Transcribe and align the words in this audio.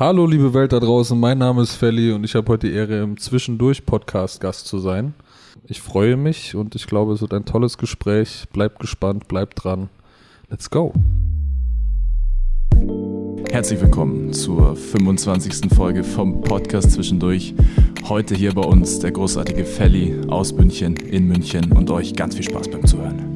Hallo 0.00 0.26
liebe 0.26 0.54
Welt 0.54 0.72
da 0.72 0.80
draußen, 0.80 1.20
mein 1.20 1.36
Name 1.36 1.60
ist 1.60 1.74
Felly 1.74 2.12
und 2.12 2.24
ich 2.24 2.34
habe 2.34 2.50
heute 2.50 2.68
die 2.68 2.72
Ehre, 2.72 3.02
im 3.02 3.18
Zwischendurch-Podcast 3.18 4.40
Gast 4.40 4.66
zu 4.66 4.78
sein. 4.78 5.12
Ich 5.66 5.82
freue 5.82 6.16
mich 6.16 6.54
und 6.54 6.74
ich 6.74 6.86
glaube, 6.86 7.12
es 7.12 7.20
wird 7.20 7.34
ein 7.34 7.44
tolles 7.44 7.76
Gespräch. 7.76 8.46
Bleibt 8.50 8.78
gespannt, 8.78 9.28
bleibt 9.28 9.62
dran. 9.62 9.90
Let's 10.48 10.70
go. 10.70 10.94
Herzlich 13.50 13.78
willkommen 13.82 14.32
zur 14.32 14.74
25. 14.74 15.70
Folge 15.70 16.02
vom 16.02 16.40
Podcast 16.40 16.92
Zwischendurch. 16.92 17.52
Heute 18.08 18.34
hier 18.34 18.54
bei 18.54 18.62
uns 18.62 19.00
der 19.00 19.12
großartige 19.12 19.66
Felly 19.66 20.18
aus 20.28 20.54
München, 20.54 20.96
in 20.96 21.28
München 21.28 21.72
und 21.72 21.90
euch 21.90 22.16
ganz 22.16 22.36
viel 22.36 22.44
Spaß 22.44 22.70
beim 22.70 22.86
Zuhören. 22.86 23.29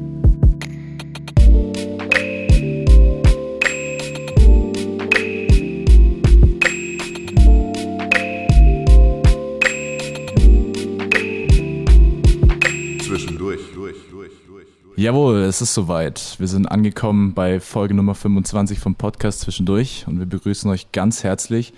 Jawohl, 14.97 15.39
es 15.39 15.61
ist 15.61 15.73
soweit. 15.73 16.35
Wir 16.39 16.47
sind 16.47 16.67
angekommen 16.67 17.33
bei 17.33 17.59
Folge 17.59 17.93
Nummer 17.93 18.15
25 18.15 18.79
vom 18.79 18.95
Podcast 18.95 19.41
Zwischendurch 19.41 20.05
und 20.07 20.19
wir 20.19 20.25
begrüßen 20.25 20.71
euch 20.71 20.93
ganz 20.93 21.25
herzlich. 21.25 21.73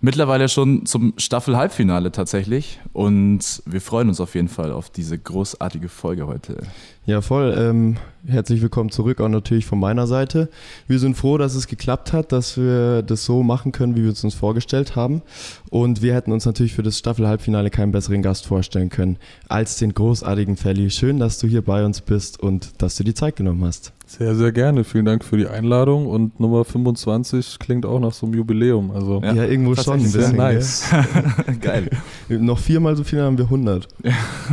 Mittlerweile 0.00 0.48
schon 0.48 0.86
zum 0.86 1.12
Staffel-Halbfinale 1.18 2.12
tatsächlich 2.12 2.80
und 2.94 3.62
wir 3.66 3.82
freuen 3.82 4.08
uns 4.08 4.20
auf 4.20 4.34
jeden 4.34 4.48
Fall 4.48 4.72
auf 4.72 4.88
diese 4.88 5.18
großartige 5.18 5.90
Folge 5.90 6.26
heute. 6.26 6.62
Ja, 7.04 7.20
voll. 7.20 7.52
Ähm, 7.58 7.96
herzlich 8.28 8.62
willkommen 8.62 8.90
zurück, 8.90 9.20
auch 9.20 9.28
natürlich 9.28 9.66
von 9.66 9.80
meiner 9.80 10.06
Seite. 10.06 10.48
Wir 10.86 11.00
sind 11.00 11.16
froh, 11.16 11.36
dass 11.36 11.56
es 11.56 11.66
geklappt 11.66 12.12
hat, 12.12 12.30
dass 12.30 12.56
wir 12.56 13.02
das 13.02 13.24
so 13.24 13.42
machen 13.42 13.72
können, 13.72 13.96
wie 13.96 14.04
wir 14.04 14.12
es 14.12 14.22
uns 14.22 14.34
vorgestellt 14.34 14.94
haben. 14.94 15.22
Und 15.68 16.00
wir 16.00 16.14
hätten 16.14 16.30
uns 16.30 16.46
natürlich 16.46 16.74
für 16.74 16.84
das 16.84 16.98
Staffel-Halbfinale 16.98 17.70
keinen 17.70 17.90
besseren 17.90 18.22
Gast 18.22 18.46
vorstellen 18.46 18.88
können 18.88 19.16
als 19.48 19.78
den 19.78 19.94
großartigen 19.94 20.56
Felly. 20.56 20.90
Schön, 20.90 21.18
dass 21.18 21.38
du 21.38 21.48
hier 21.48 21.62
bei 21.62 21.84
uns 21.84 22.00
bist 22.02 22.38
und 22.38 22.80
dass 22.80 22.94
du 22.94 23.02
die 23.02 23.14
Zeit 23.14 23.34
genommen 23.34 23.64
hast. 23.64 23.92
Sehr, 24.06 24.34
sehr 24.34 24.52
gerne. 24.52 24.84
Vielen 24.84 25.06
Dank 25.06 25.24
für 25.24 25.38
die 25.38 25.46
Einladung 25.46 26.06
und 26.06 26.38
Nummer 26.38 26.66
25 26.66 27.58
klingt 27.58 27.86
auch 27.86 27.98
nach 27.98 28.12
so 28.12 28.26
einem 28.26 28.34
Jubiläum. 28.34 28.90
Also 28.90 29.22
Ja, 29.24 29.44
irgendwo 29.46 29.74
schon 29.74 30.00
ein 30.00 30.06
sehr 30.06 30.20
bisschen. 30.20 30.36
nice. 30.36 30.84
Geil. 31.62 31.88
Noch 32.28 32.58
viermal 32.58 32.94
so 32.94 33.04
viele 33.04 33.22
haben 33.22 33.38
wir 33.38 33.46
100. 33.46 33.88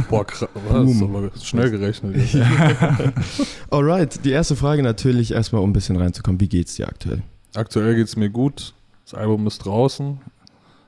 Boah, 0.09 0.25
krass. 0.25 0.47
Das 0.72 0.89
ist 0.89 1.02
aber 1.03 1.30
schnell 1.44 1.70
gerechnet. 1.72 2.16
jetzt. 2.16 2.39
Alright, 3.70 4.23
die 4.26 4.32
erste 4.32 4.56
Frage 4.56 4.84
natürlich 4.84 5.34
erstmal, 5.34 5.62
um 5.62 5.70
ein 5.70 5.73
bisschen 5.73 5.98
reinzukommen. 5.98 6.40
Wie 6.40 6.50
geht's 6.50 6.76
dir 6.76 6.88
aktuell? 6.88 7.22
Aktuell 7.56 7.95
geht 7.95 8.08
es 8.08 8.16
mir 8.16 8.30
gut. 8.30 8.73
Das 9.06 9.14
Album 9.14 9.48
ist 9.48 9.59
draußen. 9.59 10.20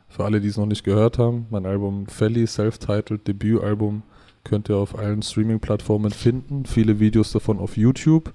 Für 0.10 0.26
alle, 0.26 0.42
die 0.42 0.50
es 0.50 0.58
noch 0.58 0.66
nicht 0.66 0.84
gehört 0.84 1.18
haben, 1.18 1.48
mein 1.50 1.66
Album 1.66 2.08
Felly, 2.08 2.46
Self-Titled 2.46 3.26
Debütalbum, 3.28 4.04
könnt 4.44 4.70
ihr 4.70 4.76
auf 4.76 4.98
allen 4.98 5.22
Streaming-Plattformen 5.22 6.12
finden. 6.12 6.66
Viele 6.66 7.00
Videos 7.00 7.32
davon 7.32 7.60
auf 7.60 7.78
YouTube. 7.78 8.34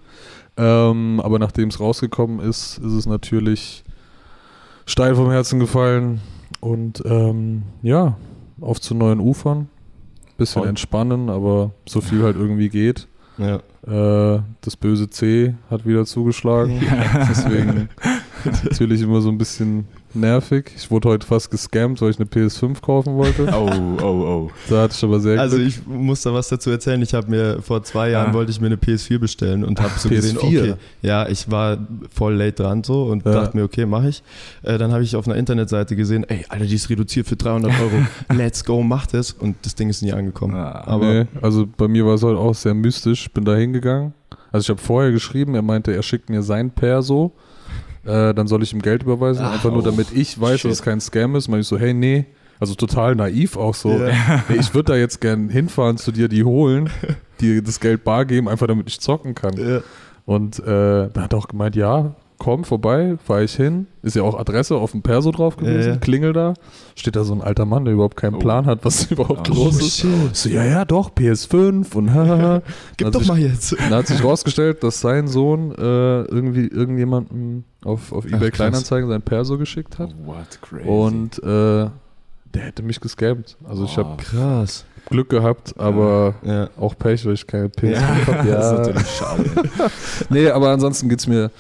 Ähm, 0.57 1.21
aber 1.23 1.39
nachdem 1.39 1.69
es 1.69 1.79
rausgekommen 1.79 2.41
ist, 2.41 2.79
ist 2.79 2.93
es 2.93 3.07
natürlich 3.07 3.85
steil 4.87 5.15
vom 5.15 5.31
Herzen 5.31 5.61
gefallen. 5.61 6.21
Und 6.61 7.03
ähm, 7.05 7.65
ja, 7.83 8.17
auf 8.61 8.81
zu 8.81 8.95
neuen 8.95 9.21
Ufern. 9.21 9.69
Bisschen 10.37 10.63
Voll. 10.63 10.69
entspannen, 10.69 11.31
aber 11.31 11.73
so 11.89 12.01
viel 12.01 12.23
halt 12.23 12.37
irgendwie 12.37 12.69
geht. 12.69 13.09
Ja. 13.39 13.57
Äh, 13.87 14.43
das 14.61 14.77
böse 14.77 15.09
C 15.11 15.55
hat 15.71 15.87
wieder 15.87 16.05
zugeschlagen. 16.05 16.81
Deswegen 17.29 17.89
natürlich 18.65 19.03
immer 19.03 19.21
so 19.21 19.29
ein 19.29 19.39
bisschen 19.39 19.87
nervig. 20.17 20.73
Ich 20.77 20.91
wurde 20.91 21.09
heute 21.11 21.27
fast 21.27 21.51
gescammt, 21.51 22.01
weil 22.01 22.11
ich 22.11 22.17
eine 22.19 22.27
PS5 22.27 22.81
kaufen 22.81 23.15
wollte. 23.17 23.47
Oh, 23.53 23.71
oh, 24.03 24.05
oh. 24.05 24.51
Da 24.69 24.83
hatte 24.83 24.95
ich 24.97 25.05
aber 25.05 25.21
sehr 25.21 25.41
Also 25.41 25.57
Glück. 25.57 25.69
ich 25.69 25.87
muss 25.87 26.23
da 26.23 26.33
was 26.35 26.49
dazu 26.49 26.71
erzählen. 26.71 27.01
Ich 27.03 27.15
habe 27.15 27.31
mir 27.31 27.63
vor 27.63 27.83
zwei 27.85 28.11
Jahren 28.11 28.31
Ah. 28.31 28.35
wollte 28.35 28.51
ich 28.51 28.61
mir 28.61 28.67
eine 28.67 28.77
PS4 28.77 29.19
bestellen 29.19 29.65
und 29.65 29.81
habe 29.81 29.93
so 29.99 30.09
PS4? 30.09 30.15
gesehen, 30.17 30.39
okay, 30.39 30.75
ja, 31.03 31.29
ich 31.29 31.51
war 31.51 31.79
voll 32.15 32.35
late 32.35 32.63
dran 32.63 32.83
so 32.83 33.05
und 33.05 33.25
Ja. 33.25 33.33
dachte 33.33 33.57
mir, 33.57 33.65
okay, 33.65 33.87
mache 33.87 34.09
ich. 34.09 34.23
Äh, 34.63 34.79
dann 34.79 34.93
habe 34.93 35.03
ich 35.05 35.15
auf 35.17 35.27
einer 35.29 35.37
Internetseite 35.37 35.95
gesehen, 35.97 36.25
ey, 36.29 36.45
Alter, 36.49 36.67
die 36.67 36.75
ist 36.75 36.91
reduziert 36.91 37.27
für 37.27 37.37
300 37.37 37.73
Euro. 37.81 38.07
Let's 38.35 38.65
go, 38.65 38.83
mach 38.83 39.07
das. 39.07 39.33
Und 39.33 39.57
das 39.63 39.75
Ding 39.75 39.89
ist 39.89 40.03
nie 40.03 40.13
angekommen. 40.13 40.55
Ah, 40.57 40.83
Aber 40.87 41.05
nee, 41.13 41.27
also 41.43 41.67
bei 41.77 41.89
mir 41.89 42.07
war 42.07 42.15
es 42.15 42.23
halt 42.23 42.37
auch 42.37 42.55
sehr 42.55 42.75
mystisch. 42.75 43.31
Bin 43.31 43.45
da 43.45 43.55
hingegangen. 43.55 44.15
Also 44.53 44.65
ich 44.65 44.71
habe 44.71 44.81
vorher 44.81 45.13
geschrieben, 45.13 45.55
er 45.55 45.63
meinte, 45.63 45.93
er 45.95 46.03
schickt 46.03 46.31
mir 46.31 46.43
sein 46.43 46.71
Perso. 46.71 47.33
Äh, 48.07 48.35
dann 48.35 48.47
soll 48.47 48.63
ich 48.63 48.73
ihm 48.73 48.83
Geld 48.83 49.03
überweisen, 49.03 49.45
Ach, 49.45 49.53
einfach 49.55 49.71
nur 49.71 49.81
oh, 49.81 49.85
damit 49.85 50.13
ich 50.13 50.41
weiß, 50.41 50.61
shit. 50.61 50.71
dass 50.71 50.79
es 50.79 50.83
kein 50.85 51.01
Scam 51.01 51.35
ist. 51.37 51.49
Meine 51.49 51.63
ich 51.63 51.67
so, 51.69 51.79
hey, 51.79 51.93
nee. 51.93 52.27
Also 52.59 52.75
total 52.75 53.15
naiv 53.17 53.57
auch 53.57 53.75
so. 53.75 53.91
Ja. 53.91 54.45
Nee, 54.49 54.57
ich 54.61 54.73
würde 54.75 54.93
da 54.93 54.97
jetzt 54.99 55.21
gern 55.21 55.49
hinfahren 55.49 55.99
zu 55.99 56.13
dir, 56.13 56.29
die 56.29 56.45
holen, 56.45 56.89
die 57.41 57.63
das 57.63 57.81
Geld 57.81 58.05
bar 58.05 58.25
geben, 58.25 58.49
einfach 58.49 58.67
damit 58.67 58.89
ich 58.89 59.01
zocken 59.01 59.35
kann. 59.35 59.57
ja, 59.59 59.81
Und 60.25 60.59
äh, 60.61 61.11
da 61.13 61.23
hat 61.23 61.33
er 61.35 61.39
auch 61.39 61.49
gemeint, 61.49 61.77
ja, 61.77 62.15
komm 62.39 62.65
vorbei, 62.65 63.17
fahre 63.25 63.45
ich 63.45 63.55
hin. 63.55 63.87
Ist 64.03 64.15
ja 64.17 64.23
auch 64.23 64.39
Adresse 64.39 64.77
auf 64.77 64.93
dem 64.93 65.03
Perso 65.03 65.31
drauf 65.33 65.57
gewesen, 65.57 65.81
Ja, 65.81 65.95
ja. 65.95 65.97
klingel 65.97 66.33
da. 66.33 66.55
Steht 66.95 67.17
da 67.17 67.25
so 67.25 67.33
ein 67.35 67.41
alter 67.41 67.65
Mann, 67.65 67.85
der 67.85 67.95
überhaupt 67.95 68.17
keinen 68.17 68.35
Oh. 68.37 68.39
Plan 68.39 68.67
hat, 68.67 68.85
was 68.85 69.05
überhaupt 69.11 69.51
Oh, 69.51 69.55
los 69.55 69.81
ist. 69.81 69.99
shit. 69.99 70.11
So, 70.37 70.49
ja, 70.49 70.65
ja, 70.65 70.85
doch, 70.85 71.11
PS5 71.11 71.95
und 71.95 72.13
hahaha. 72.15 72.63
Gib 72.97 73.11
doch 73.13 73.21
sich- 73.21 73.29
mal 73.29 73.39
jetzt. 73.39 73.75
Dann 73.79 73.91
hat 73.95 74.07
sich 74.07 74.23
rausgestellt, 74.23 74.83
dass 74.83 75.01
sein 75.01 75.29
Sohn 75.29 75.73
äh, 75.73 76.23
irgendwie 76.23 76.67
irgendjemandem 76.69 77.65
auf, 77.85 78.13
auf 78.13 78.25
eBay 78.27 78.51
krass. 78.51 78.57
Kleinanzeigen 78.57 79.09
sein 79.09 79.23
Perso 79.23 79.59
geschickt 79.59 79.99
hat. 79.99 80.15
What 80.25 80.61
crazy. 80.61 80.89
Und 80.89 81.39
äh, 81.43 81.89
der 82.55 82.63
hätte 82.63 82.83
mich 82.83 83.01
gescampt. 83.01 83.57
Also 83.69 83.85
ich 83.85 83.95
Oh. 83.99 84.05
habe 84.05 84.23
Krass. 84.23 84.85
Glück 85.09 85.29
gehabt, 85.29 85.75
aber 85.79 86.35
Ja. 86.45 86.69
auch 86.81 86.97
Pech, 86.99 87.25
weil 87.27 87.35
ich 87.35 87.47
keine 87.47 87.69
PS5 87.69 87.91
Ja, 87.93 88.27
habe. 88.27 88.49
das 88.51 88.67
ist 88.73 88.79
natürlich 88.79 89.11
schade. 89.11 89.45
Nee, 90.31 90.49
aber 90.51 90.71
ansonsten 90.71 91.09
geht's 91.09 91.29
mir, 91.29 91.51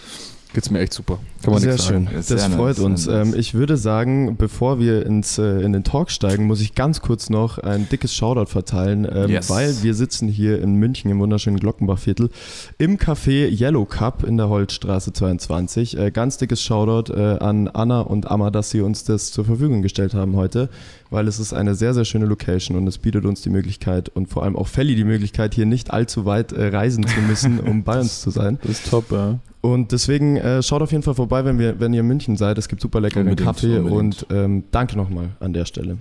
geht's 0.56 0.70
mir 0.70 0.80
echt 0.80 0.94
super. 0.94 1.18
Kann 1.46 1.52
man 1.54 1.62
Sehr 1.62 1.72
nichts 1.72 1.86
sagen. 1.86 2.06
schön. 2.08 2.16
Das 2.16 2.26
sehr 2.26 2.36
nice, 2.48 2.56
freut 2.56 2.76
sehr 2.76 2.84
uns. 2.86 3.06
nice. 3.06 3.28
Ähm, 3.28 3.34
ich 3.38 3.54
würde 3.54 3.76
sagen, 3.76 4.36
bevor 4.36 4.80
wir 4.80 5.06
ins, 5.06 5.38
äh, 5.38 5.60
in 5.62 5.72
den 5.72 5.84
Talk 5.84 6.10
steigen, 6.10 6.46
muss 6.46 6.60
ich 6.60 6.74
ganz 6.74 7.00
kurz 7.00 7.30
noch 7.30 7.58
ein 7.58 7.88
dickes 7.88 8.12
Shoutout 8.14 8.46
verteilen, 8.50 9.06
ähm, 9.10 9.30
Yes. 9.30 9.48
weil 9.48 9.72
wir 9.82 9.94
sitzen 9.94 10.28
hier 10.28 10.60
in 10.60 10.74
München 10.74 11.08
im 11.10 11.20
wunderschönen 11.20 11.58
Glockenbachviertel 11.60 12.30
im 12.78 12.96
Café 12.98 13.48
Yellow 13.48 13.84
Cup 13.84 14.24
in 14.24 14.36
der 14.36 14.48
Holzstraße 14.48 15.12
22. 15.12 15.96
Äh, 15.96 16.10
ganz 16.10 16.36
dickes 16.36 16.60
Shoutout 16.62 17.12
äh, 17.12 17.38
an 17.38 17.68
Anna 17.68 18.00
und 18.00 18.28
Amma, 18.30 18.50
dass 18.50 18.70
sie 18.70 18.80
uns 18.80 19.04
das 19.04 19.30
zur 19.30 19.44
Verfügung 19.44 19.82
gestellt 19.82 20.14
haben 20.14 20.34
heute, 20.34 20.68
weil 21.10 21.28
es 21.28 21.38
ist 21.38 21.52
eine 21.52 21.76
sehr, 21.76 21.94
sehr 21.94 22.04
schöne 22.04 22.26
Location 22.26 22.76
und 22.76 22.88
es 22.88 22.98
bietet 22.98 23.24
uns 23.24 23.42
die 23.42 23.50
Möglichkeit 23.50 24.08
und 24.08 24.28
vor 24.28 24.42
allem 24.42 24.56
auch 24.56 24.66
Felly 24.66 24.96
die 24.96 25.04
Möglichkeit, 25.04 25.54
hier 25.54 25.66
nicht 25.66 25.92
allzu 25.92 26.24
weit 26.24 26.50
äh, 26.50 26.66
reisen 26.68 27.06
zu 27.06 27.20
müssen, 27.20 27.60
um 27.60 27.84
bei 27.84 28.00
uns 28.00 28.20
zu 28.20 28.30
sein. 28.30 28.58
Das 28.62 28.72
ist 28.72 28.90
top, 28.90 29.12
ja. 29.12 29.38
Und 29.62 29.90
deswegen 29.90 30.36
äh, 30.36 30.62
schaut 30.62 30.80
auf 30.82 30.92
jeden 30.92 31.02
Fall 31.02 31.14
vorbei, 31.14 31.35
wenn, 31.44 31.58
wir, 31.58 31.78
wenn 31.80 31.92
ihr 31.92 32.00
in 32.00 32.06
München 32.06 32.36
seid. 32.36 32.58
Es 32.58 32.68
gibt 32.68 32.82
super 32.82 33.00
leckeren 33.00 33.28
Unbedingt, 33.28 33.46
Kaffee 33.46 33.78
unbedingt. 33.78 34.22
und 34.22 34.26
ähm, 34.30 34.64
danke 34.70 34.96
nochmal 34.96 35.30
an 35.40 35.52
der 35.52 35.64
Stelle. 35.64 35.98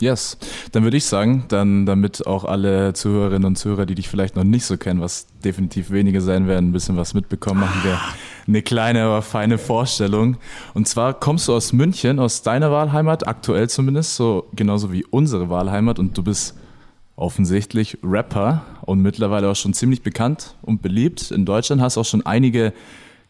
Yes, 0.00 0.38
dann 0.72 0.82
würde 0.82 0.96
ich 0.96 1.04
sagen, 1.04 1.44
dann 1.48 1.86
damit 1.86 2.26
auch 2.26 2.44
alle 2.44 2.94
Zuhörerinnen 2.94 3.44
und 3.44 3.56
Zuhörer, 3.56 3.86
die 3.86 3.94
dich 3.94 4.08
vielleicht 4.08 4.34
noch 4.34 4.42
nicht 4.42 4.66
so 4.66 4.76
kennen, 4.76 5.00
was 5.00 5.28
definitiv 5.44 5.90
wenige 5.90 6.20
sein 6.20 6.48
werden, 6.48 6.70
ein 6.70 6.72
bisschen 6.72 6.96
was 6.96 7.14
mitbekommen, 7.14 7.60
machen 7.60 7.80
wir 7.84 7.98
eine 8.46 8.62
kleine, 8.62 9.04
aber 9.04 9.22
feine 9.22 9.56
Vorstellung. 9.56 10.36
Und 10.74 10.88
zwar 10.88 11.14
kommst 11.14 11.46
du 11.46 11.54
aus 11.54 11.72
München, 11.72 12.18
aus 12.18 12.42
deiner 12.42 12.72
Wahlheimat, 12.72 13.26
aktuell 13.28 13.68
zumindest, 13.68 14.16
so 14.16 14.48
genauso 14.52 14.92
wie 14.92 15.04
unsere 15.04 15.48
Wahlheimat 15.48 16.00
und 16.00 16.18
du 16.18 16.24
bist 16.24 16.56
offensichtlich 17.16 17.98
Rapper 18.02 18.62
und 18.82 19.00
mittlerweile 19.00 19.48
auch 19.48 19.56
schon 19.56 19.74
ziemlich 19.74 20.02
bekannt 20.02 20.56
und 20.62 20.82
beliebt 20.82 21.30
in 21.30 21.44
Deutschland, 21.44 21.80
hast 21.80 21.96
auch 21.96 22.04
schon 22.04 22.26
einige 22.26 22.72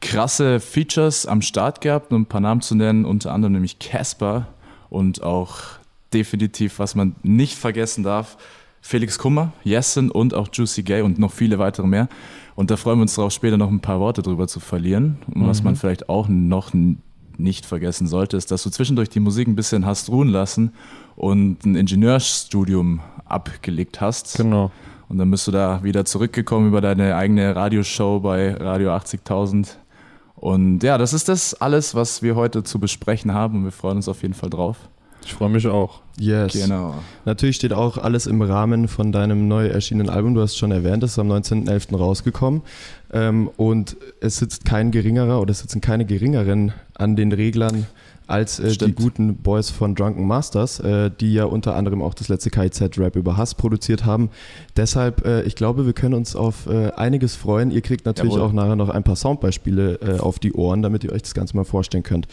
krasse 0.00 0.60
Features 0.60 1.27
am 1.27 1.43
Start 1.43 1.81
gehabt, 1.81 2.12
um 2.12 2.22
ein 2.22 2.27
paar 2.27 2.41
Namen 2.41 2.60
zu 2.60 2.75
nennen, 2.75 3.05
unter 3.05 3.32
anderem 3.32 3.53
nämlich 3.53 3.78
Casper 3.78 4.47
und 4.91 5.22
auch 5.22 5.59
definitiv, 6.13 6.78
was 6.78 6.95
man 6.95 7.16
nicht 7.22 7.57
vergessen 7.57 8.04
darf, 8.04 8.36
Felix 8.80 9.18
Kummer, 9.18 9.53
Jessen 9.65 10.10
und 10.10 10.34
auch 10.34 10.48
Juicy 10.53 10.83
Gay 10.83 11.01
und 11.03 11.18
noch 11.18 11.33
viele 11.33 11.59
weitere 11.59 11.86
mehr. 11.86 12.09
Und 12.54 12.71
da 12.71 12.77
freuen 12.77 12.98
wir 12.98 13.03
uns 13.03 13.15
darauf, 13.15 13.33
später 13.33 13.57
noch 13.57 13.71
ein 13.71 13.80
paar 13.80 13.98
Worte 13.98 14.22
drüber 14.22 14.47
zu 14.47 14.60
verlieren. 14.60 15.18
Und 15.34 15.47
was 15.47 15.63
man 15.63 15.74
vielleicht 15.74 16.09
auch 16.09 16.28
noch 16.28 16.72
nicht 17.39 17.66
vergessen 17.66 18.07
sollte, 18.07 18.36
ist, 18.36 18.51
dass 18.51 18.63
du 18.63 18.71
zwischendurch 18.71 19.09
die 19.09 19.21
Musik 19.21 19.48
ein 19.48 19.57
bisschen 19.57 19.86
hast 19.86 20.10
ruhen 20.10 20.28
lassen 20.28 20.72
und 21.16 21.65
ein 21.65 21.77
Ingenieursstudium 21.77 23.01
abgelegt 23.24 24.01
hast. 24.01 24.36
Genau. 24.36 24.71
Und 25.09 25.18
dann 25.18 25.30
bist 25.30 25.47
du 25.47 25.51
da 25.51 25.83
wieder 25.83 26.04
zurückgekommen 26.04 26.68
über 26.68 26.80
deine 26.80 27.16
eigene 27.16 27.57
Radioshow 27.57 28.21
bei 28.21 28.54
Radio 28.54 28.91
80.000. 28.91 29.77
Und 30.44 30.82
ja, 30.82 30.98
das 30.98 31.14
ist 31.14 31.30
das 31.30 31.54
alles, 31.54 31.94
was 31.94 32.20
wir 32.20 32.36
heute 32.36 32.62
zu 32.62 32.78
besprechen 32.78 33.32
haben 33.32 33.56
und 33.56 33.64
wir 33.64 33.72
freuen 33.72 33.96
uns 33.96 34.08
auf 34.08 34.20
jeden 34.20 34.34
Fall 34.34 34.50
drauf. 34.50 34.76
Ich 35.24 35.32
freue 35.32 35.48
mich 35.48 35.66
auch. 35.66 36.02
Yes. 36.18 36.52
Genau. 36.52 36.96
Natürlich 37.24 37.56
steht 37.56 37.72
auch 37.72 37.96
alles 37.96 38.26
im 38.26 38.42
Rahmen 38.42 38.86
von 38.86 39.10
deinem 39.10 39.48
neu 39.48 39.68
erschienenen 39.68 40.10
Album. 40.10 40.34
Du 40.34 40.42
hast 40.42 40.50
es 40.50 40.58
schon 40.58 40.70
erwähnt, 40.70 41.02
das 41.02 41.12
ist 41.12 41.18
am 41.18 41.32
19.11. 41.32 41.96
rausgekommen. 41.96 42.60
Ähm, 43.10 43.48
und 43.56 43.96
es 44.20 44.36
sitzt 44.36 44.66
kein 44.66 44.91
geringerer 44.91 45.41
oder 45.41 45.50
es 45.50 45.60
sitzen 45.60 45.80
keine 45.80 46.04
geringeren 46.04 46.74
an 46.92 47.16
den 47.16 47.32
Reglern 47.32 47.86
als 48.26 48.59
äh, 48.59 48.76
die 48.76 48.92
guten 48.92 49.36
Boys 49.36 49.71
von 49.71 49.94
Drunken 49.94 50.26
Masters, 50.26 50.80
äh, 50.80 51.10
die 51.10 51.34
ja 51.34 51.44
unter 51.44 51.76
anderem 51.76 52.03
auch 52.03 52.15
das 52.15 52.28
letzte 52.28 52.50
KIZ-Rap 52.50 53.16
über 53.16 53.36
Hass 53.36 53.54
produziert 53.54 54.04
haben. 54.04 54.30
Deshalb, 54.76 55.24
äh, 55.24 55.42
ich 55.42 55.56
glaube, 55.56 55.86
wir 55.86 55.92
können 55.92 56.15
uns 56.15 56.34
auf 56.34 56.66
äh, 56.66 56.91
einiges 56.92 57.36
freuen. 57.36 57.71
Ihr 57.71 57.82
kriegt 57.82 58.06
natürlich 58.06 58.34
Jawohl. 58.34 58.48
auch 58.48 58.53
nachher 58.53 58.76
noch 58.76 58.88
ein 58.88 59.04
paar 59.04 59.16
Soundbeispiele 59.16 60.00
äh, 60.00 60.18
auf 60.18 60.38
die 60.38 60.53
Ohren, 60.53 60.82
damit 60.82 61.04
ihr 61.04 61.12
euch 61.12 61.22
das 61.22 61.34
Ganze 61.34 61.56
mal 61.56 61.65
vorstellen 61.65 62.03
könnt. 62.03 62.26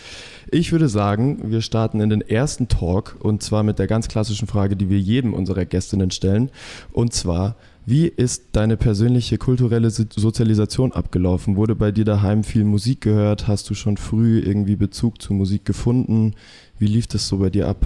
Ich 0.50 0.72
würde 0.72 0.88
sagen, 0.88 1.52
wir 1.52 1.62
starten 1.62 2.00
in 2.00 2.10
den 2.10 2.22
ersten 2.22 2.68
Talk 2.68 3.18
und 3.20 3.44
zwar 3.44 3.64
mit 3.64 3.80
der 3.80 3.88
ganz 3.88 4.08
klassischen 4.08 4.48
Frage, 4.48 4.76
die 4.76 4.90
wir 4.90 5.00
jedem 5.00 5.34
unserer 5.34 5.66
Gästinnen 5.66 6.12
stellen. 6.12 6.52
Und 6.92 7.14
zwar, 7.14 7.56
wie 7.86 8.08
ist 8.08 8.50
deine 8.52 8.78
persönliche 8.78 9.38
kulturelle 9.38 9.90
Sozialisation 9.90 10.92
abgelaufen? 10.92 11.56
Wurde 11.56 11.76
bei 11.76 11.92
dir 11.92 12.06
daheim 12.06 12.44
viel 12.44 12.64
Musik 12.64 13.02
gehört? 13.02 13.48
Hast 13.48 13.70
du 13.70 13.74
schon 13.74 13.98
früh 13.98 14.40
irgendwie 14.40 14.76
Bezug 14.76 15.22
zu 15.22 15.34
Musik 15.34 15.66
gefunden? 15.66 16.36
Wie 16.78 16.86
lief 16.86 17.08
das 17.08 17.28
so 17.28 17.38
bei 17.38 17.50
dir 17.50 17.68
ab? 17.68 17.78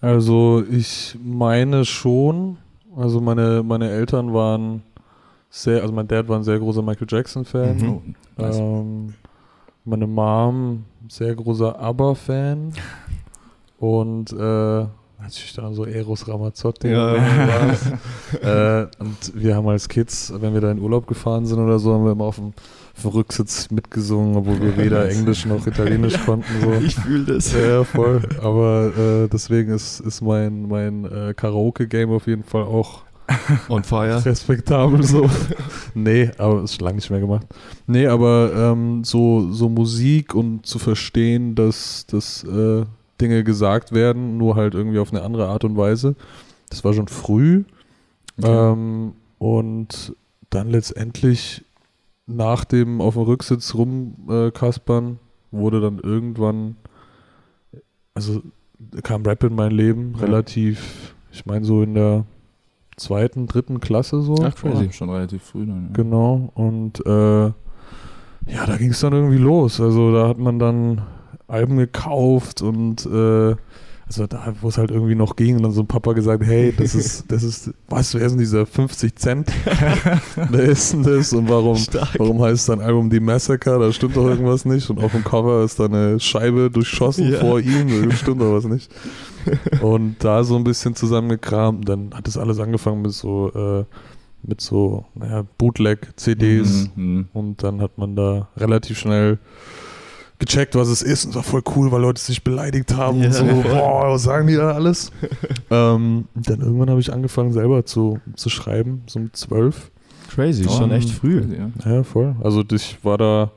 Also 0.00 0.64
ich 0.70 1.16
meine 1.22 1.84
schon, 1.84 2.56
also 2.96 3.20
meine, 3.20 3.62
meine 3.62 3.90
Eltern 3.90 4.32
waren 4.32 4.82
sehr, 5.48 5.82
also 5.82 5.92
mein 5.92 6.08
Dad 6.08 6.28
war 6.28 6.38
ein 6.38 6.44
sehr 6.44 6.58
großer 6.58 6.82
Michael 6.82 7.06
Jackson-Fan. 7.08 7.76
Mhm. 7.76 8.14
Oh. 8.38 8.42
Ähm, 8.42 9.14
meine 9.84 10.06
Mom, 10.06 10.84
sehr 11.08 11.34
großer 11.34 11.78
ABBA-Fan. 11.78 12.72
Und 13.78 14.32
äh, 14.32 14.86
natürlich 15.20 15.52
dann 15.54 15.74
so 15.74 15.84
Eros 15.84 16.26
Ramazzotti. 16.28 16.88
Ja. 16.88 17.14
äh, 18.42 18.86
und 18.98 19.32
wir 19.34 19.56
haben 19.56 19.68
als 19.68 19.88
Kids, 19.88 20.32
wenn 20.36 20.54
wir 20.54 20.60
da 20.60 20.70
in 20.70 20.78
Urlaub 20.78 21.06
gefahren 21.06 21.46
sind 21.46 21.58
oder 21.58 21.78
so, 21.78 21.94
haben 21.94 22.04
wir 22.04 22.12
immer 22.12 22.24
auf 22.24 22.36
dem, 22.36 22.52
auf 22.94 23.02
dem 23.02 23.10
Rücksitz 23.10 23.70
mitgesungen, 23.70 24.36
obwohl 24.36 24.60
wir 24.60 24.76
weder 24.76 25.08
Englisch 25.08 25.46
noch 25.46 25.66
Italienisch 25.66 26.18
konnten. 26.24 26.60
So. 26.60 26.72
Ich 26.72 26.94
fühle 26.96 27.34
das. 27.34 27.52
Ja, 27.52 27.84
voll. 27.84 28.22
Aber 28.42 28.92
äh, 28.96 29.28
deswegen 29.28 29.72
ist, 29.72 30.00
ist 30.00 30.20
mein, 30.20 30.68
mein 30.68 31.04
äh, 31.04 31.34
Karaoke-Game 31.34 32.10
auf 32.10 32.26
jeden 32.26 32.44
Fall 32.44 32.64
auch 32.64 33.02
On 33.68 33.82
fire. 33.84 34.24
respektabel 34.24 35.02
so. 35.02 35.28
nee, 35.94 36.30
aber 36.38 36.62
ist 36.64 36.74
schon 36.74 36.84
lange 36.84 36.96
nicht 36.96 37.10
mehr 37.10 37.20
gemacht. 37.20 37.46
Nee, 37.86 38.06
aber 38.06 38.52
ähm, 38.54 39.04
so, 39.04 39.52
so 39.52 39.68
Musik 39.68 40.34
und 40.34 40.66
zu 40.66 40.78
verstehen, 40.78 41.54
dass, 41.54 42.06
dass 42.06 42.44
äh, 42.44 42.84
Dinge 43.20 43.44
gesagt 43.44 43.92
werden, 43.92 44.36
nur 44.36 44.56
halt 44.56 44.74
irgendwie 44.74 44.98
auf 44.98 45.12
eine 45.12 45.22
andere 45.22 45.48
Art 45.48 45.64
und 45.64 45.76
Weise, 45.76 46.14
das 46.70 46.84
war 46.84 46.92
schon 46.94 47.08
früh. 47.08 47.64
Okay. 48.38 48.50
Ähm, 48.50 49.12
und 49.38 50.14
dann 50.50 50.68
letztendlich 50.70 51.64
nach 52.26 52.64
dem 52.64 53.00
auf 53.00 53.14
dem 53.14 53.24
Rücksitz 53.24 53.74
rumkaspern 53.74 55.18
wurde 55.50 55.80
dann 55.80 55.98
irgendwann, 55.98 56.76
also 58.14 58.42
kam 59.02 59.22
Rap 59.24 59.42
in 59.44 59.54
mein 59.54 59.72
Leben 59.72 60.14
Ja. 60.18 60.26
relativ, 60.26 61.14
ich 61.32 61.44
meine 61.46 61.64
so 61.64 61.82
in 61.82 61.94
der 61.94 62.24
zweiten, 62.96 63.46
dritten 63.46 63.80
Klasse 63.80 64.20
so. 64.22 64.36
Ach, 64.42 64.54
crazy. 64.54 64.92
Schon 64.92 65.10
relativ 65.10 65.42
früh 65.42 65.66
dann. 65.66 65.86
Ja. 65.86 65.92
Genau. 65.94 66.50
Und 66.54 67.04
äh, 67.06 67.46
ja, 67.46 68.66
da 68.66 68.76
ging 68.76 68.90
es 68.90 69.00
dann 69.00 69.12
irgendwie 69.12 69.38
los. 69.38 69.80
Also 69.80 70.12
da 70.12 70.28
hat 70.28 70.38
man 70.38 70.58
dann 70.58 71.02
Alben 71.50 71.76
gekauft 71.76 72.62
und 72.62 73.06
äh, 73.06 73.56
also 74.10 74.26
da, 74.26 74.52
wo 74.60 74.66
es 74.66 74.76
halt 74.76 74.90
irgendwie 74.90 75.14
noch 75.14 75.36
ging, 75.36 75.56
und 75.56 75.62
dann 75.62 75.70
so 75.70 75.82
ein 75.82 75.86
Papa 75.86 76.14
gesagt, 76.14 76.42
hey, 76.44 76.74
das 76.76 76.96
ist, 76.96 77.26
das 77.30 77.44
ist, 77.44 77.70
weißt 77.90 78.14
du, 78.14 78.18
wer 78.18 78.26
ist 78.26 78.32
denn 78.32 78.40
dieser 78.40 78.66
50 78.66 79.14
Cent? 79.14 79.52
wer 80.50 80.64
ist 80.64 80.92
denn 80.92 81.04
das? 81.04 81.32
Und 81.32 81.48
warum, 81.48 81.76
Stark. 81.76 82.18
warum 82.18 82.42
heißt 82.42 82.66
sein 82.66 82.80
Album 82.80 83.08
Die 83.08 83.20
Massacre? 83.20 83.78
Da 83.78 83.92
stimmt 83.92 84.16
doch 84.16 84.26
irgendwas 84.26 84.64
nicht. 84.64 84.90
Und 84.90 84.98
auf 84.98 85.12
dem 85.12 85.22
Cover 85.22 85.62
ist 85.62 85.78
da 85.78 85.84
eine 85.84 86.18
Scheibe 86.18 86.72
durchschossen 86.72 87.30
Ja. 87.30 87.38
vor 87.38 87.60
ihm, 87.60 88.08
da 88.08 88.16
stimmt 88.16 88.40
doch 88.40 88.52
was 88.52 88.64
nicht. 88.64 88.90
Und 89.80 90.16
da 90.18 90.42
so 90.42 90.56
ein 90.56 90.64
bisschen 90.64 90.96
zusammengekramt. 90.96 91.88
Dann 91.88 92.10
hat 92.12 92.26
das 92.26 92.36
alles 92.36 92.58
angefangen 92.58 93.02
mit 93.02 93.12
so, 93.12 93.52
äh, 93.54 93.84
mit 94.42 94.60
so, 94.60 95.04
naja, 95.14 95.44
Bootleg-CDs. 95.56 96.90
Mhm, 96.96 97.04
mhm. 97.14 97.28
Und 97.32 97.62
dann 97.62 97.80
hat 97.80 97.96
man 97.96 98.16
da 98.16 98.48
relativ 98.56 98.98
schnell 98.98 99.38
gecheckt, 100.40 100.74
was 100.74 100.88
es 100.88 101.02
ist. 101.02 101.24
Und 101.24 101.30
es 101.30 101.36
war 101.36 101.42
voll 101.44 101.62
cool, 101.76 101.92
weil 101.92 102.00
Leute 102.00 102.20
sich 102.20 102.42
beleidigt 102.42 102.96
haben 102.96 103.20
Ja, 103.20 103.26
und 103.26 103.32
so, 103.34 103.44
boah, 103.62 104.12
was 104.12 104.24
sagen 104.24 104.48
die 104.48 104.56
da 104.56 104.72
alles? 104.72 105.12
ähm, 105.70 106.26
dann 106.34 106.60
irgendwann 106.60 106.90
habe 106.90 107.00
ich 107.00 107.12
angefangen 107.12 107.52
selber 107.52 107.84
zu, 107.86 108.18
zu 108.34 108.48
schreiben, 108.48 109.02
so 109.06 109.20
um 109.20 109.32
zwölf. 109.32 109.90
Crazy, 110.34 110.64
Oh, 110.68 110.72
schon 110.76 110.90
echt 110.92 111.10
früh. 111.10 111.42
Ja. 111.84 111.90
Ja, 111.90 112.02
voll. 112.02 112.34
Also 112.42 112.64
ich 112.72 112.98
war 113.04 113.18
da, 113.18 113.50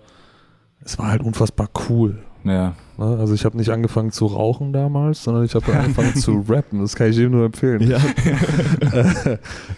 es 0.84 0.98
war 1.00 1.08
halt 1.08 1.22
unfassbar 1.24 1.70
cool. 1.90 2.20
ja. 2.44 2.76
Ne? 2.98 3.18
Also 3.20 3.34
ich 3.34 3.44
habe 3.46 3.58
nicht 3.58 3.70
angefangen 3.70 4.12
zu 4.12 4.28
rauchen 4.28 4.72
damals, 4.72 5.24
sondern 5.24 5.46
ich 5.46 5.56
habe 5.56 5.74
angefangen 5.74 6.16
zu 6.16 6.46
rappen. 6.48 6.80
Das 6.82 6.96
kann 6.96 7.10
ich 7.10 7.16
jedem 7.18 7.32
nur 7.32 7.46
empfehlen. 7.46 7.82
Ja, 7.82 7.98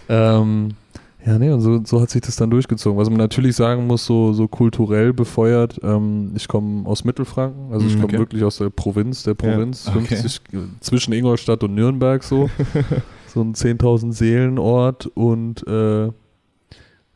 ähm, 0.08 0.68
ja, 1.26 1.38
nee, 1.38 1.50
und 1.50 1.60
so, 1.60 1.82
so 1.84 2.00
hat 2.00 2.08
sich 2.10 2.22
das 2.22 2.36
dann 2.36 2.50
durchgezogen. 2.50 2.96
Was 2.98 3.10
man 3.10 3.18
natürlich 3.18 3.56
sagen 3.56 3.86
muss, 3.86 4.06
so, 4.06 4.32
so 4.32 4.46
kulturell 4.46 5.12
befeuert, 5.12 5.78
ähm, 5.82 6.32
ich 6.36 6.46
komme 6.46 6.86
aus 6.88 7.02
Mittelfranken, 7.04 7.72
also 7.72 7.84
ich 7.84 7.94
Mhm, 7.96 8.00
komme 8.02 8.12
okay. 8.12 8.18
wirklich 8.20 8.44
aus 8.44 8.58
der 8.58 8.70
Provinz, 8.70 9.24
der 9.24 9.34
Provinz, 9.34 9.88
okay. 9.88 10.16
50, 10.16 10.40
äh, 10.52 10.58
zwischen 10.80 11.12
Ingolstadt 11.12 11.64
und 11.64 11.74
Nürnberg 11.74 12.22
so, 12.22 12.48
so 13.26 13.40
ein 13.40 13.54
10.000 13.54 14.12
Seelenort 14.12 15.06
und 15.06 15.66
äh, 15.66 16.10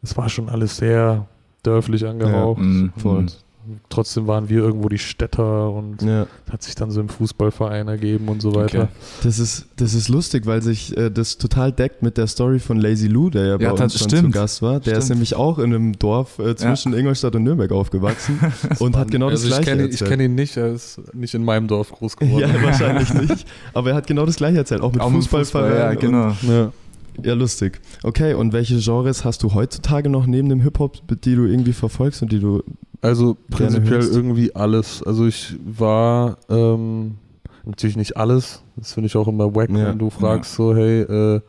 es 0.03 0.17
war 0.17 0.29
schon 0.29 0.49
alles 0.49 0.77
sehr 0.79 1.27
dörflich 1.63 2.05
angehaucht. 2.07 2.61
Mhm, 2.61 2.93
voll. 2.97 3.19
Und 3.19 3.45
trotzdem 3.89 4.27
waren 4.27 4.49
wir 4.49 4.59
irgendwo 4.59 4.89
die 4.89 4.99
Städter 4.99 5.71
und 5.71 6.03
ja. 6.03 6.27
hat 6.51 6.63
sich 6.63 6.75
dann 6.75 6.91
so 6.91 7.01
im 7.01 7.09
Fußballverein 7.09 7.89
ergeben 7.89 8.29
und 8.29 8.41
so 8.43 8.55
weiter. 8.55 8.83
Okay. 8.85 8.89
Das 9.23 9.39
ist, 9.39 9.67
das 9.77 9.95
ist 9.95 10.09
lustig, 10.09 10.47
weil 10.47 10.63
sich 10.63 10.97
äh, 10.97 11.11
das 11.11 11.39
total 11.39 11.73
deckt 11.73 12.03
mit 12.03 12.17
der 12.17 12.27
Story 12.27 12.59
von 12.59 12.79
Lazy 12.81 13.07
Lou, 13.07 13.31
der 13.31 13.47
ja 13.47 13.57
bei 13.57 13.65
Ja, 13.65 13.71
uns 13.73 13.81
das 13.81 13.99
schon 13.99 14.09
stimmt. 14.09 14.35
zu 14.35 14.41
Gast 14.41 14.63
war. 14.63 14.81
Der 14.81 14.99
ist 14.99 15.05
Stimmt. 15.05 15.17
nämlich 15.19 15.37
auch 15.37 15.59
in 15.59 15.75
einem 15.75 15.99
Dorf 15.99 16.39
äh, 16.39 16.57
zwischen 16.57 16.95
Ingolstadt 16.95 17.35
und 17.37 17.45
Nürnberg 17.45 17.71
aufgewachsen 17.73 18.39
und 18.79 18.97
hat 18.97 19.11
genau 19.11 19.29
also 19.29 19.49
das 19.49 19.59
ich 19.59 19.65
gleiche 19.65 19.71
kenne 19.79 19.85
ich 19.89 19.93
erzählt. 20.01 20.11
kenn 20.11 20.21
ihn 20.21 20.35
nicht, 20.35 20.57
er 20.57 20.73
ist 20.73 21.01
nicht 21.15 21.35
in 21.35 21.45
meinem 21.45 21.69
Dorf 21.69 21.93
groß 21.93 22.17
geworden. 22.19 22.41
ja, 22.53 22.63
wahrscheinlich 22.63 23.13
nicht. 23.15 23.47
Aber 23.75 23.91
er 23.91 23.97
hat 23.97 24.07
genau 24.07 24.27
das 24.27 24.37
gleiche 24.37 24.59
erzählt, 24.59 24.81
auch 24.81 24.93
mit 24.93 25.01
Auch 25.01 25.11
mit 25.11 25.23
Fußballverein. 25.23 25.71
Fußball, 25.71 25.95
ja, 26.13 26.33
genau. 26.35 26.53
Ja. 26.53 26.73
Und, 27.17 27.27
ja, 27.27 27.35
lustig. 27.35 27.81
Okay, 28.03 28.35
und 28.35 28.53
welche 28.53 28.79
Genres 28.79 29.25
hast 29.25 29.43
du 29.43 29.53
heutzutage 29.53 30.09
noch 30.09 30.27
neben 30.27 30.49
dem 30.49 30.61
Hip-Hop, 30.63 30.99
die 31.23 31.35
du 31.35 31.45
irgendwie 31.45 31.73
verfolgst 31.73 32.23
und 32.23 32.33
die 32.33 32.41
du. 32.41 32.63
Also 33.03 33.37
prinzipiell 33.51 34.03
irgendwie 34.03 34.55
alles. 34.55 35.03
Also 35.03 35.27
ich 35.27 35.57
war 35.65 36.37
ähm, 36.51 37.17
natürlich 37.65 37.97
nicht 37.97 38.17
alles. 38.17 38.63
Das 38.77 38.93
finde 38.95 39.07
ich 39.07 39.17
auch 39.17 39.29
immer 39.29 39.55
wack, 39.55 39.71
Ja. 39.71 39.87
wenn 39.89 39.99
du 39.99 40.11
fragst 40.11 40.55
so, 40.55 40.75
hey, 40.75 41.01
äh, 41.03 41.41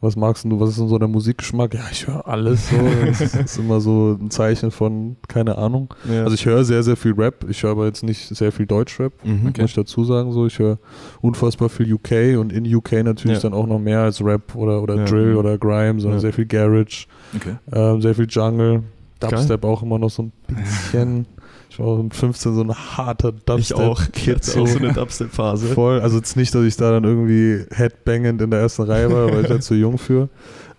was 0.00 0.16
magst 0.16 0.44
du, 0.44 0.58
was 0.58 0.70
ist 0.70 0.80
denn 0.80 0.88
so 0.88 0.98
der 0.98 1.06
Musikgeschmack? 1.06 1.74
Ja, 1.74 1.82
ich 1.92 2.08
höre 2.08 2.26
alles 2.26 2.68
so. 2.70 2.76
Das 3.06 3.20
ist, 3.20 3.36
ist 3.44 3.58
immer 3.58 3.80
so 3.80 4.18
ein 4.20 4.30
Zeichen 4.32 4.72
von, 4.72 5.14
keine 5.28 5.56
Ahnung. 5.56 5.94
Ja. 6.12 6.24
Also 6.24 6.34
ich 6.34 6.44
höre 6.44 6.64
sehr, 6.64 6.82
sehr 6.82 6.96
viel 6.96 7.12
Rap. 7.12 7.46
Ich 7.48 7.62
höre 7.62 7.70
aber 7.70 7.86
jetzt 7.86 8.02
nicht 8.02 8.26
sehr 8.34 8.50
viel 8.50 8.66
Deutschrap, 8.66 9.12
mhm. 9.24 9.46
Okay. 9.50 9.60
muss 9.62 9.70
ich 9.70 9.76
dazu 9.76 10.02
sagen. 10.02 10.32
So, 10.32 10.46
ich 10.46 10.58
höre 10.58 10.78
unfassbar 11.20 11.68
viel 11.68 11.92
UK 11.94 12.36
und 12.36 12.52
in 12.52 12.66
UK 12.74 13.04
natürlich 13.04 13.36
Ja. 13.40 13.42
dann 13.48 13.54
auch 13.54 13.68
noch 13.68 13.78
mehr 13.78 14.00
als 14.00 14.20
Rap 14.24 14.56
oder, 14.56 14.82
oder 14.82 14.96
Ja. 14.96 15.04
Drill 15.04 15.36
oder 15.36 15.56
Grime, 15.56 16.00
sondern 16.00 16.18
Ja. 16.18 16.22
sehr 16.22 16.32
viel 16.32 16.46
Garage. 16.46 17.06
Okay. 17.36 17.54
Ähm, 17.72 18.02
sehr 18.02 18.16
viel 18.16 18.26
Jungle. 18.28 18.82
Geil. 19.22 19.30
Dubstep 19.38 19.64
auch 19.64 19.82
immer 19.82 19.98
noch 19.98 20.10
so 20.10 20.22
ein 20.24 20.32
bisschen. 20.48 21.26
Ich 21.70 21.78
war 21.78 21.86
auch 21.86 22.02
mit 22.02 22.14
15 22.14 22.54
so 22.54 22.60
ein 22.62 22.74
harter 22.74 23.32
Ich 23.56 23.74
auch. 23.74 24.00
Ich 24.00 24.08
Dubstep-Kid. 24.08 24.34
hatte 24.46 24.60
auch 24.60 24.66
so 24.66 24.78
eine 24.78 24.92
Dubstep-Phase. 24.94 25.66
Voll. 25.68 26.00
Also 26.00 26.18
jetzt 26.18 26.36
nicht, 26.36 26.54
dass 26.54 26.64
ich 26.64 26.76
da 26.76 26.90
dann 26.90 27.04
irgendwie 27.04 27.64
headbangend 27.74 28.42
in 28.42 28.50
der 28.50 28.60
ersten 28.60 28.82
Reihe 28.82 29.10
war, 29.10 29.28
weil 29.32 29.42
ich 29.42 29.48
da 29.48 29.58
zu 29.60 29.74
jung 29.74 29.96
für. 29.98 30.28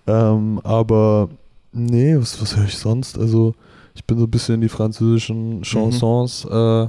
Ähm, 0.05 0.59
aber 0.63 1.29
nee, 1.71 2.15
was, 2.17 2.39
was 2.41 2.55
höre 2.55 2.65
ich 2.65 2.77
sonst? 2.77 3.17
Also 3.17 3.55
ich 3.95 4.05
bin 4.05 4.17
so 4.19 4.25
ein 4.25 4.31
bisschen 4.31 4.55
in 4.55 4.61
die 4.61 4.69
französischen 4.69 5.61
Chansons 5.63 6.45
äh, 6.45 6.87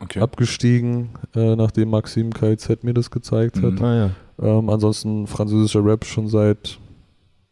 Okay. 0.00 0.20
abgestiegen, 0.20 1.10
äh, 1.34 1.54
nachdem 1.54 1.90
Maxim 1.90 2.32
KIZ 2.32 2.82
mir 2.82 2.92
das 2.92 3.10
gezeigt 3.10 3.56
hat. 3.62 3.74
Mhm. 3.74 3.84
Ah 3.84 3.94
ja. 3.94 4.10
Ähm, 4.58 4.68
ansonsten 4.68 5.26
französischer 5.28 5.84
Rap 5.84 6.04
schon 6.04 6.26
seit, 6.28 6.78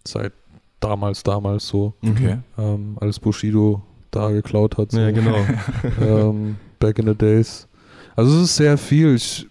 seit 0.06 0.32
damals, 0.80 1.22
damals 1.22 1.66
so 1.68 1.94
Okay. 2.02 2.38
ähm, 2.58 2.96
als 3.00 3.18
Bushido 3.20 3.82
da 4.10 4.30
geklaut 4.30 4.76
hat. 4.78 4.90
So. 4.92 4.98
Ja, 4.98 5.10
genau. 5.10 5.36
ähm, 6.00 6.56
back 6.78 6.98
in 6.98 7.06
the 7.06 7.14
days. 7.14 7.68
Also 8.16 8.36
es 8.38 8.42
ist 8.44 8.56
sehr 8.56 8.76
viel. 8.78 9.14
Ich, 9.14 9.46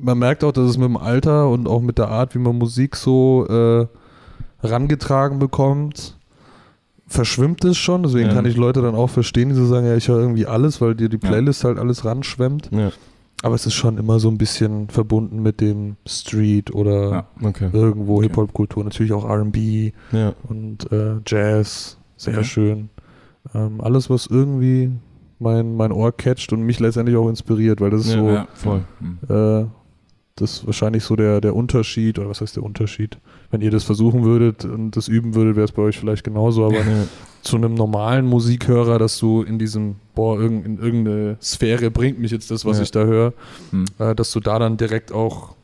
man 0.00 0.18
merkt 0.18 0.44
auch, 0.44 0.52
dass 0.52 0.68
es 0.70 0.76
mit 0.78 0.86
dem 0.86 0.96
Alter 0.96 1.48
und 1.48 1.66
auch 1.66 1.80
mit 1.80 1.98
der 1.98 2.08
Art, 2.08 2.34
wie 2.34 2.38
man 2.38 2.56
Musik 2.56 2.94
so 2.96 3.46
äh, 3.48 3.86
rangetragen 4.66 5.38
bekommt, 5.38 6.16
verschwimmt 7.06 7.64
es 7.64 7.76
schon. 7.76 8.02
Deswegen 8.02 8.28
Ja. 8.28 8.34
kann 8.34 8.46
ich 8.46 8.56
Leute 8.56 8.80
dann 8.82 8.94
auch 8.94 9.10
verstehen, 9.10 9.48
die 9.50 9.54
so 9.54 9.66
sagen, 9.66 9.86
ja, 9.86 9.96
ich 9.96 10.08
höre 10.08 10.20
irgendwie 10.20 10.46
alles, 10.46 10.80
weil 10.80 10.94
dir 10.94 11.08
die 11.08 11.18
Playlist 11.18 11.64
halt 11.64 11.78
alles 11.78 12.04
ranschwemmt. 12.04 12.70
ja. 12.72 12.90
Aber 13.44 13.54
es 13.54 13.66
ist 13.66 13.74
schon 13.74 13.98
immer 13.98 14.18
so 14.18 14.28
ein 14.28 14.38
bisschen 14.38 14.88
verbunden 14.88 15.42
mit 15.42 15.60
dem 15.60 15.96
Street 16.06 16.74
oder 16.74 17.10
Ja. 17.10 17.26
Okay. 17.48 17.68
irgendwo 17.72 18.16
Okay. 18.16 18.28
Hip-Hop-Kultur. 18.28 18.84
Natürlich 18.84 19.12
auch 19.12 19.24
RB 19.28 19.92
Ja. 20.12 20.32
und 20.48 20.90
äh, 20.90 21.16
Jazz, 21.26 21.98
sehr 22.16 22.34
Okay. 22.34 22.44
schön. 22.44 22.88
Ähm, 23.54 23.80
alles, 23.80 24.08
was 24.08 24.26
irgendwie 24.26 24.90
mein, 25.38 25.76
mein 25.76 25.92
Ohr 25.92 26.12
catcht 26.16 26.52
und 26.52 26.62
mich 26.62 26.80
letztendlich 26.80 27.16
auch 27.16 27.28
inspiriert, 27.28 27.80
weil 27.80 27.90
das 27.90 28.06
ist 28.06 28.14
Ja, 28.14 28.20
so, 28.20 28.28
ja, 28.30 28.48
voll. 28.54 28.84
Mhm. 29.00 29.18
äh, 29.28 29.66
das 30.36 30.52
ist 30.54 30.66
wahrscheinlich 30.66 31.04
so 31.04 31.14
der, 31.14 31.40
der 31.40 31.54
Unterschied, 31.54 32.18
oder 32.18 32.28
was 32.30 32.40
heißt 32.40 32.56
der 32.56 32.62
Unterschied? 32.62 33.18
Wenn 33.54 33.60
ihr 33.60 33.70
das 33.70 33.84
versuchen 33.84 34.24
würdet 34.24 34.64
und 34.64 34.96
das 34.96 35.06
üben 35.06 35.36
würdet, 35.36 35.54
wäre 35.54 35.64
es 35.64 35.70
bei 35.70 35.82
euch 35.82 35.96
vielleicht 35.96 36.24
genauso, 36.24 36.66
aber 36.66 36.74
Ja. 36.84 37.06
zu 37.40 37.54
einem 37.54 37.74
normalen 37.74 38.26
Musikhörer, 38.26 38.98
dass 38.98 39.16
du 39.20 39.42
in 39.42 39.60
diesem, 39.60 39.94
boah, 40.16 40.40
irgend, 40.40 40.66
in 40.66 40.78
irgendeine 40.80 41.36
Sphäre 41.40 41.92
bringt 41.92 42.18
mich 42.18 42.32
jetzt 42.32 42.50
das, 42.50 42.64
was 42.64 42.78
Ja. 42.78 42.82
ich 42.82 42.90
da 42.90 43.04
höre, 43.04 43.32
Mhm. 43.70 43.84
äh, 44.00 44.12
dass 44.16 44.32
du 44.32 44.40
da 44.40 44.58
dann 44.58 44.76
direkt 44.76 45.12
auch, 45.12 45.54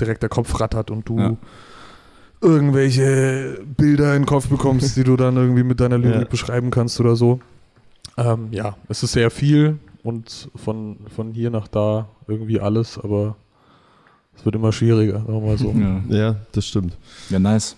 direkt 0.00 0.22
der 0.22 0.30
Kopf 0.30 0.58
rattert 0.58 0.90
und 0.90 1.06
du 1.06 1.18
Ja. 1.18 1.36
irgendwelche 2.40 3.58
Bilder 3.76 4.14
in 4.16 4.22
den 4.22 4.26
Kopf 4.26 4.48
bekommst, 4.48 4.96
die 4.96 5.04
du 5.04 5.16
dann 5.16 5.36
irgendwie 5.36 5.64
mit 5.64 5.80
deiner 5.80 5.98
Lyrik 5.98 6.30
beschreiben 6.30 6.70
kannst 6.70 6.98
oder 6.98 7.14
so. 7.14 7.40
Ähm, 8.16 8.48
ja, 8.52 8.74
es 8.88 9.02
ist 9.02 9.12
sehr 9.12 9.30
viel 9.30 9.78
und 10.02 10.48
von, 10.56 10.96
von 11.14 11.32
hier 11.34 11.50
nach 11.50 11.68
da 11.68 12.08
irgendwie 12.26 12.58
alles, 12.58 12.98
aber 12.98 13.36
es 14.38 14.44
wird 14.44 14.54
immer 14.54 14.72
schwieriger, 14.72 15.20
sagen 15.20 15.32
wir 15.32 15.40
mal 15.40 15.58
so. 15.58 15.72
Ja. 16.08 16.16
ja, 16.16 16.36
das 16.52 16.66
stimmt. 16.66 16.96
Ja, 17.30 17.38
nice. 17.38 17.76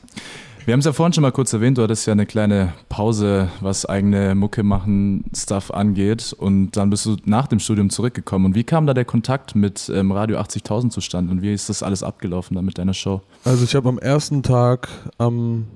Wir 0.65 0.73
haben 0.75 0.81
es 0.81 0.85
ja 0.85 0.93
vorhin 0.93 1.15
schon 1.15 1.23
mal 1.23 1.33
kurz 1.33 1.51
erwähnt, 1.55 1.79
du 1.79 1.83
hattest 1.83 2.07
ja 2.07 2.13
eine 2.13 2.27
kleine 2.27 2.75
Pause, 2.91 3.49
was 3.63 3.87
eigene 3.87 4.35
Mucke 4.35 4.63
machen, 4.63 5.25
Stuff 5.35 5.71
angeht. 5.71 6.35
Und 6.35 6.73
dann 6.73 6.91
bist 6.91 7.07
du 7.07 7.17
nach 7.25 7.47
dem 7.47 7.59
Studium 7.59 7.89
zurückgekommen. 7.89 8.45
Und 8.45 8.55
wie 8.55 8.65
kam 8.65 8.87
da 8.87 8.93
der 8.93 9.07
Kontakt 9.07 9.55
mit 9.55 9.91
ähm, 9.95 10.13
Radio 10.13 10.37
80.000 10.39 10.91
zustande? 10.91 11.33
Und 11.33 11.41
wie 11.41 11.55
ist 11.55 11.71
das 11.71 11.83
alles 11.83 12.03
abgelaufen 12.03 12.55
da 12.55 12.61
mit 12.61 12.77
deiner 12.77 12.93
Show? 12.93 13.23
Also 13.45 13.65
ich 13.65 13.75
habe 13.75 13.89
am 13.89 13.99
ersten 13.99 14.43
Tag 14.43 14.91
am, 15.17 15.69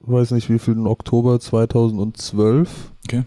weiß 0.00 0.30
nicht 0.30 0.48
wie 0.50 0.60
viel, 0.60 0.78
Oktober 0.86 1.40
2012, 1.40 2.92
Okay. 3.08 3.24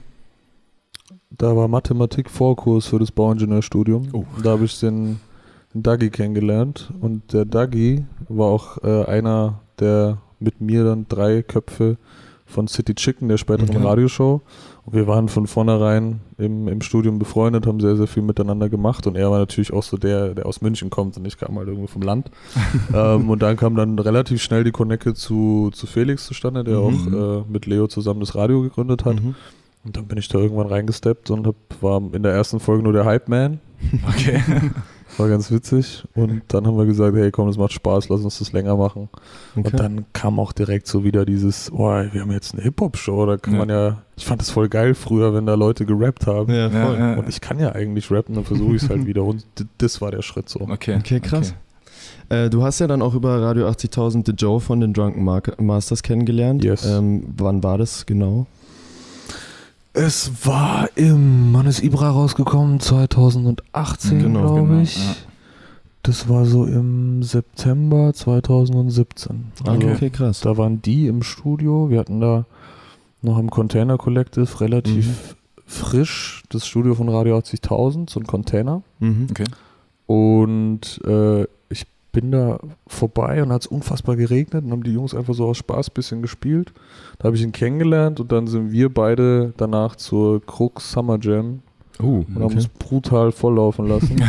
da 1.30 1.58
war 1.58 1.68
Mathematik 1.68 2.30
Vorkurs 2.30 2.86
für 2.88 3.00
das 3.00 3.12
Bauingenieurstudium. 3.12 4.08
Oh. 4.14 4.24
Da 4.42 4.52
habe 4.52 4.64
ich 4.64 4.80
den 4.80 5.20
Dagi 5.84 6.10
kennengelernt 6.10 6.92
und 7.02 7.34
der 7.34 7.46
Dagi 7.46 8.06
war 8.30 8.48
auch 8.48 8.84
äh, 8.84 9.06
einer 9.06 9.62
der 9.80 10.18
mit 10.40 10.62
mir 10.62 10.84
dann 10.84 11.06
drei 11.10 11.42
Köpfe 11.42 11.98
von 12.46 12.68
City 12.68 12.94
Chicken, 12.94 13.28
der 13.28 13.38
späteren 13.38 13.80
Mhm. 13.80 13.86
Radioshow. 13.86 14.42
Und 14.86 14.94
wir 14.94 15.08
waren 15.08 15.30
von 15.30 15.48
vornherein 15.48 16.20
im, 16.38 16.68
im 16.68 16.82
Studium 16.82 17.18
befreundet, 17.18 17.66
haben 17.66 17.80
sehr, 17.80 17.96
sehr 17.96 18.06
viel 18.06 18.22
miteinander 18.22 18.70
gemacht. 18.70 19.08
Und 19.08 19.16
er 19.18 19.32
war 19.32 19.40
natürlich 19.40 19.74
auch 19.74 19.82
so 19.82 19.98
der, 19.98 20.36
der 20.36 20.46
aus 20.46 20.62
München 20.62 20.92
kommt 20.92 21.18
und 21.18 21.26
ich 21.26 21.38
kam 21.38 21.58
halt 21.58 21.68
irgendwo 21.68 21.88
vom 21.88 22.04
Land. 22.04 22.30
ähm, 22.94 23.30
und 23.32 23.42
dann 23.42 23.58
kam 23.58 23.76
dann 23.76 23.98
relativ 23.98 24.44
schnell 24.44 24.64
die 24.64 24.72
Connecte 24.72 25.16
zu, 25.16 25.72
zu 25.74 25.88
Felix 25.88 26.26
zustande, 26.28 26.64
der 26.64 26.80
Mhm. 26.80 26.84
auch 27.16 27.42
äh, 27.42 27.44
mit 27.52 27.66
Leo 27.66 27.88
zusammen 27.88 28.20
das 28.20 28.36
Radio 28.36 28.62
gegründet 28.62 29.06
hat. 29.06 29.16
Mhm. 29.22 29.34
Und 29.84 29.98
dann 29.98 30.06
bin 30.06 30.18
ich 30.20 30.28
da 30.28 30.38
irgendwann 30.38 30.68
reingesteppt 30.68 31.32
und 31.32 31.48
hab, 31.48 31.56
war 31.82 32.02
in 32.14 32.22
der 32.24 32.34
ersten 32.34 32.60
Folge 32.60 32.84
nur 32.84 32.94
der 32.94 33.06
Hype 33.06 33.28
Man. 33.28 33.60
Okay. 34.08 34.42
War 35.18 35.30
ganz 35.30 35.50
witzig. 35.52 36.04
Und 36.14 36.42
dann 36.50 36.68
haben 36.68 36.78
wir 36.78 36.86
gesagt, 36.86 37.16
hey 37.16 37.32
komm, 37.32 37.48
das 37.48 37.58
macht 37.58 37.72
Spaß, 37.74 38.10
lass 38.10 38.22
uns 38.22 38.40
das 38.40 38.52
länger 38.52 38.76
machen. 38.76 39.10
Okay. 39.56 39.70
Und 39.72 39.80
dann 39.80 40.06
kam 40.14 40.40
auch 40.40 40.52
direkt 40.52 40.88
so 40.88 41.04
wieder 41.04 41.26
dieses, 41.26 41.72
oh, 41.72 41.88
wir 42.12 42.22
haben 42.22 42.32
jetzt 42.32 42.54
eine 42.54 42.64
Hip-Hop-Show, 42.64 43.26
da 43.26 43.38
kann 43.38 43.54
Ja. 43.54 43.60
man 43.60 43.70
ja, 43.70 43.98
ich 44.18 44.26
fand 44.26 44.42
das 44.42 44.50
voll 44.50 44.68
geil 44.70 44.94
früher, 44.96 45.34
wenn 45.34 45.46
da 45.46 45.54
Leute 45.56 45.86
gerappt 45.86 46.28
haben. 46.28 46.54
ja, 46.54 46.70
voll. 46.70 46.96
Ja, 47.00 47.12
ja. 47.14 47.18
Und 47.20 47.30
ich 47.30 47.40
kann 47.42 47.60
ja 47.60 47.72
eigentlich 47.72 48.12
rappen, 48.12 48.36
dann 48.36 48.44
versuche 48.46 48.76
ich 48.76 48.84
es 48.84 48.90
halt 48.90 49.06
wieder. 49.08 49.24
Und 49.24 49.46
das 49.78 50.02
war 50.02 50.12
der 50.12 50.22
Schritt 50.22 50.50
so. 50.50 50.62
Okay. 50.62 50.98
Okay, 51.00 51.20
krass. 51.20 51.54
Äh, 52.30 52.50
du 52.50 52.64
hast 52.64 52.80
ja 52.80 52.88
dann 52.88 53.02
auch 53.02 53.14
über 53.14 53.42
Radio 53.42 53.68
80.000 53.68 54.24
The 54.26 54.32
Joe 54.34 54.60
von 54.60 54.80
den 54.82 54.94
Drunken 54.94 55.24
Masters 55.24 56.02
kennengelernt. 56.04 56.64
Yes. 56.64 56.86
Ähm, 56.86 57.24
wann 57.38 57.62
war 57.64 57.78
das 57.78 58.06
genau? 58.06 58.48
Es 59.96 60.46
war 60.46 60.90
im 60.96 61.52
Mann 61.52 61.68
ist 61.68 61.82
Ibra 61.82 62.10
rausgekommen, 62.10 62.80
2018, 62.82 64.20
Genau, 64.20 64.42
glaube 64.56 64.68
genau, 64.68 64.82
ich. 64.82 64.98
ja. 64.98 65.16
Das 66.04 66.28
war 66.30 66.46
so 66.46 66.66
im 66.66 67.24
September 67.24 68.14
2017. 68.14 69.52
Also 69.66 69.88
okay, 69.88 70.10
krass. 70.12 70.42
da 70.42 70.56
waren 70.58 70.82
die 70.82 71.08
im 71.08 71.24
Studio. 71.24 71.90
Wir 71.90 72.00
hatten 72.00 72.20
da 72.20 72.46
noch 73.24 73.40
im 73.40 73.50
Container 73.50 73.98
Collective 73.98 74.60
relativ 74.62 75.08
Mhm. 75.08 75.36
frisch 75.66 76.44
das 76.50 76.68
Studio 76.68 76.94
von 76.94 77.10
Radio 77.10 77.38
80.000, 77.38 78.10
so 78.12 78.20
ein 78.20 78.28
Container. 78.28 78.84
Mhm. 79.00 79.28
Okay. 79.32 79.46
Und 80.06 81.02
äh, 81.06 81.48
bin 82.16 82.32
da 82.32 82.58
vorbei 82.88 83.44
und 83.44 83.52
hat 83.52 83.62
es 83.62 83.68
unfassbar 83.68 84.16
geregnet 84.16 84.64
und 84.64 84.72
haben 84.72 84.84
die 84.84 84.94
Jungs 84.94 85.14
einfach 85.14 85.34
so 85.34 85.46
aus 85.48 85.58
Spaß 85.58 85.90
ein 85.90 85.94
bisschen 85.94 86.22
gespielt. 86.22 86.74
Da 87.20 87.26
habe 87.26 87.36
ich 87.36 87.44
ihn 87.44 87.52
kennengelernt 87.52 88.20
und 88.22 88.32
dann 88.32 88.48
sind 88.48 88.72
wir 88.72 88.88
beide 88.94 89.54
danach 89.58 89.96
zur 89.98 90.44
Krux 90.46 90.92
Summer 90.92 91.18
Jam 91.22 91.60
Oh, 92.04 92.26
und 92.28 92.36
haben 92.44 92.54
uns 92.56 92.68
brutal 92.68 93.32
volllaufen 93.32 93.88
lassen. 93.88 94.22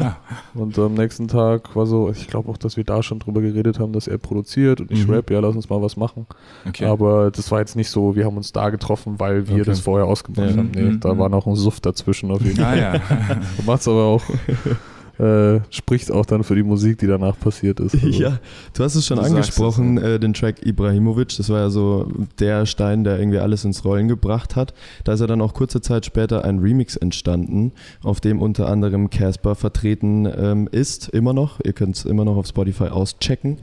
und 0.54 0.76
am 0.80 0.94
nächsten 0.94 1.28
Tag 1.28 1.76
war 1.76 1.86
so, 1.86 2.10
ich 2.10 2.26
glaube 2.26 2.50
auch, 2.50 2.56
dass 2.56 2.76
wir 2.76 2.82
da 2.82 3.04
schon 3.04 3.20
drüber 3.20 3.40
geredet 3.40 3.78
haben, 3.78 3.92
dass 3.92 4.08
er 4.08 4.18
produziert 4.18 4.80
und 4.80 4.90
ich 4.90 5.06
Mhm. 5.06 5.14
rap, 5.14 5.30
ja, 5.30 5.38
lass 5.38 5.54
uns 5.54 5.70
mal 5.70 5.80
was 5.80 5.96
machen. 5.96 6.26
Okay. 6.68 6.86
Aber 6.86 7.30
das 7.30 7.52
war 7.52 7.60
jetzt 7.60 7.76
nicht 7.76 7.88
so, 7.90 8.16
wir 8.16 8.24
haben 8.26 8.36
uns 8.36 8.50
da 8.50 8.68
getroffen, 8.70 9.14
weil 9.18 9.46
wir 9.46 9.54
Okay. 9.56 9.64
das 9.64 9.78
vorher 9.78 10.06
ausgemacht 10.08 10.50
Ja. 10.50 10.56
haben. 10.56 10.72
Nee, 10.74 10.82
Mhm. 10.82 11.00
da 11.00 11.16
war 11.16 11.28
noch 11.28 11.46
ein 11.46 11.54
Suff 11.54 11.78
dazwischen 11.78 12.32
auf 12.32 12.40
jeden 12.42 12.56
Fall. 12.56 12.66
ah 12.66 12.94
ja. 12.94 13.00
Macht's 13.66 13.86
aber 13.86 14.02
auch, 14.04 14.22
äh, 15.18 15.60
spricht 15.70 16.10
auch 16.10 16.26
dann 16.26 16.42
für 16.42 16.54
die 16.54 16.62
Musik, 16.62 16.98
die 16.98 17.06
danach 17.06 17.38
passiert 17.38 17.80
ist. 17.80 17.94
Also, 17.94 18.08
Ja, 18.08 18.38
du 18.72 18.84
hast 18.84 18.94
es 18.94 19.06
schon 19.06 19.18
Du 19.18 19.24
angesprochen, 19.24 19.98
es, 19.98 20.04
äh, 20.04 20.18
den 20.18 20.34
Track 20.34 20.66
Ibrahimovic. 20.66 21.36
Das 21.36 21.48
war 21.48 21.60
ja 21.60 21.70
so 21.70 22.08
der 22.38 22.66
Stein, 22.66 23.04
der 23.04 23.18
irgendwie 23.18 23.38
alles 23.38 23.64
ins 23.64 23.84
Rollen 23.84 24.08
gebracht 24.08 24.56
hat. 24.56 24.74
Da 25.04 25.12
ist 25.12 25.20
ja 25.20 25.26
dann 25.26 25.40
auch 25.40 25.54
kurze 25.54 25.80
Zeit 25.80 26.04
später 26.06 26.44
ein 26.44 26.58
Remix 26.58 26.96
entstanden, 26.96 27.72
auf 28.02 28.20
dem 28.20 28.42
unter 28.42 28.68
anderem 28.68 29.10
Casper 29.10 29.54
vertreten 29.54 30.28
ähm, 30.36 30.68
ist, 30.70 31.08
immer 31.08 31.32
noch. 31.32 31.60
Ihr 31.64 31.72
könnt 31.72 31.96
es 31.96 32.04
immer 32.04 32.24
noch 32.24 32.36
auf 32.36 32.46
Spotify 32.46 32.88
auschecken. 32.88 33.58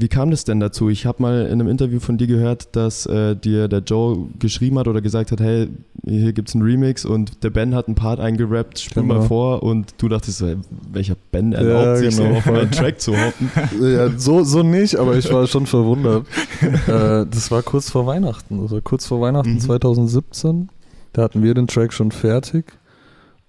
Wie 0.00 0.06
kam 0.06 0.30
das 0.30 0.44
denn 0.44 0.60
dazu? 0.60 0.88
Ich 0.90 1.06
habe 1.06 1.20
mal 1.20 1.46
in 1.46 1.54
einem 1.54 1.66
Interview 1.66 1.98
von 1.98 2.18
dir 2.18 2.28
gehört, 2.28 2.76
dass 2.76 3.04
äh, 3.06 3.34
dir 3.34 3.66
der 3.66 3.80
Joe 3.80 4.28
geschrieben 4.38 4.78
hat 4.78 4.86
oder 4.86 5.00
gesagt 5.00 5.32
hat, 5.32 5.40
hey, 5.40 5.68
hier 6.06 6.32
gibt's 6.32 6.54
einen 6.54 6.62
Remix 6.62 7.04
und 7.04 7.42
der 7.42 7.50
Ben 7.50 7.74
hat 7.74 7.88
einen 7.88 7.96
Part 7.96 8.20
eingerappt, 8.20 8.78
spiel 8.78 9.02
Genau. 9.02 9.14
mal 9.16 9.22
vor 9.22 9.64
und 9.64 9.94
du 9.98 10.08
dachtest 10.08 10.40
hey, 10.40 10.56
welcher 10.92 11.16
Ben 11.32 11.50
Ja, 11.50 11.58
erlaubt 11.58 11.98
sich 11.98 12.16
genau. 12.16 12.30
so 12.30 12.36
auf 12.38 12.46
einen 12.46 12.70
Track 12.70 13.00
zu 13.00 13.12
hoppen? 13.12 13.50
Ja, 13.82 14.10
so, 14.16 14.44
so 14.44 14.62
nicht, 14.62 14.94
aber 14.94 15.16
ich 15.16 15.32
war 15.32 15.48
schon 15.48 15.66
verwundert. 15.66 16.26
äh, 16.86 17.26
das 17.28 17.50
war 17.50 17.62
kurz 17.64 17.90
vor 17.90 18.06
Weihnachten, 18.06 18.60
also 18.60 18.80
kurz 18.80 19.04
vor 19.04 19.20
Weihnachten 19.20 19.54
Mhm. 19.54 19.60
2017. 19.60 20.68
Da 21.12 21.22
hatten 21.22 21.42
wir 21.42 21.54
den 21.54 21.66
Track 21.66 21.92
schon 21.92 22.12
fertig. 22.12 22.66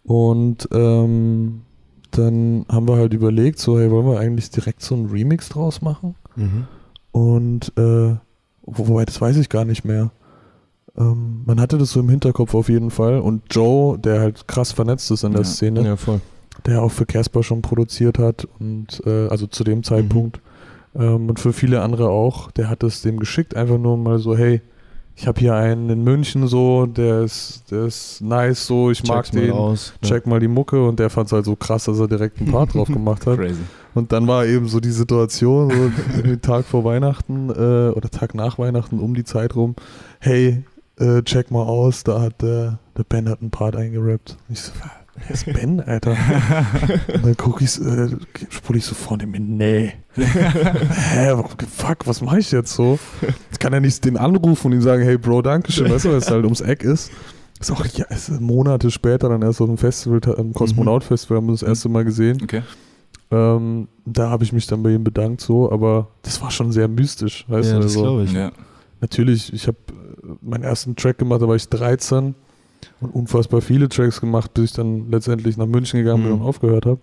Und 0.03 0.67
ähm, 0.73 1.61
dann 2.11 2.65
haben 2.69 2.87
wir 2.87 2.95
halt 2.95 3.13
überlegt, 3.13 3.59
so, 3.59 3.77
hey, 3.79 3.91
wollen 3.91 4.07
wir 4.07 4.19
eigentlich 4.19 4.49
direkt 4.49 4.81
so 4.81 4.95
einen 4.95 5.05
Remix 5.11 5.49
draus 5.49 5.81
machen? 5.83 6.15
Mhm. 6.35 6.65
Und 7.11 7.71
äh, 7.77 8.15
wo- 8.63 8.87
wobei, 8.87 9.05
das 9.05 9.19
weiß 9.19 9.37
ich 9.37 9.49
gar 9.49 9.65
nicht 9.65 9.83
mehr. 9.85 10.11
Ähm, 10.97 11.41
man 11.45 11.59
hatte 11.59 11.77
das 11.77 11.91
so 11.91 11.99
im 11.99 12.09
Hinterkopf 12.09 12.53
auf 12.55 12.69
jeden 12.69 12.91
Fall. 12.91 13.19
Und 13.19 13.43
Joe, 13.51 13.97
der 13.97 14.19
halt 14.21 14.47
krass 14.47 14.71
vernetzt 14.71 15.09
ist 15.11 15.23
in 15.23 15.31
der 15.31 15.41
Ja. 15.41 15.47
Szene, 15.47 15.83
Ja, 15.83 15.95
der 16.65 16.81
auch 16.81 16.91
für 16.91 17.05
Casper 17.05 17.41
schon 17.43 17.61
produziert 17.61 18.19
hat 18.19 18.47
und 18.59 19.01
äh, 19.05 19.27
also 19.29 19.47
zu 19.47 19.63
dem 19.63 19.83
Zeitpunkt 19.83 20.41
ähm, 20.95 21.29
und 21.29 21.39
für 21.39 21.53
viele 21.53 21.81
andere 21.81 22.09
auch, 22.09 22.51
der 22.51 22.69
hat 22.69 22.83
es 22.83 23.01
dem 23.01 23.19
geschickt, 23.19 23.55
einfach 23.55 23.77
nur 23.77 23.95
mal 23.97 24.19
so, 24.19 24.35
hey, 24.35 24.61
ich 25.19 25.27
habe 25.27 25.37
hier 25.37 25.53
einen 25.53 25.89
in 25.89 26.03
München 26.05 26.47
so, 26.47 26.85
der 26.85 27.23
ist, 27.23 27.69
der 27.71 27.87
ist 27.87 28.21
nice 28.21 28.65
so, 28.65 28.89
ich 28.89 29.03
mag 29.03 29.25
Check's 29.25 29.33
mal 29.33 29.41
den, 29.41 29.51
aus. 29.51 29.93
check 30.01 30.25
mal 30.25 30.39
die 30.39 30.47
Mucke 30.47 30.81
und 30.87 30.97
der 30.97 31.09
fand 31.09 31.27
es 31.27 31.33
halt 31.33 31.43
so 31.43 31.57
krass, 31.57 31.83
dass 31.83 31.99
er 31.99 32.07
direkt 32.07 32.39
einen 32.39 32.49
Part 32.49 32.73
drauf 32.73 32.87
gemacht 32.87 33.27
hat. 33.27 33.37
Crazy. 33.37 33.59
Und 33.93 34.13
dann 34.13 34.27
war 34.27 34.45
eben 34.45 34.69
so 34.69 34.79
die 34.79 34.91
Situation, 34.91 35.71
so 35.71 35.91
irgendwie 36.15 36.37
Tag 36.37 36.63
vor 36.63 36.85
Weihnachten 36.85 37.49
äh, 37.49 37.89
oder 37.89 38.09
Tag 38.09 38.33
nach 38.33 38.57
Weihnachten 38.59 38.97
um 38.99 39.13
die 39.13 39.25
Zeit 39.25 39.57
rum, 39.57 39.75
hey, 40.21 40.63
äh, 40.97 41.21
check 41.23 41.51
mal 41.51 41.63
aus, 41.63 42.05
da 42.05 42.21
hat 42.21 42.41
der, 42.41 42.79
der 42.97 43.03
Ben 43.03 43.27
hat 43.27 43.41
einen 43.41 43.51
Part 43.51 43.75
eingerappt. 43.75 44.37
Ich 44.47 44.61
so, 44.61 44.71
wer 45.27 45.31
ist 45.33 45.45
Ben, 45.45 45.79
Alter? 45.81 46.11
Und 47.13 47.25
dann 47.25 47.37
gucke 47.37 47.63
ich, 47.63 47.79
äh, 47.81 48.09
spule 48.49 48.79
ich 48.79 48.85
so 48.85 48.95
vorne 48.95 49.25
mir, 49.27 49.39
nee. 49.39 49.93
Hä, 50.15 51.29
warum- 51.31 51.49
fuck, 51.73 52.05
was 52.05 52.21
mache 52.21 52.39
ich 52.39 52.51
jetzt 52.51 52.73
so? 52.73 52.99
Ich 53.51 53.59
kann 53.59 53.73
ja 53.73 53.79
nicht 53.79 54.03
den 54.05 54.17
anrufen 54.17 54.67
und 54.67 54.73
ihm 54.73 54.81
sagen, 54.81 55.03
hey 55.03 55.17
Bro, 55.17 55.41
danke 55.43 55.71
schön, 55.71 55.89
weißt 55.91 56.05
du, 56.05 56.09
weil 56.09 56.17
es 56.17 56.29
halt 56.29 56.43
ums 56.43 56.61
Eck 56.61 56.83
ist. 56.83 57.11
Ist 57.59 57.71
auch 57.71 57.85
ja, 57.85 58.05
ist 58.05 58.29
Monate 58.39 58.89
später 58.91 59.27
dann 59.29 59.41
erst 59.41 59.59
auf 59.61 59.67
dem 59.67 59.77
Festival, 59.77 60.21
am 60.37 60.53
Kosmonaut-Festival, 60.53 61.37
haben 61.37 61.47
wir 61.47 61.51
das 61.53 61.63
erste 61.63 61.89
Mal 61.89 62.05
gesehen. 62.05 62.39
Okay. 62.41 62.61
Ähm, 63.31 63.87
da 64.05 64.29
habe 64.29 64.43
ich 64.43 64.53
mich 64.53 64.65
dann 64.65 64.81
bei 64.81 64.91
ihm 64.91 65.03
bedankt, 65.03 65.41
so, 65.41 65.71
aber 65.71 66.07
das 66.23 66.41
war 66.41 66.49
schon 66.51 66.71
sehr 66.71 66.87
mystisch, 66.87 67.45
weißt 67.47 67.69
Ja, 67.69 67.75
du? 67.75 67.81
das 67.83 67.91
Also, 67.91 68.01
glaube 68.03 68.23
ich. 68.23 68.31
Ja. 68.33 68.51
natürlich, 69.01 69.53
ich 69.53 69.67
habe 69.67 69.77
meinen 70.41 70.63
ersten 70.63 70.95
Track 70.95 71.17
gemacht, 71.19 71.41
da 71.41 71.47
war 71.47 71.55
ich 71.55 71.67
13 71.69 72.33
und 73.01 73.09
unfassbar 73.13 73.61
viele 73.61 73.89
Tracks 73.89 74.19
gemacht, 74.21 74.53
bis 74.53 74.65
ich 74.65 74.73
dann 74.73 75.09
letztendlich 75.11 75.57
nach 75.57 75.65
München 75.67 75.99
gegangen 75.99 76.23
bin 76.23 76.33
Mhm. 76.33 76.41
und 76.41 76.47
aufgehört 76.47 76.85
habe. 76.85 77.01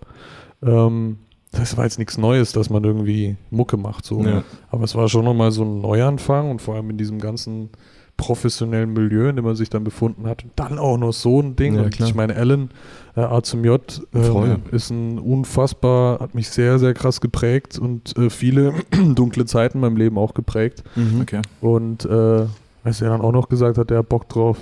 Ähm, 0.63 1.17
das 1.51 1.77
war 1.77 1.85
jetzt 1.85 1.97
nichts 1.97 2.17
Neues, 2.17 2.51
dass 2.51 2.69
man 2.69 2.83
irgendwie 2.83 3.35
Mucke 3.51 3.77
macht. 3.77 4.05
So. 4.05 4.21
Ja. 4.23 4.43
Aber 4.69 4.83
es 4.83 4.95
war 4.95 5.07
schon 5.09 5.25
nochmal 5.25 5.51
so 5.51 5.63
ein 5.63 5.81
Neuanfang 5.81 6.51
und 6.51 6.61
vor 6.61 6.75
allem 6.75 6.89
in 6.89 6.97
diesem 6.97 7.19
ganzen 7.19 7.69
professionellen 8.17 8.93
Milieu, 8.93 9.29
in 9.29 9.35
dem 9.35 9.45
man 9.45 9.55
sich 9.55 9.69
dann 9.69 9.83
befunden 9.83 10.25
hat. 10.27 10.43
Und 10.43 10.51
dann 10.55 10.79
auch 10.79 10.97
noch 10.97 11.13
so 11.13 11.39
ein 11.39 11.55
Ding. 11.55 11.75
Ja, 11.75 11.83
und 11.83 11.91
klar. 11.91 12.09
ich 12.09 12.15
meine, 12.15 12.35
Alan, 12.35 12.71
äh, 13.15 13.21
A 13.21 13.43
zum 13.43 13.63
J, 13.63 13.79
äh, 14.13 14.75
ist 14.75 14.89
ein 14.89 15.19
unfassbar, 15.19 16.19
hat 16.19 16.33
mich 16.33 16.49
sehr, 16.49 16.79
sehr 16.79 16.93
krass 16.95 17.21
geprägt 17.21 17.77
und 17.77 18.17
äh, 18.17 18.29
viele 18.31 18.73
dunkle 19.15 19.45
Zeiten 19.45 19.77
in 19.77 19.81
meinem 19.81 19.97
Leben 19.97 20.17
auch 20.17 20.33
geprägt. 20.33 20.83
Mhm. 20.95 21.21
Okay. 21.21 21.41
Und 21.61 22.05
äh, 22.05 22.45
als 22.83 23.01
er 23.01 23.09
dann 23.09 23.21
auch 23.21 23.31
noch 23.31 23.49
gesagt 23.49 23.77
hat, 23.77 23.89
der 23.89 23.99
hat 23.99 24.09
Bock 24.09 24.27
drauf, 24.29 24.57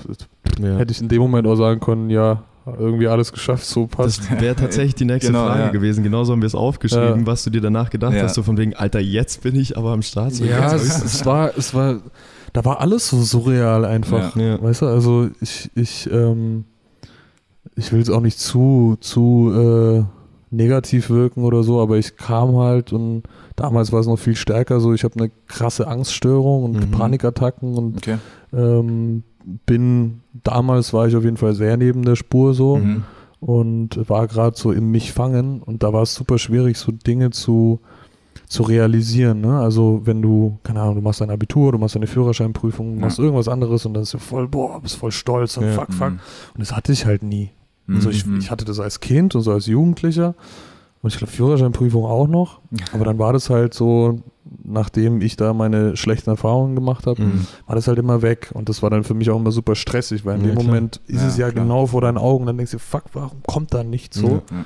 Ja. 0.59 0.77
hätte 0.77 0.91
ich 0.91 1.01
in 1.01 1.07
dem 1.09 1.21
Moment 1.21 1.47
auch 1.47 1.55
sagen 1.55 1.79
können, 1.79 2.09
ja, 2.09 2.43
irgendwie 2.79 3.07
alles 3.07 3.31
geschafft, 3.31 3.63
so 3.65 3.85
passt. 3.85 4.21
Das 4.31 4.41
wäre 4.41 4.55
tatsächlich 4.55 4.95
die 4.95 5.05
nächste 5.05 5.31
Genau, 5.31 5.45
Frage 5.45 5.59
ja. 5.61 5.69
gewesen. 5.69 6.03
Genauso 6.03 6.31
haben 6.33 6.41
wir 6.41 6.47
es 6.47 6.55
aufgeschrieben, 6.55 7.19
Ja. 7.21 7.27
was 7.27 7.43
du 7.43 7.51
dir 7.51 7.61
danach 7.61 7.91
gedacht 7.91 8.13
Ja. 8.13 8.23
hast. 8.23 8.33
So 8.33 8.41
von 8.41 8.57
wegen, 8.57 8.73
Alter, 8.75 8.99
jetzt 8.99 9.43
bin 9.43 9.55
ich 9.55 9.77
aber 9.77 9.91
am 9.91 10.01
Start. 10.01 10.33
So, 10.33 10.45
Ja, 10.45 10.73
es, 10.73 11.03
es 11.03 11.25
war, 11.27 11.51
es 11.55 11.75
war, 11.75 11.97
da 12.53 12.65
war 12.65 12.81
alles 12.81 13.09
so 13.09 13.21
surreal 13.21 13.85
einfach. 13.85 14.35
Ja. 14.35 14.59
Weißt 14.63 14.81
du, 14.81 14.87
also 14.87 15.29
ich, 15.41 15.69
ich, 15.75 16.09
ähm, 16.11 16.65
ich 17.75 17.91
will 17.93 18.01
es 18.01 18.09
auch 18.09 18.21
nicht 18.21 18.39
zu, 18.39 18.97
zu 18.99 19.51
äh, 19.53 20.03
negativ 20.49 21.11
wirken 21.11 21.43
oder 21.43 21.61
so, 21.61 21.79
aber 21.81 21.97
ich 21.97 22.15
kam 22.17 22.55
halt 22.57 22.93
und 22.93 23.23
damals 23.55 23.91
war 23.91 23.99
es 23.99 24.07
noch 24.07 24.17
viel 24.19 24.35
stärker 24.35 24.79
so, 24.79 24.93
ich 24.93 25.03
habe 25.03 25.15
eine 25.19 25.31
krasse 25.47 25.87
Angststörung 25.87 26.63
und 26.63 26.73
Mhm. 26.73 26.91
Panikattacken 26.91 27.75
und 27.75 27.97
Okay. 27.97 28.17
ähm, 28.53 29.23
bin, 29.65 30.21
damals 30.43 30.93
war 30.93 31.07
ich 31.07 31.15
auf 31.15 31.23
jeden 31.23 31.37
Fall 31.37 31.53
sehr 31.53 31.77
neben 31.77 32.03
der 32.03 32.15
Spur 32.15 32.53
so 32.53 32.77
Mhm. 32.77 33.03
und 33.39 34.09
war 34.09 34.27
gerade 34.27 34.57
so 34.57 34.71
im 34.71 34.89
mich 34.91 35.11
fangen 35.13 35.61
und 35.61 35.83
da 35.83 35.93
war 35.93 36.01
es 36.01 36.15
super 36.15 36.37
schwierig, 36.37 36.77
so 36.77 36.91
Dinge 36.91 37.29
zu, 37.29 37.79
zu 38.47 38.63
realisieren. 38.63 39.41
Ne? 39.41 39.59
Also 39.59 40.01
wenn 40.05 40.21
du, 40.21 40.57
keine 40.63 40.81
Ahnung, 40.81 40.95
du 40.95 41.01
machst 41.01 41.21
dein 41.21 41.29
Abitur, 41.31 41.71
du 41.71 41.77
machst 41.77 41.95
deine 41.95 42.07
Führerscheinprüfung, 42.07 42.93
du 42.95 42.99
Ja. 42.99 43.05
machst 43.05 43.19
irgendwas 43.19 43.47
anderes 43.47 43.85
und 43.85 43.93
dann 43.93 44.03
ist 44.03 44.13
du 44.13 44.17
voll, 44.17 44.47
boah, 44.47 44.81
bist 44.81 44.95
voll 44.97 45.11
stolz 45.11 45.57
und 45.57 45.65
Ja. 45.65 45.71
fuck, 45.73 45.93
fuck. 45.93 46.11
Mhm. 46.11 46.19
Und 46.55 46.59
das 46.59 46.75
hatte 46.75 46.91
ich 46.91 47.05
halt 47.05 47.23
nie. 47.23 47.51
Also 47.87 48.09
ich, 48.09 48.25
Mhm. 48.25 48.39
ich 48.39 48.49
hatte 48.49 48.65
das 48.65 48.79
als 48.79 48.99
Kind 48.99 49.35
und 49.35 49.41
so 49.41 49.51
als 49.51 49.67
Jugendlicher 49.67 50.33
und 51.05 51.11
ich 51.13 51.17
glaube 51.19 51.31
Führerscheinprüfung 51.31 52.03
auch 52.03 52.27
noch. 52.27 52.61
Aber 52.91 53.05
dann 53.05 53.19
war 53.19 53.31
das 53.31 53.51
halt 53.51 53.75
so, 53.75 54.21
nachdem 54.63 55.21
ich 55.21 55.35
da 55.37 55.53
meine 55.53 55.95
schlechten 55.95 56.31
Erfahrungen 56.31 56.73
gemacht 56.73 57.05
habe, 57.05 57.21
Mhm. 57.21 57.45
war 57.67 57.75
das 57.75 57.87
halt 57.87 57.99
immer 57.99 58.23
weg. 58.23 58.49
Und 58.55 58.69
das 58.69 58.81
war 58.81 58.89
dann 58.89 59.03
für 59.03 59.13
mich 59.13 59.29
auch 59.29 59.37
immer 59.39 59.51
super 59.51 59.75
stressig, 59.75 60.25
weil 60.25 60.37
in 60.37 60.41
Ja, 60.41 60.47
dem 60.47 60.55
klar. 60.55 60.65
Moment 60.65 60.99
ist 61.05 61.21
Ja, 61.21 61.27
es 61.27 61.37
ja 61.37 61.51
klar. 61.51 61.63
genau 61.63 61.85
vor 61.85 62.01
deinen 62.01 62.17
Augen. 62.17 62.47
Dann 62.47 62.57
denkst 62.57 62.71
du, 62.71 62.79
fuck, 62.79 63.03
warum 63.13 63.43
kommt 63.45 63.73
da 63.73 63.83
nicht 63.83 64.15
so? 64.15 64.41
Ja. 64.51 64.65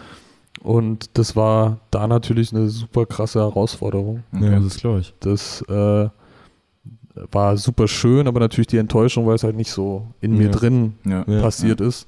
Und 0.61 1.09
das 1.17 1.35
war 1.35 1.79
da 1.91 2.07
natürlich 2.07 2.53
eine 2.55 2.69
super 2.69 3.05
krasse 3.05 3.39
Herausforderung. 3.39 4.23
Okay. 4.33 4.45
Ja, 4.51 4.59
das 4.61 4.77
glaube 4.77 5.01
ich. 5.01 5.13
Das 5.19 5.61
äh, 5.67 6.07
war 7.31 7.57
super 7.57 7.87
schön, 7.89 8.27
aber 8.29 8.39
natürlich 8.39 8.67
die 8.67 8.77
Enttäuschung, 8.77 9.25
weil 9.25 9.35
es 9.35 9.43
halt 9.43 9.57
nicht 9.57 9.71
so 9.71 10.07
in 10.21 10.37
mir 10.37 10.49
drin 10.51 10.93
Ja. 11.05 11.25
Ja. 11.27 11.41
passiert 11.41 11.81
ist, 11.81 12.07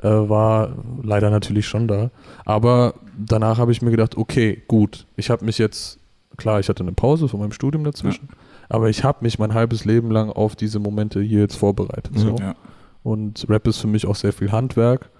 äh, 0.00 0.08
war 0.08 0.74
leider 1.02 1.30
natürlich 1.30 1.66
schon 1.66 1.88
da. 1.88 2.10
Aber 2.44 2.94
danach 3.18 3.58
habe 3.58 3.72
ich 3.72 3.82
mir 3.82 3.90
gedacht, 3.90 4.16
okay, 4.16 4.62
gut, 4.68 5.06
ich 5.16 5.30
habe 5.30 5.44
mich 5.44 5.58
jetzt, 5.58 5.98
klar, 6.36 6.60
ich 6.60 6.68
hatte 6.68 6.82
eine 6.82 6.92
Pause 6.92 7.28
von 7.28 7.40
meinem 7.40 7.52
Studium 7.52 7.84
dazwischen, 7.84 8.28
aber 8.68 8.88
ich 8.88 9.04
habe 9.04 9.18
mich 9.22 9.38
mein 9.38 9.54
halbes 9.54 9.84
Leben 9.84 10.10
lang 10.10 10.30
auf 10.30 10.56
diese 10.56 10.78
Momente 10.78 11.20
hier 11.20 11.40
jetzt 11.40 11.56
vorbereitet. 11.56 12.12
So. 12.18 12.36
Ja. 12.36 12.54
Und 13.02 13.46
Rap 13.48 13.66
ist 13.66 13.78
für 13.78 13.86
mich 13.88 14.06
auch 14.06 14.14
sehr 14.16 14.32
viel 14.32 14.52
Handwerk 14.52 15.10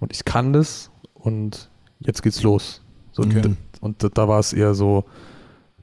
und 0.00 0.12
ich 0.12 0.24
kann 0.24 0.52
das 0.52 0.90
und 1.14 1.68
jetzt 2.00 2.22
geht's 2.22 2.42
los. 2.42 2.82
So, 3.12 3.22
Okay. 3.22 3.54
Und 3.80 4.02
d- 4.02 4.08
da 4.12 4.28
war 4.28 4.38
es 4.40 4.52
eher 4.52 4.74
so, 4.74 5.04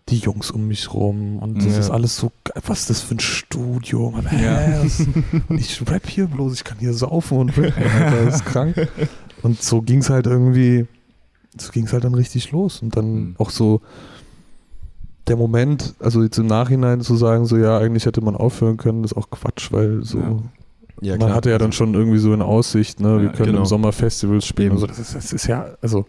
die 0.09 0.17
Jungs 0.17 0.51
um 0.51 0.67
mich 0.67 0.93
rum 0.93 1.39
und 1.39 1.57
das 1.59 1.73
Ja. 1.73 1.79
ist 1.79 1.89
alles 1.89 2.17
so, 2.17 2.31
geil. 2.43 2.61
was 2.67 2.81
ist 2.81 2.89
das 2.89 3.01
für 3.01 3.15
ein 3.15 3.19
Studio? 3.19 4.11
Man, 4.11 4.25
Ja. 4.37 4.81
und 4.81 5.59
ich 5.59 5.81
rap 5.89 6.07
hier 6.07 6.27
bloß, 6.27 6.53
ich 6.53 6.63
kann 6.63 6.77
hier 6.79 6.93
saufen 6.93 7.37
und 7.37 7.57
rappen, 7.57 7.83
Alter, 7.83 8.25
das 8.25 8.35
ist 8.35 8.45
krank. 8.45 8.75
Und 9.43 9.61
so 9.61 9.81
ging 9.81 9.99
es 9.99 10.09
halt 10.09 10.27
irgendwie, 10.27 10.87
so 11.57 11.71
ging 11.71 11.85
es 11.85 11.93
halt 11.93 12.03
dann 12.03 12.15
richtig 12.15 12.51
los. 12.51 12.81
Und 12.81 12.95
dann 12.97 13.13
Mhm. 13.15 13.35
auch 13.37 13.49
so 13.49 13.81
der 15.27 15.37
Moment, 15.37 15.93
also 15.99 16.21
jetzt 16.21 16.37
im 16.37 16.47
Nachhinein 16.47 16.99
zu 17.01 17.15
sagen, 17.15 17.45
so 17.45 17.57
ja, 17.57 17.77
eigentlich 17.77 18.05
hätte 18.05 18.19
man 18.21 18.35
aufhören 18.35 18.75
können, 18.77 19.03
ist 19.05 19.15
auch 19.15 19.29
Quatsch, 19.29 19.71
weil 19.71 20.03
so, 20.03 20.19
Ja. 20.19 20.37
Ja, 21.01 21.17
man 21.17 21.33
hatte 21.33 21.49
ja 21.49 21.57
dann 21.57 21.71
schon 21.73 21.95
irgendwie 21.95 22.19
so 22.19 22.33
in 22.33 22.41
Aussicht, 22.41 22.99
ne, 23.01 23.17
wir 23.19 23.25
Ja, 23.27 23.31
können 23.31 23.47
genau. 23.47 23.59
im 23.61 23.65
Sommer 23.65 23.91
Festivals 23.91 24.45
spielen. 24.45 24.71
Also 24.73 24.85
das 24.87 24.99
ist, 24.99 25.15
das 25.15 25.33
ist 25.33 25.47
ja, 25.47 25.65
also 25.81 26.05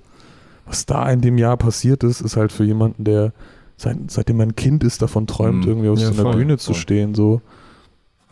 was 0.66 0.86
da 0.86 1.10
in 1.10 1.20
dem 1.20 1.36
Jahr 1.38 1.56
passiert 1.56 2.04
ist, 2.04 2.20
ist 2.20 2.36
halt 2.36 2.52
für 2.52 2.64
jemanden, 2.64 3.02
der 3.04 3.32
seit, 3.76 4.10
seitdem 4.10 4.36
man 4.38 4.48
ein 4.50 4.56
Kind 4.56 4.84
ist, 4.84 5.02
davon 5.02 5.26
träumt, 5.26 5.62
Mhm. 5.64 5.68
irgendwie 5.70 5.88
auf 5.88 5.98
Ja, 5.98 6.06
so 6.08 6.12
einer 6.14 6.22
voll, 6.22 6.36
Bühne 6.36 6.58
zu 6.58 6.72
voll. 6.72 6.80
stehen, 6.80 7.14
so 7.14 7.40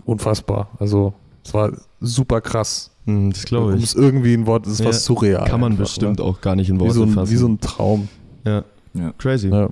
unfassbar. 0.05 0.68
Also 0.78 1.14
es 1.44 1.52
war 1.55 1.72
super 2.00 2.40
krass. 2.40 2.90
Mhm, 3.07 3.33
Das 3.33 3.44
glaube 3.44 3.72
Um 3.72 3.78
ich. 3.78 3.85
es 3.85 3.94
irgendwie 3.94 4.35
ein 4.35 4.46
Wort, 4.46 4.66
es 4.66 4.74
ist 4.74 4.81
Ja, 4.81 4.87
was 4.87 5.05
surreal. 5.05 5.44
Kann 5.48 5.61
man 5.61 5.72
einfach, 5.72 5.85
bestimmt 5.85 6.18
ne? 6.18 6.24
auch 6.24 6.40
gar 6.40 6.55
nicht 6.57 6.68
in 6.70 6.76
wie 6.76 6.81
Worte 6.81 6.94
so, 6.94 7.02
ein, 7.05 7.11
fassen. 7.11 7.33
wie 7.33 7.37
so 7.37 7.48
ein 7.48 7.61
Traum. 7.61 8.09
ja. 8.44 8.64
Ja. 8.94 9.12
Crazy. 9.16 9.48
Ja. 9.48 9.70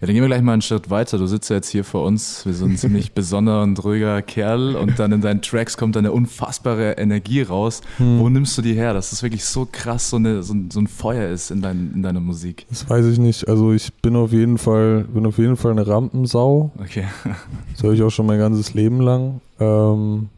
Ja, 0.00 0.06
dann 0.06 0.14
gehen 0.14 0.22
wir 0.22 0.28
gleich 0.28 0.40
mal 0.40 0.54
einen 0.54 0.62
Schritt 0.62 0.88
weiter. 0.88 1.18
Du 1.18 1.26
sitzt 1.26 1.50
ja 1.50 1.56
jetzt 1.56 1.68
hier 1.68 1.84
vor 1.84 2.06
uns, 2.06 2.46
wie 2.46 2.54
so 2.54 2.64
ein 2.64 2.78
ziemlich 2.78 3.12
besonderer 3.14 3.62
und 3.62 3.84
ruhiger 3.84 4.22
Kerl 4.22 4.74
und 4.74 4.98
dann 4.98 5.12
in 5.12 5.20
deinen 5.20 5.42
Tracks 5.42 5.76
kommt 5.76 5.94
eine 5.94 6.10
unfassbare 6.10 6.92
Energie 6.92 7.42
raus. 7.42 7.82
Hm. 7.98 8.18
Wo 8.18 8.30
nimmst 8.30 8.56
du 8.56 8.62
die 8.62 8.72
her, 8.72 8.94
dass 8.94 9.10
das 9.10 9.22
wirklich 9.22 9.44
so 9.44 9.68
krass 9.70 10.08
so, 10.08 10.16
eine, 10.16 10.42
so, 10.42 10.54
ein, 10.54 10.70
so 10.70 10.80
ein 10.80 10.86
Feuer 10.86 11.28
ist 11.28 11.50
in, 11.50 11.60
dein, 11.60 11.92
in 11.94 12.02
deiner 12.02 12.20
Musik? 12.20 12.64
Das 12.70 12.88
weiß 12.88 13.04
ich 13.06 13.18
nicht. 13.18 13.46
Also 13.46 13.72
ich 13.72 13.92
bin 13.92 14.16
auf 14.16 14.32
jeden 14.32 14.56
Fall, 14.56 15.04
bin 15.04 15.26
auf 15.26 15.36
jeden 15.36 15.58
Fall 15.58 15.72
eine 15.72 15.86
Rampensau. 15.86 16.70
Okay. 16.78 17.04
Das 17.74 17.82
höre 17.82 17.92
ich 17.92 18.02
auch 18.02 18.10
schon 18.10 18.26
mein 18.26 18.38
ganzes 18.38 18.74
Leben 18.74 19.00
lang. 19.00 19.40
Ähm, 19.58 20.28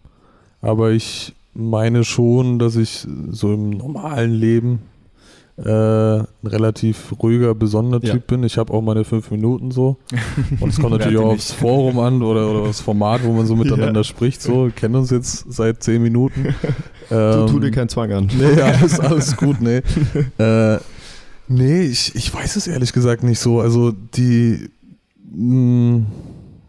aber 0.60 0.90
ich 0.90 1.34
meine 1.54 2.04
schon, 2.04 2.58
dass 2.58 2.76
ich 2.76 3.06
so 3.30 3.54
im 3.54 3.70
normalen 3.70 4.32
Leben 4.32 4.80
äh, 5.56 5.62
ein 6.18 6.26
relativ 6.44 7.14
ruhiger, 7.22 7.54
besonderer 7.54 8.02
Ja. 8.04 8.14
Typ 8.14 8.26
bin. 8.26 8.42
Ich 8.44 8.56
habe 8.58 8.72
auch 8.72 8.80
meine 8.80 9.04
fünf 9.04 9.30
Minuten 9.30 9.70
so. 9.70 9.96
Und 10.60 10.70
es 10.70 10.80
kommt 10.80 10.92
natürlich 10.98 11.18
auch 11.18 11.32
aufs 11.32 11.50
nicht? 11.50 11.60
Forum 11.60 11.98
an 11.98 12.22
oder, 12.22 12.50
oder 12.50 12.64
das 12.68 12.80
Format, 12.80 13.22
wo 13.24 13.32
man 13.32 13.46
so 13.46 13.54
miteinander 13.62 14.00
Ja. 14.00 14.04
spricht. 14.04 14.40
So, 14.40 14.64
wir 14.64 14.70
kennen 14.72 14.94
uns 14.94 15.10
jetzt 15.10 15.52
seit 15.52 15.82
zehn 15.82 16.02
Minuten. 16.02 16.54
Du 17.10 17.16
Ähm, 17.18 17.46
tu 17.48 17.60
dir 17.60 17.70
keinen 17.70 17.90
Zwang 17.90 18.10
an. 18.12 18.30
Nee, 18.38 18.58
alles, 18.62 18.98
alles 18.98 19.36
gut, 19.36 19.60
nee. 19.60 19.82
äh, 20.38 20.78
nee, 21.46 21.82
ich, 21.82 22.14
ich 22.14 22.32
weiß 22.32 22.56
es 22.56 22.66
ehrlich 22.66 22.94
gesagt 22.94 23.22
nicht 23.22 23.38
so. 23.38 23.60
Also 23.60 23.90
die 24.14 24.70
mh, 25.30 26.06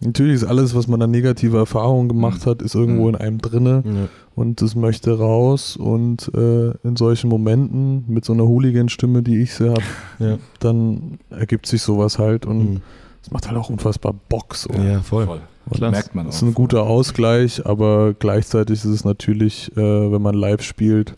natürlich 0.05 0.35
ist 0.35 0.43
alles, 0.43 0.75
was 0.75 0.87
man 0.87 1.01
an 1.01 1.11
negativer 1.11 1.59
Erfahrung 1.59 2.07
gemacht 2.07 2.45
Mhm. 2.45 2.49
hat, 2.49 2.61
ist 2.61 2.75
irgendwo 2.75 3.03
Mhm. 3.03 3.09
in 3.09 3.15
einem 3.15 3.37
drinne 3.39 3.83
Ja. 3.85 3.91
und 4.35 4.61
das 4.61 4.75
möchte 4.75 5.17
raus 5.17 5.77
und 5.77 6.31
äh, 6.35 6.71
in 6.83 6.95
solchen 6.95 7.29
Momenten 7.29 8.03
mit 8.07 8.25
so 8.25 8.33
einer 8.33 8.43
Hooligan-Stimme, 8.47 9.23
die 9.23 9.41
ich 9.41 9.53
sie 9.53 9.69
habe, 9.69 9.81
Ja. 10.19 10.37
dann 10.59 11.19
ergibt 11.29 11.65
sich 11.67 11.81
sowas 11.81 12.19
halt 12.19 12.45
und 12.45 12.57
Mhm. 12.73 12.81
es 13.23 13.31
macht 13.31 13.47
halt 13.47 13.57
auch 13.57 13.69
unfassbar 13.69 14.13
Bock 14.29 14.55
so. 14.55 14.69
ja, 14.73 14.99
voll. 15.01 15.25
Voll. 15.25 15.41
Klar. 15.71 15.91
Merkt 15.91 16.13
man 16.13 16.25
auch. 16.25 16.29
Das 16.31 16.37
ist 16.37 16.41
ein 16.41 16.53
guter 16.53 16.83
Ausgleich, 16.83 17.65
aber 17.65 18.13
gleichzeitig 18.13 18.75
ist 18.79 18.85
es 18.85 19.05
natürlich, 19.05 19.71
äh, 19.77 20.11
wenn 20.11 20.21
man 20.21 20.35
live 20.35 20.61
spielt, 20.61 21.15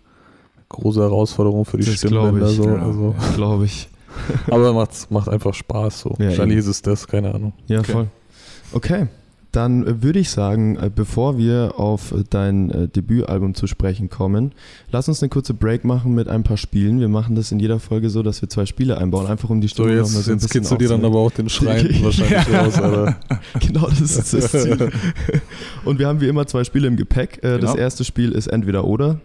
große 0.69 1.01
Herausforderung 1.01 1.65
für 1.65 1.77
die 1.77 1.85
Das 1.85 1.95
Stimmbänder. 1.95 2.49
ich, 2.49 2.55
So. 2.57 2.63
ja. 2.69 2.75
Also, 2.75 3.15
Glaube 3.35 3.65
ich. 3.65 3.89
aber 4.51 4.71
macht, 4.73 5.09
macht 5.09 5.29
einfach 5.29 5.53
Spaß. 5.53 6.01
So. 6.01 6.15
Ja, 6.19 6.27
Wahrscheinlich 6.27 6.59
ist 6.59 6.67
es 6.67 6.81
das, 6.81 7.07
keine 7.07 7.33
Ahnung. 7.33 7.53
Ja, 7.67 7.79
Okay. 7.79 7.91
voll. 7.91 8.07
Okay. 8.73 9.07
Dann 9.51 10.03
würde 10.03 10.19
ich 10.19 10.31
sagen, 10.31 10.75
äh, 10.75 10.91
bevor 10.93 11.37
wir 11.37 11.75
auf 11.77 12.13
dein 12.29 12.71
äh, 12.71 12.87
Debütalbum 12.89 13.55
zu 13.55 13.67
sprechen 13.67 14.09
kommen, 14.09 14.51
lass 14.91 15.07
uns 15.07 15.21
eine 15.23 15.29
kurze 15.29 15.53
Break 15.53 15.85
machen 15.85 16.13
mit 16.13 16.27
ein 16.27 16.43
paar 16.43 16.57
Spielen. 16.57 16.99
Wir 16.99 17.07
machen 17.07 17.35
das 17.35 17.53
in 17.53 17.59
jeder 17.61 17.79
Folge 17.79 18.09
so, 18.09 18.21
dass 18.21 18.41
wir 18.41 18.49
zwei 18.49 18.65
Spiele 18.65 18.97
einbauen, 18.97 19.27
einfach 19.27 19.49
um 19.49 19.61
die 19.61 19.67
So, 19.69 19.83
Stimmung 19.85 19.91
noch 19.91 19.95
mal 19.95 20.03
jetzt, 20.17 20.25
so 20.25 20.31
ein 20.31 20.35
jetzt 20.35 20.41
bisschen 20.43 20.61
kitzelst 20.63 20.71
du 20.73 20.75
dir 20.77 20.89
dann 20.89 21.05
aber 21.05 21.19
auch 21.19 21.31
den 21.31 21.47
Schreien 21.47 21.87
wahrscheinlich 22.03 22.47
Ja. 22.49 22.63
raus. 22.63 22.77
Alter. 22.81 23.15
Genau, 23.61 23.87
das 23.87 24.01
ist 24.01 24.33
das 24.33 24.51
Ziel. 24.51 24.91
Und 25.85 25.99
wir 25.99 26.07
haben 26.09 26.19
wie 26.19 26.27
immer 26.27 26.45
zwei 26.47 26.65
Spiele 26.65 26.87
im 26.87 26.97
Gepäck. 26.97 27.37
Äh, 27.37 27.57
Das 27.59 27.71
Genau. 27.71 27.75
erste 27.75 28.03
Spiel 28.03 28.33
ist 28.33 28.47
entweder 28.47 28.83
oder. 28.85 29.19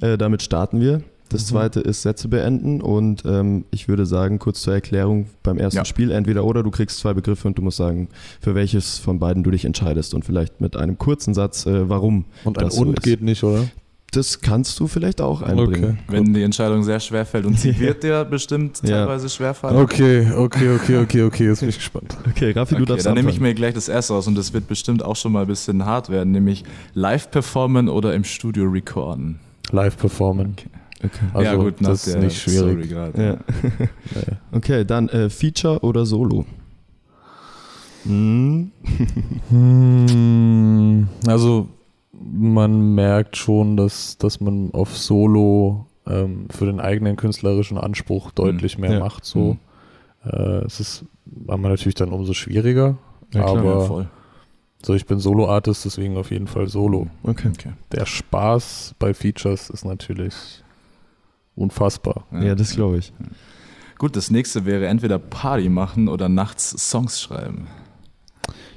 Damit 0.00 0.42
starten 0.42 0.80
wir. 0.80 1.02
Das 1.30 1.42
Mhm. 1.44 1.46
zweite 1.46 1.80
ist 1.80 2.02
Sätze 2.02 2.28
beenden 2.28 2.82
und 2.82 3.24
ähm, 3.24 3.64
ich 3.70 3.88
würde 3.88 4.04
sagen, 4.04 4.38
kurz 4.38 4.60
zur 4.60 4.74
Erklärung 4.74 5.26
beim 5.42 5.58
ersten 5.58 5.78
Ja. 5.78 5.84
Spiel, 5.86 6.10
entweder 6.10 6.44
oder, 6.44 6.62
du 6.62 6.70
kriegst 6.70 6.98
zwei 6.98 7.14
Begriffe 7.14 7.48
und 7.48 7.56
du 7.56 7.62
musst 7.62 7.78
sagen, 7.78 8.08
für 8.40 8.54
welches 8.54 8.98
von 8.98 9.18
beiden 9.18 9.42
du 9.42 9.50
dich 9.50 9.64
entscheidest 9.64 10.12
und 10.12 10.24
vielleicht 10.24 10.60
mit 10.60 10.76
einem 10.76 10.98
kurzen 10.98 11.32
Satz, 11.32 11.64
äh, 11.66 11.88
warum. 11.88 12.24
Und 12.44 12.58
ein 12.58 12.64
Das 12.66 12.74
so 12.74 12.82
Und 12.82 12.98
ist. 12.98 13.02
geht 13.04 13.22
nicht, 13.22 13.42
oder? 13.44 13.64
das 14.12 14.40
kannst 14.40 14.80
du 14.80 14.88
vielleicht 14.88 15.20
auch 15.20 15.40
einbringen. 15.40 16.00
Wenn 16.08 16.34
die 16.34 16.42
Entscheidung 16.42 16.82
sehr 16.82 16.98
schwer 16.98 17.24
fällt 17.24 17.46
und 17.46 17.56
sie 17.60 17.78
wird 17.78 18.02
dir 18.02 18.24
bestimmt 18.24 18.80
Ja. 18.82 19.06
teilweise 19.06 19.28
schwer 19.28 19.54
fallen. 19.54 19.76
Okay, 19.76 20.32
okay, 20.36 20.74
okay, 20.74 20.96
okay, 20.98 21.22
okay, 21.22 21.46
jetzt 21.46 21.60
bin 21.60 21.68
ich 21.68 21.76
gespannt. 21.76 22.16
Okay, 22.28 22.50
Raffi, 22.50 22.74
du 22.74 22.80
Okay, 22.82 22.88
darfst 22.90 23.06
dann 23.06 23.14
nehme 23.14 23.30
ich 23.30 23.38
mir 23.38 23.54
gleich 23.54 23.74
das 23.74 23.88
erste 23.88 24.14
aus 24.14 24.26
und 24.26 24.34
das 24.36 24.52
wird 24.52 24.66
bestimmt 24.66 25.04
auch 25.04 25.14
schon 25.14 25.30
mal 25.30 25.42
ein 25.42 25.46
bisschen 25.46 25.84
hart 25.86 26.08
werden, 26.10 26.32
nämlich 26.32 26.64
live 26.94 27.30
performen 27.30 27.88
oder 27.88 28.12
im 28.12 28.24
Studio 28.24 28.64
recorden. 28.64 29.38
Live 29.70 29.96
performen. 29.96 30.56
Okay. 30.58 30.68
Also, 31.32 31.44
ja 31.44 31.54
gut, 31.56 31.74
das 31.80 32.06
ist 32.06 32.16
nicht 32.18 32.36
schwierig. 32.40 32.90
Ja. 32.90 33.38
Okay, 34.52 34.84
dann 34.84 35.08
äh, 35.08 35.30
Feature 35.30 35.80
oder 35.80 36.04
Solo? 36.04 36.44
Hm. 38.04 38.70
Hm, 39.48 41.08
also 41.26 41.68
man 42.12 42.94
merkt 42.94 43.36
schon, 43.36 43.76
dass, 43.76 44.18
dass 44.18 44.40
man 44.40 44.70
auf 44.72 44.96
Solo 44.96 45.86
ähm, 46.06 46.46
für 46.50 46.66
den 46.66 46.80
eigenen 46.80 47.16
künstlerischen 47.16 47.78
Anspruch 47.78 48.30
deutlich 48.32 48.78
mehr 48.78 48.92
Ja. 48.94 48.98
macht. 49.00 49.24
So. 49.24 49.56
Äh, 50.24 50.64
es 50.64 50.80
ist 50.80 51.04
manchmal 51.24 51.72
natürlich 51.72 51.94
dann 51.94 52.10
umso 52.10 52.32
schwieriger. 52.34 52.96
Ja, 53.32 53.42
klar, 53.42 53.58
aber 53.58 53.64
Ja, 53.72 53.80
voll. 53.80 54.08
so, 54.82 54.94
ich 54.94 55.06
bin 55.06 55.18
Solo-Artist, 55.18 55.84
deswegen 55.84 56.16
auf 56.16 56.30
jeden 56.30 56.46
Fall 56.46 56.68
Solo. 56.68 57.06
Okay. 57.22 57.48
Okay. 57.54 57.72
Der 57.92 58.06
Spaß 58.06 58.94
bei 58.98 59.14
Features 59.14 59.70
ist 59.70 59.84
natürlich 59.84 60.34
unfassbar. 61.60 62.24
Ja, 62.32 62.54
das 62.54 62.72
glaube 62.74 62.98
ich. 62.98 63.12
Gut, 63.98 64.16
das 64.16 64.30
nächste 64.30 64.64
wäre 64.64 64.86
entweder 64.86 65.18
Party 65.18 65.68
machen 65.68 66.08
oder 66.08 66.28
nachts 66.28 66.70
Songs 66.90 67.20
schreiben. 67.20 67.66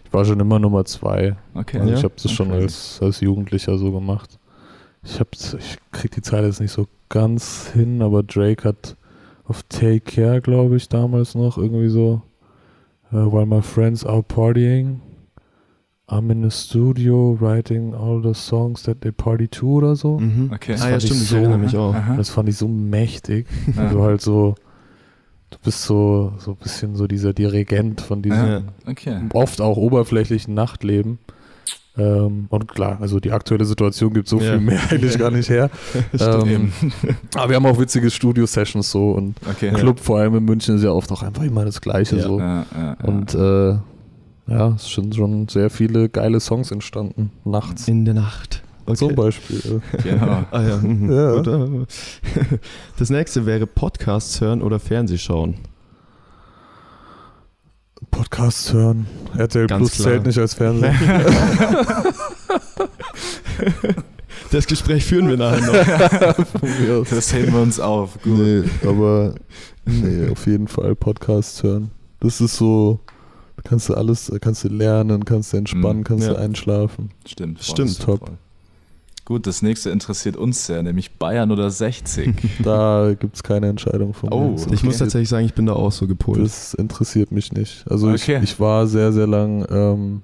Ich 0.05 0.11
war 0.13 0.25
schon 0.25 0.39
immer 0.39 0.59
Nummer 0.59 0.85
zwei. 0.85 1.35
Okay. 1.53 1.79
Also 1.79 1.91
Ja? 1.91 1.97
ich 1.97 2.03
habe 2.03 2.13
das 2.21 2.31
schon 2.31 2.51
Okay. 2.51 2.63
als, 2.63 2.99
als 3.01 3.19
Jugendlicher 3.21 3.77
so 3.77 3.91
gemacht. 3.91 4.37
Ich, 5.03 5.19
hab, 5.19 5.29
ich 5.33 5.77
krieg 5.91 6.11
die 6.11 6.21
Zeile 6.21 6.47
jetzt 6.47 6.59
nicht 6.61 6.71
so 6.71 6.87
ganz 7.09 7.69
hin, 7.73 8.01
aber 8.01 8.21
Drake 8.23 8.63
hat 8.67 8.95
auf 9.45 9.63
Take 9.63 9.99
Care, 10.01 10.41
glaube 10.41 10.75
ich, 10.77 10.87
damals 10.87 11.35
noch 11.35 11.57
irgendwie 11.57 11.89
so 11.89 12.21
uh, 13.11 13.31
While 13.31 13.45
my 13.45 13.61
friends 13.61 14.05
are 14.05 14.23
partying, 14.23 15.01
I'm 16.13 16.29
in 16.31 16.49
the 16.49 16.55
studio 16.55 17.37
writing 17.39 17.93
all 17.93 18.21
the 18.21 18.33
songs 18.33 18.83
that 18.83 19.01
they 19.01 19.11
party 19.11 19.47
to 19.47 19.67
oder 19.77 19.95
so. 19.95 20.19
Mhm. 20.19 20.51
Okay. 20.53 20.73
Ah 20.73 20.75
ja, 20.75 20.79
fand 20.91 20.97
ich 20.97 21.05
stimmt, 21.09 21.21
ich 21.23 21.27
so- 21.29 21.35
erinnere 21.37 21.57
mich 21.57 21.75
auch. 21.77 21.93
Aha. 21.95 22.15
Das 22.17 22.29
fand 22.29 22.49
ich 22.49 22.57
so 22.57 22.67
mächtig. 22.67 23.47
Ja. 23.75 23.83
Also 23.87 24.01
halt 24.03 24.21
so, 24.21 24.55
du 25.49 25.57
bist 25.63 25.83
so, 25.83 26.33
so 26.37 26.51
ein 26.51 26.57
bisschen 26.57 26.95
so 26.95 27.07
dieser 27.07 27.33
Dirigent 27.33 28.01
von 28.01 28.21
diesem 28.21 28.45
Ja. 28.47 28.61
Okay. 28.87 29.17
oft 29.33 29.59
auch 29.61 29.77
oberflächlichen 29.77 30.53
Nachtleben. 30.53 31.19
Ähm, 31.95 32.47
und 32.49 32.67
klar, 32.67 32.97
also 33.01 33.19
die 33.19 33.31
aktuelle 33.31 33.65
Situation 33.65 34.13
gibt 34.13 34.27
so 34.27 34.39
Ja. 34.39 34.53
viel 34.53 34.61
mehr 34.61 34.79
eigentlich 34.89 35.17
gar 35.19 35.29
nicht 35.29 35.47
her. 35.49 35.69
Stimmt. 36.15 36.47
ähm, 36.47 36.71
aber 37.35 37.49
wir 37.49 37.55
haben 37.57 37.65
auch 37.67 37.79
witzige 37.79 38.09
Studio-Sessions 38.09 38.89
so 38.89 39.11
und 39.11 39.35
Okay. 39.47 39.71
Club 39.73 39.99
vor 39.99 40.17
allem 40.17 40.35
in 40.37 40.43
München 40.45 40.75
ist 40.77 40.83
ja 40.83 40.89
oft 40.91 41.11
auch 41.11 41.21
einfach 41.21 41.43
immer 41.43 41.65
das 41.65 41.81
Gleiche 41.81 42.15
Ja. 42.17 42.23
so. 42.23 42.39
Ja, 42.39 42.65
ja, 42.75 42.97
ja. 42.99 43.05
Und 43.05 43.35
äh, 43.35 43.77
ja, 44.47 44.69
es 44.75 44.93
sind 44.93 45.15
schon 45.15 45.47
sehr 45.47 45.69
viele 45.69 46.09
geile 46.09 46.39
Songs 46.39 46.71
entstanden, 46.71 47.31
nachts. 47.45 47.87
In 47.87 48.05
der 48.05 48.13
Nacht. 48.13 48.63
Okay. 48.85 48.97
Zum 48.97 49.15
Beispiel. 49.15 49.81
genau. 50.03 50.43
Ah 50.51 50.61
ja. 50.61 50.77
mhm. 50.77 51.11
Ja. 51.11 51.35
Gut, 51.35 51.47
äh. 51.47 52.57
Das 52.99 53.09
nächste 53.09 53.45
wäre 53.45 53.65
Podcasts 53.65 54.41
hören 54.41 54.61
oder 54.61 54.79
Fernsehschauen. 54.79 55.55
Podcasts 58.11 58.73
hören. 58.73 59.07
RTL 59.37 59.67
Ganz 59.67 59.79
Plus 59.79 59.91
klar. 59.93 60.07
zählt 60.13 60.25
nicht 60.25 60.37
als 60.37 60.53
Fernsehen. 60.53 60.95
Das 64.51 64.67
Gespräch 64.67 65.03
führen 65.05 65.29
wir 65.29 65.37
nachher 65.37 65.61
noch. 65.61 67.07
Das 67.09 67.33
heben 67.33 67.53
wir 67.53 67.61
uns 67.61 67.79
auf. 67.79 68.21
Gut. 68.21 68.37
Nee, 68.37 68.63
aber 68.87 69.33
nee, 69.85 70.29
auf 70.29 70.45
jeden 70.45 70.67
Fall 70.67 70.95
Podcasts 70.95 71.63
hören. 71.63 71.89
Das 72.19 72.39
ist 72.39 72.57
so, 72.57 72.99
kannst 73.63 73.89
du 73.89 73.93
alles, 73.95 74.31
kannst 74.41 74.63
du 74.63 74.69
lernen, 74.69 75.25
kannst 75.25 75.53
du 75.53 75.57
entspannen, 75.57 75.99
Mhm. 75.99 76.03
kannst 76.03 76.27
Ja. 76.27 76.33
du 76.33 76.39
einschlafen. 76.39 77.11
Stimmt. 77.25 77.59
voll, 77.63 77.73
Stimmt. 77.75 77.89
ist 77.89 78.01
Top. 78.03 78.19
voll. 78.19 78.37
Gut, 79.25 79.47
das 79.47 79.61
nächste 79.61 79.89
interessiert 79.89 80.35
uns 80.35 80.65
sehr, 80.65 80.83
nämlich 80.83 81.11
Bayern 81.17 81.49
oder 81.51 81.69
60. 81.69 82.33
Da 82.63 83.13
gibt 83.17 83.37
es 83.37 83.43
keine 83.43 83.67
Entscheidung 83.69 84.13
von 84.13 84.33
Oh, 84.33 84.49
mir. 84.49 84.55
Das 84.55 84.65
Ich 84.73 84.83
muss 84.83 84.97
tatsächlich 84.97 85.29
sagen, 85.29 85.45
ich 85.45 85.53
bin 85.53 85.65
da 85.65 85.73
auch 85.73 85.93
so 85.93 86.07
gepolt. 86.07 86.41
Das 86.41 86.73
interessiert 86.73 87.31
mich 87.31 87.53
nicht. 87.53 87.85
Also 87.89 88.09
Okay. 88.09 88.37
ich, 88.37 88.43
ich 88.43 88.59
war 88.59 88.85
sehr, 88.85 89.13
sehr 89.13 89.25
lang, 89.27 89.65
ähm, 89.69 90.21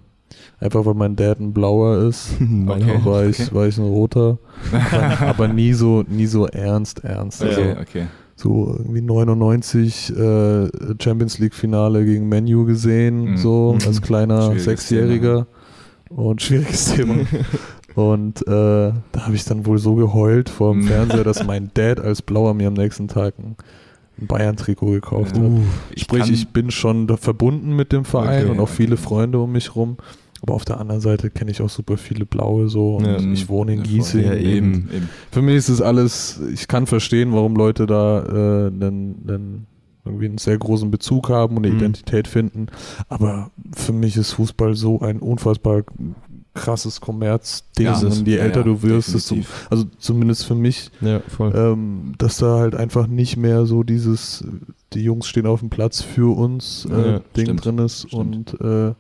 einfach 0.60 0.86
weil 0.86 0.96
mein 0.96 1.16
Dad 1.16 1.40
ein 1.40 1.54
Blauer 1.54 2.00
ist, 2.10 2.32
Okay. 2.68 3.00
war, 3.06 3.26
ich, 3.26 3.40
okay. 3.40 3.54
war 3.56 3.68
ich 3.68 3.78
ein 3.78 3.86
Roter. 3.86 4.38
aber, 5.22 5.48
nie 5.48 5.72
so, 5.72 6.04
nie 6.06 6.26
so 6.26 6.46
ernst, 6.48 7.02
ernst. 7.06 7.42
Also 7.42 7.62
Okay, 7.62 7.76
okay. 7.82 8.08
So 8.42 8.74
irgendwie 8.78 9.02
99 9.02 10.16
äh, 10.16 10.70
Champions 11.02 11.40
League 11.40 11.54
Finale 11.54 12.06
gegen 12.06 12.30
Menu 12.30 12.66
gesehen, 12.66 13.32
Mhm. 13.32 13.38
so 13.38 13.74
Mhm. 13.74 13.88
als 13.88 14.02
kleiner 14.02 14.58
Sechsjähriger 14.58 15.46
und 16.10 16.42
schwieriges 16.42 16.94
Thema. 16.94 17.16
und 17.96 18.42
äh, 18.48 18.52
da 19.12 19.26
habe 19.26 19.36
ich 19.36 19.44
dann 19.44 19.66
wohl 19.66 19.78
so 19.78 19.96
geheult 19.96 20.48
vor 20.50 20.72
dem 20.74 20.84
Mhm. 20.84 20.88
Fernseher, 20.88 21.24
dass 21.26 21.46
mein 21.46 21.70
Dad 21.74 22.00
als 22.00 22.22
Blauer 22.22 22.54
mir 22.54 22.68
am 22.70 22.76
nächsten 22.76 23.08
Tag 23.10 23.34
ein, 23.40 23.56
Bayern-Trikot 24.22 24.92
gekauft 24.92 25.36
hat. 25.38 25.42
Uh, 25.44 25.62
Sprich, 25.96 26.30
ich 26.30 26.50
bin 26.50 26.72
schon 26.72 27.08
da 27.08 27.16
verbunden 27.16 27.74
mit 27.76 27.94
dem 27.94 28.04
Verein 28.04 28.44
Okay, 28.44 28.52
und 28.52 28.60
auch 28.60 28.64
okay. 28.64 28.74
viele 28.76 28.98
Freunde 28.98 29.40
um 29.40 29.52
mich 29.54 29.76
rum. 29.78 29.96
Aber 30.42 30.54
auf 30.54 30.64
der 30.66 30.80
anderen 30.80 31.02
Seite 31.02 31.30
kenne 31.30 31.52
ich 31.52 31.62
auch 31.62 31.70
super 31.70 31.98
viele 31.98 32.26
Blaue 32.26 32.70
so 32.70 32.96
und 32.98 33.06
Ja. 33.06 33.18
ich 33.20 33.50
wohne 33.50 33.74
in. 33.74 33.84
Giesing. 33.84 34.24
Ja, 34.24 34.34
eben. 34.36 34.90
eben. 34.94 35.10
Für 35.32 35.42
mich 35.42 35.56
ist 35.56 35.70
es 35.70 35.82
alles, 35.82 36.40
ich 36.54 36.68
kann 36.68 36.86
verstehen, 36.88 37.34
warum 37.34 37.56
Leute 37.56 37.86
da 37.86 38.20
äh, 38.24 38.68
einen, 38.68 39.16
einen, 39.28 39.66
irgendwie 40.06 40.26
einen 40.28 40.38
sehr 40.38 40.58
großen 40.58 40.90
Bezug 40.92 41.30
haben 41.30 41.58
und 41.58 41.66
eine 41.66 41.74
Mhm. 41.74 41.80
Identität 41.82 42.28
finden. 42.28 42.68
Aber 43.10 43.52
für 43.76 43.92
mich 43.94 44.16
ist 44.18 44.32
Fußball 44.34 44.76
so 44.76 45.02
ein 45.02 45.20
unfassbar 45.20 45.84
krasses 46.56 47.00
Kommerzding. 47.00 47.86
Ja, 47.86 48.00
und 48.00 48.28
je 48.28 48.38
älter 48.38 48.60
ja, 48.62 48.64
du 48.66 48.82
wirst, 48.82 49.14
desto, 49.14 49.36
also 49.70 49.86
zumindest 50.00 50.46
für 50.46 50.56
mich, 50.56 50.90
ja, 51.00 51.22
ähm, 51.54 52.14
dass 52.18 52.38
da 52.38 52.58
halt 52.60 52.76
einfach 52.76 53.08
nicht 53.08 53.38
mehr 53.38 53.66
so 53.66 53.84
dieses, 53.84 54.44
die 54.94 55.02
Jungs 55.04 55.28
stehen 55.28 55.46
auf 55.46 55.60
dem 55.60 55.70
Platz 55.70 56.02
für 56.02 56.36
uns 56.36 56.86
äh, 56.86 57.20
Ding 57.36 57.46
stimmt, 57.46 57.66
drin 57.66 57.78
ist. 57.80 58.08
stimmt. 58.08 58.54
Und 58.56 58.62
äh, 58.62 58.94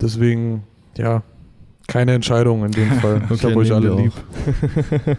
deswegen, 0.00 0.64
ja, 0.96 1.22
keine 1.88 2.14
Entscheidung 2.14 2.64
in 2.64 2.72
dem 2.72 2.90
Fall. 3.00 3.22
ich 3.32 3.44
habe 3.44 3.56
euch 3.56 3.72
alle 3.72 3.94
lieb. 3.94 4.12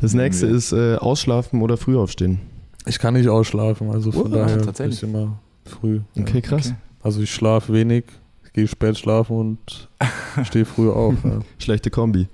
Das 0.00 0.14
nächste 0.14 0.46
Ja. 0.46 0.54
ist 0.54 0.72
äh, 0.72 0.96
ausschlafen 0.96 1.62
oder 1.62 1.76
früh 1.76 1.96
aufstehen. 1.96 2.40
Ich 2.86 2.98
kann 2.98 3.14
nicht 3.14 3.28
ausschlafen, 3.28 3.90
also 3.90 4.12
von 4.12 4.22
Oh, 4.26 4.28
daher 4.28 4.56
bin 4.58 4.90
ich 4.90 5.02
immer 5.02 5.38
früh. 5.64 6.00
Ja. 6.14 6.22
Okay, 6.22 6.40
krass. 6.40 6.66
Okay. 6.68 6.76
Also 7.02 7.20
ich 7.20 7.30
schlafe 7.32 7.72
wenig, 7.72 8.04
ich 8.44 8.52
gehe 8.52 8.66
spät 8.66 8.96
schlafen 8.98 9.36
und 9.36 9.88
stehe 10.44 10.64
früh 10.64 10.88
auf. 10.90 11.14
Ja. 11.24 11.40
Schlechte 11.58 11.90
Kombi, 11.90 12.28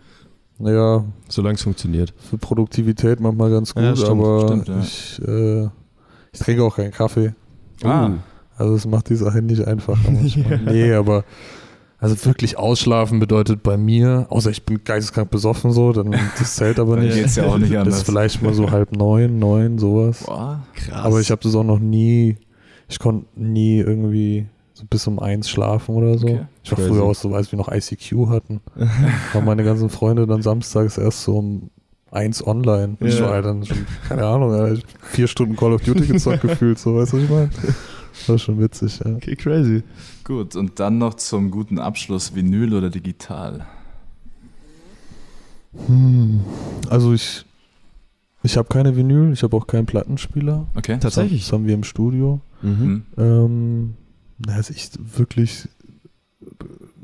Naja, 0.59 1.05
solange 1.29 1.57
es 1.57 1.63
funktioniert. 1.63 2.13
für 2.31 2.39
Produktivität 2.39 3.21
manchmal 3.21 3.51
ganz 3.51 3.75
gut, 3.75 3.83
Ja, 3.83 3.97
stimmt, 3.97 4.11
aber 4.11 4.47
stimmt, 4.47 4.69
ja. 4.69 4.81
ich, 4.81 5.21
äh, 5.27 5.65
ich 6.33 6.39
trinke 6.41 6.63
auch 6.65 6.77
keinen 6.77 6.93
Kaffee. 6.93 7.35
Ah, 7.83 8.11
Also 8.57 8.75
es 8.75 8.87
macht 8.87 9.09
die 9.11 9.17
Sache 9.17 9.43
nicht 9.43 9.67
einfacher. 9.67 9.99
manchmal. 10.11 10.59
Nee, 10.61 10.93
aber 10.93 11.25
also 12.05 12.27
wirklich 12.27 12.59
ausschlafen 12.59 13.19
bedeutet 13.19 13.63
bei 13.63 13.77
mir, 13.77 14.27
außer 14.29 14.51
ich 14.51 14.65
bin 14.65 14.85
geisteskrank 14.85 15.31
besoffen 15.31 15.73
so, 15.73 15.93
dann 15.93 16.11
das 16.39 16.57
zählt 16.57 16.79
aber 16.79 16.97
dann 16.97 17.07
nicht. 17.07 17.15
geht's 17.17 17.37
ja 17.37 17.47
auch 17.47 17.57
nicht 17.59 17.73
Das 17.73 17.79
anders. 17.81 17.97
ist 17.99 18.03
vielleicht 18.07 18.43
mal 18.43 18.53
so 18.55 18.71
halb 18.73 18.93
neun, 18.93 19.39
neun, 19.39 19.79
sowas. 19.79 20.25
Boah. 20.25 20.63
Krass. 20.75 21.05
Aber 21.05 21.21
ich 21.21 21.31
habe 21.31 21.41
das 21.43 21.55
auch 21.55 21.65
noch 21.65 21.79
nie, 21.79 22.37
ich 22.89 22.99
konnte 22.99 23.27
nie 23.37 23.79
irgendwie 23.79 24.47
so 24.75 24.85
bis 24.91 25.07
um 25.07 25.19
eins 25.19 25.49
schlafen 25.49 25.95
oder 25.95 26.19
so. 26.19 26.27
Okay. 26.27 26.41
Ich 26.63 26.71
war 26.73 26.77
Crazy. 26.79 26.91
früher 26.91 27.03
auch 27.05 27.15
so, 27.15 27.33
als 27.35 27.51
wir 27.53 27.59
noch 27.59 27.69
ICQ 27.73 28.29
hatten. 28.29 28.61
waren 29.33 29.45
meine 29.45 29.65
ganzen 29.65 29.89
Freunde 29.89 30.27
dann 30.27 30.43
samstags 30.43 30.99
erst 30.99 31.23
so 31.23 31.39
um 31.39 31.71
eins 32.11 32.47
online. 32.47 32.97
Ich 33.01 33.19
Ja. 33.19 33.25
war 33.27 33.31
halt 33.35 33.47
dann 33.47 33.65
schon, 33.65 33.87
keine 34.09 34.27
Ahnung, 34.27 34.53
Alter, 34.53 34.73
ich 34.75 34.85
vier 35.03 35.27
Stunden 35.27 35.57
Call 35.57 35.73
of 35.73 35.83
Duty 35.83 36.07
gezockt 36.07 36.43
gefühlt, 36.43 36.79
so, 36.79 36.97
weißt 36.97 37.13
du, 37.13 37.17
was 37.17 37.25
ich 37.25 37.31
meine? 37.31 37.51
War 38.27 38.39
schon 38.39 38.61
witzig, 38.61 39.01
ja. 39.05 39.13
Okay, 39.15 39.35
crazy. 39.37 39.83
Gut, 40.25 40.57
und 40.57 40.81
dann 40.81 40.99
noch 40.99 41.15
zum 41.15 41.51
guten 41.51 41.79
Abschluss 41.79 42.35
Vinyl 42.35 42.73
oder 42.75 42.89
digital. 42.89 43.67
Hm. 45.87 46.41
Also 46.89 47.13
ich, 47.13 47.45
ich 48.43 48.57
habe 48.57 48.69
keine 48.69 48.97
Vinyl, 48.97 49.33
ich 49.33 49.43
habe 49.43 49.57
auch 49.57 49.67
keinen 49.67 49.87
Plattenspieler. 49.87 50.67
Okay. 50.75 50.99
Tatsächlich. 50.99 51.43
Das 51.45 51.53
haben 51.53 51.67
wir 51.67 51.75
im 51.75 51.85
Studio. 51.85 52.41
Mhm. 52.63 52.79
Hm. 52.79 53.05
Ähm, 53.19 53.95
als 54.49 54.71
ich 54.71 54.91
wirklich 54.99 55.69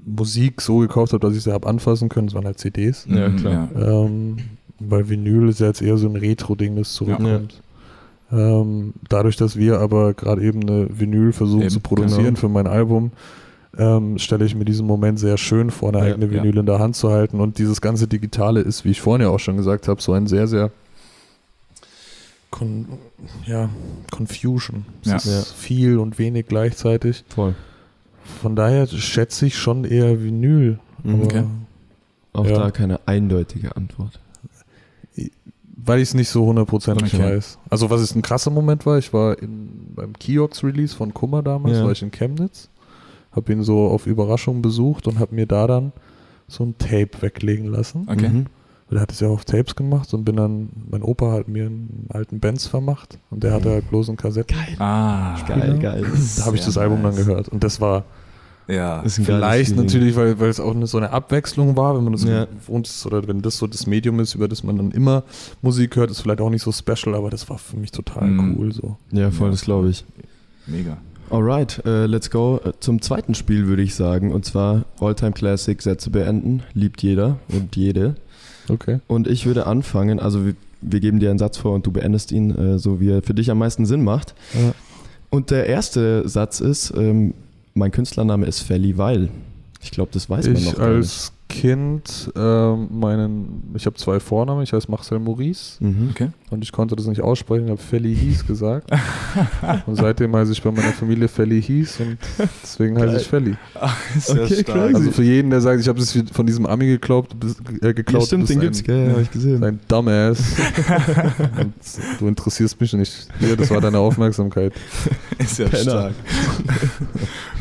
Musik 0.04 0.60
so 0.62 0.78
gekauft 0.78 1.12
habe, 1.12 1.26
dass 1.26 1.36
ich 1.36 1.42
sie 1.42 1.52
habe 1.52 1.68
anfassen 1.68 2.08
können, 2.08 2.28
das 2.28 2.34
waren 2.34 2.46
halt 2.46 2.58
CDs. 2.58 3.06
Ja, 3.08 3.28
Mhm, 3.28 3.36
klar. 3.36 3.68
Ähm, 3.76 4.36
weil 4.78 5.08
Vinyl 5.08 5.48
ist 5.50 5.60
ja 5.60 5.66
jetzt 5.66 5.82
eher 5.82 5.98
so 5.98 6.08
ein 6.08 6.16
Retro-Ding, 6.16 6.74
das 6.76 6.94
zurückkommt. 6.94 7.60
Ähm, 8.32 8.94
dadurch, 9.08 9.36
dass 9.36 9.56
wir 9.56 9.80
aber 9.80 10.14
gerade 10.14 10.42
eben 10.42 10.62
eine 10.62 10.86
Vinyl 10.90 11.32
versuchen 11.32 11.62
Eben, 11.62 11.70
zu 11.70 11.80
produzieren 11.80 12.24
genau. 12.26 12.38
für 12.38 12.48
mein 12.48 12.66
Album, 12.68 13.10
ähm, 13.76 14.18
stelle 14.18 14.44
ich 14.44 14.54
mir 14.54 14.64
diesen 14.64 14.86
Moment 14.86 15.18
sehr 15.18 15.36
schön 15.36 15.70
vor, 15.70 15.88
eine 15.90 15.98
Ja, 15.98 16.14
eigene 16.14 16.26
ja. 16.26 16.42
Vinyl 16.42 16.58
in 16.58 16.66
der 16.66 16.78
Hand 16.78 16.94
zu 16.96 17.10
halten. 17.10 17.40
Und 17.40 17.58
dieses 17.58 17.80
ganze 17.80 18.06
Digitale 18.06 18.60
ist, 18.60 18.84
wie 18.84 18.90
ich 18.90 19.00
vorhin 19.00 19.22
ja 19.26 19.32
auch 19.32 19.40
schon 19.40 19.56
gesagt 19.56 19.88
habe, 19.88 20.00
so 20.00 20.12
ein 20.12 20.26
sehr, 20.26 20.46
sehr 20.46 20.70
Con 22.50 22.86
ja, 23.46 23.68
Confusion. 24.10 24.84
Es 25.02 25.08
Ja. 25.10 25.16
ist 25.16 25.26
Ja. 25.26 25.42
viel 25.56 25.98
und 25.98 26.18
wenig 26.18 26.46
gleichzeitig. 26.48 27.24
Voll. 27.28 27.54
Von 28.42 28.56
daher 28.56 28.86
schätze 28.88 29.46
ich 29.46 29.56
schon 29.56 29.84
eher 29.84 30.22
Vinyl. 30.22 30.78
Mhm. 31.04 31.14
Aber 31.14 31.24
Okay. 31.24 31.44
Auch 32.32 32.46
Ja. 32.46 32.58
da 32.58 32.70
keine 32.70 33.00
eindeutige 33.06 33.76
Antwort. 33.76 34.18
Weil 35.82 35.98
ich 35.98 36.08
es 36.10 36.14
nicht 36.14 36.28
so 36.28 36.44
hundertprozentig 36.46 37.14
Okay. 37.14 37.36
weiß. 37.36 37.58
Also 37.70 37.90
was 37.90 38.00
ist 38.02 38.14
ein 38.14 38.22
krasser 38.22 38.50
Moment 38.50 38.84
war, 38.86 38.98
ich 38.98 39.12
war 39.12 39.38
in, 39.40 39.92
beim 39.94 40.12
Kiox-Release 40.12 40.94
von 40.94 41.14
Kummer 41.14 41.42
damals, 41.42 41.78
Ja. 41.78 41.84
war 41.84 41.92
ich 41.92 42.02
in 42.02 42.10
Chemnitz, 42.10 42.68
habe 43.32 43.52
ihn 43.52 43.62
so 43.62 43.86
auf 43.88 44.06
Überraschung 44.06 44.60
besucht 44.62 45.06
und 45.08 45.18
habe 45.18 45.34
mir 45.34 45.46
da 45.46 45.66
dann 45.66 45.92
so 46.48 46.64
ein 46.64 46.76
Tape 46.78 47.10
weglegen 47.20 47.66
lassen. 47.66 48.06
Okay. 48.10 48.28
Mhm. 48.28 48.46
Weil 48.88 48.98
er 48.98 49.02
hat 49.02 49.12
es 49.12 49.20
ja 49.20 49.28
auf 49.28 49.44
Tapes 49.44 49.76
gemacht 49.76 50.12
und 50.12 50.24
bin 50.24 50.34
dann, 50.36 50.68
mein 50.90 51.02
Opa 51.02 51.30
hat 51.30 51.46
mir 51.46 51.66
einen 51.66 52.06
alten 52.08 52.40
Benz 52.40 52.66
vermacht 52.66 53.18
und 53.30 53.44
der 53.44 53.52
hatte 53.52 53.70
halt 53.70 53.88
bloß 53.88 54.08
einen 54.08 54.16
Kassetten. 54.18 54.56
Ah, 54.80 55.38
Geil, 55.46 55.78
geil. 55.78 56.04
Da 56.38 56.46
habe 56.46 56.56
ich 56.56 56.64
das 56.64 56.76
Album 56.76 57.02
dann 57.04 57.14
nice. 57.14 57.24
gehört 57.24 57.48
und 57.48 57.62
das 57.62 57.80
war 57.80 58.04
Ja. 58.70 59.02
Vielleicht 59.06 59.76
natürlich, 59.76 60.14
weil, 60.16 60.38
weil 60.38 60.48
es 60.48 60.60
auch 60.60 60.74
eine, 60.74 60.86
so 60.86 60.98
eine 60.98 61.10
Abwechslung 61.10 61.76
war, 61.76 61.96
wenn 61.96 62.04
man 62.04 62.12
das 62.12 62.24
Ja. 62.24 62.44
gewohnt 62.46 62.86
ist 62.88 63.04
oder 63.06 63.26
wenn 63.26 63.42
das 63.42 63.58
so 63.58 63.66
das 63.66 63.86
Medium 63.86 64.20
ist, 64.20 64.34
über 64.34 64.48
das 64.48 64.62
man 64.62 64.76
dann 64.76 64.90
immer 64.92 65.24
Musik 65.62 65.96
hört, 65.96 66.10
ist 66.10 66.20
vielleicht 66.20 66.40
auch 66.40 66.50
nicht 66.50 66.62
so 66.62 66.72
special, 66.72 67.14
aber 67.14 67.30
das 67.30 67.48
war 67.50 67.58
für 67.58 67.76
mich 67.76 67.90
total 67.92 68.28
Mhm. 68.28 68.56
cool 68.58 68.72
so. 68.72 68.96
Ja, 69.12 69.30
voll, 69.30 69.48
Ja. 69.48 69.50
das 69.52 69.62
glaube 69.62 69.90
ich. 69.90 70.04
Mega. 70.66 70.98
Alright, 71.30 71.82
äh, 71.86 72.06
let's 72.06 72.30
go 72.30 72.60
äh, 72.64 72.72
zum 72.80 73.00
zweiten 73.02 73.34
Spiel, 73.34 73.66
würde 73.68 73.82
ich 73.82 73.94
sagen. 73.94 74.32
Und 74.32 74.44
zwar 74.44 74.84
Alltime 75.00 75.32
Classic 75.32 75.80
Sätze 75.80 76.10
beenden. 76.10 76.62
Liebt 76.74 77.02
jeder 77.02 77.38
und 77.52 77.76
jede. 77.76 78.16
Okay. 78.68 78.98
Und 79.06 79.28
ich 79.28 79.46
würde 79.46 79.66
anfangen, 79.66 80.18
also 80.18 80.44
wir, 80.44 80.54
wir 80.80 80.98
geben 81.00 81.20
dir 81.20 81.30
einen 81.30 81.38
Satz 81.38 81.56
vor 81.56 81.74
und 81.74 81.86
du 81.86 81.92
beendest 81.92 82.32
ihn, 82.32 82.50
äh, 82.56 82.78
so 82.80 83.00
wie 83.00 83.10
er 83.10 83.22
für 83.22 83.34
dich 83.34 83.48
am 83.50 83.58
meisten 83.58 83.86
Sinn 83.86 84.02
macht. 84.02 84.34
Ja. 84.54 84.72
Und 85.30 85.50
der 85.52 85.66
erste 85.66 86.28
Satz 86.28 86.58
ist, 86.58 86.92
ähm, 86.96 87.34
mein 87.74 87.90
Künstlername 87.90 88.46
ist 88.46 88.60
Felly 88.60 88.96
Weil. 88.98 89.28
Ich 89.82 89.90
glaube, 89.90 90.10
das 90.12 90.28
weiß 90.28 90.46
man 90.46 90.54
noch 90.54 90.72
Ich 90.72 90.76
gar 90.76 90.88
nicht. 90.88 90.96
als 90.96 91.32
Kind 91.50 92.30
ähm, 92.36 92.88
meinen, 92.92 93.72
ich 93.74 93.84
habe 93.84 93.96
zwei 93.96 94.20
Vornamen, 94.20 94.62
ich 94.62 94.72
heiße 94.72 94.90
Marcel 94.90 95.18
Maurice 95.18 95.82
Mhm. 95.84 96.08
Okay. 96.12 96.28
und 96.50 96.62
ich 96.62 96.70
konnte 96.70 96.94
das 96.96 97.06
nicht 97.06 97.20
aussprechen, 97.20 97.68
habe 97.68 97.76
Felly 97.80 98.14
Hies 98.14 98.46
gesagt. 98.46 98.88
und 99.86 99.96
seitdem 99.96 100.34
heiße 100.34 100.52
ich 100.52 100.62
bei 100.62 100.70
meiner 100.70 100.92
Familie 100.92 101.26
Felly 101.28 101.60
Hies 101.60 101.98
und 102.00 102.16
deswegen 102.62 102.98
heiße 102.98 103.16
ich 103.16 103.26
Felly. 103.26 103.56
Sehr 104.18 104.42
Okay. 104.44 104.64
Also 104.94 105.10
für 105.10 105.22
jeden, 105.24 105.50
der 105.50 105.60
sagt, 105.60 105.80
ich 105.80 105.88
habe 105.88 105.98
das 105.98 106.16
von 106.32 106.46
diesem 106.46 106.66
Ami 106.66 106.86
geglaubt, 106.86 107.38
bist, 107.38 107.60
äh, 107.82 107.92
geklaut, 107.94 108.22
Ja, 108.22 108.26
stimmt, 108.26 108.42
bist 108.42 108.50
den 108.52 108.58
ein- 108.58 108.62
gibt's, 108.62 108.82
gell, 108.84 109.10
habe 109.10 109.22
ich 109.22 109.30
gesehen. 109.30 109.62
Ein 109.64 109.80
Dumbass. 109.88 110.40
und 111.60 111.72
du 112.20 112.28
interessierst 112.28 112.80
mich 112.80 112.92
nicht. 112.92 113.28
Ja, 113.40 113.56
das 113.56 113.70
war 113.70 113.80
deine 113.80 113.98
Aufmerksamkeit. 113.98 114.72
Ist 115.38 115.58
ja 115.58 115.66
Penner. 115.68 115.82
stark. 115.82 116.14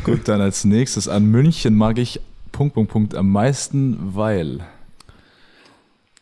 Gut, 0.04 0.20
dann 0.28 0.40
als 0.40 0.64
nächstes 0.64 1.08
an 1.08 1.26
München 1.26 1.74
mag 1.74 1.98
ich 1.98 2.20
Punkt, 2.60 2.74
Punkt, 2.74 2.92
Punkt 2.92 3.14
am 3.14 3.30
meisten, 3.30 3.96
weil. 4.14 4.60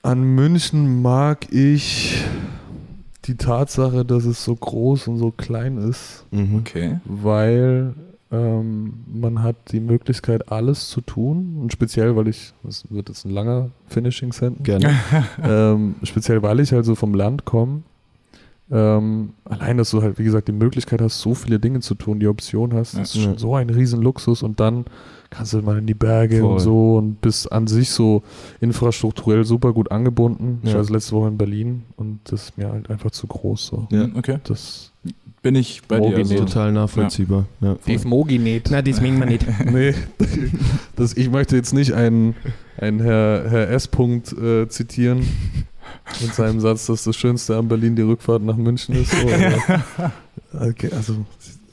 An 0.03 0.23
München 0.37 1.03
mag 1.03 1.53
ich 1.53 2.23
die 3.25 3.35
Tatsache, 3.35 4.05
dass 4.05 4.25
es 4.25 4.45
so 4.45 4.55
groß 4.55 5.09
und 5.09 5.19
so 5.19 5.33
klein 5.33 5.79
ist, 5.79 6.25
Mhm. 6.31 6.59
Okay. 6.61 7.01
weil 7.07 7.93
ähm, 8.31 9.01
man 9.13 9.43
hat 9.43 9.57
die 9.73 9.81
Möglichkeit, 9.81 10.53
alles 10.53 10.89
zu 10.91 11.01
tun. 11.01 11.57
Und 11.61 11.73
speziell, 11.73 12.15
weil 12.15 12.29
ich, 12.29 12.53
das 12.63 12.85
wird 12.89 13.09
jetzt 13.09 13.25
ein 13.25 13.31
langer 13.33 13.71
Finishing 13.89 14.33
Sentence, 14.33 14.63
Gerne. 14.65 14.95
ähm, 15.43 15.97
speziell 16.05 16.41
weil 16.43 16.61
ich 16.61 16.73
also 16.73 16.95
vom 16.95 17.15
Land 17.15 17.47
komme, 17.47 17.83
ähm, 18.71 19.31
allein, 19.45 19.79
dass 19.79 19.91
du 19.91 20.03
halt, 20.03 20.19
wie 20.19 20.25
gesagt, 20.25 20.49
die 20.49 20.53
Möglichkeit 20.53 21.01
hast, 21.01 21.21
so 21.21 21.35
viele 21.35 21.59
Dinge 21.59 21.81
zu 21.81 21.95
tun, 21.95 22.21
die 22.21 22.27
Option 22.27 22.75
hast, 22.75 22.95
Ja. 22.95 23.03
ist 23.03 23.15
schon 23.19 23.33
Ja. 23.33 23.39
so 23.39 23.55
ein 23.55 23.71
Riesenluxus 23.71 24.43
und 24.43 24.61
dann 24.61 24.85
kannst 25.31 25.53
du 25.55 25.63
mal 25.63 25.79
in 25.79 25.87
die 25.87 25.95
Berge 25.95 26.41
Voll. 26.41 26.53
und 26.53 26.59
so 26.61 26.97
und 26.97 27.21
bist 27.21 27.51
an 27.53 27.67
sich 27.67 27.91
so 27.91 28.23
infrastrukturell 28.61 29.45
super 29.45 29.73
gut 29.73 29.91
angebunden. 29.91 30.59
Ich 30.63 30.69
Ja. 30.71 30.75
war 30.77 30.83
jetzt 30.83 30.91
letzte 30.91 31.13
Woche 31.13 31.29
in 31.29 31.39
Berlin 31.39 31.83
und 31.97 32.21
das 32.25 32.45
ist 32.45 32.59
mir 32.59 32.71
halt 32.71 32.91
einfach 32.91 33.11
zu 33.11 33.27
groß 33.27 33.67
so. 33.67 33.87
Ja. 33.91 34.05
Hm, 34.05 34.17
Okay. 34.17 34.39
Das 34.45 34.93
Bin 35.41 35.55
ich 35.55 35.83
bei 35.87 35.99
dir. 36.01 36.07
Originell. 36.07 36.33
Also, 36.41 36.45
Total 36.47 36.73
nachvollziehbar. 36.73 37.47
Ja. 37.61 37.77
voll. 37.77 37.97
Moginet. 38.05 38.69
Na, 38.73 38.83
das 38.83 39.01
mengen 39.01 39.19
wir 39.21 39.27
nicht. 39.27 39.47
nee, 39.73 39.95
das, 40.97 41.17
ich 41.17 41.31
möchte 41.31 41.55
jetzt 41.57 41.73
nicht 41.73 41.93
einen, 41.93 42.35
einen 42.77 43.01
Herr, 43.01 43.45
Herr 43.49 43.71
S. 43.71 43.87
Punkt 43.87 44.33
äh, 44.33 44.69
zitieren 44.69 45.21
mit 46.21 46.35
seinem 46.35 46.61
Satz, 46.61 46.87
dass 46.87 47.05
das 47.05 47.17
Schönste 47.17 47.57
an 47.57 47.69
Berlin 47.69 47.95
die 47.97 48.03
Rückfahrt 48.03 48.43
nach 48.43 48.57
München 48.57 48.95
ist. 48.97 49.15
Okay, 50.53 50.91
also 50.93 51.13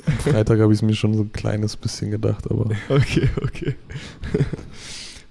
am 0.05 0.13
Freitag 0.19 0.59
habe 0.59 0.73
ich 0.73 0.79
es 0.79 0.81
mir 0.81 0.93
schon 0.95 1.13
so 1.13 1.21
ein 1.23 1.31
kleines 1.31 1.77
bisschen 1.77 2.11
gedacht, 2.11 2.49
aber 2.51 2.69
Okay, 2.89 3.29
okay. 3.41 3.75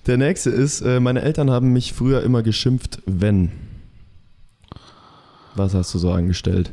Der 0.06 0.16
nächste 0.16 0.50
ist, 0.50 0.80
äh, 0.80 0.98
meine 1.00 1.20
Eltern 1.22 1.50
haben 1.50 1.72
mich 1.72 1.92
früher 1.92 2.22
immer 2.22 2.42
geschimpft, 2.42 3.02
wenn. 3.06 3.50
Was 5.54 5.74
hast 5.74 5.92
du 5.94 5.98
so 5.98 6.10
angestellt? 6.12 6.72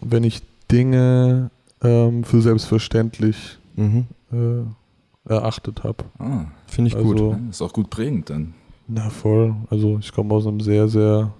wenn 0.00 0.22
ich 0.22 0.42
Dinge 0.70 1.50
ähm, 1.82 2.22
für 2.22 2.40
selbstverständlich 2.40 3.58
Mhm. 3.76 4.06
äh, 4.32 5.28
erachtet 5.32 5.82
habe. 5.84 6.04
ah, 6.18 6.44
Finde 6.68 6.88
ich 6.88 6.94
gut. 6.96 7.16
Also- 7.18 7.36
ist 7.50 7.62
auch 7.62 7.72
gut 7.72 7.90
prägend 7.90 8.30
dann. 8.30 8.54
Na 8.88 9.10
voll. 9.10 9.54
Also 9.70 9.98
ich 10.00 10.10
komme 10.12 10.34
aus 10.34 10.46
einem 10.46 10.60
sehr, 10.60 10.88
sehr 10.88 11.32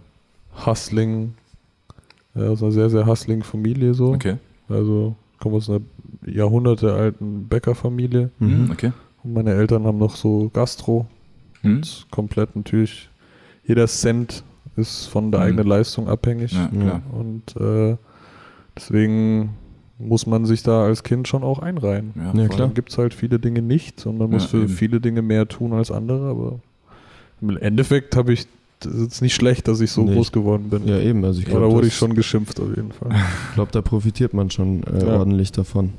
hustling, 0.67 1.35
äh, 2.37 2.47
aus 2.47 2.63
einer 2.63 2.73
sehr, 2.73 2.91
sehr 2.91 3.07
hustling 3.07 3.43
Familie 3.43 3.95
so. 3.95 4.13
Okay. 4.13 4.37
Also 4.69 5.17
ich 5.33 5.39
komme 5.39 5.57
aus 5.57 5.71
einer 5.71 5.81
jahrhundertealten 6.27 7.49
Bäckerfamilie 7.49 8.31
Mhm. 8.39 8.49
Hm, 8.67 8.71
Okay. 8.71 8.93
und 9.25 9.33
meine 9.33 9.53
Eltern 9.55 9.85
haben 9.85 9.99
noch 9.99 10.17
so 10.17 10.51
Gastro. 10.53 11.07
Hm? 11.63 11.81
Das 11.81 11.89
ist 11.91 12.11
komplett 12.11 12.55
natürlich, 12.55 13.09
jeder 13.65 13.87
Cent 13.87 14.45
ist 14.77 15.07
von 15.07 15.31
der 15.33 15.41
Mhm. 15.41 15.47
eigenen 15.47 15.67
Leistung 15.67 16.09
abhängig. 16.09 16.53
Ja, 16.53 16.69
klar. 16.69 17.03
Und 17.13 17.57
äh, 17.57 17.97
deswegen 18.77 19.51
muss 19.99 20.27
man 20.27 20.45
sich 20.45 20.63
da 20.63 20.85
als 20.85 21.03
Kind 21.03 21.27
schon 21.27 21.43
auch 21.43 21.59
einreihen. 21.59 22.13
Ja, 22.15 22.33
Ja, 22.35 22.47
klar. 22.47 22.59
Dann 22.69 22.75
gibt 22.75 22.91
es 22.93 22.99
halt 22.99 23.15
viele 23.15 23.41
Dinge 23.41 23.63
nicht 23.63 24.07
und 24.07 24.19
man 24.19 24.31
muss 24.31 24.45
Ja, 24.45 24.49
für 24.51 24.59
eben. 24.59 24.69
viele 24.69 25.01
Dinge 25.01 25.23
mehr 25.23 25.49
tun 25.49 25.73
als 25.73 25.91
andere, 25.91 26.29
aber 26.31 26.61
im 27.41 27.57
Endeffekt 27.57 28.17
habe 28.17 28.33
ich, 28.33 28.47
das 28.81 28.93
ist 28.95 29.03
jetzt 29.03 29.23
nicht 29.23 29.35
schlecht, 29.35 29.67
dass 29.69 29.81
ich 29.81 29.91
so 29.91 30.03
Nee, 30.03 30.15
groß 30.15 30.33
geworden 30.33 30.71
bin. 30.71 30.87
Ja, 30.87 30.99
eben. 30.99 31.25
Also 31.25 31.41
ich 31.41 31.47
Aber 31.47 31.55
da 31.55 31.61
glaube, 31.61 31.75
wurde 31.77 31.87
ich 31.89 31.95
schon 31.97 32.15
geschimpft 32.15 32.61
auf 32.61 32.69
jeden 32.77 32.93
Fall. 32.93 33.11
glaub, 33.55 33.73
da 33.73 33.83
profitiert 33.83 34.35
man 34.35 34.51
schon 34.51 34.83
äh, 34.85 35.05
Ja. 35.07 35.19
ordentlich 35.19 35.53
davon. 35.53 35.95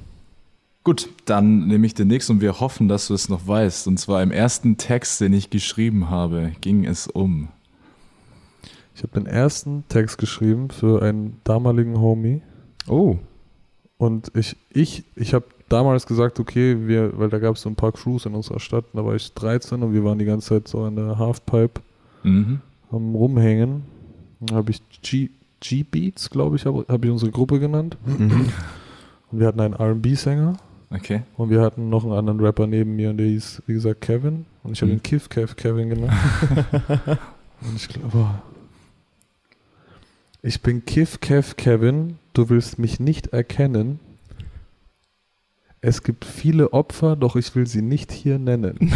Gut, 0.85 1.09
dann 1.25 1.67
nehme 1.67 1.85
ich 1.85 1.93
den 1.93 2.07
nächsten 2.07 2.33
und 2.33 2.41
wir 2.41 2.59
hoffen, 2.61 2.87
dass 2.87 3.07
du 3.07 3.13
es 3.13 3.27
noch 3.29 3.45
weißt. 3.47 3.87
Und 3.87 3.99
zwar 3.99 4.23
im 4.23 4.31
ersten 4.31 4.77
Text, 4.77 5.19
den 5.21 5.33
ich 5.33 5.49
geschrieben 5.49 6.09
habe, 6.09 6.53
ging 6.61 6.85
es 6.85 7.05
um. 7.07 7.49
Ich 8.95 9.03
habe 9.03 9.13
den 9.19 9.25
ersten 9.27 9.83
Text 9.89 10.17
geschrieben 10.17 10.69
für 10.69 11.01
einen 11.01 11.37
damaligen 11.43 11.99
Homie 11.99 12.41
Oh, 12.87 13.17
und 13.97 14.31
ich, 14.35 14.55
ich, 14.73 15.03
ich 15.15 15.33
habe 15.33 15.45
damals 15.69 16.05
gesagt, 16.05 16.39
okay, 16.39 16.87
wir, 16.87 17.17
weil 17.17 17.29
da 17.29 17.39
gab 17.39 17.55
es 17.55 17.61
so 17.61 17.69
ein 17.69 17.75
paar 17.75 17.91
Crews 17.91 18.25
in 18.25 18.33
unserer 18.35 18.59
Stadt, 18.59 18.85
da 18.93 19.05
war 19.05 19.15
ich 19.15 19.33
13 19.33 19.81
und 19.83 19.93
wir 19.93 20.03
waren 20.03 20.19
die 20.19 20.25
ganze 20.25 20.49
Zeit 20.49 20.67
so 20.67 20.83
an 20.83 20.95
der 20.95 21.17
Halfpipe 21.17 21.81
Mhm. 22.23 22.59
am 22.91 23.15
Rumhängen. 23.15 23.83
Dann 24.41 24.57
habe 24.57 24.71
ich 24.71 24.81
G-Beats, 25.61 26.29
glaube 26.29 26.55
ich, 26.57 26.65
habe 26.65 26.85
hab 26.87 27.03
ich 27.05 27.11
unsere 27.11 27.31
Gruppe 27.31 27.59
genannt. 27.59 27.97
mhm. 28.05 28.49
Und 29.31 29.39
wir 29.39 29.47
hatten 29.47 29.59
einen 29.61 29.73
RB-Sänger 29.75 30.53
Okay. 30.91 31.21
und 31.37 31.49
wir 31.51 31.61
hatten 31.61 31.89
noch 31.89 32.03
einen 32.03 32.13
anderen 32.13 32.39
Rapper 32.39 32.65
neben 32.67 32.95
mir 32.95 33.11
und 33.11 33.17
der 33.17 33.27
hieß, 33.27 33.63
wie 33.67 33.73
gesagt, 33.73 34.01
Kevin. 34.01 34.45
Und 34.63 34.71
ich 34.73 34.81
habe 34.81 34.91
Mhm. 34.91 34.97
ihn 34.97 35.03
Kiff 35.03 35.29
Kev 35.29 35.53
Kevin 35.55 35.89
genannt. 35.89 36.13
und 37.61 37.75
ich 37.75 37.87
glaube, 37.89 38.27
ich 40.41 40.61
bin 40.61 40.85
Kiff 40.85 41.19
Kev 41.19 41.55
Kevin, 41.57 42.17
du 42.33 42.49
willst 42.49 42.79
mich 42.79 42.99
nicht 42.99 43.27
erkennen. 43.27 43.99
Es 45.81 46.03
gibt 46.03 46.25
viele 46.25 46.73
Opfer, 46.73 47.15
doch 47.15 47.37
ich 47.37 47.55
will 47.55 47.65
sie 47.65 47.81
nicht 47.81 48.11
hier 48.11 48.37
nennen. 48.39 48.77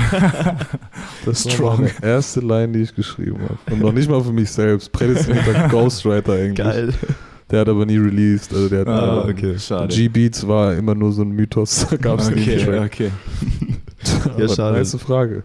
Das 1.25 1.45
war 1.45 1.51
Strong. 1.51 1.77
meine 1.83 2.03
erste 2.03 2.41
Line, 2.41 2.73
die 2.73 2.81
ich 2.81 2.93
geschrieben 2.93 3.39
habe. 3.43 3.57
Und 3.71 3.79
noch 3.81 3.93
nicht 3.93 4.09
mal 4.09 4.21
für 4.21 4.33
mich 4.33 4.51
selbst. 4.51 4.91
Prädestinierter 4.91 5.67
Ghostwriter 5.69 6.33
eigentlich. 6.33 6.55
geil. 6.57 6.93
Der 7.49 7.61
hat 7.61 7.69
aber 7.69 7.85
nie 7.85 7.97
released. 7.97 8.53
Also 8.53 8.67
der 8.67 8.81
hat 8.81 8.87
Ah, 8.89 9.25
okay. 9.29 9.57
Schade. 9.57 9.93
G-Beats 9.95 10.45
war 10.47 10.73
immer 10.75 10.95
nur 10.95 11.13
so 11.13 11.21
ein 11.21 11.31
Mythos. 11.31 11.87
Da 11.91 11.95
gab 11.97 12.19
es 12.19 12.29
nie 12.29 12.41
einen 12.41 12.59
okay, 12.59 12.65
Track. 12.65 12.85
okay. 12.85 13.11
Aber 14.25 14.49
schade. 14.49 14.77
Nice 14.79 14.95
Frage. 14.95 15.43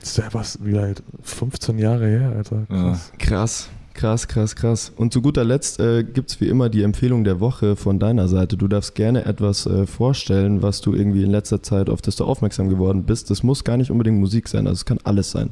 Das 0.00 0.10
ist 0.10 0.18
ja 0.18 0.24
was, 0.32 0.58
wie 0.62 0.78
alt? 0.78 1.02
15 1.22 1.78
Jahre 1.78 2.06
her, 2.06 2.32
Alter. 2.36 2.66
Krass. 2.68 3.12
Krass, 3.18 3.68
Krass, 3.98 4.28
krass, 4.28 4.54
krass. 4.54 4.92
Und 4.94 5.12
zu 5.12 5.20
guter 5.20 5.42
Letzt 5.42 5.80
äh, 5.80 6.04
gibt 6.04 6.30
es 6.30 6.40
wie 6.40 6.46
immer 6.46 6.68
die 6.68 6.84
Empfehlung 6.84 7.24
der 7.24 7.40
Woche 7.40 7.74
von 7.74 7.98
deiner 7.98 8.28
Seite. 8.28 8.56
Du 8.56 8.68
darfst 8.68 8.94
gerne 8.94 9.24
etwas 9.24 9.66
äh, 9.66 9.88
vorstellen, 9.88 10.62
was 10.62 10.80
du 10.80 10.94
irgendwie 10.94 11.24
in 11.24 11.32
letzter 11.32 11.64
Zeit, 11.64 11.90
auf 11.90 12.00
das 12.00 12.14
du 12.14 12.24
aufmerksam 12.24 12.68
geworden 12.68 13.02
bist. 13.02 13.28
Das 13.28 13.42
muss 13.42 13.64
gar 13.64 13.76
nicht 13.76 13.90
unbedingt 13.90 14.20
Musik 14.20 14.46
sein, 14.46 14.68
also 14.68 14.76
es 14.76 14.84
kann 14.84 15.00
alles 15.02 15.32
sein. 15.32 15.50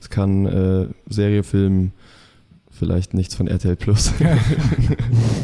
Es 0.00 0.10
kann 0.10 0.44
äh, 0.44 0.88
Serie, 1.08 1.44
Film, 1.44 1.92
vielleicht 2.68 3.14
nichts 3.14 3.36
von 3.36 3.46
RTL 3.46 3.76
Plus. 3.76 4.12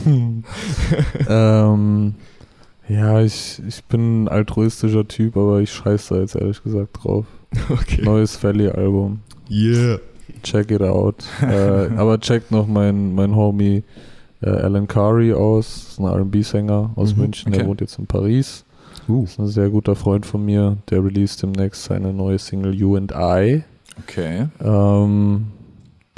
ähm, 1.28 2.14
ja, 2.88 3.20
ich, 3.22 3.62
ich 3.64 3.84
bin 3.84 4.24
ein 4.24 4.28
altruistischer 4.28 5.06
Typ, 5.06 5.36
aber 5.36 5.60
ich 5.60 5.72
scheiße 5.72 6.14
da 6.14 6.20
jetzt 6.20 6.34
ehrlich 6.34 6.64
gesagt 6.64 6.98
drauf. 7.00 7.26
okay. 7.68 8.02
Neues 8.02 8.42
Valley-Album. 8.42 9.20
Yeah. 9.48 10.00
Check 10.42 10.70
it 10.70 10.82
out. 10.82 11.24
äh, 11.42 11.88
aber 11.96 12.18
checkt 12.20 12.50
noch 12.50 12.66
mein, 12.66 13.14
mein 13.14 13.34
Homie 13.34 13.82
äh, 14.42 14.50
Alan 14.50 14.86
Curry 14.86 15.32
aus. 15.32 15.66
Das 15.66 15.92
ist 15.92 15.98
ein 16.00 16.06
RB-Sänger 16.06 16.90
aus 16.96 17.14
Mhm, 17.14 17.22
München, 17.22 17.48
okay. 17.48 17.58
der 17.58 17.68
wohnt 17.68 17.80
jetzt 17.80 17.98
in 17.98 18.06
Paris. 18.06 18.64
Uh. 19.08 19.22
Das 19.22 19.32
ist 19.32 19.38
ein 19.40 19.46
sehr 19.48 19.68
guter 19.70 19.96
Freund 19.96 20.26
von 20.26 20.44
mir. 20.44 20.76
Der 20.90 21.04
released 21.04 21.42
demnächst 21.42 21.84
seine 21.84 22.12
neue 22.12 22.38
Single 22.38 22.74
You 22.74 22.96
and 22.96 23.12
I. 23.12 23.62
Okay. 24.02 24.46
Ähm, 24.62 25.46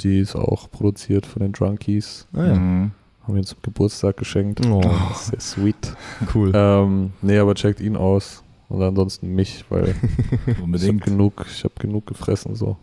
die 0.01 0.19
ist 0.19 0.35
auch 0.35 0.69
produziert 0.71 1.25
von 1.25 1.41
den 1.41 1.51
Drunkies. 1.53 2.27
Ah 2.33 2.45
ja. 2.45 2.55
Mhm. 2.55 2.91
Haben 3.25 3.35
wir 3.35 3.43
zum 3.43 3.59
Geburtstag 3.61 4.17
geschenkt. 4.17 4.65
Oh, 4.65 4.81
sehr 5.15 5.39
sweet. 5.39 5.95
cool. 6.35 6.51
Ähm, 6.53 7.11
nee, 7.21 7.37
aber 7.37 7.55
checkt 7.55 7.79
ihn 7.79 7.95
aus. 7.95 8.43
Und 8.67 8.81
ansonsten 8.81 9.33
mich, 9.33 9.63
weil 9.69 9.95
ich 10.73 10.87
habe 10.87 10.97
genug, 10.97 11.45
ich 11.49 11.63
hab 11.63 11.79
genug 11.79 12.05
gefressen. 12.07 12.55
So. 12.55 12.75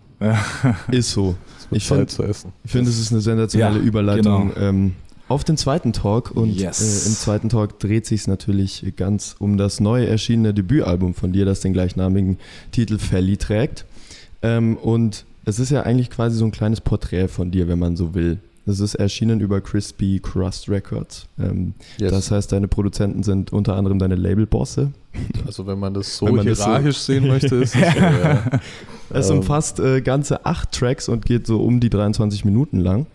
Ist 0.91 1.13
so. 1.13 1.37
Es 1.71 1.77
Ich 1.77 1.87
Zeit 1.87 2.11
find- 2.13 2.37
finde, 2.67 2.91
es 2.91 2.99
ist 2.99 3.13
eine 3.13 3.21
sensationelle 3.21 3.79
Ja, 3.79 3.85
Überleitung 3.85 4.53
genau. 4.55 4.67
ähm, 4.69 4.93
auf 5.29 5.45
den 5.45 5.57
zweiten 5.57 5.93
Talk. 5.93 6.33
Und 6.33 6.51
Yes. 6.55 6.81
äh, 6.81 7.09
im 7.09 7.15
zweiten 7.15 7.49
Talk 7.49 7.79
dreht 7.79 8.05
sich 8.07 8.27
natürlich 8.27 8.85
ganz 8.97 9.37
um 9.39 9.57
das 9.57 9.81
neu 9.81 10.05
erschienene 10.05 10.53
Debütalbum 10.53 11.15
von 11.15 11.33
dir, 11.33 11.45
das 11.45 11.61
den 11.61 11.73
gleichnamigen 11.73 12.39
Titel 12.73 12.99
Felly 12.99 13.37
trägt. 13.37 13.85
Ähm, 14.43 14.77
und 14.77 15.25
es 15.45 15.59
ist 15.59 15.71
ja 15.71 15.83
eigentlich 15.85 16.11
quasi 16.11 16.37
so 16.37 16.45
ein 16.45 16.51
kleines 16.53 16.81
Porträt 16.81 17.29
von 17.29 17.51
dir, 17.51 17.69
wenn 17.69 17.79
man 17.79 17.97
so 17.97 18.15
will. 18.15 18.39
Es 18.67 18.79
ist 18.79 18.95
erschienen 18.97 19.41
über 19.41 19.61
Crispy 19.61 20.21
Crust 20.23 20.69
Records. 20.69 21.27
Ähm, 21.39 21.75
Yes. 21.99 22.11
Das 22.11 22.31
heißt, 22.31 22.53
deine 22.53 22.69
Produzenten 22.69 23.23
sind 23.23 23.53
unter 23.53 23.75
anderem 23.77 23.99
deine 23.99 24.17
Labelbosse. 24.17 24.91
Also 25.47 25.67
wenn 25.67 25.79
man 25.79 25.95
das 25.95 26.17
so 26.19 26.27
man 26.27 26.45
das 26.47 26.59
so- 26.59 26.65
hierarchisch 26.67 26.99
sehen 26.99 27.27
möchte, 27.27 27.57
ist 27.57 27.75
es 27.75 27.81
so, 27.95 27.99
ja. 27.99 28.43
Es 29.13 29.31
Ähm. 29.31 29.39
umfasst 29.39 29.81
äh, 29.81 30.01
ganze 30.01 30.45
acht 30.47 30.73
Tracks 30.73 31.09
und 31.09 31.25
geht 31.27 31.47
so 31.47 31.61
um 31.63 31.81
die 31.81 31.91
23 31.91 32.45
Minuten 32.45 32.81
lang. 32.81 33.07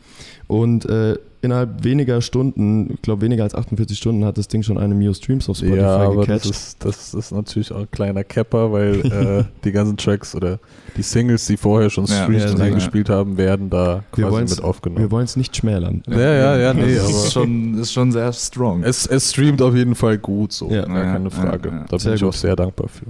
Und 0.48 0.86
äh, 0.86 1.18
innerhalb 1.42 1.84
weniger 1.84 2.22
Stunden, 2.22 2.92
ich 2.96 3.02
glaube 3.02 3.22
weniger 3.24 3.44
als 3.44 3.54
48 3.56 3.98
Stunden, 3.98 4.26
hat 4.26 4.38
das 4.38 4.48
Ding 4.48 4.64
schon 4.64 4.78
eine 4.78 4.94
Million 4.96 5.14
Streams 5.14 5.48
auf 5.50 5.58
Spotify 5.58 5.78
ja, 5.80 5.98
aber 5.98 6.26
das 6.26 6.44
gecatcht. 6.44 6.50
ist, 6.50 6.86
das 6.86 7.14
ist 7.14 7.32
natürlich 7.32 7.72
auch 7.72 7.80
ein 7.80 7.92
kleiner 7.92 8.24
Capper, 8.24 8.72
weil 8.72 9.00
äh, 9.12 9.44
die 9.64 9.72
ganzen 9.72 9.98
Tracks 9.98 10.34
oder 10.36 10.60
die 10.98 11.02
Singles, 11.04 11.46
die 11.46 11.58
vorher 11.58 11.90
schon 11.90 12.06
Ja, 12.06 12.24
streamed 12.24 12.42
ja, 12.42 12.52
und 12.52 12.60
ja. 12.60 12.66
eingespielt 12.66 13.10
haben, 13.10 13.38
werden 13.38 13.70
da 13.70 14.04
Wir 14.16 14.28
quasi 14.28 14.42
mit 14.44 14.58
Wir 14.58 14.66
aufgenommen. 14.66 15.12
wollen 15.12 15.26
es 15.26 15.36
nicht 15.36 15.56
schmälern. 15.56 16.02
Ja, 16.08 16.18
ja, 16.20 16.58
ja, 16.58 16.74
nee, 16.74 16.96
das 16.96 17.10
ist 17.10 17.16
aber 17.16 17.32
schon, 17.32 17.78
ist 17.80 17.94
schon 17.94 18.12
sehr 18.12 18.32
strong. 18.34 18.84
es, 18.84 19.06
es 19.06 19.32
streamt 19.32 19.62
auf 19.62 19.76
jeden 19.76 19.96
Fall 19.96 20.18
gut, 20.18 20.52
so, 20.54 20.70
Ja. 20.72 20.86
gar 20.86 20.98
Ja, 20.98 21.04
keine 21.14 21.24
ja, 21.26 21.30
Frage. 21.32 21.70
ja. 21.70 21.86
Da 21.90 22.00
Sehr 22.00 22.12
bin 22.12 22.16
ich 22.18 22.24
auch 22.24 22.34
sehr 22.34 22.56
dankbar 22.56 22.88
für. 22.88 23.06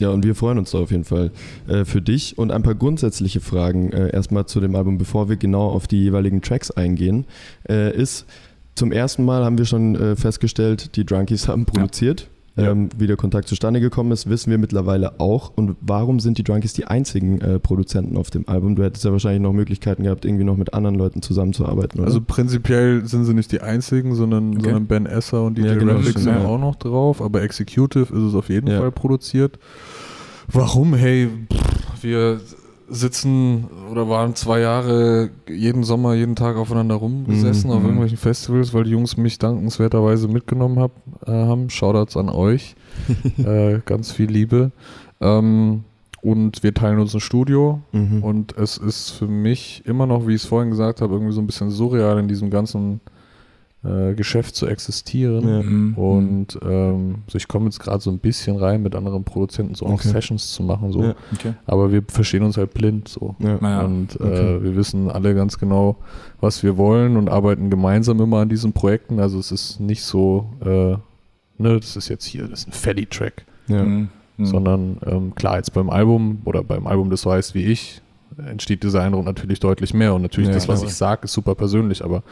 Ja, 0.00 0.10
und 0.10 0.24
wir 0.24 0.34
freuen 0.34 0.58
uns 0.58 0.70
da 0.72 0.78
auf 0.78 0.90
jeden 0.90 1.04
Fall 1.04 1.30
äh, 1.68 1.84
für 1.84 2.02
dich. 2.02 2.36
Und 2.38 2.50
ein 2.50 2.62
paar 2.62 2.74
grundsätzliche 2.74 3.40
Fragen 3.40 3.92
äh, 3.92 4.12
erstmal 4.12 4.46
zu 4.46 4.60
dem 4.60 4.74
Album, 4.74 4.98
bevor 4.98 5.28
wir 5.28 5.36
genau 5.36 5.68
auf 5.68 5.86
die 5.86 6.02
jeweiligen 6.02 6.42
Tracks 6.42 6.70
eingehen, 6.70 7.26
äh, 7.68 7.94
ist 7.94 8.26
zum 8.74 8.92
ersten 8.92 9.24
Mal 9.24 9.44
haben 9.44 9.58
wir 9.58 9.66
schon 9.66 9.94
äh, 9.94 10.16
festgestellt, 10.16 10.96
die 10.96 11.04
Drunkies 11.04 11.48
haben 11.48 11.66
produziert. 11.66 12.22
Ja. 12.22 12.26
Ähm, 12.56 12.88
wie 12.98 13.06
der 13.06 13.16
Kontakt 13.16 13.48
zustande 13.48 13.80
gekommen 13.80 14.10
ist, 14.12 14.28
wissen 14.28 14.50
wir 14.50 14.58
mittlerweile 14.58 15.18
auch. 15.20 15.52
Und 15.56 15.76
warum 15.80 16.18
sind 16.20 16.36
die 16.36 16.42
Drunkies 16.44 16.72
die 16.72 16.84
einzigen 16.86 17.40
äh, 17.40 17.58
Produzenten 17.58 18.16
auf 18.16 18.30
dem 18.30 18.48
Album? 18.48 18.74
Du 18.76 18.82
hättest 18.82 19.04
ja 19.04 19.12
wahrscheinlich 19.12 19.40
noch 19.40 19.52
Möglichkeiten 19.52 20.02
gehabt, 20.02 20.24
irgendwie 20.24 20.44
noch 20.44 20.56
mit 20.56 20.74
anderen 20.74 20.96
Leuten 20.96 21.22
zusammenzuarbeiten, 21.22 22.00
oder? 22.00 22.08
Also 22.08 22.20
prinzipiell 22.20 23.06
sind 23.06 23.24
sie 23.24 23.34
nicht 23.34 23.52
die 23.52 23.60
einzigen, 23.60 24.14
sondern, 24.14 24.50
Okay. 24.56 24.62
sondern 24.64 24.86
Ben 24.86 25.06
Esser 25.06 25.44
und 25.44 25.56
DJ 25.58 25.66
Ja, 25.66 25.74
genau, 25.76 26.00
sind 26.02 26.26
ja. 26.26 26.44
auch 26.44 26.58
noch 26.58 26.74
drauf, 26.76 27.22
aber 27.22 27.42
Executive 27.42 28.12
ist 28.14 28.22
es 28.22 28.34
auf 28.34 28.48
jeden 28.48 28.66
Ja. 28.68 28.80
Fall 28.80 28.90
produziert. 28.92 29.58
Warum? 30.52 30.94
Hey, 30.94 31.28
pff, 31.52 32.02
wir 32.02 32.40
sitzen 32.90 33.66
oder 33.90 34.08
waren 34.08 34.34
zwei 34.34 34.60
Jahre 34.60 35.30
jeden 35.48 35.84
Sommer, 35.84 36.14
jeden 36.14 36.36
Tag 36.36 36.56
aufeinander 36.56 36.96
rumgesessen 36.96 37.70
Mhm. 37.70 37.76
auf 37.76 37.82
irgendwelchen 37.82 38.18
Festivals, 38.18 38.74
weil 38.74 38.84
die 38.84 38.90
Jungs 38.90 39.16
mich 39.16 39.38
dankenswerterweise 39.38 40.28
mitgenommen 40.28 40.78
hab, 40.78 40.90
äh, 41.26 41.30
haben. 41.30 41.70
Shoutouts 41.70 42.16
an 42.16 42.28
euch. 42.28 42.74
äh, 43.38 43.78
ganz 43.86 44.10
viel 44.12 44.30
Liebe. 44.30 44.72
Ähm, 45.20 45.84
und 46.22 46.62
wir 46.62 46.74
teilen 46.74 46.98
uns 46.98 47.14
ein 47.14 47.20
Studio. 47.20 47.80
Mhm. 47.92 48.22
Und 48.22 48.56
es 48.58 48.76
ist 48.76 49.10
für 49.10 49.26
mich 49.28 49.82
immer 49.86 50.06
noch, 50.06 50.26
wie 50.26 50.34
ich 50.34 50.42
es 50.42 50.48
vorhin 50.48 50.70
gesagt 50.70 51.00
habe, 51.00 51.14
irgendwie 51.14 51.32
so 51.32 51.40
ein 51.40 51.46
bisschen 51.46 51.70
surreal 51.70 52.18
in 52.18 52.28
diesem 52.28 52.50
ganzen 52.50 53.00
äh, 53.82 54.14
Geschäft 54.14 54.54
zu 54.56 54.66
existieren. 54.66 55.48
Ja. 55.48 55.62
Mhm. 55.62 55.94
Und 55.94 56.58
ähm, 56.62 57.16
so 57.26 57.36
ich 57.38 57.48
komme 57.48 57.66
jetzt 57.66 57.80
gerade 57.80 58.00
so 58.00 58.10
ein 58.10 58.18
bisschen 58.18 58.56
rein, 58.56 58.82
mit 58.82 58.94
anderen 58.94 59.24
Produzenten 59.24 59.74
so 59.74 59.86
auch 59.86 59.92
Okay. 59.92 60.08
Sessions 60.08 60.52
zu 60.52 60.62
machen. 60.62 60.92
So. 60.92 61.02
Ja. 61.02 61.14
okay. 61.32 61.54
Aber 61.66 61.90
wir 61.90 62.02
verstehen 62.06 62.42
uns 62.42 62.56
halt 62.56 62.74
blind 62.74 63.08
so. 63.08 63.36
ja. 63.38 63.58
Ja. 63.60 63.80
Und 63.82 64.20
äh, 64.20 64.22
okay. 64.22 64.62
wir 64.62 64.76
wissen 64.76 65.10
alle 65.10 65.34
ganz 65.34 65.58
genau, 65.58 65.96
was 66.40 66.62
wir 66.62 66.76
wollen 66.76 67.16
und 67.16 67.30
arbeiten 67.30 67.70
gemeinsam 67.70 68.20
immer 68.20 68.38
an 68.38 68.48
diesen 68.48 68.72
Projekten. 68.72 69.18
Also 69.18 69.38
es 69.38 69.50
ist 69.50 69.80
nicht 69.80 70.02
so, 70.02 70.50
äh, 70.60 70.96
ne, 71.62 71.80
das 71.80 71.96
ist 71.96 72.08
jetzt 72.08 72.24
hier, 72.26 72.48
das 72.48 72.60
ist 72.60 72.68
ein 72.68 72.72
Fatty-Track 72.72 73.44
Ja. 73.68 73.82
Mhm. 73.82 74.08
Mhm. 74.36 74.46
sondern 74.46 74.96
ähm, 75.06 75.34
klar, 75.34 75.56
jetzt 75.56 75.72
beim 75.72 75.90
Album 75.90 76.42
oder 76.44 76.62
beim 76.62 76.86
Album, 76.86 77.10
das 77.10 77.22
so 77.22 77.32
heißt 77.32 77.54
wie 77.54 77.64
ich, 77.64 78.00
entsteht 78.46 78.82
dieser 78.82 79.02
Eindruck 79.02 79.24
natürlich 79.24 79.60
deutlich 79.60 79.92
mehr 79.92 80.14
und 80.14 80.22
natürlich 80.22 80.48
Ja, 80.48 80.54
das, 80.54 80.68
was 80.68 80.82
ich 80.82 80.94
sage, 80.94 81.24
ist 81.24 81.32
super 81.32 81.54
persönlich, 81.54 82.04
aber 82.04 82.22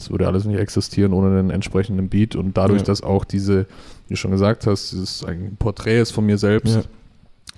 das 0.00 0.10
würde 0.10 0.26
alles 0.26 0.46
nicht 0.46 0.58
existieren 0.58 1.12
ohne 1.12 1.36
den 1.36 1.50
entsprechenden 1.50 2.08
Beat 2.08 2.34
und 2.36 2.56
dadurch, 2.56 2.80
Ja. 2.80 2.86
dass 2.86 3.02
auch 3.02 3.24
diese, 3.24 3.66
wie 4.08 4.14
du 4.14 4.16
schon 4.16 4.30
gesagt 4.30 4.66
hast, 4.66 4.92
dieses 4.92 5.22
ein 5.24 5.56
Porträt 5.58 6.00
ist 6.00 6.10
von 6.12 6.24
mir 6.26 6.38
selbst, 6.38 6.74
Ja. 6.76 6.82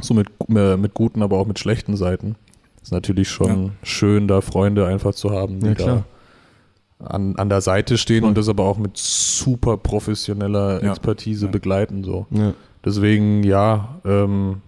so 0.01 0.13
mit, 0.15 0.27
äh, 0.55 0.77
mit 0.77 0.93
guten, 0.95 1.23
aber 1.23 1.39
auch 1.39 1.47
mit 1.47 1.59
schlechten 1.61 1.97
Seiten, 1.97 2.35
ist 2.83 2.91
natürlich 2.93 3.29
schon 3.31 3.73
schön, 3.85 4.27
da 4.27 4.41
Freunde 4.41 4.87
einfach 4.87 5.15
zu 5.15 5.31
haben, 5.31 5.61
die 5.61 5.69
Ja, 5.69 5.75
da 5.75 6.05
an, 6.99 7.37
an 7.37 7.49
der 7.49 7.61
Seite 7.61 7.97
stehen 7.99 8.25
und 8.25 8.37
das 8.37 8.49
aber 8.49 8.65
auch 8.65 8.79
mit 8.79 8.97
super 8.97 9.77
professioneller 9.77 10.83
Ja. 10.83 10.91
Expertise 10.91 11.47
Ja. 11.47 11.51
begleiten, 11.53 12.03
so. 12.05 12.27
Ja. 12.31 12.55
Deswegen, 12.85 13.45
ja, 13.45 14.01
ähm, 14.05 14.63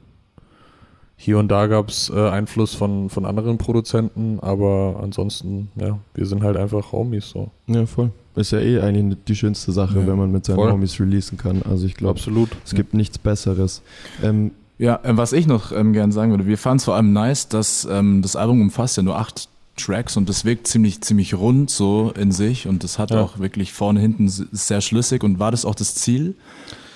hier 1.17 1.39
und 1.39 1.49
da 1.49 1.67
gab 1.69 1.89
es 1.89 2.11
äh, 2.15 2.29
Einfluss 2.29 2.75
von, 2.75 3.09
von 3.09 3.25
anderen 3.25 3.57
Produzenten, 3.59 4.39
aber 4.41 5.01
ansonsten, 5.03 5.69
ja, 5.77 5.99
wir 6.15 6.27
sind 6.27 6.43
halt 6.43 6.57
einfach 6.57 6.93
Homies 6.93 7.31
so. 7.31 7.51
ja, 7.67 7.87
voll. 7.87 8.11
Ist 8.37 8.51
ja 8.51 8.59
eh 8.59 8.81
eigentlich 8.81 9.19
die 9.29 9.37
schönste 9.37 9.71
Sache, 9.71 10.01
Ja. 10.01 10.07
wenn 10.09 10.17
man 10.19 10.33
mit 10.33 10.45
seinen 10.45 10.57
Voll. 10.57 10.73
Homies 10.73 10.99
releasen 10.99 11.39
kann. 11.39 11.63
Also 11.63 11.87
ich 11.87 11.95
glaube, 11.95 12.19
Absolut. 12.19 12.51
es 12.65 12.75
gibt 12.75 12.93
nichts 12.95 13.17
Besseres. 13.19 13.81
Ähm, 14.23 14.51
Ja, 14.77 14.97
äh, 15.05 15.17
was 15.17 15.33
ich 15.33 15.47
noch 15.47 15.71
ähm, 15.71 15.93
gern 15.93 16.11
sagen 16.11 16.33
würde, 16.33 16.47
wir 16.47 16.59
fanden 16.59 16.79
es 16.79 16.85
vor 16.85 16.97
allem 16.97 17.13
nice, 17.13 17.49
dass 17.49 17.87
ähm, 17.89 18.23
das 18.23 18.35
Album 18.35 18.61
umfasst 18.61 18.97
ja 18.97 19.05
nur 19.05 19.17
acht 19.17 19.49
Tracks 19.77 20.17
und 20.17 20.29
das 20.29 20.45
wirkt 20.45 20.67
ziemlich, 20.67 21.01
ziemlich 21.01 21.35
rund 21.35 21.71
so 21.71 22.13
in 22.19 22.33
sich 22.33 22.67
und 22.67 22.83
das 22.83 22.99
hat 22.99 23.11
Ja. 23.13 23.21
auch 23.23 23.39
wirklich 23.39 23.73
vorne, 23.73 24.01
hinten 24.01 24.29
sehr 24.29 24.81
schlüssig 24.81 25.23
und 25.23 25.39
war 25.39 25.53
das 25.53 25.65
auch 25.65 25.77
das 25.77 25.95
Ziel 25.95 26.35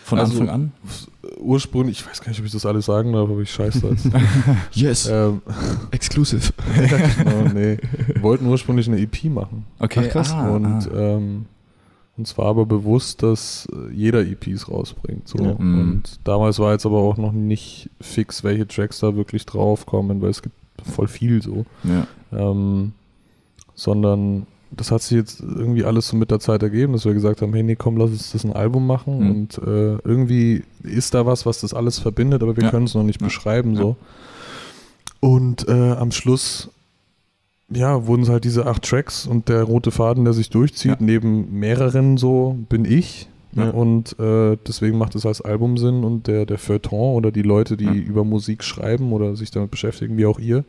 von 0.08 0.18
Also- 0.18 0.32
Anfang 0.40 0.48
an? 0.48 0.72
Ursprünglich, 1.38 2.00
ich 2.00 2.06
weiß 2.06 2.20
gar 2.20 2.30
nicht, 2.30 2.40
ob 2.40 2.46
ich 2.46 2.52
das 2.52 2.66
alles 2.66 2.86
sagen 2.86 3.12
darf, 3.12 3.28
aber 3.30 3.40
ich 3.40 3.50
scheiße 3.50 3.80
das. 3.80 4.08
yes, 4.72 5.06
ähm, 5.06 5.40
exclusive. 5.90 6.52
genau, 6.74 7.42
nee. 7.54 7.76
Wir 8.06 8.22
wollten 8.22 8.46
ursprünglich 8.46 8.88
eine 8.88 8.98
EP 8.98 9.24
machen. 9.24 9.64
Okay, 9.78 10.04
Ach, 10.06 10.10
krass. 10.12 10.32
Ah, 10.32 10.48
und, 10.50 10.66
ah. 10.66 10.98
Ähm, 11.16 11.46
und 12.16 12.26
zwar 12.26 12.46
aber 12.46 12.66
bewusst, 12.66 13.22
dass 13.22 13.68
äh, 13.72 13.94
jeder 13.94 14.22
EPs 14.26 14.68
rausbringt. 14.68 15.28
So. 15.28 15.38
Ja. 15.38 15.54
Mhm. 15.56 15.80
Und 15.80 16.20
damals 16.24 16.58
war 16.58 16.72
jetzt 16.72 16.86
aber 16.86 16.98
auch 16.98 17.16
noch 17.18 17.32
nicht 17.32 17.90
fix, 18.00 18.42
welche 18.42 18.66
Tracks 18.66 18.98
da 18.98 19.14
wirklich 19.14 19.46
draufkommen, 19.46 20.20
weil 20.20 20.30
es 20.30 20.42
gibt 20.42 20.56
voll 20.82 21.06
viel 21.08 21.40
so. 21.42 21.64
ja. 21.84 22.06
Ähm, 22.32 22.92
sondern 23.74 24.46
das 24.70 24.90
hat 24.90 25.02
sich 25.02 25.16
jetzt 25.16 25.40
irgendwie 25.40 25.84
alles 25.84 26.08
so 26.08 26.16
mit 26.16 26.30
der 26.30 26.40
Zeit 26.40 26.62
ergeben, 26.62 26.92
dass 26.92 27.04
wir 27.04 27.14
gesagt 27.14 27.40
haben, 27.42 27.52
hey, 27.54 27.62
nee, 27.62 27.76
komm, 27.76 27.96
lass 27.96 28.10
uns 28.10 28.32
das 28.32 28.44
ein 28.44 28.52
Album 28.52 28.86
machen 28.86 29.18
Mhm. 29.18 29.30
und 29.30 29.58
äh, 29.58 29.96
irgendwie 30.04 30.62
ist 30.82 31.14
da 31.14 31.24
was, 31.26 31.46
was 31.46 31.60
das 31.60 31.74
alles 31.74 31.98
verbindet, 31.98 32.42
aber 32.42 32.56
wir 32.56 32.64
Ja. 32.64 32.70
können 32.70 32.84
es 32.86 32.94
noch 32.94 33.02
nicht 33.04 33.20
Ja. 33.20 33.26
beschreiben 33.26 33.74
Ja. 33.74 33.80
so. 33.82 33.96
Und 35.20 35.66
äh, 35.68 35.92
am 35.92 36.12
Schluss 36.12 36.70
ja, 37.70 38.06
wurden 38.06 38.22
es 38.22 38.28
halt 38.30 38.44
diese 38.44 38.66
acht 38.66 38.82
Tracks 38.82 39.26
und 39.26 39.48
der 39.50 39.62
rote 39.64 39.90
Faden, 39.90 40.24
der 40.24 40.32
sich 40.32 40.48
durchzieht, 40.48 41.00
neben 41.02 41.58
mehreren 41.58 42.16
so 42.16 42.56
bin 42.68 42.84
ich. 42.86 43.28
Und 43.72 44.16
äh, 44.20 44.56
deswegen 44.68 44.96
macht 44.98 45.16
es 45.16 45.26
als 45.26 45.40
Album 45.40 45.76
Sinn 45.78 46.04
und 46.04 46.28
der, 46.28 46.46
der 46.46 46.58
Feuilleton 46.58 47.16
oder 47.16 47.32
die 47.32 47.42
Leute, 47.42 47.76
die 47.76 47.86
über 47.98 48.22
Musik 48.22 48.62
schreiben 48.62 49.12
oder 49.12 49.34
sich 49.34 49.50
damit 49.50 49.72
beschäftigen, 49.72 50.16
wie 50.16 50.26
auch 50.26 50.38
ihr, 50.38 50.64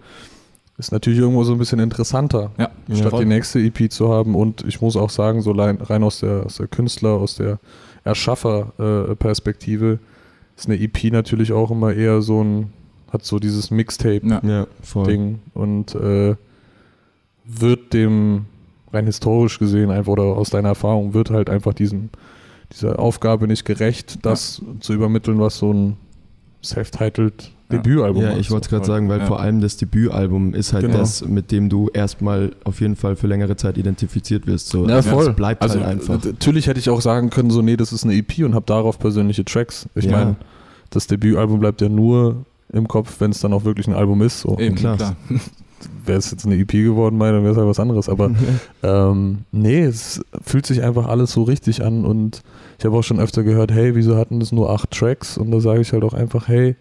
ist 0.80 0.92
natürlich 0.92 1.20
irgendwo 1.20 1.44
so 1.44 1.52
ein 1.54 1.60
bisschen 1.60 1.80
interessanter, 1.80 2.52
Ja, 2.58 2.72
statt 2.96 3.12
voll. 3.12 3.20
die 3.26 3.30
nächste 3.30 3.60
EP 3.60 3.92
zu 3.92 4.10
haben. 4.10 4.34
Und 4.34 4.64
ich 4.66 4.82
muss 4.82 4.96
auch 4.96 5.10
sagen, 5.10 5.42
so 5.42 5.52
rein, 5.52 5.78
rein 5.82 6.04
aus, 6.04 6.22
der, 6.22 6.46
aus 6.46 6.56
der 6.56 6.68
Künstler, 6.68 7.12
aus 7.12 7.36
der 7.36 7.60
Erschaffer-Perspektive 8.06 10.00
ist 10.58 10.68
eine 10.68 10.80
EP 10.80 11.12
natürlich 11.12 11.52
auch 11.52 11.72
immer 11.72 11.94
eher 11.94 12.22
so 12.22 12.44
ein, 12.44 12.74
hat 13.12 13.24
so 13.26 13.40
dieses 13.40 13.72
Mixtape-Ding 13.72 14.50
Ja. 14.50 14.66
Ja, 15.04 15.36
und 15.54 15.96
äh, 15.96 16.36
wird 17.46 17.94
dem 17.94 18.46
rein 18.92 19.06
historisch 19.06 19.60
gesehen 19.60 19.92
einfach 19.92 20.14
oder 20.14 20.24
aus 20.24 20.50
deiner 20.50 20.70
Erfahrung 20.70 21.14
wird 21.14 21.30
halt 21.30 21.50
einfach 21.50 21.74
diesem 21.74 22.10
dieser 22.72 23.00
Aufgabe 23.00 23.48
nicht 23.48 23.66
gerecht, 23.66 24.20
das 24.22 24.62
zu 24.80 24.94
übermitteln, 24.94 25.40
was 25.40 25.58
so 25.58 25.74
ein 25.74 25.98
self-titled 26.64 27.44
Ja. 27.44 27.50
Debütalbum 27.72 28.24
Ja, 28.24 28.36
ich 28.38 28.49
wollte 28.49 28.65
es 28.65 28.70
gerade 28.70 28.86
sagen, 28.86 29.09
weil 29.09 29.20
Ja. 29.20 29.26
vor 29.26 29.39
allem 29.39 29.61
das 29.61 29.78
Debütalbum 29.78 30.53
ist 30.53 30.74
halt 30.74 30.86
Genau. 30.86 30.97
das, 30.97 31.24
mit 31.26 31.51
dem 31.51 31.70
du 31.70 31.89
erstmal 31.93 32.51
auf 32.63 32.82
jeden 32.82 32.95
Fall 32.95 33.15
für 33.15 33.28
längere 33.28 33.55
Zeit 33.57 33.78
identifiziert 33.78 34.47
wirst. 34.47 34.70
So, 34.70 34.82
Ja, 34.88 34.95
das 34.95 35.07
voll. 35.07 35.34
bleibt 35.34 35.61
also 35.61 35.76
halt 35.80 35.86
einfach. 35.88 36.24
natürlich 36.24 36.67
hätte 36.67 36.80
ich 36.80 36.89
auch 36.89 37.01
sagen 37.01 37.30
können, 37.30 37.51
so 37.51 37.61
nee, 37.61 37.78
das 37.78 37.93
ist 37.93 38.03
eine 38.05 38.15
EP 38.15 38.43
und 38.43 38.55
habe 38.55 38.65
darauf 38.65 38.97
persönliche 38.97 39.45
Tracks. 39.45 39.88
Ich 39.95 40.05
Ja. 40.05 40.11
meine, 40.11 40.36
das 40.89 41.05
Debütalbum 41.07 41.59
bleibt 41.59 41.82
ja 41.82 41.89
nur 41.89 42.38
im 42.74 42.88
Kopf, 42.88 43.15
wenn 43.20 43.32
es 43.32 43.39
dann 43.39 43.53
auch 43.53 43.65
wirklich 43.65 43.88
ein 43.88 43.93
Album 43.93 44.22
ist. 44.22 44.41
So. 44.41 44.57
Eben, 44.59 44.76
Klar. 44.76 44.97
klar. 44.97 45.15
Wäre 46.05 46.17
es 46.20 46.30
jetzt 46.32 46.45
eine 46.45 46.55
EP 46.57 46.72
geworden, 46.84 47.17
meine, 47.17 47.34
dann 47.38 47.43
wäre 47.43 47.53
es 47.53 47.57
halt 47.57 47.67
was 47.70 47.80
anderes. 47.80 48.09
Aber 48.09 48.32
ähm, 48.84 49.39
nee, 49.51 49.82
es 49.82 50.20
fühlt 50.43 50.65
sich 50.65 50.84
einfach 50.84 51.07
alles 51.07 51.32
so 51.32 51.43
richtig 51.43 51.84
an 51.86 52.03
und 52.03 52.41
ich 52.80 52.86
habe 52.86 52.97
auch 52.97 53.03
schon 53.03 53.20
öfter 53.20 53.43
gehört, 53.43 53.72
hey, 53.72 53.95
wieso 53.95 54.17
hatten 54.17 54.39
das 54.39 54.51
nur 54.51 54.72
acht 54.72 54.91
Tracks? 54.91 55.38
Und 55.38 55.51
da 55.51 55.59
sage 55.61 55.82
ich 55.82 55.93
halt 55.93 56.03
auch 56.03 56.13
einfach, 56.13 56.47
hey, 56.49 56.76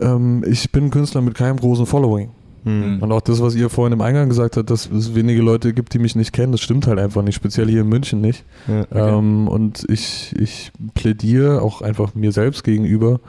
ähm, 0.00 0.44
ich 0.46 0.70
bin 0.72 0.84
ein 0.84 0.90
Künstler 0.90 1.20
mit 1.20 1.34
keinem 1.34 1.56
großen 1.56 1.86
Following. 1.86 2.30
Hm. 2.64 3.00
Und 3.00 3.12
auch 3.12 3.20
das, 3.20 3.40
was 3.40 3.54
ihr 3.54 3.70
vorhin 3.70 3.92
im 3.92 4.00
Eingang 4.00 4.28
gesagt 4.28 4.56
habt, 4.56 4.68
dass 4.70 4.90
es 4.90 5.14
wenige 5.14 5.42
Leute 5.42 5.72
gibt, 5.72 5.94
die 5.94 5.98
mich 5.98 6.16
nicht 6.16 6.32
kennen, 6.32 6.52
das 6.52 6.60
stimmt 6.60 6.86
halt 6.86 6.98
einfach 6.98 7.22
nicht, 7.22 7.36
speziell 7.36 7.68
hier 7.68 7.82
in 7.82 7.88
München 7.88 8.20
nicht. 8.20 8.44
Ja. 8.66 9.18
Ähm, 9.18 9.48
und 9.48 9.84
ich, 9.88 10.34
ich 10.38 10.72
plädiere 10.94 11.62
auch 11.62 11.82
einfach 11.82 12.14
mir 12.14 12.32
selbst 12.32 12.64
gegenüber, 12.64 13.20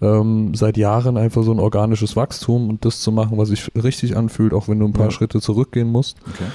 ähm, 0.00 0.54
seit 0.54 0.76
Jahren 0.76 1.16
einfach 1.16 1.42
so 1.42 1.52
ein 1.52 1.58
organisches 1.58 2.16
Wachstum 2.16 2.68
und 2.68 2.84
das 2.84 3.00
zu 3.00 3.12
machen, 3.12 3.38
was 3.38 3.48
sich 3.48 3.70
richtig 3.74 4.16
anfühlt, 4.16 4.52
auch 4.52 4.68
wenn 4.68 4.78
du 4.78 4.86
ein 4.86 4.92
paar 4.92 5.06
Ja. 5.06 5.10
Schritte 5.10 5.40
zurückgehen 5.40 5.90
musst. 5.90 6.16
Okay. 6.28 6.50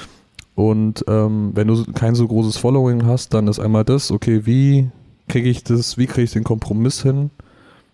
Und 0.56 1.04
ähm, 1.08 1.52
wenn 1.54 1.68
du 1.68 1.84
kein 1.94 2.14
so 2.16 2.28
großes 2.28 2.58
Following 2.58 3.06
hast, 3.06 3.34
dann 3.34 3.48
ist 3.48 3.60
einmal 3.60 3.84
das, 3.84 4.12
okay, 4.12 4.46
wie 4.46 4.90
kriege 5.28 5.50
ich 5.50 5.64
das, 5.64 5.98
wie 5.98 6.08
kriege 6.08 6.24
ich 6.24 6.32
den 6.32 6.44
Kompromiss 6.44 7.02
hin, 7.02 7.32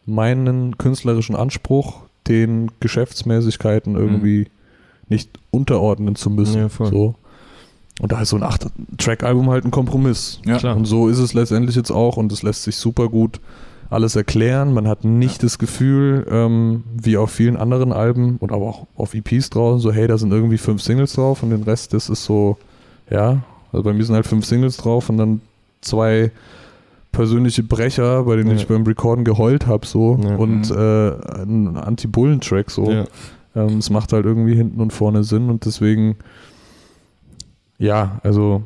meinen 0.07 0.77
künstlerischen 0.77 1.35
Anspruch 1.35 2.01
den 2.27 2.71
Geschäftsmäßigkeiten 2.79 3.95
irgendwie 3.95 4.47
nicht 5.07 5.29
unterordnen 5.51 6.15
zu 6.15 6.29
müssen. 6.29 6.57
Ja, 6.57 6.69
so. 6.69 7.15
Und 7.99 8.11
da 8.11 8.21
ist 8.21 8.29
so 8.29 8.35
ein 8.35 8.43
Acht-Track-Album 8.43 9.49
halt 9.49 9.65
ein 9.65 9.71
Kompromiss. 9.71 10.39
Ja. 10.45 10.57
Klar. 10.57 10.75
Und 10.75 10.85
so 10.85 11.07
ist 11.07 11.19
es 11.19 11.33
letztendlich 11.33 11.75
jetzt 11.75 11.91
auch 11.91 12.17
und 12.17 12.31
es 12.31 12.43
lässt 12.43 12.63
sich 12.63 12.75
super 12.75 13.09
gut 13.09 13.39
alles 13.89 14.15
erklären. 14.15 14.73
Man 14.73 14.87
hat 14.87 15.05
nicht 15.05 15.43
das 15.43 15.59
Gefühl, 15.59 16.27
ähm, 16.29 16.83
wie 16.93 17.17
auf 17.17 17.31
vielen 17.31 17.57
anderen 17.57 17.93
Alben 17.93 18.37
und 18.37 18.51
aber 18.51 18.65
auch 18.65 18.87
auf 18.95 19.13
EPs 19.13 19.49
draußen, 19.49 19.79
so 19.79 19.91
hey, 19.91 20.07
da 20.07 20.17
sind 20.17 20.31
irgendwie 20.31 20.57
fünf 20.57 20.81
Singles 20.81 21.13
drauf 21.13 21.41
und 21.41 21.51
den 21.51 21.63
Rest, 21.63 21.93
das 21.93 22.09
ist 22.09 22.25
so, 22.25 22.57
ja, 23.09 23.43
also 23.71 23.83
bei 23.83 23.93
mir 23.93 24.03
sind 24.03 24.15
halt 24.15 24.27
fünf 24.27 24.45
Singles 24.45 24.77
drauf 24.77 25.09
und 25.09 25.17
dann 25.17 25.41
zwei 25.81 26.31
persönliche 27.11 27.63
Brecher, 27.63 28.23
bei 28.23 28.35
denen 28.35 28.49
Ja. 28.51 28.55
ich 28.55 28.67
beim 28.67 28.83
Recorden 28.83 29.23
geheult 29.25 29.65
habe 29.67 29.85
so 29.87 30.17
Ja. 30.21 30.35
und 30.35 30.69
Mhm. 30.69 30.77
äh, 30.77 31.41
ein 31.43 31.77
Anti-Bullen-Track 31.77 32.69
so. 32.71 32.91
Ja. 32.91 33.05
Ähm, 33.55 33.77
es 33.79 33.89
macht 33.89 34.13
halt 34.13 34.25
irgendwie 34.25 34.55
hinten 34.55 34.79
und 34.81 34.93
vorne 34.93 35.23
Sinn 35.23 35.49
und 35.49 35.65
deswegen, 35.65 36.17
ja, 37.79 38.19
also 38.23 38.63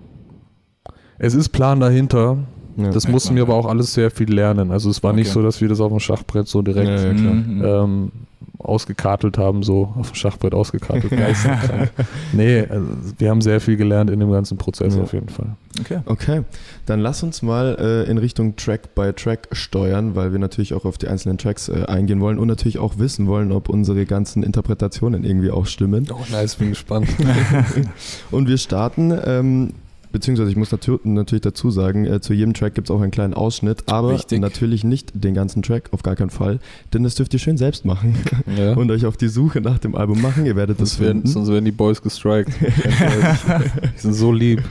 es 1.18 1.34
ist 1.34 1.50
Plan 1.50 1.80
dahinter. 1.80 2.38
Ja. 2.78 2.90
Das 2.92 3.08
mussten 3.08 3.36
wir 3.36 3.44
aber 3.44 3.56
auch 3.56 3.66
alles 3.66 3.94
sehr 3.94 4.12
viel 4.12 4.32
lernen. 4.34 4.72
Also 4.72 4.90
es 4.90 5.04
war 5.04 5.14
nicht 5.14 5.28
Okay. 5.28 5.34
so, 5.34 5.42
dass 5.44 5.62
wir 5.62 5.68
das 5.70 5.80
auf 5.80 5.90
dem 5.92 6.00
Schachbrett 6.00 6.48
so 6.48 6.62
direkt 6.62 6.88
Ja, 6.88 7.08
ja. 7.08 7.14
Mhm. 7.14 7.62
ähm, 7.66 8.12
ausgekartelt 8.60 9.40
haben, 9.40 9.64
so 9.64 9.92
auf 9.98 10.12
dem 10.12 10.16
Schachbrett 10.16 10.54
ausgekartelt. 10.54 11.12
Nee, 12.34 12.60
also 12.70 12.86
wir 13.18 13.30
haben 13.32 13.42
sehr 13.42 13.60
viel 13.60 13.76
gelernt 13.76 14.10
in 14.12 14.20
dem 14.20 14.32
ganzen 14.32 14.58
Prozess 14.58 14.96
Ja. 14.96 15.02
auf 15.02 15.14
jeden 15.14 15.30
Fall. 15.30 15.56
Okay. 15.80 16.00
Okay, 16.06 16.42
dann 16.86 17.00
lass 17.00 17.24
uns 17.24 17.42
mal 17.42 17.76
äh, 17.80 18.10
in 18.10 18.18
Richtung 18.20 18.56
Track 18.56 18.94
by 18.94 19.14
Track 19.14 19.48
steuern, 19.52 20.16
weil 20.16 20.32
wir 20.32 20.40
natürlich 20.40 20.74
auch 20.76 20.86
auf 20.86 20.98
die 21.00 21.08
einzelnen 21.08 21.38
Tracks 21.40 21.70
äh, 21.70 21.86
eingehen 21.88 22.22
wollen 22.22 22.38
und 22.38 22.48
natürlich 22.48 22.78
auch 22.78 23.00
wissen 23.00 23.26
wollen, 23.28 23.52
ob 23.52 23.68
unsere 23.68 24.06
ganzen 24.06 24.44
Interpretationen 24.44 25.24
irgendwie 25.24 25.50
auch 25.50 25.66
stimmen. 25.66 26.08
Oh, 26.14 26.18
nice, 26.32 26.56
bin 26.56 26.70
gespannt. 26.70 27.08
Und 28.32 28.48
wir 28.48 28.58
starten, 28.58 29.12
ähm, 29.26 29.74
beziehungsweise 30.12 30.50
ich 30.50 30.58
muss 30.58 30.72
natür 30.72 31.00
natürlich 31.04 31.42
dazu 31.42 31.72
sagen, 31.72 32.06
äh, 32.06 32.22
zu 32.22 32.34
jedem 32.34 32.54
Track 32.54 32.76
gibt 32.76 32.90
es 32.90 32.92
auch 32.92 33.02
einen 33.02 33.12
kleinen 33.12 33.34
Ausschnitt, 33.34 33.84
aber 33.88 34.14
Wichtig. 34.14 34.40
natürlich 34.40 34.84
nicht 34.84 35.12
den 35.14 35.34
ganzen 35.34 35.62
Track, 35.62 35.90
auf 35.92 36.04
gar 36.04 36.16
keinen 36.16 36.30
Fall, 36.30 36.60
denn 36.94 37.04
das 37.04 37.16
dürft 37.16 37.34
ihr 37.34 37.40
schön 37.40 37.58
selbst 37.58 37.86
machen 37.86 38.16
ja. 38.58 38.74
und 38.74 38.92
euch 38.92 39.06
auf 39.06 39.18
die 39.18 39.28
Suche 39.28 39.62
nach 39.62 39.80
dem 39.80 39.96
Album 39.96 40.22
machen. 40.22 40.46
Ihr 40.46 40.56
werdet 40.56 40.80
das 40.80 40.92
sonst, 40.92 41.00
werden, 41.02 41.22
finden. 41.22 41.28
sonst 41.28 41.50
werden 41.50 41.66
die 41.66 41.72
Boys 41.72 42.02
gestrikt. 42.02 42.52
die 42.62 44.00
sind 44.00 44.14
so 44.14 44.32
lieb. 44.32 44.62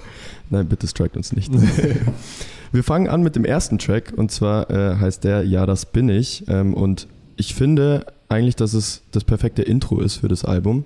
Nein, 0.50 0.66
bitte 0.66 0.86
strikt 0.86 1.16
uns 1.16 1.32
nicht. 1.32 1.50
Wir 2.72 2.84
fangen 2.84 3.08
an 3.08 3.22
mit 3.22 3.36
dem 3.36 3.44
ersten 3.44 3.78
Track 3.78 4.12
und 4.16 4.30
zwar 4.30 4.70
äh, 4.70 4.96
heißt 4.96 5.24
der 5.24 5.44
Ja, 5.44 5.66
das 5.66 5.86
bin 5.86 6.08
ich. 6.08 6.44
Ähm, 6.48 6.74
und 6.74 7.06
ich 7.36 7.54
finde 7.54 8.06
eigentlich, 8.28 8.56
dass 8.56 8.74
es 8.74 9.02
das 9.12 9.24
perfekte 9.24 9.62
Intro 9.62 10.00
ist 10.00 10.16
für 10.16 10.28
das 10.28 10.44
Album, 10.44 10.84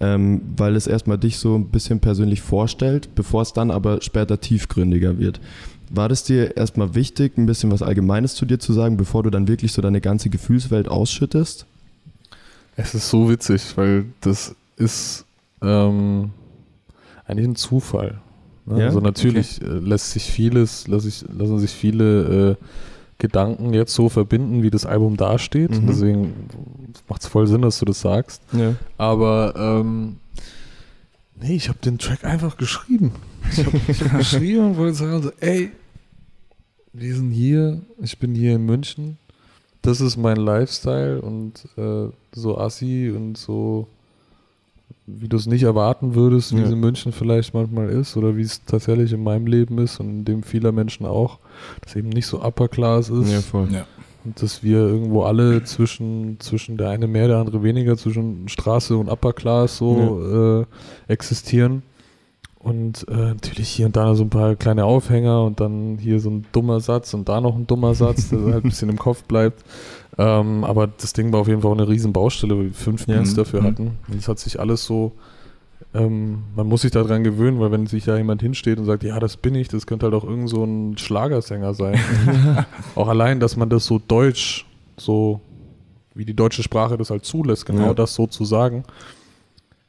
ähm, 0.00 0.42
weil 0.56 0.76
es 0.76 0.86
erstmal 0.86 1.18
dich 1.18 1.38
so 1.38 1.54
ein 1.56 1.66
bisschen 1.68 2.00
persönlich 2.00 2.42
vorstellt, 2.42 3.14
bevor 3.14 3.42
es 3.42 3.52
dann 3.52 3.70
aber 3.70 4.02
später 4.02 4.40
tiefgründiger 4.40 5.18
wird. 5.18 5.40
War 5.88 6.08
das 6.08 6.24
dir 6.24 6.56
erstmal 6.56 6.94
wichtig, 6.94 7.38
ein 7.38 7.46
bisschen 7.46 7.70
was 7.70 7.82
Allgemeines 7.82 8.34
zu 8.34 8.44
dir 8.44 8.58
zu 8.58 8.72
sagen, 8.72 8.96
bevor 8.96 9.22
du 9.22 9.30
dann 9.30 9.48
wirklich 9.48 9.72
so 9.72 9.80
deine 9.80 10.00
ganze 10.00 10.30
Gefühlswelt 10.30 10.88
ausschüttest? 10.88 11.66
Es 12.76 12.94
ist 12.94 13.08
so 13.08 13.30
witzig, 13.30 13.62
weil 13.76 14.06
das 14.20 14.54
ist 14.76 15.24
ähm, 15.62 16.30
eigentlich 17.24 17.48
ein 17.48 17.56
Zufall. 17.56 18.20
Ne? 18.66 18.80
Ja? 18.80 18.86
Also 18.86 19.00
natürlich 19.00 19.62
äh, 19.62 19.66
lässt 19.66 20.10
sich 20.10 20.24
vieles, 20.24 20.86
lass 20.88 21.04
ich, 21.06 21.24
lassen 21.32 21.58
sich 21.58 21.70
viele 21.70 22.50
äh, 22.50 22.56
Gedanken 23.18 23.72
jetzt 23.72 23.94
so 23.94 24.08
verbinden, 24.08 24.62
wie 24.62 24.70
das 24.70 24.84
Album 24.84 25.16
dasteht. 25.16 25.70
Mhm. 25.70 25.86
Deswegen 25.86 26.34
macht 27.08 27.22
es 27.22 27.28
voll 27.28 27.46
Sinn, 27.46 27.62
dass 27.62 27.78
du 27.78 27.84
das 27.86 28.00
sagst. 28.00 28.42
Ja. 28.52 28.74
Aber 28.98 29.54
ähm, 29.56 30.16
nee, 31.40 31.56
ich 31.56 31.68
habe 31.68 31.78
den 31.78 31.98
Track 31.98 32.24
einfach 32.24 32.56
geschrieben. 32.56 33.12
Ich 33.50 33.64
habe 33.64 33.78
hab 33.78 34.18
geschrieben 34.18 34.66
und 34.66 34.76
wollte 34.76 34.94
sagen, 34.94 35.22
so, 35.22 35.32
ey, 35.40 35.70
wir 36.92 37.14
sind 37.14 37.30
hier, 37.30 37.82
ich 38.02 38.18
bin 38.18 38.34
hier 38.34 38.56
in 38.56 38.66
München, 38.66 39.18
das 39.82 40.00
ist 40.00 40.16
mein 40.16 40.36
Lifestyle 40.36 41.20
und 41.20 41.64
äh, 41.76 42.08
so 42.32 42.58
assi 42.58 43.12
und 43.14 43.38
so, 43.38 43.88
wie 45.06 45.28
du 45.28 45.36
es 45.36 45.46
nicht 45.46 45.62
erwarten 45.62 46.14
würdest, 46.14 46.52
wie 46.54 46.58
Ja. 46.60 46.64
es 46.66 46.72
in 46.72 46.80
München 46.80 47.12
vielleicht 47.12 47.54
manchmal 47.54 47.88
ist 47.88 48.16
oder 48.16 48.36
wie 48.36 48.42
es 48.42 48.64
tatsächlich 48.64 49.12
in 49.12 49.22
meinem 49.22 49.46
Leben 49.46 49.78
ist 49.78 50.00
und 50.00 50.08
in 50.08 50.24
dem 50.24 50.42
vieler 50.42 50.72
Menschen 50.72 51.06
auch, 51.06 51.38
dass 51.82 51.94
eben 51.96 52.08
nicht 52.08 52.26
so 52.26 52.42
upper 52.42 52.68
class 52.68 53.08
ist. 53.08 53.30
ja, 53.32 53.40
voll. 53.40 53.68
Ja. 53.72 53.86
Und 54.24 54.42
dass 54.42 54.64
wir 54.64 54.78
irgendwo 54.78 55.22
alle 55.22 55.62
zwischen, 55.62 56.38
zwischen 56.40 56.76
der 56.76 56.90
eine 56.90 57.06
mehr, 57.06 57.28
der 57.28 57.36
andere 57.38 57.62
weniger, 57.62 57.96
zwischen 57.96 58.48
Straße 58.48 58.96
und 58.96 59.08
Upper 59.08 59.32
Class 59.32 59.76
so 59.76 60.66
äh, 61.08 61.12
existieren. 61.12 61.82
Und 62.66 63.06
äh, 63.08 63.14
natürlich 63.14 63.68
hier 63.68 63.86
und 63.86 63.96
da 63.96 64.14
so 64.14 64.24
ein 64.24 64.30
paar 64.30 64.56
kleine 64.56 64.84
Aufhänger 64.84 65.44
und 65.44 65.60
dann 65.60 65.98
hier 65.98 66.18
so 66.20 66.30
ein 66.30 66.46
dummer 66.52 66.80
Satz 66.80 67.14
und 67.14 67.28
da 67.28 67.40
noch 67.40 67.54
ein 67.54 67.66
dummer 67.66 67.94
Satz, 67.94 68.28
der 68.30 68.40
halt 68.40 68.64
ein 68.64 68.70
bisschen 68.70 68.88
im 68.88 68.98
Kopf 68.98 69.22
bleibt. 69.24 69.62
Ähm, 70.18 70.64
aber 70.64 70.86
das 70.88 71.12
Ding 71.12 71.32
war 71.32 71.40
auf 71.40 71.48
jeden 71.48 71.60
Fall 71.62 71.70
auch 71.70 71.76
eine 71.78 71.88
riesen 71.88 72.12
Baustelle, 72.12 72.56
weil 72.58 72.64
wir 72.66 72.74
fünf 72.74 73.06
Ja. 73.06 73.16
Beats 73.18 73.34
dafür 73.34 73.60
Mhm. 73.60 73.66
hatten. 73.66 73.90
Und 74.08 74.18
es 74.18 74.26
hat 74.28 74.38
sich 74.38 74.58
alles 74.58 74.84
so, 74.84 75.12
ähm, 75.94 76.38
man 76.56 76.66
muss 76.66 76.82
sich 76.82 76.90
daran 76.90 77.22
gewöhnen, 77.22 77.60
weil 77.60 77.70
wenn 77.70 77.86
sich 77.86 78.04
da 78.04 78.16
jemand 78.16 78.42
hinsteht 78.42 78.78
und 78.78 78.84
sagt, 78.86 79.02
ja, 79.04 79.20
das 79.20 79.36
bin 79.36 79.54
ich, 79.54 79.68
das 79.68 79.86
könnte 79.86 80.06
halt 80.06 80.14
auch 80.14 80.24
irgend 80.24 80.48
so 80.48 80.64
ein 80.64 80.96
Schlagersänger 80.98 81.74
sein. 81.74 81.98
auch 82.96 83.08
allein, 83.08 83.40
dass 83.40 83.56
man 83.56 83.68
das 83.68 83.84
so 83.86 84.00
deutsch, 84.08 84.66
so 84.96 85.40
wie 86.14 86.24
die 86.24 86.34
deutsche 86.34 86.62
Sprache 86.62 86.96
das 86.96 87.10
halt 87.10 87.24
zulässt, 87.26 87.66
genau 87.66 87.88
Ja. 87.88 87.94
das 87.94 88.14
so 88.14 88.26
zu 88.26 88.44
sagen, 88.44 88.84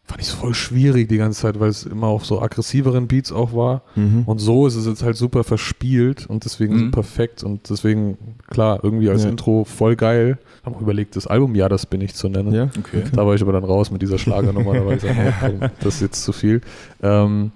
fand 0.07 0.21
ich 0.21 0.29
voll 0.29 0.53
schwierig 0.53 1.09
die 1.09 1.17
ganze 1.17 1.41
Zeit, 1.41 1.59
weil 1.59 1.67
es 1.69 1.83
immer 1.83 2.07
auf 2.07 2.25
so 2.25 2.41
aggressiveren 2.41 3.07
Beats 3.07 3.31
auch 3.33 3.53
war. 3.53 3.81
Mhm. 3.95 4.23
Und 4.25 4.39
so 4.39 4.65
ist 4.65 4.75
es 4.75 4.85
jetzt 4.85 5.03
halt 5.03 5.17
super 5.17 5.43
verspielt 5.43 6.25
und 6.27 6.45
deswegen 6.45 6.75
Mhm. 6.75 6.79
so 6.85 6.91
perfekt 6.91 7.43
und 7.43 7.69
deswegen, 7.69 8.17
klar, 8.49 8.79
irgendwie 8.83 9.09
als 9.09 9.23
Ja. 9.23 9.29
Intro 9.29 9.65
voll 9.65 9.97
geil. 9.97 10.37
Haben 10.65 10.75
auch 10.75 10.81
überlegt, 10.81 11.15
das 11.17 11.27
Album 11.27 11.55
Ja, 11.55 11.67
das 11.67 11.85
bin 11.85 11.99
ich 12.01 12.13
zu 12.15 12.29
nennen. 12.29 12.53
ja? 12.53 12.69
Okay. 12.79 13.03
Da 13.11 13.25
war 13.27 13.35
ich 13.35 13.41
aber 13.41 13.51
dann 13.51 13.65
raus 13.65 13.91
mit 13.91 14.01
dieser 14.01 14.17
Schlagernummer, 14.17 14.73
da 14.75 14.85
war 14.85 14.93
ich 14.93 15.01
komm, 15.01 15.59
das 15.81 15.95
ist 15.95 16.01
jetzt 16.01 16.23
zu 16.23 16.31
viel. 16.31 16.61
Ähm, 17.03 17.51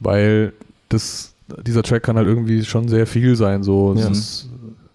weil 0.00 0.52
das, 0.90 1.32
dieser 1.66 1.82
Track 1.82 2.02
kann 2.02 2.16
halt 2.16 2.28
irgendwie 2.28 2.62
schon 2.64 2.88
sehr 2.88 3.06
viel 3.06 3.36
sein. 3.36 3.62
So. 3.62 3.94
Es 3.94 4.00
Ja. 4.04 4.10
ist, 4.10 4.48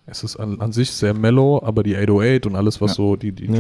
es 0.05 0.23
ist 0.23 0.35
an, 0.37 0.59
an 0.61 0.71
sich 0.71 0.91
sehr 0.91 1.13
mellow, 1.15 1.61
aber 1.63 1.81
die 1.83 1.95
808 1.95 2.45
und 2.45 2.55
alles, 2.55 2.79
was 2.81 2.91
Ja. 2.91 2.95
so 2.95 3.15
die, 3.15 3.31
die 3.31 3.45
Ja. 3.45 3.53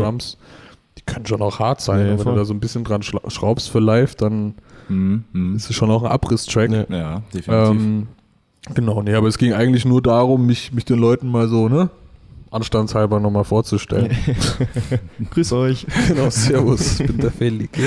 Die 0.97 1.03
können 1.03 1.25
schon 1.25 1.41
auch 1.41 1.59
hart 1.59 1.81
sein. 1.81 2.01
Aber 2.01 2.09
wenn 2.09 2.17
voll. 2.19 2.33
du 2.33 2.39
da 2.39 2.45
so 2.45 2.53
ein 2.53 2.59
bisschen 2.59 2.83
dran 2.83 3.01
schraubst 3.03 3.69
für 3.69 3.79
live, 3.79 4.15
dann 4.15 4.55
Mhm. 4.89 5.23
Mhm. 5.31 5.55
ist 5.55 5.69
es 5.69 5.75
schon 5.75 5.89
auch 5.89 6.03
ein 6.03 6.11
Abriss-Track. 6.11 6.69
Ja. 6.71 6.85
Ja, 6.89 7.21
definitiv. 7.33 7.69
Ähm, 7.71 8.07
genau, 8.73 9.01
nee, 9.01 9.13
aber 9.13 9.27
es 9.29 9.37
ging 9.37 9.53
eigentlich 9.53 9.85
nur 9.85 10.01
darum, 10.01 10.45
mich, 10.45 10.73
mich 10.73 10.83
den 10.85 10.99
Leuten 10.99 11.29
mal 11.29 11.47
so, 11.47 11.69
ne? 11.69 11.89
Anstandshalber 12.49 13.21
nochmal 13.21 13.45
vorzustellen. 13.45 14.11
Grüß 15.31 15.53
euch. 15.53 15.87
genau, 16.09 16.29
servus, 16.29 16.99
ich 16.99 17.07
bin 17.07 17.17
der 17.19 17.31
Feli. 17.31 17.69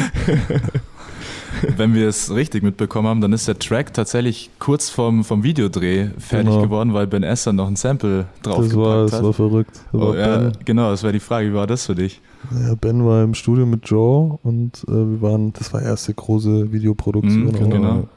Wenn 1.77 1.95
wir 1.95 2.09
es 2.09 2.35
richtig 2.35 2.63
mitbekommen 2.63 3.09
haben, 3.09 3.21
dann 3.21 3.33
ist 3.33 3.47
der 3.49 3.59
Track 3.59 3.93
tatsächlich 3.95 4.51
kurz 4.59 4.91
vom, 4.91 5.25
vom 5.25 5.43
Videodreh 5.43 6.09
fertig 6.19 6.49
Genau. 6.51 6.63
geworden, 6.63 6.95
weil 6.95 7.07
Ben 7.07 7.23
Esser 7.23 7.53
noch 7.53 7.67
ein 7.69 7.77
Sample 7.77 8.27
Das 8.43 8.53
war, 8.53 8.61
draufgepackt 8.61 9.05
das 9.05 9.13
hat. 9.13 9.23
war 9.25 9.33
verrückt. 9.33 9.81
Das 9.93 10.01
Oh, 10.01 10.09
war 10.09 10.17
ja, 10.17 10.53
genau, 10.65 10.91
das 10.91 11.03
wäre 11.03 11.13
die 11.13 11.21
Frage. 11.21 11.51
Wie 11.51 11.55
war 11.55 11.67
das 11.67 11.87
für 11.87 11.95
dich? 11.95 12.21
Ja, 12.53 12.75
ben 12.75 13.05
war 13.07 13.23
im 13.25 13.35
Studio 13.35 13.65
mit 13.67 13.89
Joe 13.89 14.39
und 14.43 14.85
äh, 14.89 14.93
wir 14.93 15.23
waren, 15.23 15.53
das 15.55 15.73
war 15.73 15.81
erste 15.83 16.13
große 16.13 16.73
Videoproduktion. 16.73 17.47
Mhm, 17.53 17.71
genau. 17.71 18.09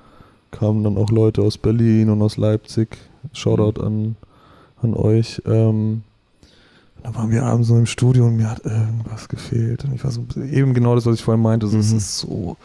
Kamen 0.51 0.83
dann 0.83 0.97
auch 0.97 1.09
Leute 1.11 1.41
aus 1.41 1.57
Berlin 1.57 2.09
und 2.09 2.21
aus 2.21 2.38
Leipzig. 2.38 2.97
Shoutout 3.33 3.81
an, 3.81 4.15
an 4.81 4.93
euch. 4.93 5.41
Ähm, 5.45 6.03
dann 7.03 7.15
waren 7.15 7.31
wir 7.31 7.43
abends 7.45 7.67
so 7.67 7.77
im 7.77 7.85
Studio 7.85 8.25
und 8.25 8.38
mir 8.38 8.49
hat 8.49 8.65
irgendwas 8.65 9.29
gefehlt. 9.29 9.85
Und 9.85 9.93
ich 9.93 10.03
war 10.03 10.11
so 10.11 10.25
eben 10.51 10.73
genau 10.73 10.95
das, 10.95 11.05
was 11.05 11.15
ich 11.15 11.23
vorhin 11.23 11.41
meinte. 11.43 11.67
So, 11.67 11.77
Es 11.77 11.91
Mhm. 11.91 11.97
ist 11.97 12.17
so, 12.19 12.57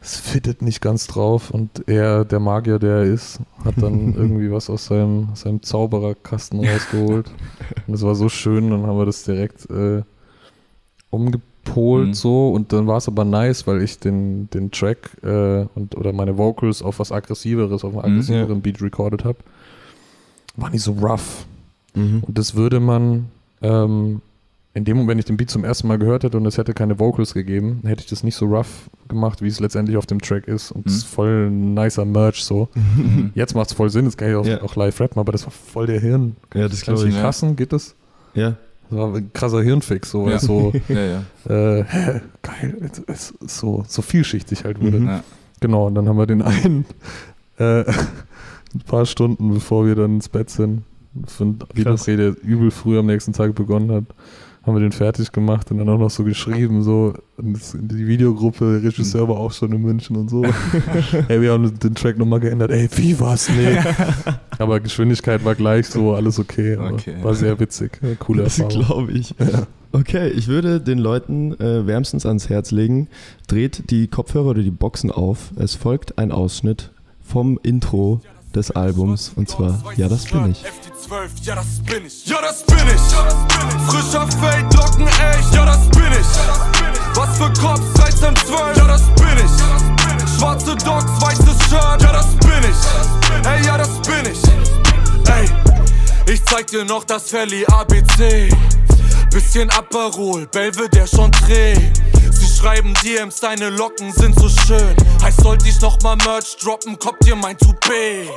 es 0.00 0.16
fittet 0.16 0.62
nicht 0.62 0.80
ganz 0.80 1.06
drauf. 1.06 1.50
Und 1.50 1.88
er, 1.88 2.24
der 2.24 2.40
Magier, 2.40 2.78
der 2.78 2.98
er 2.98 3.04
ist, 3.04 3.40
hat 3.64 3.74
dann 3.82 4.14
irgendwie 4.16 4.50
was 4.52 4.70
aus 4.70 4.86
seinem, 4.86 5.28
seinem 5.34 5.62
Zaubererkasten 5.62 6.64
rausgeholt. 6.66 7.30
Und 7.86 7.94
es 7.94 8.02
war 8.02 8.14
so 8.14 8.28
schön, 8.28 8.70
dann 8.70 8.86
haben 8.86 8.98
wir 8.98 9.06
das 9.06 9.24
direkt 9.24 9.68
äh, 9.70 10.02
umgepolt 11.10 12.08
Mhm. 12.08 12.14
so 12.14 12.50
und 12.50 12.72
dann 12.72 12.86
war 12.86 12.96
es 12.96 13.08
aber 13.08 13.26
nice, 13.26 13.66
weil 13.66 13.82
ich 13.82 13.98
den, 13.98 14.48
den 14.50 14.70
Track 14.70 15.10
äh, 15.22 15.66
und 15.74 15.96
oder 15.98 16.14
meine 16.14 16.38
Vocals 16.38 16.80
auf 16.82 16.98
was 16.98 17.12
aggressiveres, 17.12 17.84
auf 17.84 17.92
einem 17.92 18.14
Mhm. 18.14 18.20
aggressiveren 18.20 18.62
Beat 18.62 18.80
recorded 18.80 19.24
habe. 19.24 19.38
War 20.56 20.70
nicht 20.70 20.82
so 20.82 20.92
rough. 20.92 21.44
Mhm. 21.94 22.22
Und 22.26 22.38
das 22.38 22.54
würde 22.54 22.80
man 22.80 23.26
ähm, 23.60 24.22
in 24.78 24.84
dem 24.84 24.96
Moment, 24.96 25.10
wenn 25.10 25.18
ich 25.18 25.24
den 25.26 25.36
Beat 25.36 25.50
zum 25.50 25.64
ersten 25.64 25.86
Mal 25.88 25.98
gehört 25.98 26.24
hätte 26.24 26.36
und 26.38 26.46
es 26.46 26.56
hätte 26.56 26.72
keine 26.72 26.98
Vocals 26.98 27.34
gegeben, 27.34 27.80
hätte 27.84 28.00
ich 28.02 28.06
das 28.08 28.22
nicht 28.22 28.34
so 28.36 28.46
rough 28.46 28.88
gemacht, 29.08 29.42
wie 29.42 29.48
es 29.48 29.60
letztendlich 29.60 29.96
auf 29.98 30.06
dem 30.06 30.20
Track 30.20 30.48
ist. 30.48 30.70
Und 30.72 30.86
es 30.86 30.92
Mhm. 30.92 30.96
ist 30.98 31.04
voll 31.06 31.48
ein 31.50 31.74
nicer 31.74 32.04
Merch 32.04 32.42
so. 32.44 32.68
Mhm. 32.74 33.32
Jetzt 33.34 33.54
macht 33.54 33.66
es 33.68 33.72
voll 33.74 33.90
Sinn, 33.90 34.06
jetzt 34.06 34.16
kann 34.16 34.30
ich 34.30 34.36
auch, 34.36 34.46
Ja. 34.46 34.62
auch 34.62 34.74
live 34.76 34.98
rappen, 35.00 35.20
aber 35.20 35.32
das 35.32 35.44
war 35.44 35.50
voll 35.52 35.86
der 35.86 36.00
Hirn. 36.00 36.36
Ja, 36.54 36.68
das 36.68 36.82
Kann 36.82 36.94
glaube 36.94 37.08
ich 37.08 37.08
ich. 37.10 37.14
nicht 37.14 37.22
fassen, 37.22 37.56
geht 37.56 37.72
das? 37.72 37.94
Ja. 38.34 38.56
Das 38.90 38.98
war 38.98 39.14
ein 39.14 39.30
krasser 39.34 39.60
Hirnfix, 39.62 40.10
so, 40.10 40.24
weil 40.24 40.32
Ja. 40.32 40.38
so, 40.38 40.72
ja, 40.88 41.22
ja. 41.48 41.78
äh, 41.78 41.84
hä, 41.84 42.20
geil, 42.42 42.76
es 42.80 43.02
es 43.06 43.30
ist 43.44 43.58
so, 43.58 43.84
so 43.86 44.00
vielschichtig 44.02 44.64
halt 44.64 44.80
wurde. 44.80 45.00
Mhm. 45.00 45.06
ja. 45.08 45.24
Genau, 45.60 45.88
und 45.88 45.94
dann 45.94 46.08
haben 46.08 46.16
wir 46.16 46.26
den 46.26 46.40
einen 46.42 46.84
äh, 47.58 47.84
ein 48.74 48.80
paar 48.86 49.04
Stunden, 49.06 49.52
bevor 49.52 49.86
wir 49.86 49.94
dann 49.94 50.14
ins 50.16 50.28
Bett 50.28 50.50
sind, 50.50 50.82
für 51.26 51.44
ein 51.46 51.58
Videodreh, 51.74 52.16
der 52.16 52.34
übel 52.44 52.70
früh 52.70 52.98
am 52.98 53.06
nächsten 53.06 53.32
Tag 53.32 53.54
begonnen 53.56 53.90
hat, 53.90 54.04
haben 54.68 54.74
wir 54.76 54.80
den 54.80 54.92
fertig 54.92 55.32
gemacht 55.32 55.70
und 55.70 55.78
dann 55.78 55.88
auch 55.88 55.98
noch 55.98 56.10
so 56.10 56.22
geschrieben, 56.24 56.82
so 56.82 57.14
die 57.38 58.06
Videogruppe, 58.06 58.80
der 58.80 58.90
Regisseur 58.90 59.28
war 59.28 59.38
auch 59.38 59.52
schon 59.52 59.72
in 59.72 59.82
München 59.82 60.16
und 60.16 60.28
so. 60.28 60.44
ey, 61.28 61.40
wir 61.40 61.52
haben 61.52 61.78
den 61.78 61.94
Track 61.94 62.18
nochmal 62.18 62.40
geändert, 62.40 62.70
ey, 62.70 62.88
wie 62.96 63.18
war's? 63.18 63.48
Nee. 63.48 63.78
aber 64.58 64.80
Geschwindigkeit 64.80 65.44
war 65.44 65.54
gleich 65.54 65.86
so, 65.86 66.14
alles 66.14 66.38
okay. 66.38 66.76
Okay. 66.76 67.16
War 67.22 67.34
sehr 67.34 67.58
witzig, 67.58 67.98
ja, 68.02 68.14
coole 68.18 68.44
Das 68.44 68.58
Erfahrung. 68.58 68.84
glaube 68.84 69.12
ich. 69.12 69.34
Ja. 69.38 69.66
Okay, 69.90 70.28
ich 70.28 70.48
würde 70.48 70.80
den 70.80 70.98
Leuten 70.98 71.58
äh, 71.58 71.86
wärmstens 71.86 72.26
ans 72.26 72.50
Herz 72.50 72.70
legen, 72.70 73.08
dreht 73.46 73.90
die 73.90 74.06
Kopfhörer 74.06 74.50
oder 74.50 74.62
die 74.62 74.70
Boxen 74.70 75.10
auf. 75.10 75.50
Es 75.56 75.74
folgt 75.74 76.18
ein 76.18 76.30
Ausschnitt 76.30 76.90
vom 77.22 77.58
Intro 77.62 78.20
des 78.58 78.70
Albums 78.72 79.30
und 79.36 79.48
zwar 79.48 79.80
Ja, 79.96 80.08
das 80.08 80.24
bin 80.24 80.50
ich. 80.50 80.58
FD12, 80.58 81.28
ja 81.42 81.54
das 81.54 81.66
bin 81.84 82.04
ich. 82.04 82.26
Ja 82.26 82.40
das 82.42 82.64
bin 82.64 82.76
ich. 82.76 83.88
Frischer 83.88 84.26
Fade, 84.26 84.76
Locken 84.76 85.06
echt. 85.06 85.54
Ja 85.54 85.64
das 85.64 85.88
bin 85.90 86.12
ich. 86.12 86.28
Was 87.14 87.38
für 87.38 87.52
Cops, 87.60 87.92
13, 87.94 88.34
12. 88.34 88.76
Ja 88.76 88.86
das 88.88 89.02
bin 89.02 89.38
ich. 89.38 90.36
Schwarze 90.36 90.76
Dogs, 90.76 91.20
weißes 91.20 91.68
Shirt. 91.68 92.02
Ja 92.02 92.12
das 92.12 92.26
bin 92.36 92.62
ich. 92.70 93.46
Ey, 93.48 93.64
ja 93.64 93.78
das 93.78 93.90
bin 94.02 94.32
ich. 94.32 94.42
Ey, 95.30 95.48
ich 96.32 96.44
zeig 96.44 96.66
dir 96.66 96.84
noch 96.84 97.04
das 97.04 97.30
Felly 97.30 97.64
ABC. 97.66 98.48
Bisschen 99.30 99.70
Aperol, 99.70 100.46
Belve, 100.46 100.88
der 100.88 101.06
schon 101.06 101.30
dreh. 101.30 101.74
Sie 102.30 102.48
schreiben 102.48 102.92
DMs, 103.04 103.40
deine 103.40 103.70
Locken 103.70 104.12
sind 104.12 104.38
so 104.38 104.48
schön. 104.48 104.96
Heißt, 105.22 105.42
sollte 105.42 105.68
ich 105.68 105.80
noch 105.80 106.00
mal 106.02 106.16
Merch 106.16 106.56
droppen, 106.56 106.98
kommt 106.98 107.24
dir 107.24 107.36
mein 107.36 107.56
Toupet. 107.58 108.28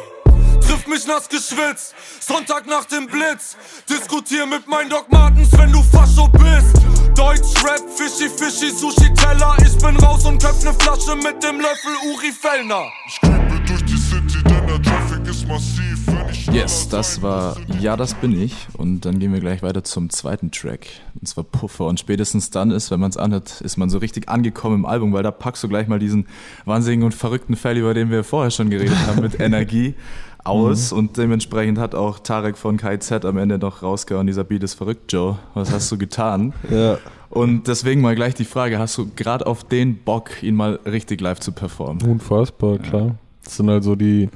Triff 0.72 0.88
mich 0.88 1.06
nass 1.06 1.28
geschwitzt, 1.28 1.94
Sonntag 2.22 2.66
nach 2.66 2.86
dem 2.86 3.06
Blitz. 3.06 3.58
Diskutier 3.90 4.46
mit 4.46 4.70
meinen 4.70 4.90
Doc 4.90 5.12
Martens, 5.12 5.50
wenn 5.58 5.70
du 5.70 5.84
Fascho 5.84 6.30
bist. 6.30 6.78
Deutsch 7.14 7.62
Rap, 7.66 7.82
Fischi, 7.94 8.30
Fischi, 8.30 8.72
Sushi 8.72 9.14
Teller. 9.14 9.58
Ich 9.66 9.78
bin 9.80 9.98
raus 9.98 10.24
und 10.26 10.42
köpf 10.42 10.64
ne 10.64 10.74
Flasche 10.74 11.18
mit 11.18 11.44
dem 11.44 11.60
Löffel 11.60 11.92
Uri 12.14 12.32
Fellner. 12.32 12.86
Ich 13.06 13.20
creepe 13.20 13.60
durch 13.68 13.84
die 13.84 13.98
City, 13.98 14.42
denn 14.46 14.66
der 14.66 14.82
Traffic 14.82 15.28
ist 15.28 15.46
massiv. 15.46 16.08
Wenn 16.08 16.30
ich 16.30 16.48
Yes, 16.48 16.88
das 16.88 17.22
war 17.22 17.58
Ja, 17.82 17.98
das 17.98 18.14
bin 18.14 18.42
ich. 18.42 18.56
Und 18.78 19.02
dann 19.02 19.20
gehen 19.20 19.34
wir 19.34 19.42
gleich 19.42 19.62
weiter 19.64 19.84
zum 19.84 20.10
zweiten 20.10 20.52
Track. 20.52 20.88
Und 21.20 21.28
zwar 21.28 21.44
Puffer. 21.44 21.86
Und 21.86 22.00
spätestens 22.00 22.50
dann 22.50 22.72
ist, 22.72 22.92
wenn 22.92 23.02
man 23.02 23.10
es 23.10 23.18
anhört, 23.18 23.60
ist 23.60 23.76
man 23.76 23.90
so 23.90 23.98
richtig 23.98 24.30
angekommen 24.30 24.76
im 24.76 24.86
Album, 24.86 25.12
weil 25.12 25.24
da 25.24 25.32
packst 25.32 25.64
du 25.64 25.68
gleich 25.68 25.90
mal 25.90 26.00
diesen 26.00 26.28
wahnsinnigen 26.64 27.04
und 27.04 27.14
verrückten 27.14 27.58
Fall, 27.58 27.76
über 27.76 27.94
den 27.94 28.10
wir 28.10 28.24
vorher 28.24 28.52
schon 28.52 28.70
geredet 28.70 28.98
haben, 29.06 29.22
mit 29.22 29.38
Energie 29.42 29.96
aus. 30.44 30.92
Und 30.92 31.18
dementsprechend 31.18 31.78
hat 31.78 31.96
auch 31.96 32.20
Tarek 32.20 32.58
von 32.58 32.78
KZ 32.78 33.26
am 33.26 33.38
Ende 33.38 33.58
noch 33.58 33.84
rausgehauen, 33.84 34.28
dieser 34.28 34.44
Beat 34.44 34.64
ist 34.64 34.74
verrückt, 34.74 35.12
Joe. 35.12 35.38
Was 35.54 35.72
hast 35.72 35.92
du 35.92 35.98
getan? 35.98 36.54
Ja. 36.70 36.98
Und 37.30 37.68
deswegen 37.68 38.02
mal 38.02 38.14
gleich 38.16 38.34
die 38.34 38.46
Frage, 38.46 38.78
hast 38.78 38.98
du 38.98 39.10
gerade 39.16 39.48
auf 39.48 39.64
den 39.64 39.98
Bock, 40.04 40.44
ihn 40.44 40.56
mal 40.56 40.80
richtig 40.86 41.22
live 41.22 41.40
zu 41.40 41.54
performen? 41.54 42.02
Unfassbar, 42.04 42.78
klar. 42.78 43.16
Das 43.44 43.56
sind 43.56 43.70
halt 43.70 43.84
so 43.86 43.96
die, 43.96 44.30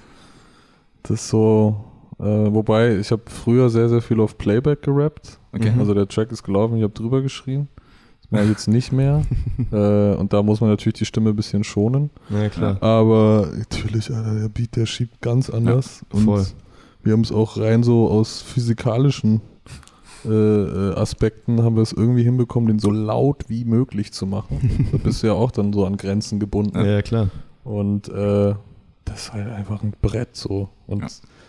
das 1.03 1.21
ist 1.21 1.29
so, 1.29 1.75
äh, 2.19 2.23
wobei 2.23 2.95
ich 2.97 3.11
habe 3.11 3.23
früher 3.27 3.69
sehr, 3.69 3.89
sehr 3.89 4.01
viel 4.01 4.21
auf 4.21 4.37
Playback 4.37 4.81
gerappt. 4.81 5.39
Okay. 5.51 5.73
Also 5.77 5.93
der 5.93 6.07
Track 6.07 6.31
ist 6.31 6.43
gelaufen, 6.43 6.77
ich 6.77 6.83
habe 6.83 6.93
drüber 6.93 7.21
geschrien. 7.21 7.67
Ich 8.43 8.49
jetzt 8.49 8.67
nicht 8.67 8.91
mehr. 8.91 9.21
äh, 9.71 10.15
und 10.15 10.33
da 10.33 10.43
muss 10.43 10.61
man 10.61 10.69
natürlich 10.69 10.99
die 10.99 11.05
Stimme 11.05 11.31
ein 11.31 11.35
bisschen 11.35 11.63
schonen. 11.63 12.09
Ja, 12.29 12.49
klar. 12.49 12.81
Aber 12.81 13.49
natürlich, 13.57 14.13
Alter, 14.13 14.35
der 14.35 14.49
Beat, 14.49 14.75
der 14.75 14.85
schiebt 14.85 15.21
ganz 15.21 15.49
anders. 15.49 16.05
und 16.11 16.25
voll. 16.25 16.45
wir 17.03 17.13
haben 17.13 17.21
es 17.21 17.31
auch 17.31 17.57
rein 17.57 17.83
so 17.83 18.09
aus 18.09 18.41
physikalischen 18.41 19.41
äh, 20.25 20.29
äh, 20.29 20.95
Aspekten 20.95 21.61
haben 21.61 21.75
wir 21.75 21.83
es 21.83 21.93
irgendwie 21.93 22.23
hinbekommen, 22.23 22.67
den 22.67 22.79
so 22.79 22.89
laut 22.89 23.45
wie 23.47 23.63
möglich 23.63 24.11
zu 24.11 24.25
machen. 24.25 24.87
da 24.91 24.97
bist 24.97 25.21
du 25.21 25.27
ja 25.27 25.33
auch 25.33 25.51
dann 25.51 25.71
so 25.71 25.85
an 25.85 25.97
Grenzen 25.97 26.39
gebunden. 26.39 26.83
Ja, 26.83 27.01
klar. 27.01 27.29
Und 27.63 28.07
äh, 28.09 28.55
das 29.05 29.21
ist 29.23 29.33
halt 29.33 29.47
einfach 29.49 29.83
ein 29.83 29.93
Brett 30.01 30.35
so. 30.35 30.69
Und 30.87 31.01
Ja. 31.01 31.07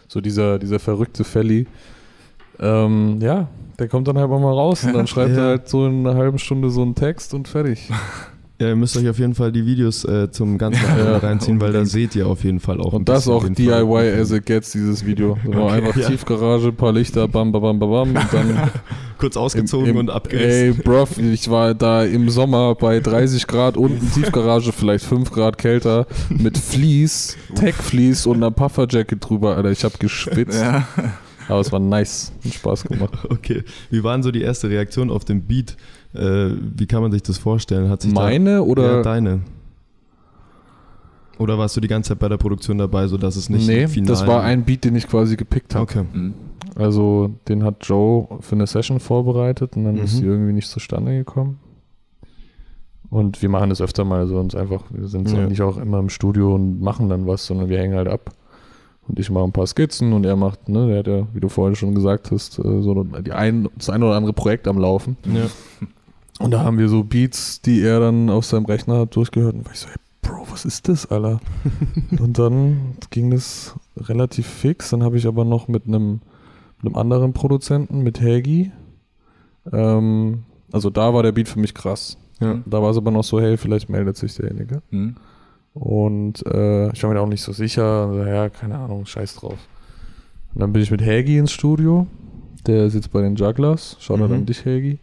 so 0.09 0.21
dieser, 0.21 0.59
dieser 0.59 0.79
verrückte 0.79 1.25
Felly, 1.25 1.67
ähm, 2.61 3.19
ja, 3.21 3.49
der 3.79 3.89
kommt 3.89 4.09
dann 4.09 4.17
halt 4.19 4.31
auch 4.31 4.41
mal 4.41 4.53
raus 4.53 4.85
und 4.85 4.95
dann 4.95 5.07
schreibt 5.09 5.33
Ja. 5.37 5.43
er 5.43 5.49
halt 5.49 5.69
so 5.69 5.87
in 5.87 6.07
einer 6.07 6.17
halben 6.17 6.39
Stunde 6.39 6.71
so 6.71 6.83
einen 6.83 6.95
Text 6.95 7.35
und 7.35 7.49
fertig. 7.49 7.91
Ja, 8.59 8.69
ihr 8.69 8.77
müsst 8.77 8.97
euch 8.97 9.07
auf 9.07 9.19
jeden 9.19 9.35
Fall 9.35 9.53
die 9.53 9.67
Videos 9.67 10.03
äh, 10.07 10.31
zum 10.31 10.57
ganzen 10.57 10.81
Ja, 10.83 11.19
reinziehen, 11.19 11.61
weil 11.61 11.75
da 11.75 11.85
seht 11.85 12.17
ihr 12.17 12.27
auf 12.27 12.43
jeden 12.43 12.59
Fall 12.59 12.81
auch. 12.81 12.95
Und 12.95 13.07
das 13.07 13.29
auch 13.29 13.47
DIY 13.47 13.85
Fall. 13.87 14.19
as 14.19 14.31
it 14.31 14.47
gets, 14.47 14.73
dieses 14.73 15.05
Video. 15.05 15.37
So 15.45 15.67
einfach 15.67 15.95
ja. 15.95 16.09
Tiefgarage, 16.09 16.73
paar 16.73 16.91
Lichter, 16.95 17.29
bam, 17.29 17.53
bam, 17.53 17.61
bam, 17.61 17.79
bam, 17.79 17.91
bam 17.91 18.09
und 18.17 18.33
dann 18.33 18.71
Kurz 19.19 19.37
ausgezogen 19.37 19.89
Im- 19.89 19.93
im- 19.97 19.99
und 19.99 20.09
Ey, 20.09 20.15
abgerissen. 20.15 20.83
bruv, 20.85 21.19
ich 21.19 21.51
war 21.51 21.75
da 21.75 22.05
im 22.05 22.31
Sommer 22.31 22.75
bei 22.77 22.99
30 23.01 23.47
Grad 23.47 23.77
unten, 23.77 24.11
Tiefgarage, 24.13 24.73
vielleicht 24.73 25.05
5 25.05 25.31
Grad 25.33 25.59
kälter, 25.59 26.07
mit 26.31 26.57
Vlies, 26.57 27.37
Tech-Vlies 27.57 28.25
und 28.25 28.37
einer 28.37 28.51
Pufferjacket 28.53 29.19
drüber, 29.29 29.55
Alter. 29.59 29.71
Ich 29.71 29.85
hab 29.85 30.01
geschwitzt. 30.01 30.59
Ja. 30.63 30.89
Aber 31.49 31.61
es 31.61 31.71
war 31.73 31.79
nice. 31.81 32.33
Hat 32.45 32.53
Spaß 32.55 32.85
gemacht. 32.85 33.13
Okay. 33.31 33.63
Wie 33.91 34.03
waren 34.03 34.23
so 34.23 34.31
die 34.31 34.43
erste 34.43 34.69
Reaktion 34.69 35.11
auf 35.11 35.25
den 35.25 35.43
Beat? 35.43 35.77
Äh, 36.15 36.51
wie 36.77 36.87
kann 36.87 37.03
man 37.03 37.13
sich 37.13 37.23
das 37.23 37.39
vorstellen? 37.39 37.89
Hat 37.89 38.03
sich 38.03 38.13
Meine 38.13 38.57
da, 38.57 38.61
oder? 38.63 38.97
Ja, 38.97 39.03
deine. 39.03 39.41
Oder 41.39 41.59
warst 41.59 41.77
du 41.77 41.81
die 41.81 41.89
ganze 41.89 42.09
Zeit 42.11 42.19
bei 42.19 42.29
der 42.29 42.39
Produktion 42.39 42.79
dabei, 42.79 43.07
sodass 43.09 43.37
es 43.37 43.51
nicht 43.51 43.67
nee, 43.67 43.87
final 43.89 44.09
das 44.09 44.27
war 44.27 44.43
ein 44.43 44.65
Beat, 44.65 44.85
den 44.85 44.97
ich 44.97 45.07
quasi 45.07 45.37
gepickt 45.37 45.75
habe. 45.75 45.83
Okay. 45.85 46.05
Mhm. 46.13 46.35
Also, 46.77 47.31
den 47.49 47.63
hat 47.63 47.77
Joe 47.87 48.27
für 48.41 48.55
eine 48.55 48.67
Session 48.67 49.01
vorbereitet 49.01 49.77
und 49.77 49.85
dann 49.85 49.97
Mhm. 49.97 50.03
ist 50.03 50.19
die 50.21 50.25
irgendwie 50.25 50.53
nicht 50.53 50.69
zustande 50.69 51.13
gekommen. 51.17 51.59
Und 53.11 53.41
wir 53.43 53.49
machen 53.49 53.71
das 53.71 53.81
öfter 53.81 54.05
mal 54.05 54.27
so 54.27 54.39
uns 54.39 54.55
einfach, 54.55 54.83
wir 54.91 55.07
sind 55.09 55.29
so 55.29 55.37
Ja. 55.37 55.47
nicht 55.47 55.63
auch 55.63 55.77
immer 55.77 55.99
im 55.99 56.09
Studio 56.09 56.55
und 56.55 56.81
machen 56.81 57.09
dann 57.09 57.27
was, 57.27 57.47
sondern 57.47 57.69
wir 57.69 57.79
hängen 57.79 57.95
halt 57.97 58.09
ab. 58.09 58.31
Und 59.09 59.19
ich 59.19 59.31
mache 59.31 59.45
ein 59.45 59.53
paar 59.53 59.67
Skizzen 59.67 60.13
und 60.13 60.27
er 60.27 60.37
macht, 60.37 60.69
ne, 60.69 60.89
der 60.89 60.99
hat 60.99 61.07
ja, 61.07 61.27
wie 61.33 61.41
du 61.41 61.49
vorhin 61.49 61.77
schon 61.77 61.95
gesagt 61.95 62.31
hast, 62.31 62.59
äh, 62.59 62.83
so 62.83 63.05
die 63.05 63.33
ein, 63.33 63.69
das 63.77 63.91
ein 63.91 64.03
oder 64.03 64.17
andere 64.17 64.33
Projekt 64.33 64.67
am 64.67 64.79
Laufen. 64.79 65.17
Ja. 65.25 65.47
Und 66.39 66.51
da 66.51 66.65
haben 66.65 66.79
wir 66.79 66.89
so 66.89 67.05
Beats, 67.05 67.63
die 67.63 67.81
er 67.83 68.01
dann 68.01 68.29
auf 68.29 68.45
seinem 68.45 68.67
Rechner 68.67 68.99
hat, 69.01 69.17
durchgehört. 69.17 69.55
Und 69.55 69.65
war 69.65 69.73
ich 69.73 69.79
so, 69.79 69.89
ey, 69.89 69.95
Bro, 70.23 70.47
was 70.51 70.65
ist 70.65 70.89
das, 70.89 71.07
Alter? 71.07 71.41
und 72.19 72.39
dann 72.39 72.97
ging 73.11 73.31
das 73.31 73.75
relativ 73.97 74.47
fix. 74.47 74.91
Dann 74.91 75.03
habe 75.03 75.17
ich 75.17 75.27
aber 75.27 75.45
noch 75.45 75.69
mit 75.69 75.87
einem, 75.87 76.21
mit 76.83 76.87
einem 76.87 76.97
anderen 76.97 77.33
Produzenten, 77.33 78.03
mit 78.03 78.21
Hagi, 78.21 78.73
ähm, 79.73 80.45
also 80.73 80.91
da 80.91 81.15
war 81.15 81.23
der 81.23 81.33
Beat 81.33 81.49
für 81.49 81.61
mich 81.61 81.75
krass. 81.75 82.17
Ja. 82.41 82.61
Da 82.67 82.83
war 82.83 82.91
es 82.91 82.97
aber 82.97 83.11
noch 83.11 83.25
so, 83.25 83.41
hey, 83.41 83.57
vielleicht 83.57 83.89
meldet 83.89 84.17
sich 84.17 84.35
derjenige. 84.35 84.83
Hm. 84.91 85.17
Und 85.79 86.45
äh, 86.47 86.91
ich 86.93 87.03
war 87.03 87.11
mir 87.11 87.17
da 87.17 87.21
auch 87.23 87.29
nicht 87.29 87.43
so 87.43 87.53
sicher. 87.53 87.85
Also, 88.09 88.25
ja, 88.25 88.49
keine 88.49 88.79
Ahnung, 88.79 89.05
scheiß 89.05 89.37
drauf. 89.37 89.59
Und 90.55 90.61
dann 90.63 90.73
bin 90.73 90.81
ich 90.83 90.91
mit 90.91 91.03
Hagi 91.03 91.37
ins 91.37 91.53
Studio. 91.53 92.07
Der 92.67 92.89
sitzt 92.89 93.13
bei 93.13 93.21
den 93.21 93.37
Jugglers. 93.37 93.97
Schaut 94.01 94.19
Mhm. 94.21 94.33
an 94.33 94.47
dich, 94.47 94.65
Hagi. 94.65 94.99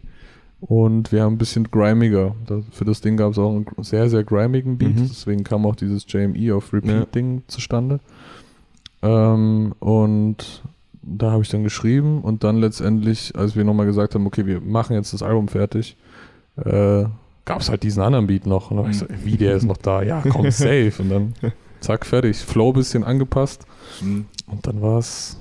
Und 0.60 1.12
wir 1.12 1.22
haben 1.22 1.34
ein 1.34 1.38
bisschen 1.38 1.70
grimiger. 1.70 2.34
Für 2.72 2.84
das 2.84 3.00
Ding 3.00 3.16
gab 3.16 3.32
es 3.32 3.38
auch 3.38 3.50
einen 3.50 3.66
sehr, 3.82 4.10
sehr 4.10 4.24
grimigen 4.24 4.76
Beat. 4.76 4.96
Mhm. 4.96 5.08
Deswegen 5.08 5.44
kam 5.44 5.64
auch 5.64 5.76
dieses 5.76 6.04
JME 6.08 6.54
auf 6.54 6.72
Ja. 6.72 6.78
Repeat-Ding 6.78 7.42
zustande. 7.46 8.00
Ähm, 9.02 9.74
und 9.78 10.62
da 11.02 11.30
habe 11.32 11.42
ich 11.42 11.50
dann 11.50 11.62
geschrieben 11.62 12.20
und 12.22 12.42
dann 12.44 12.56
letztendlich, 12.56 13.36
als 13.36 13.54
wir 13.56 13.62
nochmal 13.64 13.86
gesagt 13.86 14.14
haben, 14.14 14.26
okay, 14.26 14.46
wir 14.46 14.60
machen 14.60 14.94
jetzt 14.96 15.12
das 15.12 15.22
Album 15.22 15.48
fertig, 15.48 15.96
äh, 16.56 17.04
gab 17.44 17.60
es 17.60 17.68
halt 17.68 17.82
diesen 17.82 18.02
anderen 18.02 18.26
Beat 18.26 18.46
noch. 18.46 18.70
Und 18.70 18.78
dann 18.78 18.86
hab 18.86 18.92
ich 18.92 18.98
so, 18.98 19.06
ey, 19.06 19.16
wie, 19.24 19.36
der 19.36 19.54
ist 19.56 19.64
noch 19.64 19.76
da? 19.76 20.02
Ja, 20.02 20.22
komm, 20.28 20.50
safe. 20.50 20.92
Und 20.98 21.10
dann 21.10 21.34
zack, 21.80 22.06
fertig. 22.06 22.38
Flow 22.38 22.72
bisschen 22.72 23.04
angepasst 23.04 23.66
Hm. 24.00 24.24
und 24.46 24.66
dann 24.66 24.80
war 24.80 24.98
es 24.98 25.38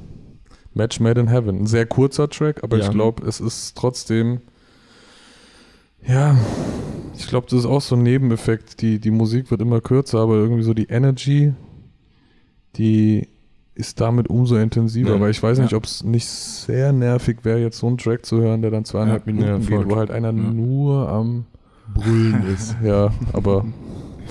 Match 0.74 1.00
Made 1.00 1.22
in 1.22 1.28
Heaven. 1.30 1.62
Ein 1.62 1.68
sehr 1.68 1.86
kurzer 1.86 2.30
Track, 2.30 2.64
aber 2.64 2.78
Ja. 2.78 2.86
ich 2.86 2.92
glaube, 2.92 3.26
es 3.26 3.40
ist 3.40 3.78
trotzdem, 3.78 4.42
ja, 6.06 6.36
ich 7.16 7.28
glaube, 7.28 7.48
das 7.50 7.60
ist 7.60 7.66
auch 7.66 7.82
so 7.82 7.96
ein 7.96 8.04
Nebeneffekt. 8.04 8.82
Die, 8.82 9.00
die 9.00 9.12
Musik 9.12 9.52
wird 9.52 9.62
immer 9.62 9.80
kürzer, 9.82 10.20
aber 10.20 10.36
irgendwie 10.36 10.64
so 10.64 10.74
die 10.74 10.88
Energy, 10.90 11.54
die 12.76 13.28
ist 13.76 14.02
damit 14.02 14.30
umso 14.30 14.56
intensiver, 14.58 15.16
Ja. 15.16 15.20
weil 15.20 15.32
ich 15.32 15.42
weiß 15.42 15.60
nicht, 15.60 15.72
Ja. 15.72 15.78
ob 15.78 15.86
es 15.86 16.04
nicht 16.04 16.28
sehr 16.28 16.92
nervig 16.92 17.38
wäre, 17.44 17.60
jetzt 17.60 17.78
so 17.80 17.88
einen 17.88 17.98
Track 17.98 18.26
zu 18.26 18.40
hören, 18.42 18.62
der 18.62 18.72
dann 18.72 18.86
zweieinhalb 18.86 19.26
Ja. 19.26 19.34
Minuten 19.34 19.62
Ja, 19.72 19.78
geht, 19.80 19.90
wo 19.90 19.96
halt 19.96 20.12
einer 20.12 20.32
nur 20.32 21.08
am 21.10 21.46
Brüllen 21.94 22.46
ist. 22.54 22.76
ja, 22.84 23.12
aber 23.34 23.66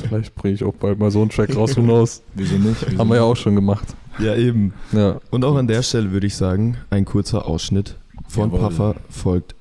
vielleicht 0.00 0.34
bringe 0.34 0.54
ich 0.54 0.64
auch 0.64 0.74
bald 0.74 0.98
mal 0.98 1.10
so 1.10 1.20
einen 1.20 1.30
Track 1.30 1.54
raus, 1.56 1.76
who 1.76 1.82
knows. 1.82 2.22
Wieso 2.34 2.56
nicht? 2.56 2.84
Wieso 2.86 2.98
Haben 2.98 3.08
wir 3.10 3.16
ja 3.16 3.22
auch 3.22 3.36
schon 3.36 3.54
gemacht. 3.54 3.86
Ja, 4.18 4.34
eben. 4.34 4.74
Ja. 4.92 5.20
Und 5.30 5.44
auch 5.44 5.56
an 5.56 5.66
der 5.66 5.82
Stelle 5.82 6.12
würde 6.12 6.26
ich 6.26 6.36
sagen, 6.36 6.76
ein 6.90 7.04
kurzer 7.04 7.46
Ausschnitt 7.46 7.96
von 8.28 8.52
Jawohl. 8.52 8.68
Puffer 8.68 8.94
folgt 9.08 9.54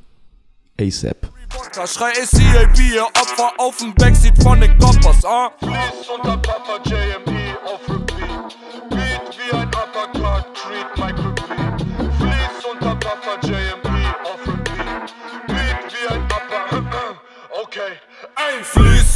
ASAP. 0.79 1.29
Da 1.75 1.85
schrei 1.85 2.11
ACAB, 2.11 2.79
ihr 2.93 3.03
Opfer 3.03 3.51
auf 3.57 3.77
dem 3.77 3.93
Backseat 3.93 4.41
von 4.41 4.59
den 4.59 4.77
Coppers, 4.77 5.23
ah. 5.25 5.51
Unter 5.61 6.37
Papa 6.37 6.79
JME 6.85 7.11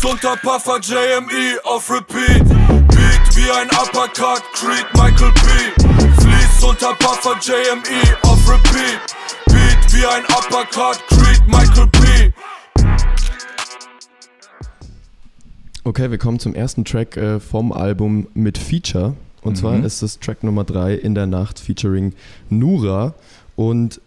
Fließ 0.06 0.14
unter 0.14 0.36
Puffer 0.38 0.80
JME 0.82 1.60
auf 1.64 1.90
Repeat. 1.90 2.48
Beat 2.48 3.36
wie 3.36 3.50
ein 3.50 3.68
Uppercut, 3.70 4.44
Creed 4.54 4.86
Michael 4.94 5.32
B. 5.32 6.22
Fließ 6.22 6.64
unter 6.64 6.94
Puffer 6.94 7.36
JME 7.42 8.16
auf 8.22 8.48
Repeat. 8.48 9.00
Beat 9.48 9.94
wie 9.94 10.06
ein 10.06 10.24
Uppercut, 10.26 11.00
Creed 11.08 11.48
Michael 11.48 11.88
B. 11.88 12.32
Okay, 15.84 16.12
wir 16.12 16.20
kommen 16.20 16.38
zum 16.40 16.54
ersten 16.54 16.86
Track 16.86 17.18
äh, 17.18 17.40
vom 17.40 17.72
Album 17.72 18.28
mit 18.36 18.60
Feature. 18.60 19.16
Und 19.42 19.54
Mhm. 19.54 19.56
zwar 19.56 19.84
ist 19.84 20.04
es 20.04 20.20
Track 20.20 20.44
Nummer 20.44 20.66
3 20.66 20.94
in 20.94 21.16
der 21.16 21.26
Nacht 21.26 21.60
featuring 21.60 22.14
Nura. 22.50 23.16
Und 23.56 24.02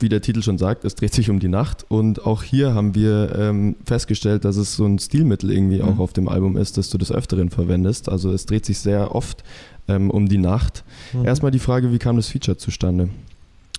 wie 0.00 0.08
der 0.08 0.20
Titel 0.22 0.42
schon 0.42 0.58
sagt, 0.58 0.84
es 0.84 0.94
dreht 0.94 1.12
sich 1.14 1.30
um 1.30 1.40
die 1.40 1.48
Nacht. 1.48 1.84
Und 1.88 2.24
auch 2.26 2.42
hier 2.42 2.74
haben 2.74 2.94
wir 2.94 3.34
ähm, 3.38 3.76
festgestellt, 3.84 4.44
dass 4.44 4.56
es 4.56 4.76
so 4.76 4.84
ein 4.86 4.98
Stilmittel 4.98 5.50
irgendwie 5.52 5.82
Mhm. 5.82 5.88
auch 5.88 5.98
auf 5.98 6.12
dem 6.12 6.28
Album 6.28 6.56
ist, 6.56 6.76
das 6.78 6.90
du 6.90 6.98
des 6.98 7.10
Öfteren 7.12 7.50
verwendest. 7.50 8.08
Also 8.08 8.32
es 8.32 8.46
dreht 8.46 8.64
sich 8.66 8.78
sehr 8.78 9.14
oft 9.14 9.42
ähm, 9.88 10.10
um 10.10 10.28
die 10.28 10.38
Nacht. 10.38 10.84
Mhm. 11.12 11.24
Erstmal 11.24 11.50
die 11.50 11.58
Frage, 11.58 11.92
wie 11.92 11.98
kam 11.98 12.16
das 12.16 12.28
Feature 12.28 12.56
zustande? 12.56 13.08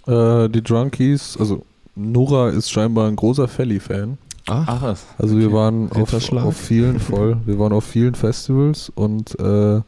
Äh, 0.08 0.50
die 0.50 0.62
Drunkies, 0.64 1.38
also 1.40 1.64
Nora 1.96 2.50
ist 2.50 2.72
scheinbar 2.72 3.08
ein 3.08 3.16
großer 3.16 3.48
Felly-Fan. 3.48 4.18
Ach 4.48 4.82
was. 4.82 5.06
Also 5.20 5.38
wir 5.38 5.52
waren 5.54 5.92
auf, 5.92 6.12
auf 6.32 6.58
vielen 6.58 7.00
voll, 7.00 7.38
wir 7.46 7.60
waren 7.60 7.72
auf 7.74 7.84
vielen 7.84 8.16
Festivals 8.16 8.92
und 8.96 9.38
äh, 9.40 9.44
da 9.44 9.84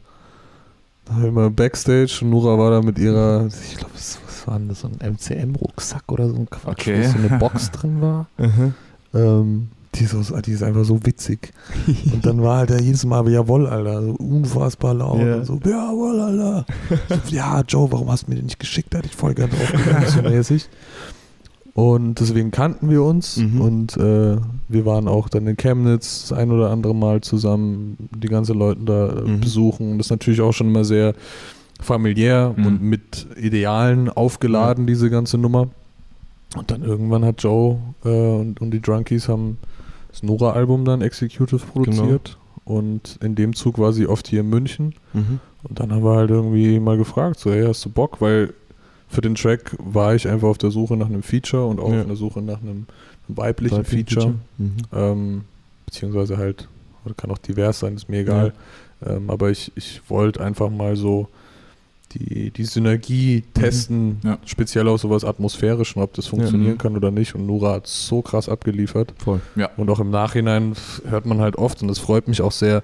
haben 1.10 1.22
wir 1.24 1.32
mal 1.32 1.50
Backstage 1.50 2.20
und 2.22 2.30
Nora 2.30 2.56
war 2.58 2.70
da 2.70 2.80
mit 2.82 2.96
ihrer, 2.98 3.46
ich 3.46 3.76
glaube, 3.76 3.92
was 3.94 4.18
was 4.42 4.46
war 4.48 4.58
denn 4.58 4.68
das, 4.68 4.80
so 4.80 4.88
ein 4.88 5.12
MCM-Rucksack 5.14 6.10
oder 6.10 6.28
so 6.28 6.34
ein 6.36 6.48
Quatsch, 6.50 6.88
Okay. 6.88 7.04
wo 7.06 7.10
so 7.12 7.18
eine 7.28 7.38
Box 7.38 7.70
drin 7.70 8.00
war. 8.00 8.26
Ähm, 9.14 9.68
die, 9.94 10.04
ist 10.04 10.32
die 10.46 10.52
ist 10.52 10.62
einfach 10.62 10.84
so 10.84 11.04
witzig. 11.04 11.52
Und 12.14 12.24
dann 12.24 12.42
war 12.42 12.56
halt 12.60 12.70
da 12.70 12.78
jedes 12.78 13.04
Mal, 13.04 13.28
jawohl, 13.28 13.66
Alter, 13.66 14.00
so 14.02 14.12
unfassbar 14.12 14.94
laut. 14.94 15.20
Ja. 15.20 15.34
Und 15.36 15.44
so, 15.44 15.60
jawohl, 15.62 16.18
Alter. 16.18 16.64
So, 17.10 17.16
ja, 17.36 17.60
Joe, 17.68 17.92
warum 17.92 18.10
hast 18.10 18.26
du 18.26 18.30
mir 18.30 18.36
den 18.36 18.46
nicht 18.46 18.58
geschickt? 18.58 18.94
Da 18.94 18.98
hätte 18.98 19.08
ich 19.08 19.16
voll 19.16 19.34
gerne 19.34 19.52
drauf 19.52 20.08
so 20.08 20.22
mäßig. 20.22 20.66
Und 21.74 22.20
deswegen 22.20 22.50
kannten 22.50 22.88
wir 22.90 23.02
uns 23.02 23.36
Mhm. 23.38 23.60
und 23.60 23.96
äh, 23.98 24.36
wir 24.68 24.86
waren 24.86 25.08
auch 25.08 25.28
dann 25.28 25.46
in 25.46 25.56
Chemnitz 25.58 26.28
das 26.28 26.38
ein 26.38 26.50
oder 26.50 26.70
andere 26.70 26.94
Mal 26.94 27.20
zusammen, 27.20 27.96
die 28.16 28.28
ganzen 28.28 28.58
Leute 28.58 28.80
da 28.84 29.08
äh, 29.10 29.20
Mhm. 29.28 29.40
besuchen. 29.40 29.98
Das 29.98 30.06
ist 30.06 30.10
natürlich 30.10 30.40
auch 30.40 30.52
schon 30.52 30.68
immer 30.68 30.84
sehr 30.84 31.14
familiär 31.82 32.54
Mhm. 32.56 32.66
und 32.66 32.82
mit 32.82 33.26
Idealen 33.36 34.08
aufgeladen, 34.08 34.86
diese 34.86 35.10
ganze 35.10 35.38
Nummer. 35.38 35.68
Und 36.56 36.70
dann 36.70 36.82
irgendwann 36.82 37.24
hat 37.24 37.42
Joe 37.42 37.78
äh, 38.04 38.08
und, 38.08 38.60
und 38.60 38.70
die 38.72 38.80
Drunkies 38.80 39.28
haben 39.28 39.58
das 40.10 40.22
Nora-Album 40.22 40.84
dann 40.84 41.00
executive 41.00 41.64
produziert. 41.66 42.36
Und 42.64 43.18
in 43.22 43.34
dem 43.34 43.54
Zug 43.54 43.78
war 43.78 43.92
sie 43.92 44.06
oft 44.06 44.28
hier 44.28 44.40
in 44.40 44.48
München. 44.50 44.94
Mhm. 45.14 45.40
Und 45.64 45.80
dann 45.80 45.92
haben 45.92 46.04
wir 46.04 46.14
halt 46.16 46.30
irgendwie 46.30 46.78
mal 46.78 46.96
gefragt, 46.96 47.38
so, 47.40 47.50
hey, 47.50 47.64
hast 47.66 47.84
du 47.84 47.88
Bock? 47.90 48.20
Weil 48.20 48.52
für 49.08 49.20
den 49.20 49.34
Track 49.34 49.76
war 49.78 50.14
ich 50.14 50.28
einfach 50.28 50.48
auf 50.48 50.58
der 50.58 50.70
Suche 50.70 50.96
nach 50.96 51.06
einem 51.06 51.22
Feature 51.22 51.66
und 51.66 51.80
auch 51.80 51.92
Ja. 51.92 52.00
auf 52.00 52.06
der 52.06 52.16
Suche 52.16 52.40
nach 52.42 52.60
einem 52.60 52.86
weiblichen 53.28 53.78
Weiblichen 53.78 54.06
Feature. 54.06 54.34
Mhm. 54.58 54.72
Ähm, 54.92 55.40
beziehungsweise 55.86 56.36
halt, 56.36 56.68
oder 57.04 57.14
kann 57.14 57.30
auch 57.30 57.38
divers 57.38 57.80
sein, 57.80 57.94
ist 57.94 58.08
mir 58.08 58.20
egal. 58.20 58.52
Ähm, 59.04 59.30
aber 59.30 59.50
ich, 59.50 59.72
ich 59.74 60.00
wollte 60.08 60.42
einfach 60.44 60.70
mal 60.70 60.96
so 60.96 61.28
die, 62.14 62.50
die 62.50 62.64
Synergie 62.64 63.42
testen, 63.54 64.18
Ja. 64.22 64.38
speziell 64.44 64.88
auf 64.88 65.00
sowas 65.00 65.24
Atmosphärischen, 65.24 66.02
ob 66.02 66.14
das 66.14 66.26
funktionieren 66.26 66.74
Mhm. 66.74 66.78
kann 66.78 66.96
oder 66.96 67.10
nicht. 67.10 67.34
Und 67.34 67.46
Nura 67.46 67.74
hat 67.74 67.86
so 67.86 68.22
krass 68.22 68.48
abgeliefert. 68.48 69.14
Voll. 69.18 69.40
Und 69.76 69.90
auch 69.90 70.00
im 70.00 70.10
Nachhinein 70.10 70.74
hört 71.08 71.26
man 71.26 71.40
halt 71.40 71.56
oft, 71.56 71.82
und 71.82 71.88
das 71.88 71.98
freut 71.98 72.28
mich 72.28 72.40
auch 72.42 72.52
sehr, 72.52 72.82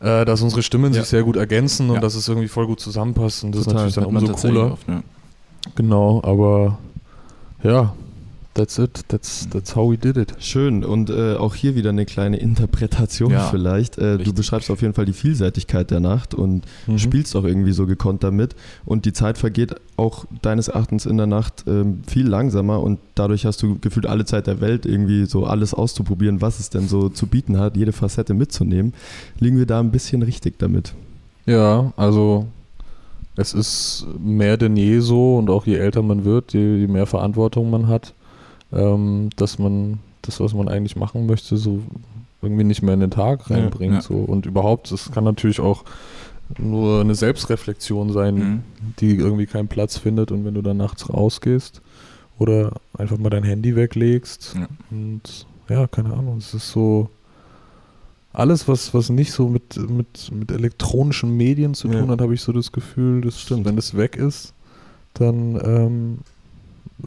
äh, 0.00 0.24
dass 0.24 0.42
unsere 0.42 0.62
Stimmen 0.62 0.92
Ja. 0.92 1.00
sich 1.00 1.08
sehr 1.10 1.22
gut 1.22 1.36
ergänzen 1.36 1.88
und 1.88 1.96
Ja. 1.96 2.00
dass 2.00 2.14
es 2.14 2.28
irgendwie 2.28 2.48
voll 2.48 2.66
gut 2.66 2.80
zusammenpasst. 2.80 3.44
Und 3.44 3.54
das 3.54 3.64
Total. 3.64 3.88
ist 3.88 3.96
natürlich 3.96 4.12
dann 4.12 4.28
umso 4.28 4.48
cooler. 4.48 4.72
oft, 4.72 4.88
ja. 4.88 5.02
Genau, 5.74 6.20
aber 6.22 6.78
ja, 7.62 7.94
that's 8.58 8.78
it. 8.78 9.00
That's, 9.08 9.48
that's 9.50 9.74
how 9.74 9.90
we 9.90 9.96
did 9.96 10.16
it. 10.18 10.34
Schön 10.38 10.84
und 10.84 11.08
äh, 11.08 11.36
auch 11.36 11.54
hier 11.54 11.74
wieder 11.74 11.88
eine 11.90 12.04
kleine 12.04 12.36
Interpretation 12.36 13.30
Ja, 13.30 13.46
vielleicht. 13.48 13.96
Äh, 13.96 14.18
du 14.18 14.34
beschreibst 14.34 14.70
auf 14.70 14.82
jeden 14.82 14.92
Fall 14.92 15.06
die 15.06 15.12
Vielseitigkeit 15.14 15.90
der 15.90 16.00
Nacht 16.00 16.34
und 16.34 16.64
Mhm. 16.86 16.98
spielst 16.98 17.34
auch 17.36 17.44
irgendwie 17.44 17.72
so 17.72 17.86
gekonnt 17.86 18.22
damit 18.22 18.54
und 18.84 19.04
die 19.06 19.12
Zeit 19.12 19.38
vergeht 19.38 19.74
auch 19.96 20.26
deines 20.42 20.68
Erachtens 20.68 21.06
in 21.06 21.16
der 21.16 21.26
Nacht 21.26 21.64
ähm, 21.66 22.02
viel 22.06 22.26
langsamer 22.28 22.82
und 22.82 22.98
dadurch 23.14 23.46
hast 23.46 23.62
du 23.62 23.78
gefühlt 23.78 24.06
alle 24.06 24.24
Zeit 24.26 24.46
der 24.46 24.60
Welt 24.60 24.84
irgendwie 24.86 25.24
so 25.26 25.46
alles 25.46 25.72
auszuprobieren, 25.72 26.40
was 26.40 26.60
es 26.60 26.68
denn 26.70 26.86
so 26.88 27.08
zu 27.08 27.26
bieten 27.26 27.58
hat, 27.58 27.76
jede 27.76 27.92
Facette 27.92 28.34
mitzunehmen. 28.34 28.92
Liegen 29.40 29.56
wir 29.58 29.66
da 29.66 29.80
ein 29.80 29.90
bisschen 29.90 30.22
richtig 30.22 30.58
damit? 30.58 30.94
Ja, 31.46 31.92
also 31.96 32.46
es 33.36 33.54
ist 33.54 34.06
mehr 34.18 34.56
denn 34.56 34.76
je 34.76 34.98
so 35.00 35.36
und 35.38 35.48
auch 35.48 35.64
je 35.66 35.76
älter 35.76 36.02
man 36.02 36.24
wird, 36.24 36.52
je, 36.54 36.76
je 36.76 36.86
mehr 36.88 37.06
Verantwortung 37.06 37.70
man 37.70 37.86
hat, 37.86 38.12
ähm, 38.72 39.30
dass 39.36 39.58
man 39.58 39.98
das, 40.22 40.40
was 40.40 40.52
man 40.54 40.68
eigentlich 40.68 40.96
machen 40.96 41.26
möchte, 41.26 41.56
so 41.56 41.80
irgendwie 42.42 42.64
nicht 42.64 42.82
mehr 42.82 42.94
in 42.94 43.00
den 43.00 43.10
Tag 43.10 43.48
Ja, 43.48 43.56
reinbringt. 43.56 43.94
ja. 43.94 44.00
So. 44.02 44.14
Und 44.14 44.46
überhaupt, 44.46 44.92
es 44.92 45.10
kann 45.10 45.24
natürlich 45.24 45.60
auch 45.60 45.84
nur 46.58 47.00
eine 47.02 47.14
Selbstreflexion 47.14 48.12
sein, 48.12 48.34
Mhm. 48.36 48.62
die 49.00 49.16
irgendwie 49.16 49.46
keinen 49.46 49.68
Platz 49.68 49.98
findet 49.98 50.30
und 50.32 50.44
wenn 50.44 50.54
du 50.54 50.62
dann 50.62 50.76
nachts 50.78 51.08
rausgehst 51.12 51.82
oder 52.38 52.72
einfach 52.96 53.18
mal 53.18 53.28
dein 53.30 53.42
Handy 53.44 53.74
weglegst 53.76 54.54
Ja. 54.58 54.66
und 54.90 55.46
ja, 55.68 55.86
keine 55.86 56.12
Ahnung, 56.14 56.38
es 56.38 56.54
ist 56.54 56.70
so 56.70 57.10
alles, 58.32 58.68
was, 58.68 58.94
was 58.94 59.08
nicht 59.10 59.32
so 59.32 59.48
mit, 59.48 59.76
mit, 59.90 60.30
mit 60.32 60.50
elektronischen 60.50 61.36
Medien 61.36 61.74
zu 61.74 61.88
Ja. 61.88 61.98
tun 62.00 62.10
hat, 62.10 62.20
habe 62.20 62.34
ich 62.34 62.40
so 62.40 62.52
das 62.52 62.70
Gefühl, 62.72 63.20
dass 63.22 63.50
wenn 63.50 63.76
das 63.76 63.96
weg 63.96 64.16
ist, 64.16 64.52
dann 65.14 65.58
ähm, 65.64 66.18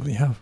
ja, 0.05 0.35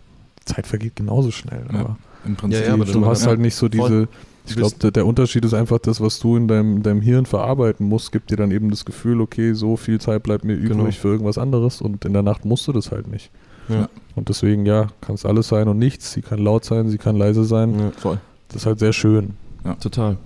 Zeit 0.49 0.67
vergeht 0.67 0.95
genauso 0.95 1.31
schnell. 1.31 1.63
Ja. 1.71 1.79
Aber 1.79 1.97
im 2.25 2.35
Prinzip. 2.35 2.61
Ja, 2.61 2.67
ja, 2.67 2.73
aber 2.73 2.85
du 2.85 3.05
hast 3.05 3.21
ja, 3.23 3.27
halt 3.29 3.39
nicht 3.39 3.55
so 3.55 3.67
diese. 3.69 4.07
Ich 4.47 4.55
glaube, 4.55 4.75
der, 4.81 4.89
der 4.91 5.05
Unterschied 5.05 5.45
ist 5.45 5.53
einfach 5.53 5.77
das, 5.77 6.01
was 6.01 6.19
du 6.19 6.35
in 6.35 6.47
deinem, 6.47 6.77
in 6.77 6.83
deinem 6.83 7.01
Hirn 7.01 7.27
verarbeiten 7.27 7.87
musst, 7.87 8.11
gibt 8.11 8.31
dir 8.31 8.35
dann 8.37 8.49
eben 8.49 8.71
das 8.71 8.83
Gefühl, 8.83 9.21
okay, 9.21 9.53
so 9.53 9.77
viel 9.77 10.01
Zeit 10.01 10.23
bleibt 10.23 10.43
mir 10.43 10.53
übrig 10.55 10.69
Genau. 10.77 10.91
für 10.91 11.09
irgendwas 11.09 11.37
anderes 11.37 11.81
und 11.81 12.03
in 12.03 12.13
der 12.13 12.23
Nacht 12.23 12.45
musst 12.45 12.67
du 12.67 12.71
das 12.71 12.91
halt 12.91 13.07
nicht. 13.07 13.29
Ja. 13.67 13.87
Und 14.15 14.29
deswegen, 14.29 14.65
ja, 14.65 14.87
kann 15.01 15.13
es 15.13 15.23
alles 15.23 15.49
sein 15.49 15.67
und 15.67 15.77
nichts. 15.77 16.13
Sie 16.13 16.23
kann 16.23 16.39
laut 16.39 16.65
sein, 16.65 16.89
sie 16.89 16.97
kann 16.97 17.15
leise 17.15 17.43
sein. 17.43 17.77
Ja, 17.79 17.91
Voll. 17.97 18.19
Das 18.47 18.63
ist 18.63 18.65
halt 18.65 18.79
sehr 18.79 18.93
schön. 18.93 19.35
total. 19.79 20.17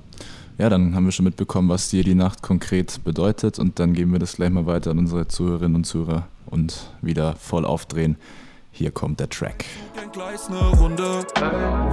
Ja, 0.57 0.69
dann 0.69 0.95
haben 0.95 1.03
wir 1.03 1.11
schon 1.11 1.25
mitbekommen, 1.25 1.67
was 1.67 1.89
dir 1.89 2.03
die 2.05 2.15
Nacht 2.15 2.41
konkret 2.41 3.03
bedeutet 3.03 3.59
und 3.59 3.79
dann 3.79 3.91
geben 3.93 4.13
wir 4.13 4.19
das 4.19 4.37
gleich 4.37 4.51
mal 4.51 4.65
weiter 4.65 4.91
an 4.91 4.99
unsere 4.99 5.27
Zuhörerinnen 5.27 5.75
und 5.75 5.83
Zuhörer 5.83 6.27
und 6.45 6.91
wieder 7.01 7.35
voll 7.35 7.65
aufdrehen. 7.65 8.15
Hier 8.75 8.89
kommt 8.89 9.19
der 9.19 9.29
Track. 9.29 9.65
Gleis 10.11 10.49
ne 10.49 10.57
Runde. 10.79 11.25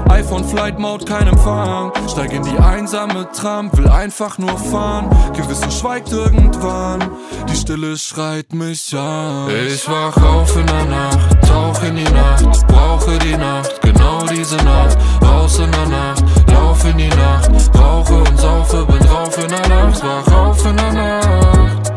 iPhone 0.09 0.45
Flight 0.45 0.79
Mode, 0.79 1.05
kein 1.05 1.27
Empfang. 1.27 1.93
Steig 2.09 2.33
in 2.33 2.43
die 2.43 2.57
einsame 2.57 3.31
Tram, 3.33 3.71
will 3.77 3.87
einfach 3.87 4.39
nur 4.39 4.57
fahren. 4.57 5.11
Gewissen 5.37 5.71
schweigt 5.71 6.11
irgendwann, 6.11 7.11
die 7.51 7.57
Stille 7.57 7.99
schreit 7.99 8.55
mich 8.55 8.97
an. 8.97 9.51
Ich 9.67 9.87
wach 9.89 10.17
auf 10.23 10.57
in 10.57 10.67
der 10.67 10.85
Nacht, 10.87 11.43
tauch 11.47 11.83
in 11.83 11.97
die 11.97 12.13
Nacht, 12.13 12.67
brauche 12.67 13.19
die 13.19 13.37
Nacht, 13.37 13.81
genau 13.83 14.25
diese 14.27 14.57
Nacht. 14.57 14.97
Raus 15.23 15.59
in 15.59 15.71
der 15.71 15.87
Nacht, 15.87 16.25
lauf 16.51 16.83
in 16.87 16.97
die 16.97 17.09
Nacht, 17.09 17.51
rauche 17.79 18.15
und 18.15 18.39
saufe, 18.39 18.87
bin 18.87 19.01
drauf 19.01 19.37
in 19.37 19.49
der 19.49 19.69
Nacht. 19.69 20.03
Wach 20.03 20.33
auf 20.35 20.65
in 20.65 20.77
der 20.79 20.93
Nacht, 20.93 21.93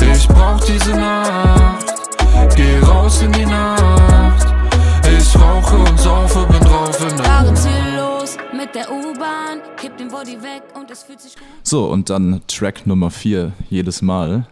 ich 0.00 0.28
brauch 0.28 0.60
diese 0.60 0.92
Nacht. 0.92 1.89
Geh 2.56 2.78
raus 2.78 3.22
in 3.22 3.32
die 3.32 3.46
Nacht. 3.46 4.46
Ich 5.18 5.40
rauche 5.40 5.76
und 5.76 5.98
saufe, 5.98 6.46
bin 6.46 6.60
drauf 6.60 7.00
in 7.00 7.16
der 7.16 7.24
Fahren 7.24 7.56
ziellos 7.56 8.36
mit 8.56 8.74
der 8.74 8.90
U-Bahn, 8.90 9.60
kipp 9.76 9.96
den 9.96 10.08
Body 10.08 10.42
weg 10.42 10.62
und 10.74 10.90
es 10.90 11.02
fühlt 11.02 11.20
sich 11.20 11.34
gut. 11.34 11.44
So, 11.62 11.86
und 11.86 12.10
dann 12.10 12.40
Track 12.46 12.86
Nummer 12.86 13.10
4, 13.10 13.52
jedes 13.68 14.02
Mal. 14.02 14.46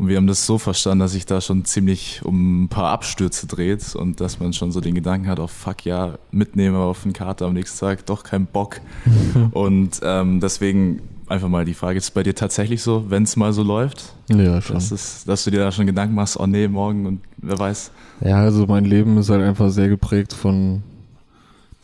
Und 0.00 0.08
wir 0.08 0.16
haben 0.16 0.26
das 0.26 0.46
so 0.46 0.56
verstanden, 0.56 1.00
dass 1.00 1.12
sich 1.12 1.26
da 1.26 1.42
schon 1.42 1.66
ziemlich 1.66 2.22
um 2.24 2.64
ein 2.64 2.68
paar 2.70 2.90
Abstürze 2.90 3.46
dreht 3.46 3.94
und 3.94 4.18
dass 4.20 4.40
man 4.40 4.54
schon 4.54 4.72
so 4.72 4.80
den 4.80 4.94
Gedanken 4.94 5.28
hat, 5.28 5.38
oh 5.38 5.46
fuck 5.46 5.84
ja, 5.84 6.18
mitnehmen 6.30 6.74
wir 6.74 6.84
auf 6.84 7.02
den 7.02 7.12
Kater 7.12 7.44
am 7.44 7.52
nächsten 7.52 7.80
Tag, 7.80 8.06
doch 8.06 8.22
kein 8.22 8.46
Bock. 8.46 8.80
und 9.52 10.00
ähm, 10.02 10.40
deswegen 10.40 11.02
einfach 11.30 11.48
mal 11.48 11.64
die 11.64 11.74
Frage, 11.74 11.98
ist 11.98 12.04
es 12.04 12.10
bei 12.10 12.22
dir 12.22 12.34
tatsächlich 12.34 12.82
so, 12.82 13.06
wenn 13.08 13.22
es 13.22 13.36
mal 13.36 13.52
so 13.52 13.62
läuft, 13.62 14.14
Ja, 14.28 14.60
dass, 14.60 14.90
es, 14.90 15.24
dass 15.24 15.44
du 15.44 15.50
dir 15.50 15.60
da 15.60 15.72
schon 15.72 15.86
Gedanken 15.86 16.14
machst, 16.14 16.38
oh 16.38 16.46
nee, 16.46 16.66
morgen 16.68 17.06
und 17.06 17.20
wer 17.38 17.58
weiß. 17.58 17.90
Ja, 18.22 18.36
also 18.38 18.66
mein 18.66 18.84
Leben 18.84 19.16
ist 19.18 19.30
halt 19.30 19.42
einfach 19.42 19.70
sehr 19.70 19.88
geprägt 19.88 20.32
von 20.32 20.82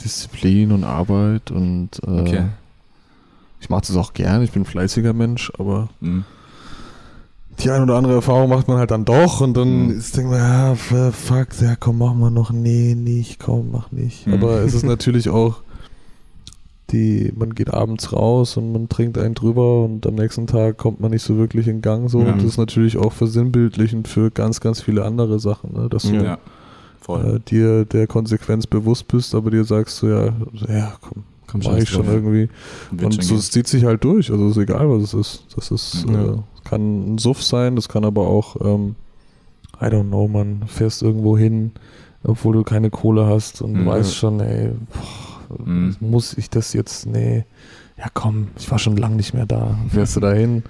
Disziplin 0.05 0.73
und 0.73 0.85
Arbeit 0.85 1.51
und 1.51 1.91
äh, 2.07 2.21
Okay. 2.21 2.45
ich 3.61 3.71
mache 3.71 3.87
das 3.87 3.97
auch 3.97 4.13
gern, 4.13 4.43
ich 4.43 4.53
bin 4.53 4.63
ein 4.63 4.67
fleißiger 4.67 5.13
Mensch, 5.13 5.51
aber 5.59 5.89
Hm. 6.03 6.25
die 7.61 7.71
ein 7.71 7.83
oder 7.83 7.95
andere 7.97 8.15
Erfahrung 8.15 8.51
macht 8.51 8.69
man 8.69 8.77
halt 8.79 8.91
dann 8.91 9.05
doch 9.07 9.41
und 9.41 9.55
dann 9.57 9.87
Mhm. 9.87 9.99
ist 9.99 10.17
denkt 10.17 10.31
man, 10.31 10.41
ja, 10.41 10.75
fuck, 10.75 11.49
ja 11.61 11.77
komm, 11.77 11.99
mach 11.99 12.13
mal 12.15 12.31
noch, 12.31 12.51
nee, 12.51 12.95
nicht, 12.95 13.39
komm, 13.41 13.71
mach 13.73 13.91
nicht. 13.93 14.27
Mhm. 14.27 14.35
Aber 14.35 14.61
es 14.63 14.75
ist 14.75 14.83
natürlich 14.87 15.31
auch 15.31 15.63
die, 16.91 17.33
man 17.37 17.55
geht 17.55 17.73
abends 17.75 18.13
raus 18.13 18.57
und 18.57 18.73
man 18.73 18.89
trinkt 18.89 19.19
einen 19.19 19.35
drüber 19.35 19.85
und 19.85 20.07
am 20.07 20.15
nächsten 20.15 20.47
Tag 20.47 20.77
kommt 20.77 21.01
man 21.01 21.11
nicht 21.11 21.23
so 21.23 21.37
wirklich 21.37 21.67
in 21.67 21.83
Gang 21.83 22.09
so 22.09 22.21
Ja. 22.23 22.33
und 22.33 22.39
das 22.39 22.51
ist 22.53 22.59
natürlich 22.59 22.97
auch 22.97 23.13
versinnbildlichend 23.13 24.07
für 24.09 24.31
ganz, 24.31 24.61
ganz 24.61 24.81
viele 24.81 25.05
andere 25.05 25.41
Sachen, 25.41 25.73
ne? 25.75 25.89
dass 25.89 26.05
du 26.05 26.15
Ja, 26.15 26.39
voll. 27.01 27.37
äh, 27.37 27.41
dir 27.51 27.85
der 27.85 28.07
Konsequenz 28.07 28.67
bewusst 28.67 29.09
bist, 29.09 29.35
aber 29.35 29.51
dir 29.51 29.65
sagst 29.65 30.01
du 30.03 30.07
ja, 30.09 30.25
ja, 30.69 30.93
komm, 31.01 31.25
Komm, 31.49 31.61
mach 31.65 31.77
ich 31.77 31.89
schon 31.89 32.03
drauf. 32.07 32.15
irgendwie. 32.15 32.49
Und 33.05 33.23
so, 33.23 33.35
es 33.37 33.51
zieht 33.51 33.67
sich 33.69 33.85
halt 33.85 34.03
durch, 34.05 34.31
also 34.33 34.49
ist 34.49 34.57
egal, 34.57 34.89
was 34.91 35.03
es 35.03 35.15
ist. 35.15 35.45
Das 35.57 35.71
ist, 35.71 36.05
Ja. 36.09 36.25
äh, 36.35 36.37
kann 36.65 37.15
ein 37.15 37.19
Suff 37.19 37.43
sein, 37.43 37.77
das 37.77 37.89
kann 37.89 38.05
aber 38.05 38.27
auch, 38.29 38.57
ähm, 38.61 38.95
I 39.81 39.85
don't 39.87 40.09
know, 40.09 40.27
man 40.27 40.63
fährst 40.67 41.03
irgendwo 41.03 41.37
hin, 41.39 41.73
obwohl 42.25 42.55
du 42.55 42.63
keine 42.65 42.91
Kohle 42.91 43.27
hast 43.27 43.61
und 43.63 43.75
Mhm. 43.75 43.87
weißt 43.87 44.15
schon, 44.17 44.41
ey, 44.41 44.71
boah, 44.93 45.36
Mhm. 45.65 45.97
muss 46.01 46.37
ich 46.37 46.51
das 46.51 46.73
jetzt, 46.73 47.07
nee, 47.07 47.45
ja 47.99 48.07
komm, 48.13 48.49
ich 48.59 48.71
war 48.71 48.79
schon 48.79 48.97
lange 48.97 49.17
nicht 49.17 49.35
mehr 49.35 49.47
da. 49.47 49.79
Fährst 49.89 50.17
du 50.17 50.21
da 50.21 50.33
hin, 50.33 50.63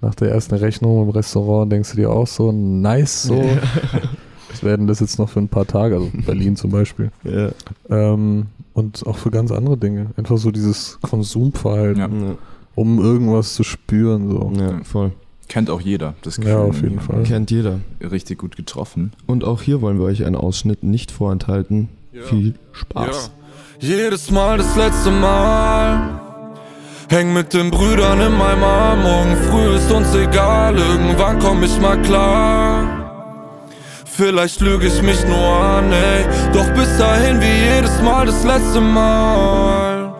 nach 0.00 0.14
der 0.14 0.30
ersten 0.30 0.54
Rechnung 0.54 1.02
im 1.02 1.10
Restaurant 1.10 1.70
denkst 1.72 1.90
du 1.92 1.96
dir 1.96 2.10
auch 2.10 2.26
so, 2.26 2.52
nice, 2.52 3.22
so, 3.24 3.42
was 4.50 4.62
werden 4.62 4.86
das 4.86 5.00
jetzt 5.00 5.18
noch 5.18 5.28
für 5.28 5.40
ein 5.40 5.48
paar 5.48 5.66
Tage, 5.66 5.96
also 5.96 6.10
Berlin 6.26 6.56
zum 6.56 6.70
Beispiel. 6.70 7.10
Ja. 7.24 7.50
Ähm, 7.90 8.46
und 8.72 9.06
auch 9.06 9.16
für 9.18 9.30
ganz 9.30 9.52
andere 9.52 9.76
Dinge. 9.78 10.10
Einfach 10.16 10.36
so 10.36 10.50
dieses 10.50 10.98
Konsumverhalten, 11.00 12.00
Ja. 12.00 12.08
Ja. 12.08 12.34
um 12.74 12.98
irgendwas 13.00 13.54
zu 13.54 13.62
spüren. 13.62 14.28
So. 14.28 14.52
ja, 14.58 14.82
voll. 14.82 15.12
Kennt 15.46 15.70
auch 15.70 15.80
jeder, 15.80 16.14
das 16.22 16.36
Gefühl. 16.36 16.52
Ja, 16.52 16.58
auf 16.58 16.82
jeden 16.82 16.98
Fall. 16.98 17.22
Kennt 17.22 17.50
jeder. 17.52 17.78
Richtig 18.00 18.38
gut 18.38 18.56
getroffen. 18.56 19.12
Und 19.26 19.44
auch 19.44 19.62
hier 19.62 19.80
wollen 19.80 19.98
wir 19.98 20.06
euch 20.06 20.24
einen 20.24 20.34
Ausschnitt 20.36 20.82
nicht 20.82 21.12
vorenthalten. 21.12 21.88
Viel 22.12 22.54
Spaß. 22.72 23.30
Jedes 23.80 24.30
Mal 24.30 24.58
das 24.58 24.76
letzte 24.76 25.10
Mal. 25.10 26.20
Häng 27.08 27.32
mit 27.32 27.52
den 27.52 27.70
Brüdern 27.70 28.20
in 28.20 28.38
meinem 28.38 28.62
Arm. 28.62 29.02
Morgen 29.02 29.36
früh 29.50 29.74
ist 29.76 29.90
uns 29.90 30.14
egal. 30.14 30.78
Irgendwann 30.78 31.40
komm 31.40 31.62
ich 31.64 31.80
mal 31.80 32.00
klar. 32.02 33.64
Vielleicht 34.04 34.60
lüge 34.60 34.86
ich 34.86 35.02
mich 35.02 35.26
nur 35.26 35.60
an, 35.60 35.92
ey. 35.92 36.24
Doch 36.52 36.70
bis 36.74 36.96
dahin 36.98 37.40
wie 37.40 37.74
jedes 37.74 38.00
Mal 38.00 38.26
das 38.26 38.44
letzte 38.44 38.80
Mal. 38.80 40.14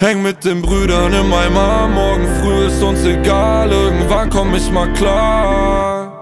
Häng 0.00 0.22
mit 0.22 0.44
den 0.44 0.62
Brüdern 0.62 1.12
in 1.12 1.28
meinem 1.28 1.56
Arm. 1.56 1.94
Morgen 1.94 2.28
früh 2.40 2.66
ist 2.66 2.80
uns 2.80 3.04
egal. 3.04 3.72
Irgendwann 3.72 4.30
komm 4.30 4.54
ich 4.54 4.70
mal 4.70 4.92
klar. 4.92 6.12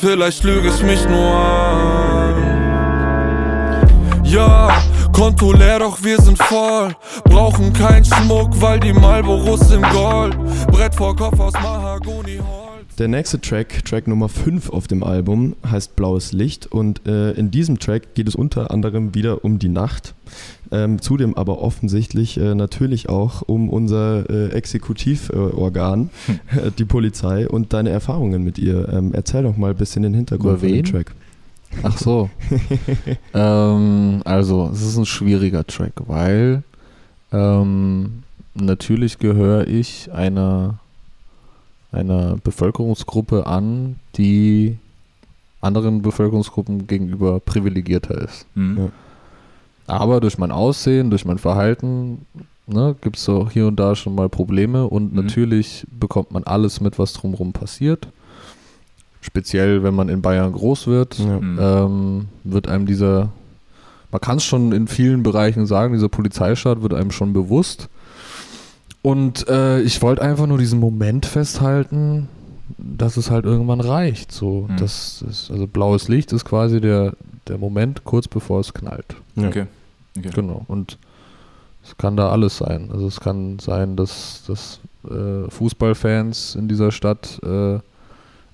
Vielleicht 0.00 0.44
lüge 0.44 0.68
ich 0.68 0.82
mich 0.82 1.06
nur 1.08 1.30
an. 1.30 2.54
Ja, 4.24 4.82
Konto 5.14 5.52
leer, 5.52 5.78
doch 5.78 6.02
wir 6.02 6.20
sind 6.20 6.36
voll. 6.36 6.92
Brauchen 7.22 7.72
keinen 7.72 8.04
Schmuck, 8.04 8.60
weil 8.60 8.80
die 8.80 8.92
Marlboros 8.92 9.60
sind 9.68 9.88
Gold. 9.90 10.36
Brett 10.72 10.92
vor 10.92 11.14
Kopf 11.14 11.38
aus 11.38 11.52
Mahagoni 11.52 12.38
Holz. 12.38 12.96
Der 12.98 13.06
nächste 13.06 13.40
Track, 13.40 13.84
Track 13.84 14.08
Nummer 14.08 14.28
5 14.28 14.70
auf 14.70 14.88
dem 14.88 15.04
Album, 15.04 15.54
heißt 15.70 15.94
Blaues 15.94 16.32
Licht 16.32 16.66
und 16.66 17.06
äh, 17.06 17.30
in 17.32 17.52
diesem 17.52 17.78
Track 17.78 18.14
geht 18.14 18.26
es 18.26 18.34
unter 18.34 18.72
anderem 18.72 19.14
wieder 19.14 19.44
um 19.44 19.60
die 19.60 19.68
Nacht. 19.68 20.14
Ähm, 20.72 21.00
zudem 21.00 21.36
aber 21.36 21.62
offensichtlich 21.62 22.36
äh, 22.36 22.56
natürlich 22.56 23.08
auch 23.08 23.42
um 23.42 23.68
unser 23.68 24.28
äh, 24.28 24.48
Exekutivorgan, 24.48 26.10
äh, 26.56 26.70
die 26.78 26.84
Polizei 26.84 27.48
und 27.48 27.72
deine 27.72 27.90
Erfahrungen 27.90 28.42
mit 28.42 28.58
ihr. 28.58 28.88
Ähm, 28.92 29.12
erzähl 29.12 29.44
doch 29.44 29.56
mal 29.56 29.70
ein 29.70 29.76
bisschen 29.76 30.02
den 30.02 30.14
Hintergrund 30.14 30.58
Über 30.58 30.66
von 30.66 30.68
dem? 30.68 30.84
Track. 30.84 31.14
Ach 31.82 31.98
so. 31.98 32.30
ähm, 33.34 34.22
also, 34.24 34.70
es 34.72 34.82
ist 34.82 34.96
ein 34.96 35.06
schwieriger 35.06 35.66
Track, 35.66 35.92
weil 36.06 36.62
ähm, 37.32 38.22
natürlich 38.54 39.18
gehöre 39.18 39.66
ich 39.66 40.10
einer, 40.12 40.78
einer 41.92 42.36
Bevölkerungsgruppe 42.42 43.46
an, 43.46 43.96
die 44.16 44.78
anderen 45.60 46.02
Bevölkerungsgruppen 46.02 46.86
gegenüber 46.86 47.40
privilegierter 47.40 48.18
ist. 48.22 48.46
Hm. 48.54 48.76
Ja. 48.78 48.88
Aber 49.86 50.20
durch 50.20 50.38
mein 50.38 50.50
Aussehen, 50.52 51.10
durch 51.10 51.24
mein 51.24 51.38
Verhalten 51.38 52.26
ne, 52.66 52.94
gibt 53.00 53.16
es 53.16 53.28
auch 53.28 53.50
hier 53.50 53.66
und 53.66 53.76
da 53.76 53.94
schon 53.94 54.14
mal 54.14 54.28
Probleme 54.28 54.86
und 54.86 55.12
Mhm. 55.14 55.22
natürlich 55.22 55.86
bekommt 55.90 56.30
man 56.30 56.44
alles 56.44 56.80
mit, 56.80 56.98
was 56.98 57.12
drumherum 57.12 57.52
passiert. 57.52 58.08
Speziell, 59.26 59.82
wenn 59.82 59.94
man 59.94 60.10
in 60.10 60.20
Bayern 60.20 60.52
groß 60.52 60.86
wird, 60.86 61.18
Ja. 61.18 61.38
Hm. 61.38 61.58
ähm, 61.58 62.24
wird 62.44 62.68
einem 62.68 62.84
dieser, 62.84 63.30
man 64.12 64.20
kann 64.20 64.36
es 64.36 64.44
schon 64.44 64.72
in 64.72 64.86
vielen 64.86 65.22
Bereichen 65.22 65.64
sagen, 65.64 65.94
dieser 65.94 66.10
Polizeistaat 66.10 66.82
wird 66.82 66.92
einem 66.92 67.10
schon 67.10 67.32
bewusst. 67.32 67.88
Und 69.00 69.48
äh, 69.48 69.80
ich 69.80 70.00
wollte 70.02 70.20
einfach 70.22 70.46
nur 70.46 70.58
diesen 70.58 70.78
Moment 70.78 71.24
festhalten, 71.24 72.28
dass 72.78 73.16
es 73.16 73.30
halt 73.30 73.44
irgendwann 73.46 73.80
reicht. 73.80 74.30
So, 74.30 74.66
Mhm. 74.68 74.76
das 74.76 75.22
ist, 75.28 75.50
also 75.50 75.66
blaues 75.66 76.08
Licht 76.08 76.32
ist 76.32 76.44
quasi 76.44 76.80
der, 76.82 77.14
der 77.48 77.56
Moment 77.58 78.04
kurz 78.04 78.28
bevor 78.28 78.60
es 78.60 78.74
knallt. 78.74 79.16
Ja. 79.36 79.48
Okay. 79.48 79.66
okay. 80.18 80.30
Genau. 80.34 80.64
Und 80.68 80.98
es 81.82 81.96
kann 81.96 82.16
da 82.16 82.28
alles 82.30 82.58
sein. 82.58 82.90
Also 82.92 83.06
es 83.06 83.20
kann 83.20 83.58
sein, 83.58 83.96
dass, 83.96 84.42
dass 84.46 84.80
äh, 85.10 85.50
Fußballfans 85.50 86.54
in 86.56 86.68
dieser 86.68 86.90
Stadt 86.92 87.38
äh, 87.42 87.78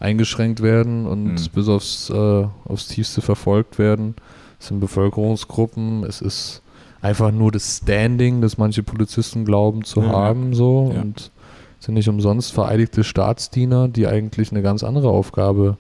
eingeschränkt 0.00 0.60
werden 0.62 1.06
und 1.06 1.24
Mhm. 1.34 1.46
bis 1.54 1.68
aufs, 1.68 2.10
äh, 2.10 2.44
aufs 2.64 2.88
Tiefste 2.88 3.20
verfolgt 3.20 3.78
werden. 3.78 4.14
Es 4.58 4.66
sind 4.68 4.80
Bevölkerungsgruppen. 4.80 6.04
Es 6.04 6.20
ist 6.20 6.62
einfach 7.02 7.30
nur 7.32 7.52
das 7.52 7.78
Standing, 7.78 8.40
das 8.40 8.58
manche 8.58 8.82
Polizisten 8.82 9.44
glauben 9.44 9.84
zu 9.84 10.00
Ja. 10.00 10.08
haben. 10.12 10.54
So. 10.54 10.90
Ja. 10.94 11.02
Und 11.02 11.30
sind 11.78 11.94
nicht 11.94 12.08
umsonst 12.08 12.52
vereidigte 12.52 13.04
Staatsdiener, 13.04 13.88
die 13.88 14.06
eigentlich 14.06 14.50
eine 14.50 14.62
ganz 14.62 14.82
andere 14.82 15.08
Aufgabe 15.10 15.76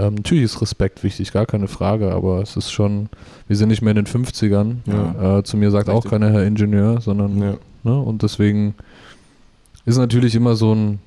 Ähm, 0.00 0.14
natürlich 0.14 0.44
ist 0.44 0.60
Respekt 0.62 1.02
wichtig, 1.02 1.32
gar 1.32 1.44
keine 1.44 1.66
Frage, 1.66 2.12
aber 2.12 2.40
es 2.40 2.54
ist 2.56 2.70
schon, 2.70 3.08
wir 3.48 3.56
sind 3.56 3.68
nicht 3.68 3.82
mehr 3.82 3.90
in 3.90 3.96
den 3.96 4.06
50ern. 4.06 4.76
Ja. 4.86 5.38
Äh, 5.38 5.42
zu 5.42 5.56
mir 5.56 5.72
sagt 5.72 5.88
auch 5.88 6.04
Richtig. 6.04 6.10
keiner 6.12 6.30
Herr 6.30 6.44
Ingenieur, 6.44 7.00
sondern. 7.00 7.36
Ne? 7.36 7.58
Und 8.00 8.22
deswegen 8.22 8.76
ist 9.86 9.96
natürlich 9.98 10.36
immer 10.36 10.54
so 10.54 10.72
ein, 10.72 11.00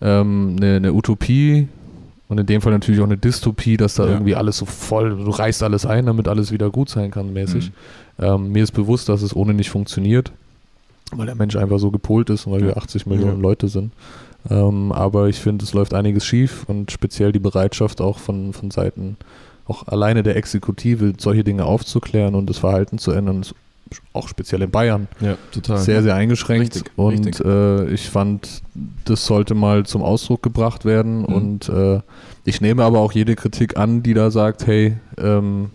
ähm, 0.00 0.56
eine, 0.58 0.76
eine 0.76 0.92
Utopie 0.92 1.68
und 2.28 2.38
in 2.38 2.46
dem 2.46 2.60
Fall 2.60 2.72
natürlich 2.72 3.00
auch 3.00 3.04
eine 3.06 3.16
Dystopie, 3.18 3.76
dass 3.76 3.94
da 3.94 4.04
Ja. 4.06 4.12
irgendwie 4.12 4.34
alles 4.36 4.58
so 4.58 4.66
voll, 4.66 5.10
du 5.10 5.30
reißt 5.30 5.62
alles 5.62 5.86
ein, 5.86 6.06
damit 6.06 6.28
alles 6.28 6.52
wieder 6.52 6.70
gut 6.70 6.88
sein 6.88 7.10
kann, 7.10 7.32
mäßig. 7.32 7.70
Mhm. 8.18 8.24
Ähm, 8.24 8.52
mir 8.52 8.62
ist 8.62 8.72
bewusst, 8.72 9.08
dass 9.08 9.22
es 9.22 9.34
ohne 9.34 9.54
nicht 9.54 9.70
funktioniert, 9.70 10.30
weil 11.12 11.26
der 11.26 11.34
Mensch 11.34 11.56
einfach 11.56 11.78
so 11.78 11.90
gepolt 11.90 12.30
ist 12.30 12.46
und 12.46 12.52
weil 12.52 12.60
Ja. 12.60 12.66
wir 12.68 12.76
80 12.76 13.06
Millionen 13.06 13.36
Ja. 13.36 13.42
Leute 13.42 13.68
sind. 13.68 13.92
Ähm, 14.50 14.92
aber 14.92 15.28
ich 15.28 15.38
finde, 15.40 15.64
es 15.64 15.74
läuft 15.74 15.94
einiges 15.94 16.24
schief 16.24 16.64
und 16.68 16.90
speziell 16.92 17.32
die 17.32 17.38
Bereitschaft 17.40 18.00
auch 18.00 18.18
von, 18.18 18.52
von 18.52 18.70
Seiten, 18.70 19.16
auch 19.66 19.86
alleine 19.88 20.22
der 20.22 20.36
Exekutive, 20.36 21.14
solche 21.18 21.44
Dinge 21.44 21.64
aufzuklären 21.64 22.34
und 22.34 22.48
das 22.48 22.58
Verhalten 22.58 22.98
zu 22.98 23.10
ändern, 23.12 23.40
ist 23.40 23.54
auch 24.12 24.28
speziell 24.28 24.62
in 24.62 24.70
Bayern 24.70 25.08
Ja, 25.20 25.36
total. 25.52 25.78
sehr, 25.78 26.02
sehr 26.02 26.14
eingeschränkt. 26.14 26.74
Richtig, 26.76 26.92
und 26.96 27.26
richtig. 27.26 27.44
Äh, 27.44 27.86
ich 27.92 28.08
fand, 28.10 28.62
das 29.04 29.24
sollte 29.26 29.54
mal 29.54 29.84
zum 29.86 30.02
Ausdruck 30.02 30.42
gebracht 30.42 30.84
werden. 30.84 31.18
Mhm. 31.20 31.24
Und 31.24 31.68
äh, 31.68 32.00
ich 32.44 32.60
nehme 32.60 32.82
aber 32.84 32.98
auch 33.00 33.12
jede 33.12 33.34
Kritik 33.36 33.76
an, 33.78 34.02
die 34.02 34.14
da 34.14 34.30
sagt, 34.30 34.66
hey, 34.66 34.96
ähm, 35.18 35.70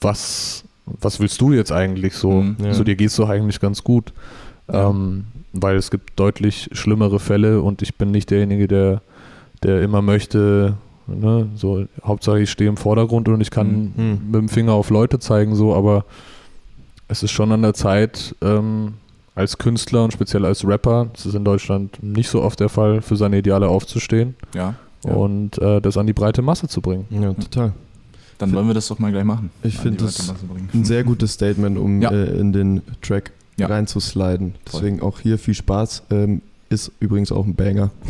was, 0.00 0.64
was 0.86 1.20
willst 1.20 1.40
du 1.40 1.52
jetzt 1.52 1.72
eigentlich 1.72 2.14
so? 2.14 2.42
Mhm, 2.42 2.56
ja. 2.62 2.74
So 2.74 2.84
dir 2.84 2.96
geht's 2.96 3.16
doch 3.16 3.28
eigentlich 3.28 3.60
ganz 3.60 3.82
gut. 3.84 4.12
Ja. 4.70 4.90
Ähm, 4.90 5.24
weil 5.52 5.76
es 5.76 5.90
gibt 5.90 6.18
deutlich 6.18 6.68
schlimmere 6.72 7.20
Fälle 7.20 7.62
und 7.62 7.80
ich 7.82 7.94
bin 7.94 8.10
nicht 8.10 8.30
derjenige, 8.30 8.66
der, 8.66 9.02
der 9.62 9.82
immer 9.82 10.02
möchte, 10.02 10.74
ne, 11.06 11.48
so 11.54 11.84
Hauptsache 12.02 12.40
ich 12.40 12.50
stehe 12.50 12.68
im 12.68 12.76
Vordergrund 12.76 13.28
und 13.28 13.40
ich 13.40 13.50
kann 13.52 13.92
Mhm. 13.96 14.18
mit 14.26 14.34
dem 14.34 14.48
Finger 14.48 14.72
auf 14.72 14.90
Leute 14.90 15.20
zeigen, 15.20 15.54
so, 15.54 15.72
aber 15.74 16.06
es 17.14 17.22
ist 17.22 17.30
schon 17.30 17.52
an 17.52 17.62
der 17.62 17.74
Zeit, 17.74 18.34
ähm, 18.42 18.94
als 19.36 19.56
Künstler 19.58 20.02
und 20.04 20.12
speziell 20.12 20.44
als 20.44 20.66
Rapper, 20.66 21.06
das 21.12 21.26
ist 21.26 21.34
in 21.34 21.44
Deutschland 21.44 22.02
nicht 22.02 22.28
so 22.28 22.42
oft 22.42 22.58
der 22.58 22.68
Fall, 22.68 23.00
für 23.02 23.14
seine 23.16 23.38
Ideale 23.38 23.68
aufzustehen 23.68 24.34
Ja. 24.52 24.74
ja. 25.04 25.12
und 25.12 25.56
äh, 25.58 25.80
das 25.80 25.96
an 25.96 26.06
die 26.08 26.12
breite 26.12 26.42
Masse 26.42 26.66
zu 26.66 26.80
bringen. 26.80 27.06
Ja, 27.10 27.32
total. 27.32 27.72
Dann 28.38 28.52
wollen 28.52 28.66
wir 28.66 28.74
das 28.74 28.88
doch 28.88 28.98
mal 28.98 29.12
gleich 29.12 29.22
machen. 29.24 29.50
Ich 29.62 29.78
finde 29.78 30.04
das. 30.04 30.34
Ein 30.72 30.84
sehr 30.84 31.04
gutes 31.04 31.34
Statement, 31.34 31.78
um 31.78 32.02
Ja. 32.02 32.10
äh, 32.10 32.36
in 32.36 32.52
den 32.52 32.82
Track 33.00 33.30
Ja. 33.56 33.68
reinzusliden. 33.68 34.54
Voll. 34.66 34.80
Deswegen 34.80 35.00
auch 35.02 35.20
hier 35.20 35.38
viel 35.38 35.54
Spaß. 35.54 36.02
Ähm, 36.10 36.42
ist 36.68 36.90
übrigens 36.98 37.30
auch 37.30 37.44
ein 37.46 37.54
Banger. 37.54 37.90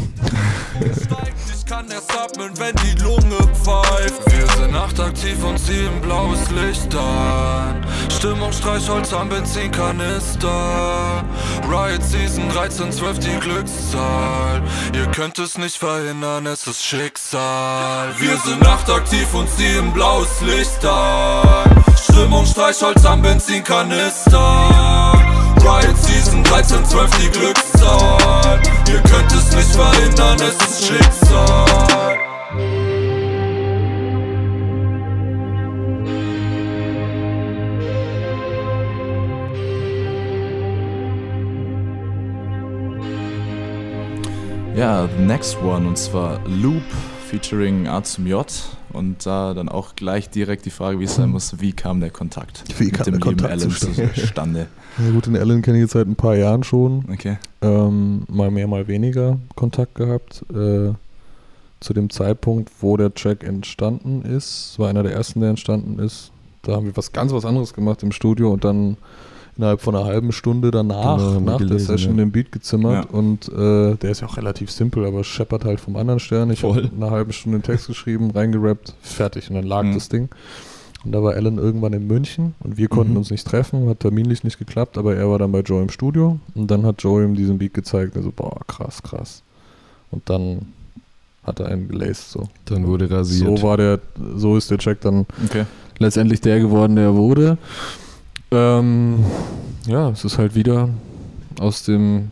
Ich 1.54 1.64
kann 1.66 1.86
erst 1.90 2.10
atmen, 2.10 2.50
wenn 2.58 2.74
die 2.76 3.02
Lunge 3.02 3.36
pfeift. 3.54 4.33
Nachtaktiv 4.74 5.42
und 5.44 5.56
ziehen 5.56 6.00
blaues 6.02 6.50
Licht 6.50 6.92
an. 6.96 7.86
Stimmung, 8.10 8.52
Streichholz 8.52 9.12
am 9.12 9.28
Benzinkanister. 9.28 11.24
Riot 11.70 12.02
Season 12.02 12.48
13, 12.48 12.90
12 12.90 13.18
die 13.20 13.38
Glückszahl. 13.38 14.62
Ihr 14.92 15.06
könnt 15.12 15.38
es 15.38 15.56
nicht 15.58 15.76
verhindern, 15.76 16.46
es 16.46 16.66
ist 16.66 16.84
Schicksal. 16.84 18.12
Wir 18.18 18.36
sind 18.38 18.62
nachtaktiv 18.62 19.32
und 19.32 19.48
ziehen 19.48 19.92
blaues 19.92 20.40
Licht 20.40 20.84
an. 20.84 21.70
Stimmung, 22.02 22.44
Streichholz 22.44 23.04
am 23.04 23.22
Benzinkanister. 23.22 25.12
Riot 25.60 25.96
Season 25.98 26.42
13, 26.42 26.84
12 26.84 27.10
die 27.18 27.30
Glückszahl. 27.30 28.60
Ihr 28.90 29.00
könnt 29.02 29.32
es 29.32 29.54
nicht 29.54 29.70
verhindern, 29.70 30.36
es 30.40 30.68
ist 30.68 30.88
Schicksal. 30.88 31.83
Ja, 44.76 45.08
the 45.16 45.22
next 45.22 45.56
one 45.62 45.86
und 45.86 45.96
zwar 45.96 46.40
Loop 46.48 46.82
featuring 47.28 47.86
A 47.86 48.02
zum 48.02 48.26
J 48.26 48.44
und 48.92 49.24
da 49.24 49.54
dann 49.54 49.68
auch 49.68 49.94
gleich 49.94 50.30
direkt 50.30 50.66
die 50.66 50.70
Frage, 50.70 50.98
wie 50.98 51.04
es 51.04 51.14
sein 51.14 51.30
muss, 51.30 51.60
wie 51.60 51.72
kam 51.72 52.00
der 52.00 52.10
Kontakt 52.10 52.64
Wie 52.78 52.86
mit 52.86 52.94
kam 52.94 53.04
dem 53.04 53.12
der 53.14 53.20
Kontakt 53.20 53.52
Alan 53.52 53.70
zustande? 53.70 54.66
Ja 54.98 55.10
gut, 55.10 55.26
den 55.26 55.36
Alan 55.36 55.62
kenne 55.62 55.78
ich 55.78 55.82
jetzt 55.82 55.92
seit 55.92 56.06
ein 56.06 56.14
paar 56.14 56.36
Jahren 56.36 56.62
schon. 56.62 57.04
Okay. 57.12 57.38
ähm, 57.62 58.24
mal 58.28 58.50
mehr, 58.50 58.68
mal 58.68 58.86
weniger 58.86 59.38
Kontakt 59.56 59.96
gehabt. 59.96 60.44
Äh, 60.52 60.92
zu 61.80 61.92
dem 61.92 62.10
Zeitpunkt, 62.10 62.70
wo 62.80 62.96
der 62.96 63.12
Track 63.12 63.42
entstanden 63.42 64.22
ist, 64.22 64.78
war 64.78 64.88
einer 64.88 65.02
der 65.02 65.12
ersten, 65.12 65.40
der 65.40 65.50
entstanden 65.50 65.98
ist. 65.98 66.30
Da 66.62 66.72
haben 66.76 66.86
wir 66.86 66.96
was 66.96 67.12
ganz 67.12 67.32
was 67.32 67.44
anderes 67.44 67.74
gemacht 67.74 68.02
im 68.02 68.12
Studio 68.12 68.52
und 68.52 68.64
dann 68.64 68.96
innerhalb 69.56 69.80
von 69.80 69.94
einer 69.94 70.04
halben 70.04 70.32
Stunde 70.32 70.70
danach, 70.70 71.16
Genau, 71.18 71.32
haben 71.34 71.44
wir 71.44 71.52
nach 71.52 71.58
der 71.58 71.66
gelesen, 71.68 71.86
Session, 71.86 72.18
ja. 72.18 72.24
den 72.24 72.32
Beat 72.32 72.50
gezimmert. 72.52 73.04
Ja. 73.04 73.10
Und 73.18 73.48
äh, 73.48 73.94
der 73.96 74.10
ist 74.10 74.20
ja 74.20 74.26
auch 74.26 74.36
relativ 74.36 74.70
simpel, 74.70 75.04
aber 75.06 75.22
scheppert 75.24 75.64
halt 75.64 75.80
vom 75.80 75.96
anderen 75.96 76.20
Stern. 76.20 76.50
Ich 76.50 76.62
habe 76.64 76.90
eine 76.94 77.10
halbe 77.10 77.32
Stunde 77.32 77.58
den 77.58 77.62
Text 77.64 77.86
geschrieben, 77.86 78.30
reingerappt, 78.30 78.94
fertig. 79.02 79.48
Und 79.50 79.56
dann 79.56 79.64
lag 79.66 79.82
Mhm. 79.84 79.94
das 79.94 80.08
Ding. 80.08 80.28
Und 81.04 81.12
da 81.12 81.22
war 81.22 81.34
Alan 81.34 81.58
irgendwann 81.58 81.92
in 81.92 82.06
München 82.06 82.54
und 82.60 82.78
wir 82.78 82.88
konnten 82.88 83.12
Mhm. 83.12 83.18
uns 83.18 83.30
nicht 83.30 83.46
treffen, 83.46 83.88
hat 83.90 84.00
terminlich 84.00 84.42
nicht 84.42 84.58
geklappt, 84.58 84.96
aber 84.96 85.14
er 85.14 85.28
war 85.28 85.38
dann 85.38 85.52
bei 85.52 85.60
Joe 85.60 85.82
im 85.82 85.90
Studio 85.90 86.38
und 86.54 86.70
dann 86.70 86.84
hat 86.86 87.02
Joe 87.02 87.22
ihm 87.22 87.34
diesen 87.34 87.58
Beat 87.58 87.74
gezeigt. 87.74 88.16
Also, 88.16 88.32
boah, 88.34 88.58
krass, 88.66 89.02
krass. 89.02 89.42
Und 90.10 90.28
dann 90.30 90.72
hat 91.42 91.60
er 91.60 91.66
einen 91.66 91.88
gelaced. 91.88 92.30
So, 92.30 92.48
Dann 92.64 92.86
wurde 92.86 93.10
rasiert. 93.10 93.58
so 93.58 93.62
war 93.66 93.76
der, 93.76 94.00
so 94.34 94.56
ist 94.56 94.70
der 94.70 94.78
Track 94.78 95.02
dann 95.02 95.26
Okay. 95.44 95.66
letztendlich 95.98 96.40
der 96.40 96.58
geworden, 96.58 96.96
der 96.96 97.04
er 97.04 97.14
wurde. 97.14 97.58
Ähm, 98.54 99.24
ja, 99.86 100.10
es 100.10 100.24
ist 100.24 100.38
halt 100.38 100.54
wieder 100.54 100.88
aus 101.60 101.82
dem 101.84 102.30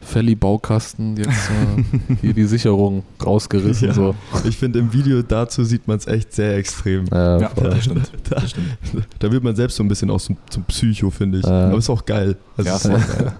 Felly-Baukasten 0.00 1.16
jetzt 1.16 1.28
äh, 1.28 2.14
hier 2.20 2.34
die 2.34 2.44
Sicherung 2.44 3.02
rausgerissen. 3.24 3.88
Ja. 3.88 3.94
So. 3.94 4.14
Ich 4.44 4.56
finde, 4.56 4.78
im 4.78 4.92
Video 4.92 5.22
dazu 5.22 5.64
sieht 5.64 5.88
man 5.88 5.96
es 5.98 6.06
echt 6.06 6.32
sehr 6.32 6.56
extrem. 6.56 7.06
Ja, 7.10 7.48
voll. 7.48 7.70
das 7.70 7.84
stimmt. 7.84 8.10
Da, 8.28 8.36
Das 8.36 8.50
stimmt. 8.50 8.68
da 9.18 9.32
wird 9.32 9.42
man 9.42 9.56
selbst 9.56 9.76
so 9.76 9.82
ein 9.82 9.88
bisschen 9.88 10.10
auch 10.10 10.20
zum, 10.20 10.36
zum 10.48 10.62
Psycho, 10.64 11.10
finde 11.10 11.38
ich. 11.38 11.44
Äh. 11.44 11.48
Aber 11.48 11.78
ist 11.78 11.90
auch 11.90 12.04
geil. 12.04 12.36
Also 12.56 12.70
Ja, 12.70 12.76
es 12.76 12.84
ist 12.84 12.90
voll. 12.90 13.16
geil. 13.18 13.32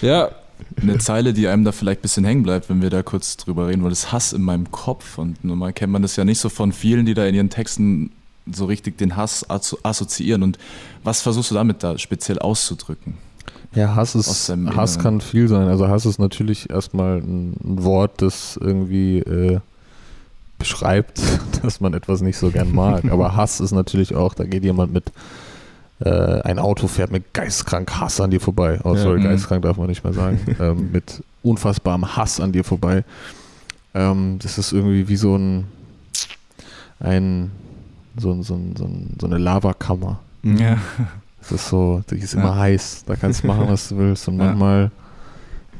ja, 0.00 0.30
Eine 0.80 0.98
Zeile, 0.98 1.32
die 1.32 1.48
einem 1.48 1.64
da 1.64 1.72
vielleicht 1.72 2.00
ein 2.00 2.02
bisschen 2.02 2.24
hängen 2.24 2.44
bleibt, 2.44 2.70
wenn 2.70 2.80
wir 2.80 2.88
da 2.88 3.02
kurz 3.02 3.36
drüber 3.36 3.68
reden, 3.68 3.82
weil 3.82 3.90
das 3.90 4.12
Hass 4.12 4.32
in 4.32 4.42
meinem 4.42 4.70
Kopf 4.70 5.18
und 5.18 5.44
normal 5.44 5.72
kennt 5.72 5.92
man 5.92 6.02
das 6.02 6.16
ja 6.16 6.24
nicht 6.24 6.38
so 6.38 6.48
von 6.48 6.72
vielen, 6.72 7.04
die 7.04 7.14
da 7.14 7.26
in 7.26 7.34
ihren 7.34 7.50
Texten 7.50 8.10
so 8.50 8.64
richtig 8.66 8.98
den 8.98 9.16
Hass 9.16 9.48
asso- 9.48 9.78
assoziieren. 9.82 10.42
Und 10.42 10.58
was 11.04 11.20
versuchst 11.22 11.50
du 11.50 11.54
damit 11.54 11.82
da 11.82 11.98
speziell 11.98 12.38
auszudrücken? 12.38 13.14
Ja, 13.74 13.94
Hass 13.94 14.14
ist 14.14 14.28
Hass 14.28 14.48
Inneren. 14.50 14.98
kann 15.02 15.20
viel 15.20 15.48
sein. 15.48 15.68
Also 15.68 15.88
Hass 15.88 16.04
ist 16.06 16.18
natürlich 16.18 16.68
erstmal 16.70 17.18
ein, 17.18 17.56
Wort, 17.62 18.20
das 18.20 18.58
irgendwie 18.60 19.18
äh, 19.20 19.60
beschreibt, 20.58 21.20
dass 21.62 21.80
man 21.80 21.94
etwas 21.94 22.20
nicht 22.20 22.36
so 22.36 22.50
gern 22.50 22.72
mag. 22.74 23.04
Aber 23.10 23.34
Hass 23.36 23.60
ist 23.60 23.72
natürlich 23.72 24.14
auch, 24.14 24.34
da 24.34 24.44
geht 24.44 24.62
jemand 24.64 24.92
mit 24.92 25.04
äh, 26.00 26.40
ein 26.42 26.58
Auto 26.58 26.88
fährt 26.88 27.12
mit 27.12 27.32
geistkrank 27.32 27.98
Hass 28.00 28.20
an 28.20 28.30
dir 28.32 28.40
vorbei. 28.40 28.80
Oh, 28.84 28.94
Ja. 28.94 29.02
sorry, 29.02 29.20
Mhm. 29.20 29.24
geistkrank 29.24 29.62
darf 29.62 29.76
man 29.78 29.86
nicht 29.86 30.02
mehr 30.04 30.12
sagen. 30.12 30.40
ähm, 30.60 30.90
mit 30.92 31.22
unfassbarem 31.42 32.16
Hass 32.16 32.40
an 32.40 32.52
dir 32.52 32.64
vorbei. 32.64 33.04
Ähm, 33.94 34.38
das 34.42 34.58
ist 34.58 34.72
irgendwie 34.72 35.08
wie 35.08 35.16
so 35.16 35.36
ein, 35.36 35.64
ein 37.00 37.50
so, 38.16 38.32
ein- 38.32 38.42
so, 38.42 38.54
ein- 38.54 38.74
so, 38.76 38.84
ein- 38.84 39.16
so 39.20 39.26
eine 39.26 39.38
Lavakammer. 39.38 40.20
Ja. 40.42 40.76
Es 41.40 41.52
ist 41.52 41.68
so, 41.68 42.02
die 42.10 42.16
ist 42.16 42.34
Ja. 42.34 42.40
immer 42.40 42.56
heiß. 42.56 43.04
Da 43.06 43.16
kannst 43.16 43.42
du 43.42 43.46
machen, 43.48 43.64
was 43.68 43.88
du 43.88 43.98
willst. 43.98 44.28
Und 44.28 44.38
Ja. 44.38 44.46
manchmal 44.46 44.90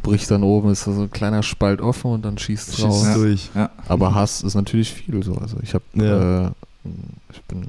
bricht 0.03 0.31
dann 0.31 0.43
oben, 0.43 0.71
ist 0.71 0.87
da 0.87 0.93
so 0.93 1.03
ein 1.03 1.11
kleiner 1.11 1.43
Spalt 1.43 1.81
offen 1.81 2.11
und 2.13 2.25
dann 2.25 2.37
schießt 2.39 2.69
es 2.71 2.83
raus. 2.85 3.03
Schießt 3.05 3.17
Ja. 3.17 3.23
durch. 3.23 3.51
Aber 3.89 4.15
Hass 4.15 4.43
ist 4.43 4.55
natürlich 4.55 4.93
viel 4.93 5.23
so. 5.23 5.35
Also 5.37 5.59
ich 5.63 5.75
habe, 5.75 5.85
Ja. 5.95 6.47
äh, 6.47 6.51
ich 7.33 7.43
bin 7.45 7.63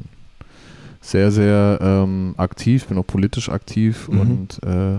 sehr, 1.01 1.31
sehr 1.31 1.77
ähm, 1.81 2.33
aktiv, 2.37 2.87
bin 2.87 2.97
auch 2.97 3.05
politisch 3.05 3.49
aktiv 3.49 4.07
Mhm. 4.09 4.19
und 4.21 4.63
äh, 4.63 4.97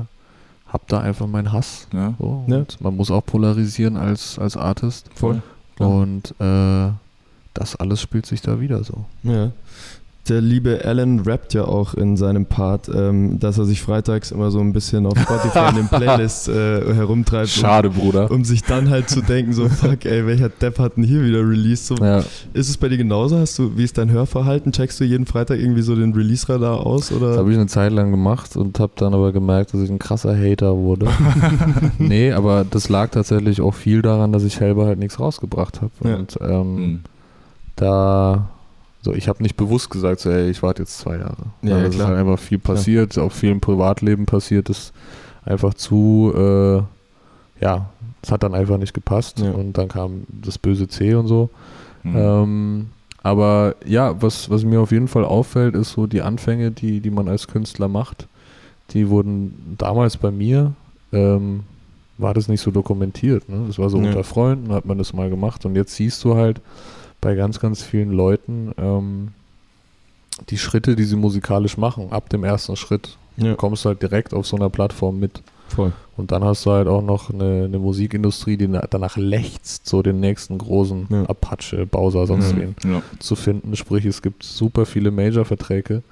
habe 0.69 0.85
da 0.89 1.01
einfach 1.01 1.27
meinen 1.27 1.53
Hass. 1.53 1.89
ja. 1.93 2.15
So. 2.19 2.45
Man 2.81 2.97
muss 2.97 3.11
auch 3.11 3.25
polarisieren 3.25 3.97
als, 3.97 4.39
als 4.39 4.57
Artist. 4.57 5.09
Voll. 5.15 5.43
Klar. 5.77 5.89
Und 5.91 6.35
äh, 6.41 6.91
das 7.55 7.77
alles 7.77 8.01
spielt 8.01 8.27
sich 8.27 8.43
da 8.43 8.61
wieder 8.61 8.85
so. 8.85 9.05
Ja. 9.23 9.51
Der 10.31 10.41
liebe 10.41 10.81
Alan 10.87 11.21
rappt 11.21 11.53
ja 11.53 11.67
auch 11.67 11.93
in 11.93 12.17
seinem 12.17 12.47
Part, 12.47 12.89
ähm, 12.89 13.39
dass 13.41 13.59
er 13.59 13.67
sich 13.67 13.83
freitags 13.83 14.31
immer 14.31 14.51
so 14.51 14.59
ein 14.59 14.73
bisschen 14.73 15.05
auf 15.05 15.19
Spotify 15.19 15.69
in 15.69 15.75
den 15.77 15.89
Playlists 15.91 16.49
äh, 16.49 16.95
herumtreibt, 16.95 17.51
Schade, 17.51 17.91
Bruder. 17.91 18.31
um, 18.31 18.37
um 18.39 18.45
sich 18.47 18.63
dann 18.63 18.89
halt 18.89 19.11
zu 19.11 19.21
denken, 19.21 19.53
so 19.53 19.69
fuck, 19.69 20.07
ey, 20.07 20.27
welcher 20.27 20.49
Depp 20.49 20.79
hat 20.79 20.97
denn 20.97 21.05
hier 21.05 21.23
wieder 21.25 21.47
released? 21.47 21.89
So, 21.89 21.97
Ja. 21.97 22.21
Ist 22.55 22.71
es 22.71 22.79
bei 22.79 22.89
dir 22.89 22.97
genauso? 22.97 23.37
Hast 23.39 23.59
du, 23.59 23.77
wie 23.77 23.85
ist 23.85 23.99
dein 23.99 24.11
Hörverhalten? 24.11 24.73
Checkst 24.73 24.99
du 24.99 25.05
jeden 25.05 25.27
Freitag 25.27 25.59
irgendwie 25.59 25.83
so 25.83 25.95
den 25.95 26.15
Release-Radar 26.15 26.87
aus? 26.87 27.09
Das 27.11 27.19
Oder? 27.19 27.37
habe 27.37 27.51
ich 27.53 27.59
eine 27.59 27.67
Zeit 27.67 27.93
lang 27.93 28.11
gemacht 28.11 28.57
und 28.57 28.81
habe 28.81 28.93
dann 28.97 29.13
aber 29.13 29.31
gemerkt, 29.31 29.75
dass 29.75 29.83
ich 29.83 29.91
ein 29.91 29.99
krasser 29.99 30.35
Hater 30.35 30.75
wurde. 30.75 31.07
nee, 31.99 32.33
aber 32.33 32.65
das 32.65 32.89
lag 32.89 33.11
tatsächlich 33.11 33.61
auch 33.61 33.75
viel 33.75 34.01
daran, 34.01 34.33
dass 34.33 34.43
ich 34.45 34.55
selber 34.55 34.87
halt 34.87 34.99
nichts 34.99 35.21
rausgebracht 35.21 35.83
habe. 35.83 35.93
Ja. 36.03 36.17
Und 36.17 36.39
ähm, 36.41 36.77
Hm. 36.79 37.01
Da, 37.85 38.49
so 39.03 39.13
ich 39.13 39.29
habe 39.29 39.43
nicht 39.43 39.57
bewusst 39.57 39.91
gesagt, 39.91 40.21
so, 40.21 40.31
ey, 40.31 40.51
ich 40.51 40.63
warte 40.63 40.83
jetzt 40.83 40.99
zwei 40.99 41.19
Jahre. 41.19 41.37
Ja, 41.63 41.71
ja, 41.71 41.79
es 41.83 41.91
ist 41.91 41.95
klar. 41.97 42.09
halt 42.09 42.19
einfach 42.19 42.39
viel 42.39 42.59
passiert, 42.59 43.19
auch 43.19 43.33
viel 43.33 43.51
im 43.51 43.61
Privatleben 43.61 44.27
passiert, 44.27 44.69
ist 44.71 44.93
einfach 45.45 45.75
zu, 45.75 46.33
äh, 46.37 47.63
ja, 47.65 47.87
es 48.23 48.33
hat 48.33 48.43
dann 48.43 48.55
einfach 48.55 48.79
nicht 48.79 48.95
gepasst 48.95 49.41
Ja. 49.41 49.51
und 49.51 49.75
dann 49.77 49.89
kam 49.89 50.23
das 50.29 50.59
böse 50.59 50.89
C 50.89 51.15
und 51.15 51.27
so. 51.27 51.51
Mhm. 52.03 52.17
Ähm, 52.17 52.87
aber 53.23 53.75
ja, 53.87 54.21
was, 54.21 54.51
was 54.51 54.65
mir 54.65 54.81
auf 54.81 54.93
jeden 54.93 55.09
Fall 55.09 55.25
auffällt, 55.25 55.75
ist 55.75 55.93
so 55.93 56.07
die 56.07 56.23
Anfänge, 56.23 56.71
die, 56.71 57.01
die 57.01 57.11
man 57.11 57.29
als 57.29 57.47
Künstler 57.49 57.89
macht. 57.89 58.27
Die 58.91 59.09
wurden 59.09 59.77
damals 59.79 60.17
bei 60.19 60.31
mir, 60.31 60.73
ähm, 61.13 61.61
war 62.19 62.35
das 62.35 62.49
nicht 62.49 62.61
so 62.61 62.71
dokumentiert. 62.71 63.49
Ne? 63.49 63.65
Das 63.67 63.79
war 63.79 63.89
so 63.89 63.99
Ja. 63.99 64.09
unter 64.09 64.25
Freunden, 64.25 64.73
hat 64.73 64.85
man 64.85 64.99
das 64.99 65.13
mal 65.15 65.31
gemacht. 65.31 65.65
Und 65.65 65.75
jetzt 65.75 65.95
siehst 65.95 66.23
du 66.25 66.35
halt 66.37 66.61
bei 67.25 67.35
ganz, 67.35 67.59
ganz 67.59 67.83
vielen 67.83 68.13
Leuten 68.13 68.73
ähm, 68.79 69.29
die 70.51 70.59
Schritte, 70.59 70.95
die 70.95 71.05
sie 71.05 71.17
musikalisch 71.17 71.77
machen, 71.77 72.13
ab 72.13 72.29
dem 72.29 72.45
ersten 72.45 72.77
Schritt. 72.77 73.17
Ja. 73.37 73.51
Du 73.51 73.57
kommst 73.57 73.85
halt 73.85 74.03
direkt 74.03 74.33
auf 74.35 74.47
so 74.47 74.57
einer 74.57 74.71
Plattform 74.71 75.19
mit. 75.19 75.43
Voll. 75.69 75.93
Und 76.17 76.31
dann 76.31 76.45
hast 76.45 76.67
du 76.67 76.71
halt 76.71 76.87
auch 76.87 77.03
noch 77.03 77.31
eine, 77.33 77.65
eine 77.65 77.79
Musikindustrie, 77.79 78.57
die 78.57 78.69
na- 78.69 78.87
danach 78.89 79.17
lechzt, 79.17 79.89
so 79.89 80.03
den 80.03 80.21
nächsten 80.21 80.59
großen 80.59 81.07
Ja. 81.11 81.23
Apache, 81.25 81.87
Bowser, 81.87 82.27
sonst 82.27 82.53
Ja. 82.53 82.59
wen 82.59 82.75
zu 83.19 83.35
finden. 83.35 83.75
Sprich, 83.75 84.05
es 84.05 84.23
gibt 84.23 84.43
super 84.45 84.85
viele 84.87 85.11
Major-Verträge, 85.11 86.03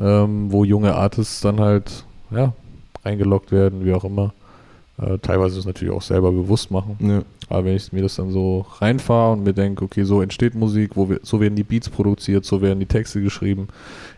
ähm, 0.00 0.52
wo 0.52 0.64
junge 0.64 0.94
Artists 0.94 1.40
dann 1.40 1.60
halt 1.60 2.04
ja, 2.30 2.52
eingeloggt 3.02 3.50
werden, 3.52 3.84
wie 3.84 3.92
auch 3.92 4.04
immer. 4.04 4.32
Äh, 4.96 5.18
teilweise 5.18 5.58
es 5.58 5.64
natürlich 5.66 5.92
auch 5.92 6.02
selber 6.02 6.30
bewusst 6.30 6.70
machen. 6.70 6.96
Ja. 7.00 7.22
Aber 7.48 7.64
wenn 7.64 7.74
ich 7.76 7.92
mir 7.92 8.02
das 8.02 8.14
dann 8.14 8.30
so 8.30 8.64
reinfahre 8.78 9.32
und 9.32 9.42
mir 9.42 9.52
denke, 9.52 9.84
okay, 9.84 10.04
so 10.04 10.22
entsteht 10.22 10.54
Musik, 10.54 10.92
wo 10.94 11.10
wir, 11.10 11.18
so 11.24 11.40
werden 11.40 11.56
die 11.56 11.64
Beats 11.64 11.90
produziert, 11.90 12.44
so 12.44 12.62
werden 12.62 12.78
die 12.78 12.86
Texte 12.86 13.20
geschrieben, 13.20 13.68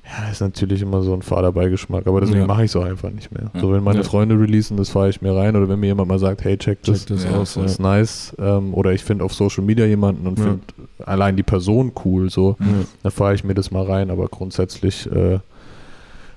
ja, 0.05 0.31
ist 0.31 0.41
natürlich 0.43 0.83
immer 0.83 1.03
so 1.03 1.15
ein 1.15 1.23
fader 1.23 1.51
Beigeschmack. 1.51 2.07
Aber 2.07 2.21
deswegen 2.21 2.41
Ja. 2.41 2.47
mache 2.47 2.65
ich 2.65 2.71
es 2.71 2.77
auch 2.77 2.85
einfach 2.85 3.11
nicht 3.11 3.33
mehr. 3.33 3.51
Ja. 3.55 3.61
So, 3.61 3.73
wenn 3.73 3.83
meine. 3.83 4.05
Freunde 4.05 4.39
releasen, 4.39 4.77
das 4.77 4.91
fahre 4.91 5.09
ich 5.09 5.23
mir 5.23 5.35
rein. 5.35 5.57
Oder 5.57 5.69
wenn 5.69 5.81
mir 5.81 5.87
jemand 5.87 6.09
mal 6.11 6.19
sagt, 6.19 6.45
hey, 6.45 6.59
check 6.59 6.83
das, 6.85 7.07
Check 7.07 7.17
das 7.17 7.27
aus. 7.27 7.55
das 7.55 7.73
ist 7.73 7.81
nice. 7.81 8.37
Ähm, 8.39 8.75
oder 8.75 8.93
ich 8.93 9.03
finde 9.03 9.25
auf 9.25 9.33
Social 9.35 9.65
Media 9.65 9.87
jemanden 9.87 10.27
und 10.27 10.39
finde 10.39 10.61
allein 11.05 11.37
die 11.37 11.43
Person 11.43 11.93
cool, 12.05 12.29
so, 12.31 12.57
dann 13.03 13.11
fahre 13.13 13.35
ich 13.35 13.43
mir 13.45 13.55
das 13.55 13.71
mal 13.71 13.83
rein. 13.85 14.11
Aber 14.11 14.29
grundsätzlich 14.29 15.11
äh, 15.11 15.39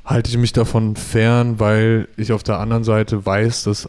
halte 0.05 0.29
ich 0.31 0.37
mich 0.37 0.53
davon 0.53 0.95
fern, 0.95 1.59
weil 1.59 2.07
ich 2.17 2.31
auf 2.31 2.41
der 2.41 2.57
anderen 2.59 2.83
Seite 2.85 3.25
weiß, 3.25 3.65
dass 3.65 3.87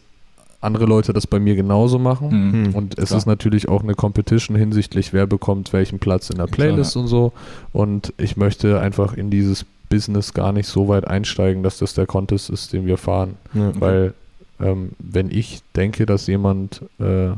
andere 0.60 0.84
Leute 0.84 1.12
das 1.12 1.26
bei 1.26 1.38
mir 1.38 1.56
genauso 1.56 1.98
machen. 1.98 2.28
Mhm. 2.28 2.52
Hm. 2.66 2.74
Und 2.74 2.98
es 2.98 3.08
Klar. 3.08 3.18
ist 3.18 3.26
natürlich 3.26 3.68
auch 3.68 3.82
eine 3.82 3.94
Competition 3.94 4.56
hinsichtlich, 4.56 5.12
wer 5.12 5.26
bekommt 5.26 5.72
welchen 5.72 5.98
Platz 5.98 6.30
in 6.30 6.36
der 6.36 6.46
Playlist 6.46 6.96
und 6.96 7.06
so. 7.06 7.32
Und 7.72 8.12
ich 8.18 8.36
möchte 8.36 8.80
einfach 8.80 9.14
in 9.14 9.30
dieses 9.30 9.64
Business 9.88 10.34
gar 10.34 10.52
nicht 10.52 10.66
so 10.66 10.88
weit 10.88 11.06
einsteigen, 11.06 11.62
dass 11.62 11.78
das 11.78 11.94
der 11.94 12.06
Contest 12.06 12.50
ist, 12.50 12.72
den 12.72 12.86
wir 12.86 12.98
fahren. 12.98 13.36
Ja. 13.54 13.72
Weil 13.80 14.14
ähm, 14.60 14.90
wenn 14.98 15.30
ich 15.30 15.62
denke, 15.74 16.06
dass 16.06 16.26
jemand 16.26 16.82
äh, 16.98 17.30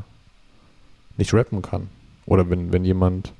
nicht 1.17 1.33
rappen 1.33 1.63
kann, 1.63 1.89
oder 2.27 2.49
wenn, 2.51 2.73
wenn 2.73 2.85
jemand, 2.85 3.33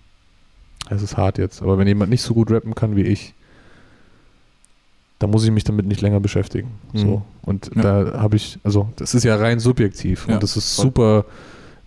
es 0.91 1.03
ist 1.03 1.17
hart 1.17 1.39
jetzt, 1.39 1.63
aber 1.63 1.79
wenn 1.79 1.87
jemand 1.87 2.11
nicht 2.11 2.23
so 2.23 2.35
gut 2.35 2.51
rappen 2.51 2.75
kann 2.75 2.97
wie 2.97 3.03
ich, 3.03 3.35
dann 5.23 5.31
muss 5.31 5.45
ich 5.45 5.51
mich 5.51 5.65
damit 5.65 5.87
nicht 5.87 6.01
länger 6.01 6.21
beschäftigen. 6.21 6.69
Mhm. 6.93 6.99
So. 6.99 7.23
Und 7.43 7.71
Ja. 7.75 7.83
da 7.83 8.21
habe 8.21 8.37
ich, 8.37 8.59
also 8.65 8.89
das 8.97 9.15
ist 9.15 9.25
ja 9.25 9.37
rein 9.37 9.61
subjektiv 9.61 10.27
Ja, 10.29 10.35
und 10.35 10.43
das 10.43 10.57
ist 10.57 10.75
voll. 10.77 10.85
super 10.87 11.25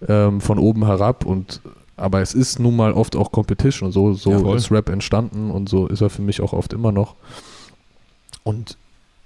ähm, 0.07 0.41
von 0.41 0.59
oben 0.59 0.85
herab 0.85 1.25
und 1.25 1.61
aber 1.97 2.21
es 2.21 2.33
ist 2.33 2.59
nun 2.59 2.75
mal 2.75 2.91
oft 2.91 3.15
auch 3.15 3.31
Competition 3.31 3.87
und 3.87 3.93
so, 3.93 4.13
so 4.13 4.31
Ja, 4.31 4.39
voll. 4.39 4.57
ist 4.57 4.69
Rap 4.71 4.89
entstanden 4.89 5.49
und 5.51 5.69
so 5.69 5.87
ist 5.87 6.01
er 6.01 6.09
für 6.09 6.21
mich 6.21 6.41
auch 6.41 6.51
oft 6.53 6.73
immer 6.73 6.91
noch. 6.91 7.15
Und 8.43 8.77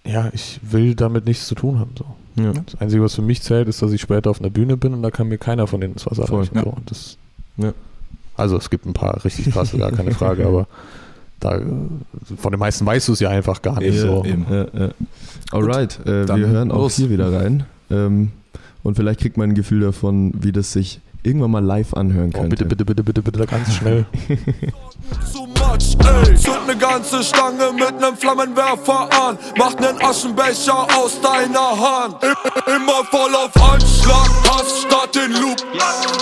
ja, 0.05 0.29
ich 0.33 0.59
will 0.63 0.95
damit 0.95 1.25
nichts 1.25 1.47
zu 1.47 1.55
tun 1.55 1.79
haben. 1.79 1.91
So. 1.97 2.05
Ja. 2.43 2.53
Das 2.53 2.79
Einzige, 2.79 3.03
was 3.03 3.15
für 3.15 3.21
mich 3.21 3.41
zählt, 3.41 3.67
ist, 3.67 3.81
dass 3.81 3.91
ich 3.91 3.99
später 4.01 4.29
auf 4.29 4.39
einer 4.39 4.49
Bühne 4.51 4.77
bin 4.77 4.93
und 4.93 5.01
da 5.01 5.11
kann 5.11 5.27
mir 5.27 5.37
keiner 5.37 5.67
von 5.67 5.81
denen 5.81 5.95
was 5.95 6.03
Voll, 6.03 6.19
erreichen. 6.43 6.55
ja. 6.55 6.63
So. 6.63 6.73
Das, 6.85 7.17
Ja. 7.57 7.73
Also 8.37 8.55
es 8.55 8.69
gibt 8.69 8.85
ein 8.85 8.93
paar 8.93 9.25
richtig 9.25 9.51
krasse, 9.51 9.77
gar 9.77 9.91
keine 9.91 10.11
Frage, 10.11 10.45
aber 10.47 10.67
da, 11.39 11.59
von 12.37 12.51
den 12.51 12.59
meisten 12.59 12.85
weißt 12.85 13.07
du 13.07 13.13
es 13.13 13.19
ja 13.19 13.29
einfach 13.29 13.61
gar 13.61 13.79
nicht. 13.79 13.95
Ja, 13.95 14.01
so. 14.01 14.23
eben. 14.25 14.45
Ja, 14.49 14.65
ja. 14.77 14.89
Alright, 15.51 15.99
äh, 16.05 16.27
wir 16.27 16.47
hören 16.47 16.71
auch 16.71 16.79
los. 16.79 16.95
hier 16.95 17.09
wieder 17.09 17.31
rein. 17.33 17.65
Ähm, 17.89 18.31
und 18.83 18.95
vielleicht 18.95 19.19
kriegt 19.21 19.37
man 19.37 19.49
ein 19.49 19.55
Gefühl 19.55 19.81
davon, 19.81 20.33
wie 20.39 20.51
das 20.51 20.71
sich 20.73 20.99
irgendwann 21.23 21.51
mal 21.51 21.63
live 21.63 21.93
anhören 21.95 22.31
Oh, 22.33 22.39
könnte. 22.41 22.65
bitte, 22.65 22.65
bitte, 22.65 22.85
bitte, 22.85 23.03
bitte, 23.03 23.21
bitte, 23.21 23.45
ganz 23.45 23.73
schnell. 23.73 24.05
Much, 25.59 25.97
ey. 26.05 26.35
Zünd 26.35 26.67
ne 26.67 26.77
ganze 26.77 27.23
Stange 27.23 27.71
mit 27.73 27.99
nem 27.99 28.15
Flammenwerfer 28.15 29.09
an. 29.11 29.37
Mach 29.57 29.73
nen 29.79 30.01
Aschenbecher 30.01 30.87
aus 30.97 31.19
deiner 31.21 31.59
Hand. 31.77 32.15
Immer 32.67 33.03
voll 33.11 33.33
auf 33.35 33.55
Anschlag, 33.73 34.29
Hass 34.49 34.81
statt 34.81 35.15
den 35.15 35.31
Loop. 35.41 35.57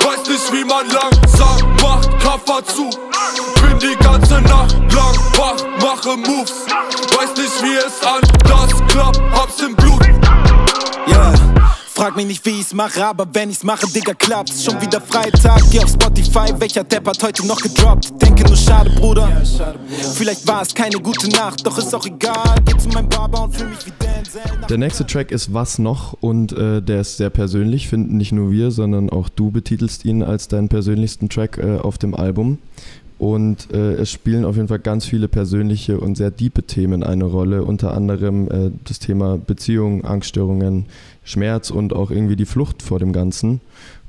Weiß 0.04 0.28
nicht, 0.28 0.52
wie 0.54 0.66
man 0.66 0.86
langsam 0.88 1.76
macht, 1.82 2.10
Kaffer 2.20 2.64
zu. 2.66 2.90
Nacht 4.68 4.96
lang 4.96 5.16
wach, 5.38 5.66
mache 5.82 6.18
Moves. 6.18 6.54
Weiß 7.16 7.36
nicht, 7.38 7.64
wie 7.64 7.78
es 7.78 8.02
anders 8.04 8.88
klappt, 8.88 9.22
hab's 9.32 9.62
im 9.62 9.76
Blut. 9.76 10.02
Yeah. 11.08 11.34
Frag 11.98 12.16
mich 12.16 12.28
nicht, 12.28 12.46
wie 12.46 12.60
ich's 12.60 12.76
mache, 12.76 13.04
aber 13.04 13.26
wenn 13.34 13.50
ich's 13.50 13.64
mache, 13.64 13.88
Digga, 13.88 14.14
klappt's. 14.14 14.64
Schon 14.64 14.80
wieder 14.80 15.02
Freitag, 15.02 15.64
geh 15.72 15.80
auf 15.80 15.90
Spotify, 15.90 16.54
welcher 16.60 16.84
Depp 16.84 17.08
hat 17.08 17.24
heute 17.24 17.48
noch 17.48 17.60
gedroppt? 17.60 18.22
Denke 18.22 18.44
nur 18.44 18.56
schade, 18.56 18.92
Bruder. 18.92 19.42
Vielleicht 20.14 20.48
war 20.48 20.62
es 20.62 20.76
keine 20.76 20.98
gute 20.98 21.28
Nacht, 21.30 21.66
doch 21.66 21.76
ist 21.78 21.96
auch 21.96 22.06
egal. 22.06 22.56
Geh 22.66 22.78
zu 22.78 22.90
meinem 22.90 23.10
Barber 23.10 23.46
und 23.46 23.56
fühl 23.56 23.70
mich 23.70 23.84
wie 23.88 23.92
Denzel. 24.00 24.42
Der 24.70 24.78
nächste 24.78 25.08
Track 25.08 25.32
ist 25.32 25.56
Was 25.56 25.80
noch 25.80 26.14
und 26.22 26.52
äh, 26.52 26.84
der 26.84 27.02
ist 27.02 27.18
sehr 27.18 27.32
persönlich, 27.32 27.88
finden 27.88 28.18
nicht 28.18 28.32
nur 28.32 28.52
wir, 28.52 28.70
sondern 28.70 29.10
auch 29.10 29.30
du 29.30 29.50
betitelst 29.50 30.06
ihn 30.06 30.22
als 30.22 30.48
deinen 30.48 30.70
persönlichsten 30.70 31.30
Track 31.30 31.58
äh, 31.58 31.80
auf 31.80 31.98
dem 31.98 32.14
Album. 32.14 32.60
Und 33.20 33.74
äh, 33.74 33.94
es 33.94 34.12
spielen 34.12 34.46
auf 34.46 34.58
jeden 34.58 34.68
Fall 34.68 34.80
ganz 34.80 35.06
viele 35.06 35.28
persönliche 35.28 36.00
und 36.00 36.16
sehr 36.18 36.30
diepe 36.30 36.64
Themen 36.64 37.04
eine 37.04 37.24
Rolle, 37.26 37.64
unter 37.64 37.94
anderem 37.96 38.48
äh, 38.52 38.72
das 38.84 39.00
Thema 39.00 39.38
Beziehungen, 39.38 40.06
Angststörungen, 40.06 40.86
Schmerz 41.24 41.72
und 41.72 41.94
auch 41.94 42.12
irgendwie 42.12 42.36
die 42.36 42.46
Flucht 42.46 42.84
vor 42.84 43.00
dem 43.00 43.14
Ganzen. 43.14 43.60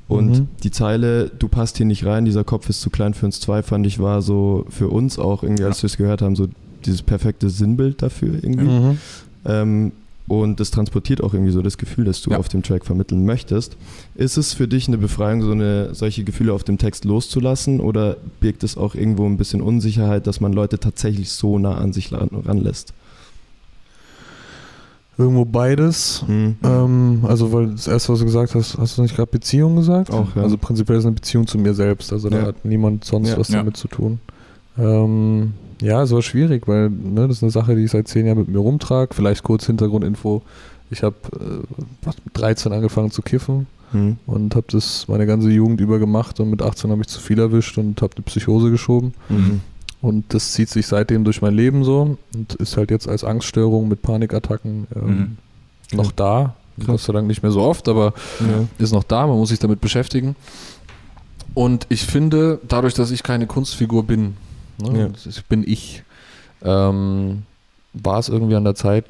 Und 0.08 0.30
Mhm. 0.30 0.48
die 0.62 0.70
Zeile, 0.70 1.30
du 1.38 1.48
passt 1.48 1.76
hier 1.78 1.86
nicht 1.86 2.04
rein, 2.04 2.24
dieser 2.24 2.44
Kopf 2.44 2.68
ist 2.68 2.80
zu 2.80 2.90
klein 2.90 3.14
für 3.14 3.26
uns 3.26 3.40
zwei, 3.40 3.62
fand 3.62 3.86
ich 3.86 3.98
war 3.98 4.22
so 4.22 4.64
für 4.68 4.88
uns 4.88 5.18
auch 5.18 5.42
irgendwie, 5.42 5.64
als 5.64 5.82
wir 5.82 5.86
es 5.88 5.96
gehört 5.96 6.22
haben, 6.22 6.36
so 6.36 6.48
dieses 6.84 7.02
perfekte 7.02 7.50
Sinnbild 7.50 8.02
dafür 8.02 8.34
irgendwie. 8.34 8.64
Mhm. 8.68 8.98
Ähm, 9.44 9.92
und 10.28 10.60
das 10.60 10.70
transportiert 10.70 11.22
auch 11.22 11.32
irgendwie 11.34 11.52
so 11.52 11.62
das 11.62 11.78
Gefühl, 11.78 12.04
das 12.04 12.20
du 12.22 12.30
Ja. 12.30 12.36
auf 12.38 12.48
dem 12.48 12.62
Track 12.62 12.84
vermitteln 12.84 13.24
möchtest. 13.24 13.76
Ist 14.14 14.36
es 14.36 14.52
für 14.52 14.68
dich 14.68 14.86
eine 14.88 14.98
Befreiung, 14.98 15.42
so 15.42 15.50
eine, 15.52 15.94
solche 15.94 16.22
Gefühle 16.24 16.52
auf 16.52 16.64
dem 16.64 16.78
Text 16.78 17.04
loszulassen 17.04 17.80
oder 17.80 18.16
birgt 18.40 18.62
es 18.62 18.76
auch 18.76 18.94
irgendwo 18.94 19.26
ein 19.26 19.36
bisschen 19.38 19.60
Unsicherheit, 19.62 20.26
dass 20.26 20.40
man 20.40 20.52
Leute 20.52 20.78
tatsächlich 20.78 21.30
so 21.30 21.58
nah 21.58 21.76
an 21.76 21.92
sich 21.92 22.12
ran, 22.12 22.28
ranlässt? 22.44 22.92
Irgendwo 25.16 25.44
beides. 25.44 26.24
Ähm, 26.28 27.20
also, 27.24 27.52
weil 27.52 27.68
das 27.72 27.88
erste, 27.88 28.12
was 28.12 28.20
du 28.20 28.24
gesagt 28.24 28.54
hast, 28.54 28.78
hast 28.78 28.98
du 28.98 29.02
nicht 29.02 29.16
gerade 29.16 29.28
Beziehung 29.30 29.74
gesagt? 29.74 30.12
Auch, 30.12 30.36
ja. 30.36 30.42
Also 30.42 30.56
prinzipiell 30.56 30.98
ist 30.98 31.06
eine 31.06 31.14
Beziehung 31.16 31.46
zu 31.48 31.58
mir 31.58 31.74
selbst. 31.74 32.12
Also 32.12 32.28
da 32.30 32.38
Ja. 32.38 32.46
hat 32.46 32.64
niemand 32.64 33.04
sonst 33.04 33.30
Ja. 33.30 33.38
was 33.38 33.48
Ja. 33.48 33.56
damit 33.58 33.76
zu 33.76 33.88
tun. 33.88 34.20
Ähm, 34.78 35.54
ja, 35.80 36.02
es 36.02 36.10
war 36.10 36.22
schwierig, 36.22 36.66
weil 36.68 36.90
ne, 36.90 37.28
das 37.28 37.38
ist 37.38 37.42
eine 37.42 37.52
Sache, 37.52 37.76
die 37.76 37.84
ich 37.84 37.90
seit 37.90 38.08
zehn 38.08 38.26
Jahren 38.26 38.38
mit 38.38 38.48
mir 38.48 38.58
rumtrage. 38.58 39.14
Vielleicht 39.14 39.42
kurz 39.42 39.66
Hintergrundinfo. 39.66 40.42
Ich 40.90 41.02
habe 41.02 41.16
äh, 41.38 41.62
was, 42.02 42.16
mit 42.24 42.36
13 42.36 42.72
angefangen 42.72 43.10
zu 43.10 43.22
kiffen 43.22 43.66
Hm. 43.92 44.18
und 44.26 44.54
habe 44.54 44.66
das 44.70 45.08
meine 45.08 45.24
ganze 45.24 45.48
Jugend 45.48 45.80
über 45.80 45.98
gemacht 45.98 46.40
und 46.40 46.50
mit 46.50 46.60
18 46.60 46.90
habe 46.90 47.00
ich 47.00 47.06
zu 47.08 47.20
viel 47.20 47.38
erwischt 47.38 47.78
und 47.78 48.02
habe 48.02 48.14
eine 48.16 48.22
Psychose 48.24 48.70
geschoben. 48.70 49.14
Mhm. 49.30 49.62
Und 50.02 50.34
das 50.34 50.52
zieht 50.52 50.68
sich 50.68 50.86
seitdem 50.86 51.24
durch 51.24 51.40
mein 51.40 51.54
Leben 51.54 51.84
so 51.84 52.18
und 52.34 52.54
ist 52.56 52.76
halt 52.76 52.90
jetzt 52.90 53.08
als 53.08 53.24
Angststörung 53.24 53.88
mit 53.88 54.02
Panikattacken 54.02 54.86
ähm, 54.94 55.36
Mhm. 55.90 55.96
noch 55.96 56.12
da. 56.12 56.54
Gott 56.86 57.00
sei 57.00 57.14
Dank 57.14 57.26
nicht 57.28 57.42
mehr 57.42 57.50
so 57.50 57.62
oft, 57.62 57.88
aber 57.88 58.12
Ja. 58.40 58.66
ist 58.78 58.92
noch 58.92 59.04
da, 59.04 59.26
man 59.26 59.38
muss 59.38 59.48
sich 59.48 59.58
damit 59.58 59.80
beschäftigen. 59.80 60.36
Und 61.54 61.86
ich 61.88 62.04
finde, 62.04 62.60
dadurch, 62.68 62.92
dass 62.94 63.10
ich 63.10 63.22
keine 63.22 63.46
Kunstfigur 63.46 64.04
bin, 64.04 64.36
ne, 64.78 64.98
Ja. 64.98 65.08
das 65.08 65.42
bin 65.42 65.64
ich, 65.66 66.02
ähm, 66.62 67.42
war 67.94 68.18
es 68.18 68.28
irgendwie 68.28 68.56
an 68.56 68.64
der 68.64 68.74
Zeit, 68.74 69.04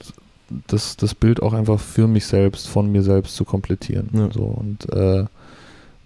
das, 0.67 0.97
das 0.97 1.15
Bild 1.15 1.43
auch 1.43 1.53
einfach 1.53 1.79
für 1.79 2.07
mich 2.07 2.27
selbst, 2.27 2.69
von 2.69 2.91
mir 2.91 3.03
selbst 3.03 3.37
zu 3.37 3.45
komplettieren. 3.45 4.09
Ja. 4.13 4.29
So, 4.33 4.43
und 4.45 4.91
äh, 4.93 5.25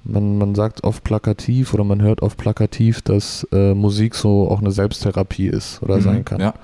man, 0.04 0.36
man 0.38 0.54
sagt 0.56 0.82
oft 0.82 1.04
plakativ 1.04 1.74
oder 1.74 1.84
man 1.84 2.02
hört 2.02 2.22
oft 2.22 2.36
plakativ, 2.38 3.02
dass 3.02 3.46
äh, 3.52 3.72
Musik 3.74 4.16
so 4.16 4.48
auch 4.50 4.60
eine 4.60 4.72
Selbsttherapie 4.72 5.46
ist 5.46 5.80
oder 5.82 5.98
Mhm. 5.98 6.02
sein 6.02 6.24
kann. 6.24 6.40
Ja. 6.40 6.54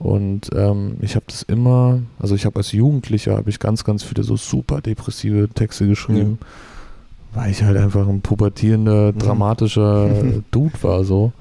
Und 0.00 0.50
ähm, 0.56 0.96
ich 1.00 1.14
habe 1.14 1.26
das 1.28 1.42
immer, 1.44 2.00
also 2.18 2.34
ich 2.34 2.44
habe 2.44 2.56
als 2.56 2.72
Jugendlicher 2.72 3.36
habe 3.36 3.50
ich 3.50 3.60
ganz, 3.60 3.84
ganz 3.84 4.02
viele 4.02 4.24
so 4.24 4.36
super 4.36 4.80
depressive 4.80 5.48
Texte 5.54 5.86
geschrieben, 5.86 6.40
weil 7.34 7.52
ich 7.52 7.62
halt 7.62 7.76
einfach 7.76 8.08
ein 8.08 8.20
pubertierender, 8.20 9.12
Mhm. 9.12 9.18
dramatischer 9.18 10.42
Dude 10.50 10.82
war 10.82 11.04
so. 11.04 11.32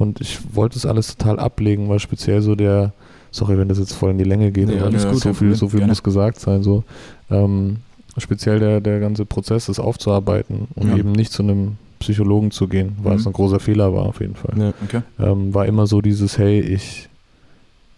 Und 0.00 0.20
ich 0.22 0.38
wollte 0.54 0.78
es 0.78 0.86
alles 0.86 1.14
total 1.14 1.38
ablegen, 1.38 1.88
weil 1.90 1.98
speziell 1.98 2.40
so 2.40 2.54
der, 2.54 2.92
sorry, 3.30 3.58
wenn 3.58 3.68
das 3.68 3.78
jetzt 3.78 3.92
voll 3.92 4.10
in 4.10 4.16
die 4.18 4.24
Länge 4.24 4.50
geht, 4.50 4.68
Nee, 4.68 4.76
aber 4.78 4.86
alles 4.86 5.06
gut, 5.06 5.20
so 5.20 5.34
viel, 5.34 5.54
so 5.54 5.68
viel 5.68 5.80
Gerne. 5.80 5.90
muss 5.92 6.02
gesagt 6.02 6.40
sein, 6.40 6.62
so. 6.62 6.84
Ähm, 7.30 7.76
speziell 8.16 8.58
der, 8.58 8.80
der 8.80 8.98
ganze 8.98 9.26
Prozess, 9.26 9.66
das 9.66 9.78
aufzuarbeiten 9.78 10.68
und 10.74 10.88
Ja. 10.88 10.96
eben 10.96 11.12
nicht 11.12 11.32
zu 11.32 11.42
einem 11.42 11.76
Psychologen 11.98 12.50
zu 12.50 12.66
gehen, 12.66 12.96
weil 13.02 13.12
Mhm. 13.12 13.18
es 13.20 13.26
ein 13.26 13.32
großer 13.34 13.60
Fehler 13.60 13.92
war 13.92 14.04
auf 14.06 14.20
jeden 14.20 14.36
Fall. 14.36 14.58
Ja. 14.58 14.72
Okay. 14.82 15.02
Ähm, 15.18 15.52
war 15.52 15.66
immer 15.66 15.86
so 15.86 16.00
dieses, 16.00 16.38
hey, 16.38 16.60
ich, 16.60 17.10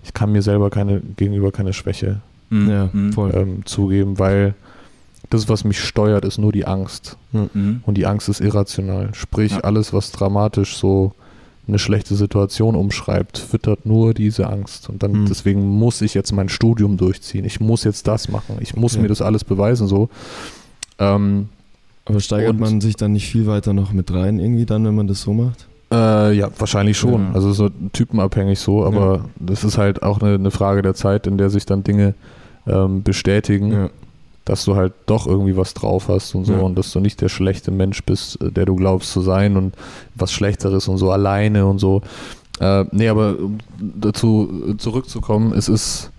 ich 0.02 0.12
kann 0.12 0.32
mir 0.32 0.42
selber 0.42 0.70
keine, 0.70 1.00
gegenüber 1.16 1.52
keine 1.52 1.72
Schwäche 1.72 2.20
Mhm. 2.50 2.68
Ja, 2.68 2.90
Mhm. 2.92 3.12
ähm, 3.32 3.64
zugeben, 3.64 4.18
weil 4.18 4.54
das, 5.30 5.48
was 5.48 5.62
mich 5.64 5.78
steuert, 5.80 6.24
ist 6.24 6.36
nur 6.38 6.50
die 6.52 6.66
Angst. 6.66 7.16
Mhm. 7.30 7.80
Und 7.86 7.96
die 7.96 8.06
Angst 8.06 8.28
ist 8.28 8.40
irrational. 8.40 9.10
Sprich, 9.14 9.52
Ja. 9.52 9.60
alles, 9.60 9.92
was 9.94 10.10
dramatisch 10.10 10.76
so 10.76 11.12
eine 11.68 11.78
schlechte 11.78 12.14
Situation 12.16 12.74
umschreibt, 12.74 13.38
füttert 13.38 13.86
nur 13.86 14.14
diese 14.14 14.48
Angst. 14.48 14.88
Und 14.88 15.02
dann 15.02 15.12
Hm. 15.12 15.26
deswegen 15.28 15.60
muss 15.68 16.00
ich 16.02 16.12
jetzt 16.14 16.32
mein 16.32 16.48
Studium 16.48 16.96
durchziehen. 16.96 17.44
Ich 17.44 17.60
muss 17.60 17.84
jetzt 17.84 18.08
das 18.08 18.28
machen. 18.28 18.56
Ich 18.60 18.74
muss 18.74 18.94
Okay. 18.94 19.02
mir 19.02 19.08
das 19.08 19.22
alles 19.22 19.44
beweisen. 19.44 19.86
So. 19.86 20.08
Ähm, 20.98 21.48
Aber 22.04 22.20
steigert 22.20 22.58
man 22.58 22.80
sich 22.80 22.96
dann 22.96 23.12
nicht 23.12 23.28
viel 23.30 23.46
weiter 23.46 23.72
noch 23.72 23.92
mit 23.92 24.12
rein, 24.12 24.40
irgendwie 24.40 24.66
dann, 24.66 24.84
wenn 24.84 24.94
man 24.94 25.06
das 25.06 25.22
so 25.22 25.32
macht? 25.32 25.66
äh, 25.92 26.32
ja, 26.32 26.48
wahrscheinlich 26.58 26.96
schon. 26.96 27.20
Ja. 27.28 27.32
Also 27.34 27.52
so 27.52 27.68
typenabhängig 27.92 28.58
so, 28.58 28.82
aber 28.84 29.26
das 29.38 29.62
ist 29.62 29.76
halt 29.76 30.02
auch 30.02 30.22
eine, 30.22 30.34
eine 30.36 30.50
Frage 30.50 30.80
der 30.80 30.94
Zeit, 30.94 31.26
in 31.26 31.36
der 31.36 31.50
sich 31.50 31.66
dann 31.66 31.84
Dinge 31.84 32.14
ähm, 32.66 33.02
bestätigen. 33.02 33.72
Ja. 33.72 33.90
Dass 34.44 34.64
du 34.64 34.74
halt 34.76 34.92
doch 35.06 35.26
irgendwie 35.26 35.56
was 35.56 35.74
drauf 35.74 36.08
hast 36.08 36.34
und 36.34 36.44
so 36.44 36.54
Ja. 36.54 36.60
und 36.60 36.76
dass 36.76 36.92
du 36.92 37.00
nicht 37.00 37.20
der 37.20 37.28
schlechte 37.28 37.70
Mensch 37.70 38.02
bist, 38.04 38.40
äh, 38.42 38.50
der 38.50 38.66
du 38.66 38.74
glaubst 38.76 39.12
zu 39.12 39.20
sein 39.20 39.56
und 39.56 39.74
was 40.14 40.32
Schlechteres 40.32 40.88
und 40.88 40.98
so 40.98 41.10
alleine 41.12 41.66
und 41.66 41.78
so. 41.78 42.02
Äh, 42.60 42.84
nee, 42.92 43.08
aber 43.08 43.38
um 43.38 43.58
dazu 43.78 44.50
äh, 44.68 44.76
zurückzukommen, 44.76 45.52
es 45.52 45.68
ist, 45.68 46.10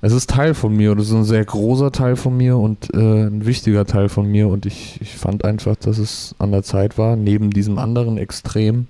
es 0.00 0.12
ist 0.12 0.30
Teil 0.30 0.54
von 0.54 0.76
mir 0.76 0.92
und 0.92 0.98
es 1.00 1.08
ist 1.08 1.14
ein 1.14 1.24
sehr 1.24 1.44
großer 1.44 1.90
Teil 1.92 2.16
von 2.16 2.36
mir 2.36 2.56
und 2.58 2.92
äh, 2.94 3.26
ein 3.26 3.46
wichtiger 3.46 3.86
Teil 3.86 4.08
von 4.10 4.30
mir 4.30 4.48
und 4.48 4.66
ich, 4.66 5.00
ich 5.00 5.14
fand 5.16 5.44
einfach, 5.44 5.76
dass 5.76 5.98
es 5.98 6.34
an 6.38 6.52
der 6.52 6.62
Zeit 6.62 6.98
war, 6.98 7.16
neben 7.16 7.50
diesem 7.50 7.78
anderen 7.78 8.18
Extrem, 8.18 8.86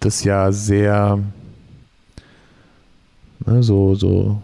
das 0.00 0.22
ja 0.22 0.52
sehr 0.52 1.18
ne, 3.44 3.62
so, 3.62 3.94
so 3.96 4.40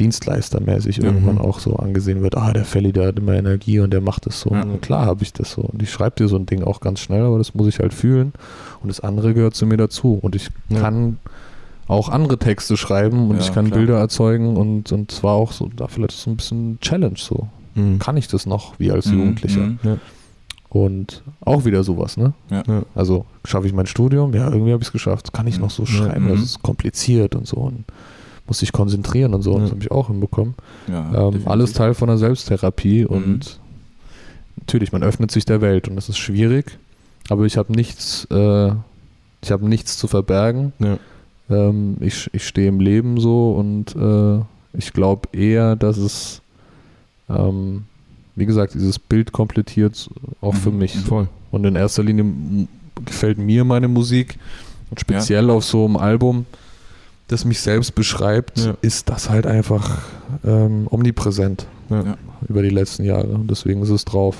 dienstleistermäßig 0.00 0.98
Mhm. 0.98 1.04
irgendwann 1.04 1.38
auch 1.38 1.60
so 1.60 1.76
angesehen 1.76 2.22
wird, 2.22 2.36
ah, 2.36 2.52
der 2.52 2.64
Felly, 2.64 2.92
der 2.92 3.08
hat 3.08 3.18
immer 3.18 3.34
Energie 3.34 3.78
und 3.78 3.92
der 3.92 4.00
macht 4.00 4.26
das 4.26 4.40
so. 4.40 4.50
Ja. 4.50 4.64
Klar 4.80 5.06
habe 5.06 5.22
ich 5.22 5.32
das 5.32 5.52
so. 5.52 5.62
Und 5.62 5.82
ich 5.82 5.90
schreibe 5.92 6.16
dir 6.16 6.28
so 6.28 6.36
ein 6.36 6.46
Ding 6.46 6.64
auch 6.64 6.80
ganz 6.80 7.00
schnell, 7.00 7.22
aber 7.22 7.38
das 7.38 7.54
muss 7.54 7.68
ich 7.68 7.78
halt 7.78 7.94
fühlen. 7.94 8.32
Und 8.82 8.88
das 8.88 9.00
andere 9.00 9.34
gehört 9.34 9.54
zu 9.54 9.66
mir 9.66 9.76
dazu. 9.76 10.18
Und 10.20 10.34
ich 10.34 10.48
Ja. 10.68 10.80
kann 10.80 11.18
auch 11.86 12.08
andere 12.08 12.38
Texte 12.38 12.76
schreiben 12.76 13.28
und 13.30 13.36
Ja, 13.36 13.42
ich 13.42 13.52
kann 13.52 13.66
klar. 13.66 13.78
Bilder 13.78 13.98
erzeugen 13.98 14.56
und, 14.56 14.90
und 14.92 15.10
zwar 15.10 15.34
auch 15.34 15.52
so, 15.52 15.68
da 15.76 15.86
vielleicht 15.88 16.12
so 16.12 16.30
ein 16.30 16.36
bisschen 16.36 16.78
Challenge 16.80 17.16
so. 17.18 17.48
Mhm. 17.74 17.98
Kann 17.98 18.16
ich 18.16 18.28
das 18.28 18.46
noch, 18.46 18.74
wie 18.78 18.90
als 18.90 19.06
Mhm. 19.06 19.18
Jugendlicher? 19.18 19.60
Mhm. 19.60 20.00
Und 20.68 21.24
auch 21.40 21.64
wieder 21.64 21.82
sowas, 21.82 22.16
ne? 22.16 22.32
Ja. 22.48 22.62
Also 22.94 23.24
schaffe 23.44 23.66
ich 23.66 23.72
mein 23.72 23.86
Studium? 23.86 24.32
Ja, 24.34 24.48
irgendwie 24.52 24.72
habe 24.72 24.80
ich 24.82 24.88
es 24.88 24.92
geschafft. 24.92 25.32
Kann 25.32 25.48
ich 25.48 25.58
noch 25.58 25.70
so 25.70 25.84
schreiben? 25.84 26.26
Mhm. 26.26 26.28
Das 26.30 26.40
ist 26.42 26.62
kompliziert 26.62 27.34
und 27.34 27.46
so. 27.48 27.56
Und 27.56 27.84
muss 28.50 28.58
sich 28.58 28.72
konzentrieren 28.72 29.32
und 29.32 29.42
so. 29.42 29.52
Und 29.52 29.60
das 29.62 29.70
Ja. 29.70 29.74
habe 29.76 29.84
ich 29.84 29.90
auch 29.92 30.08
hinbekommen. 30.08 30.54
Ja, 30.88 31.28
Ähm, 31.28 31.42
alles 31.44 31.72
Teil 31.72 31.94
von 31.94 32.08
der 32.08 32.18
Selbsttherapie 32.18 33.02
Mhm. 33.04 33.06
und 33.08 33.60
natürlich, 34.58 34.90
man 34.92 35.04
öffnet 35.04 35.30
sich 35.30 35.44
der 35.44 35.60
Welt 35.60 35.86
und 35.88 35.94
das 35.94 36.08
ist 36.08 36.18
schwierig, 36.18 36.76
aber 37.28 37.44
ich 37.46 37.56
habe 37.56 37.72
nichts, 37.72 38.26
äh, 38.30 38.72
ich 39.42 39.50
habe 39.52 39.68
nichts 39.68 39.96
zu 39.98 40.08
verbergen. 40.08 40.72
Ja. 40.80 40.98
Ähm, 41.48 41.96
ich, 42.00 42.28
ich 42.32 42.44
stehe 42.46 42.66
im 42.68 42.80
Leben 42.80 43.20
so 43.20 43.52
und 43.52 43.94
äh, 43.94 44.40
ich 44.76 44.92
glaube 44.92 45.28
eher, 45.32 45.76
dass 45.76 45.96
es, 45.96 46.42
ähm, 47.28 47.84
wie 48.34 48.46
gesagt, 48.46 48.74
dieses 48.74 48.98
Bild 48.98 49.30
komplettiert 49.30 50.10
auch 50.40 50.54
für 50.56 50.70
Mhm. 50.72 50.78
mich. 50.78 50.96
Voll. 50.96 51.28
Und 51.52 51.64
in 51.64 51.76
erster 51.76 52.02
Linie 52.02 52.66
gefällt 53.04 53.38
mir 53.38 53.64
meine 53.64 53.86
Musik 53.88 54.38
und 54.90 54.98
speziell 55.00 55.50
auf 55.50 55.64
so 55.64 55.84
einem 55.84 55.96
Album, 55.96 56.46
das 57.32 57.44
mich 57.44 57.60
selbst 57.60 57.94
beschreibt, 57.94 58.58
Ja. 58.58 58.74
ist 58.82 59.08
das 59.08 59.30
halt 59.30 59.46
einfach 59.46 59.98
ähm, 60.44 60.86
omnipräsent 60.90 61.66
Ja. 61.88 62.02
Ja. 62.02 62.16
über 62.48 62.62
die 62.62 62.70
letzten 62.70 63.04
Jahre. 63.04 63.28
Und 63.28 63.50
deswegen 63.50 63.82
ist 63.82 63.90
es 63.90 64.04
drauf. 64.04 64.36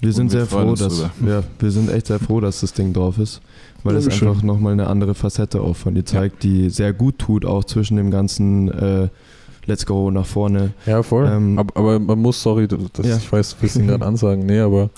Wir 0.00 0.12
sind 0.12 0.32
wir 0.32 0.40
sehr 0.40 0.46
froh, 0.46 0.74
dass 0.74 0.96
drüber. 0.98 1.10
ja, 1.26 1.42
wir 1.58 1.70
sind 1.70 1.90
echt 1.90 2.08
sehr 2.08 2.18
froh, 2.18 2.40
dass 2.40 2.60
das 2.60 2.72
Ding 2.74 2.92
drauf 2.92 3.18
ist, 3.18 3.40
weil 3.84 3.96
es 3.96 4.06
einfach 4.08 4.42
nochmal 4.42 4.72
eine 4.74 4.86
andere 4.86 5.14
Facette 5.14 5.60
auch 5.62 5.76
von 5.76 5.94
dir 5.94 6.04
zeigt, 6.04 6.42
die 6.42 6.68
sehr 6.68 6.92
gut 6.92 7.18
tut, 7.18 7.46
auch 7.46 7.64
zwischen 7.64 7.96
dem 7.96 8.10
ganzen 8.10 8.70
äh, 8.70 9.08
Let's 9.66 9.86
Go 9.86 10.10
nach 10.10 10.26
vorne. 10.26 10.74
Ja, 10.84 11.02
voll. 11.02 11.26
Ähm, 11.26 11.58
aber, 11.58 11.74
aber 11.80 11.98
man 11.98 12.18
muss, 12.18 12.42
sorry, 12.42 12.68
das, 12.68 12.80
Ja. 13.02 13.16
ich 13.16 13.32
weiß, 13.32 13.52
du 13.52 13.56
willst 13.62 13.76
ihn 13.76 13.86
gerade 13.86 14.04
ansagen, 14.04 14.44
nee, 14.44 14.60
aber 14.60 14.90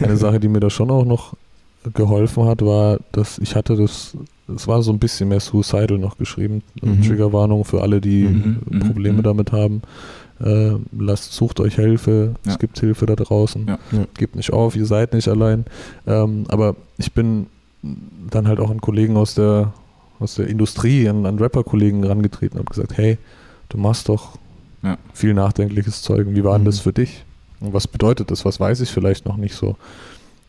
eine 0.00 0.16
Sache, 0.16 0.40
die 0.40 0.48
mir 0.48 0.60
da 0.60 0.70
schon 0.70 0.90
auch 0.90 1.04
noch 1.04 1.34
geholfen 1.92 2.46
hat, 2.46 2.62
war, 2.64 2.98
dass 3.12 3.36
ich 3.38 3.54
hatte 3.54 3.76
das, 3.76 4.16
es 4.54 4.66
war 4.68 4.82
so 4.82 4.92
ein 4.92 4.98
bisschen 4.98 5.28
mehr 5.28 5.40
suicidal 5.40 5.98
noch 5.98 6.18
geschrieben. 6.18 6.62
Mhm. 6.82 7.02
Triggerwarnung 7.02 7.64
für 7.64 7.82
alle, 7.82 8.00
die 8.00 8.24
Mhm, 8.24 8.58
mhm, 8.68 8.80
Probleme 8.80 9.18
mhm. 9.18 9.22
damit 9.22 9.52
haben. 9.52 9.82
Äh, 10.40 10.72
lasst, 10.98 11.32
sucht 11.32 11.60
euch 11.60 11.76
Hilfe. 11.76 12.34
Ja. 12.44 12.52
Es 12.52 12.58
gibt 12.58 12.78
Hilfe 12.78 13.06
da 13.06 13.14
draußen. 13.16 13.66
Ja. 13.66 13.78
Ja. 13.92 14.04
Gebt 14.14 14.36
nicht 14.36 14.52
auf, 14.52 14.76
ihr 14.76 14.86
seid 14.86 15.14
nicht 15.14 15.28
allein. 15.28 15.64
Ähm, 16.06 16.44
aber 16.48 16.76
ich 16.98 17.12
bin 17.12 17.46
dann 18.30 18.48
halt 18.48 18.60
auch 18.60 18.70
an 18.70 18.80
Kollegen 18.80 19.16
aus 19.16 19.34
der, 19.34 19.72
aus 20.18 20.34
der 20.34 20.48
Industrie, 20.48 21.08
an, 21.08 21.24
an 21.26 21.38
Rapper-Kollegen 21.38 22.02
herangetreten 22.02 22.58
und 22.58 22.66
habe 22.66 22.74
gesagt, 22.74 22.96
hey, 22.98 23.18
du 23.68 23.78
machst 23.78 24.08
doch 24.08 24.36
Ja. 24.82 24.98
viel 25.14 25.34
nachdenkliches 25.34 26.02
Zeug. 26.02 26.26
Wie 26.30 26.44
war 26.44 26.52
denn 26.54 26.62
Mhm. 26.62 26.66
das 26.66 26.80
für 26.80 26.92
dich? 26.92 27.24
Und 27.60 27.72
was 27.72 27.86
bedeutet 27.88 28.30
das? 28.30 28.44
Was 28.44 28.60
weiß 28.60 28.80
ich 28.80 28.90
vielleicht 28.90 29.24
noch 29.26 29.36
nicht 29.38 29.54
so? 29.54 29.76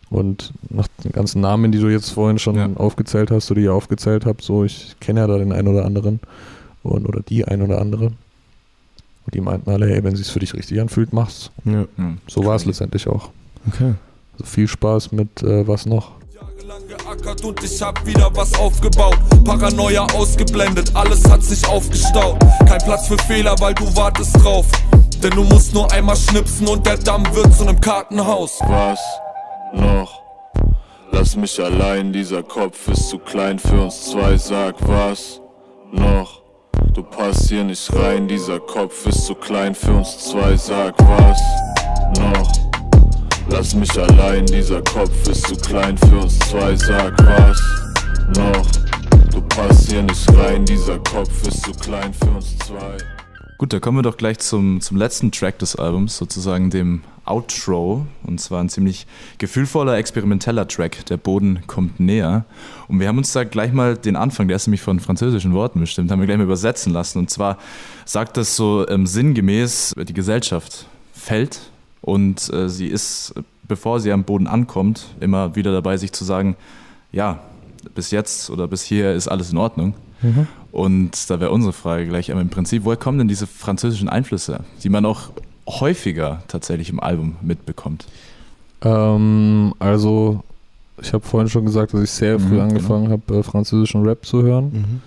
Und 0.09 0.53
nach 0.69 0.87
den 1.03 1.11
ganzen 1.11 1.41
Namen, 1.41 1.71
die 1.71 1.79
du 1.79 1.87
jetzt 1.89 2.11
vorhin 2.11 2.37
schon 2.39 2.55
Ja. 2.55 2.69
aufgezählt 2.75 3.31
hast, 3.31 3.49
oder 3.51 3.59
die 3.59 3.65
ihr 3.65 3.73
aufgezählt 3.73 4.25
habt, 4.25 4.41
so, 4.43 4.63
ich 4.63 4.95
kenne 4.99 5.21
ja 5.21 5.27
da 5.27 5.37
den 5.37 5.51
einen 5.51 5.67
oder 5.67 5.85
anderen 5.85 6.19
und, 6.83 7.07
oder 7.07 7.21
die 7.21 7.45
ein 7.45 7.61
oder 7.61 7.81
andere. 7.81 8.05
Und 8.05 9.33
die 9.33 9.41
meinten 9.41 9.69
alle, 9.71 9.87
hey, 9.87 10.03
wenn 10.03 10.13
es 10.13 10.19
sich 10.19 10.31
für 10.31 10.39
dich 10.39 10.53
richtig 10.53 10.79
anfühlt, 10.79 11.11
mach's. 11.11 11.49
Ja. 11.65 11.85
So 12.27 12.45
war 12.45 12.55
es 12.55 12.65
letztendlich 12.65 13.07
auch. 13.07 13.29
Okay. 13.67 13.95
Also 14.33 14.45
viel 14.45 14.67
Spaß 14.67 15.11
mit 15.11 15.41
äh, 15.41 15.67
was 15.67 15.87
noch. 15.87 16.11
Jahrelang 16.35 16.87
geackert 16.87 17.43
und 17.43 17.63
ich 17.63 17.81
hab 17.81 18.05
wieder 18.05 18.29
was 18.35 18.53
aufgebaut. 18.59 19.17
Paranoia 19.43 20.05
ausgeblendet, 20.13 20.91
alles 20.95 21.27
hat 21.27 21.41
sich 21.43 21.67
aufgestaut. 21.67 22.37
Kein 22.67 22.79
Platz 22.83 23.07
für 23.07 23.17
Fehler, 23.17 23.55
weil 23.59 23.73
du 23.73 23.85
wartest 23.95 24.35
drauf. 24.43 24.67
Denn 25.23 25.31
du 25.31 25.43
musst 25.45 25.73
nur 25.73 25.91
einmal 25.91 26.15
schnipsen 26.15 26.67
und 26.67 26.85
der 26.85 26.97
Damm 26.97 27.23
wird 27.33 27.51
zu 27.55 27.65
nem 27.65 27.81
Kartenhaus. 27.81 28.59
Was 28.67 28.99
noch? 29.73 30.21
Lass 31.11 31.35
mich 31.35 31.61
allein, 31.61 32.11
dieser 32.11 32.43
Kopf 32.43 32.87
ist 32.87 33.09
zu 33.09 33.19
klein 33.19 33.57
für 33.59 33.83
uns 33.83 34.11
zwei. 34.11 34.37
Sag 34.37 34.75
was 34.87 35.41
noch? 35.91 36.41
Du 36.93 37.03
passt 37.03 37.49
hier 37.49 37.63
nicht 37.63 37.93
rein, 37.95 38.27
dieser 38.27 38.59
Kopf 38.59 39.05
ist 39.07 39.25
zu 39.25 39.35
klein 39.35 39.73
für 39.73 39.93
uns 39.93 40.17
zwei. 40.17 40.55
Sag 40.57 40.95
was 40.99 41.41
noch? 42.19 42.51
Lass 43.49 43.75
mich 43.75 43.91
allein, 43.99 44.45
dieser 44.45 44.81
Kopf 44.81 45.27
ist 45.29 45.47
zu 45.47 45.55
klein 45.55 45.97
für 45.97 46.17
uns 46.17 46.37
zwei. 46.39 46.75
Sag 46.75 47.13
was 47.19 47.61
noch? 48.37 48.67
Du 49.31 49.41
passt 49.41 49.89
hier 49.89 50.03
nicht 50.03 50.31
rein, 50.35 50.65
dieser 50.65 50.99
Kopf 50.99 51.47
ist 51.47 51.63
zu 51.63 51.71
klein 51.71 52.13
für 52.13 52.29
uns 52.31 52.57
zwei. 52.59 53.14
Gut, 53.57 53.71
da 53.71 53.79
kommen 53.79 53.99
wir 53.99 54.01
doch 54.01 54.17
gleich 54.17 54.39
zum, 54.39 54.81
zum 54.81 54.97
letzten 54.97 55.31
Track 55.31 55.59
des 55.59 55.77
Albums, 55.77 56.17
sozusagen 56.17 56.69
dem 56.69 57.03
Outro. 57.23 58.05
Und 58.23 58.41
zwar 58.41 58.61
ein 58.61 58.67
ziemlich 58.67 59.07
gefühlvoller, 59.37 59.95
experimenteller 59.95 60.67
Track. 60.67 61.05
Der 61.05 61.15
Boden 61.15 61.59
kommt 61.65 62.01
näher. 62.01 62.43
Und 62.89 62.99
wir 62.99 63.07
haben 63.07 63.17
uns 63.17 63.31
da 63.31 63.45
gleich 63.45 63.71
mal 63.71 63.95
den 63.95 64.17
Anfang, 64.17 64.49
der 64.49 64.57
ist 64.57 64.67
nämlich 64.67 64.81
von 64.81 64.99
französischen 64.99 65.53
Worten 65.53 65.79
bestimmt, 65.79 66.11
haben 66.11 66.19
wir 66.19 66.25
gleich 66.25 66.37
mal 66.37 66.43
übersetzen 66.43 66.91
lassen. 66.91 67.19
Und 67.19 67.29
zwar 67.29 67.57
sagt 68.03 68.35
das 68.35 68.57
so 68.57 68.85
ähm, 68.89 69.07
sinngemäß, 69.07 69.95
die 69.97 70.13
Gesellschaft 70.13 70.87
fällt 71.13 71.61
und 72.01 72.51
äh, 72.53 72.67
sie 72.67 72.87
ist, 72.87 73.35
bevor 73.63 74.01
sie 74.01 74.11
am 74.11 74.25
Boden 74.25 74.47
ankommt, 74.47 75.15
immer 75.21 75.55
wieder 75.55 75.71
dabei, 75.71 75.95
sich 75.95 76.11
zu 76.11 76.25
sagen, 76.25 76.57
ja, 77.13 77.39
bis 77.93 78.11
jetzt 78.11 78.49
oder 78.49 78.67
bis 78.67 78.83
hier 78.83 79.13
ist 79.13 79.29
alles 79.29 79.51
in 79.51 79.57
Ordnung. 79.57 79.93
Und 80.71 81.29
da 81.29 81.39
wäre 81.39 81.51
unsere 81.51 81.73
Frage 81.73 82.05
gleich 82.07 82.31
aber 82.31 82.41
im 82.41 82.49
Prinzip, 82.49 82.83
woher 82.83 82.97
kommen 82.97 83.17
denn 83.17 83.27
diese 83.27 83.47
französischen 83.47 84.09
Einflüsse, 84.09 84.61
die 84.83 84.89
man 84.89 85.05
auch 85.05 85.29
häufiger 85.67 86.43
tatsächlich 86.47 86.89
im 86.89 86.99
Album 86.99 87.35
mitbekommt? 87.41 88.05
Ähm, 88.81 89.73
also, 89.79 90.43
ich 91.01 91.13
habe 91.13 91.25
vorhin 91.25 91.49
schon 91.49 91.65
gesagt, 91.65 91.93
dass 91.93 92.01
ich 92.01 92.11
sehr 92.11 92.39
früh 92.39 92.55
Mhm, 92.55 92.61
angefangen 92.61 93.09
habe, 93.09 93.37
äh, 93.37 93.43
französischen 93.43 94.03
Rap 94.05 94.25
zu 94.25 94.43
hören. 94.43 94.65
Mhm. 94.73 95.01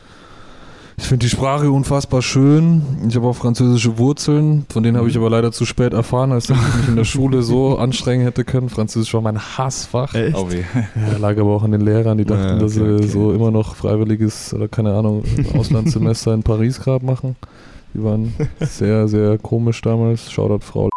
Ich 1.01 1.05
finde 1.05 1.25
die 1.25 1.31
Sprache 1.31 1.71
unfassbar 1.71 2.23
schön. 2.23 2.83
Ich 3.09 3.15
habe 3.17 3.29
auch 3.29 3.37
französische 3.37 3.99
Wurzeln, 3.99 4.67
von 4.69 4.83
denen 4.83 4.97
habe 4.97 5.09
ich 5.09 5.17
aber 5.17 5.31
leider 5.31 5.53
zu 5.53 5.65
spät 5.65 5.93
erfahren, 5.93 6.33
als 6.33 6.51
ich 6.51 6.57
mich 6.57 6.89
in 6.89 6.97
der 6.97 7.05
Schule 7.05 7.43
so 7.43 7.79
anstrengen 7.79 8.25
hätte 8.25 8.45
können. 8.45 8.69
Französisch 8.69 9.15
war 9.15 9.21
mein 9.21 9.39
Hassfach. 9.39 10.13
Echt? 10.15 10.37
Oh 10.37 10.51
weh. 10.51 10.65
Ja, 11.11 11.17
lag 11.19 11.39
aber 11.39 11.55
auch 11.55 11.63
an 11.63 11.71
den 11.71 11.83
Lehrern, 11.83 12.19
die 12.19 12.25
dachten, 12.25 12.43
Ja, 12.43 12.55
okay, 12.55 12.63
dass 12.63 12.73
sie 12.73 12.83
okay. 12.83 13.07
so 13.07 13.33
immer 13.33 13.51
noch 13.51 13.77
freiwilliges 13.77 14.53
oder 14.53 14.67
keine 14.69 14.93
Ahnung, 14.95 15.23
Auslandssemester 15.57 16.35
in 16.35 16.43
Paris 16.43 16.81
gerade 16.81 17.07
machen. 17.07 17.37
Die 17.95 18.03
waren 18.03 18.35
sehr, 18.61 19.07
sehr 19.09 19.39
komisch 19.39 19.81
damals. 19.81 20.31
Shoutout 20.31 20.65
Frau 20.65 20.89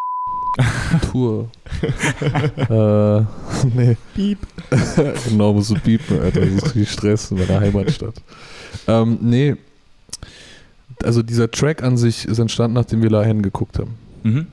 Tour. 1.12 1.48
äh, 2.58 3.22
nee. 3.76 3.96
Piep. 4.16 4.40
genau, 5.30 5.54
musst 5.54 5.70
du 5.70 5.76
piepen, 5.76 6.20
Alter. 6.20 6.42
Das 6.42 6.50
ist 6.50 6.66
richtig 6.66 6.92
Stress 6.92 7.32
in 7.32 7.38
meiner 7.38 7.62
Heimatstadt. 7.62 8.16
Ähm, 8.88 9.20
nee. 9.22 9.56
Also 11.04 11.24
dieser 11.24 11.50
Track 11.52 11.84
an 11.84 11.98
sich 11.98 12.26
ist 12.26 12.40
entstanden, 12.40 12.74
nachdem 12.76 13.02
wir 13.02 13.10
La 13.10 13.24
Haine 13.24 13.42
geguckt 13.42 13.80
haben. 13.80 13.92
Mhm. 14.24 14.48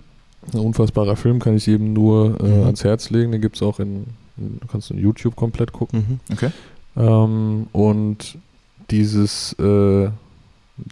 Ein 0.52 0.60
unfassbarer 0.60 1.16
Film, 1.16 1.40
kann 1.40 1.56
ich 1.56 1.66
jedem 1.66 1.92
nur 1.92 2.38
äh, 2.40 2.48
Mhm. 2.48 2.62
ans 2.64 2.84
Herz 2.84 3.10
legen. 3.10 3.32
Den 3.32 3.40
gibt 3.40 3.56
es 3.56 3.62
auch 3.62 3.80
in, 3.80 4.04
in, 4.36 4.60
kannst 4.70 4.90
du 4.90 4.94
in 4.94 5.00
YouTube 5.00 5.36
komplett 5.36 5.72
gucken. 5.72 6.20
Mhm. 6.28 6.32
Okay. 6.34 6.50
Ähm, 6.96 7.66
und 7.72 8.38
dieses, 8.90 9.52
äh, 9.54 10.08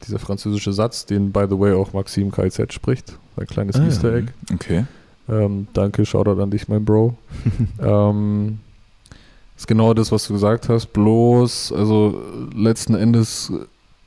dieser 0.07 0.19
französische 0.19 0.73
Satz, 0.73 1.07
den 1.07 1.33
by 1.33 1.47
the 1.49 1.59
way 1.59 1.73
auch 1.73 1.93
Maxim 1.93 2.31
KZ 2.31 2.73
spricht, 2.73 3.19
ein 3.37 3.47
kleines 3.47 3.77
Ah. 3.77 3.85
Easter 3.87 4.13
Egg. 4.15 4.33
Okay. 4.53 4.85
Ähm, 5.29 5.67
danke, 5.73 6.05
Shoutout 6.05 6.41
an 6.41 6.51
dich, 6.51 6.69
mein 6.69 6.85
Bro. 6.85 7.15
ähm, 7.83 8.59
ist 9.57 9.67
genau 9.67 9.95
das, 9.95 10.13
was 10.13 10.27
du 10.27 10.35
gesagt 10.35 10.69
hast. 10.69 10.93
Bloß, 10.93 11.73
also 11.73 12.21
letzten 12.55 12.95
Endes 12.95 13.51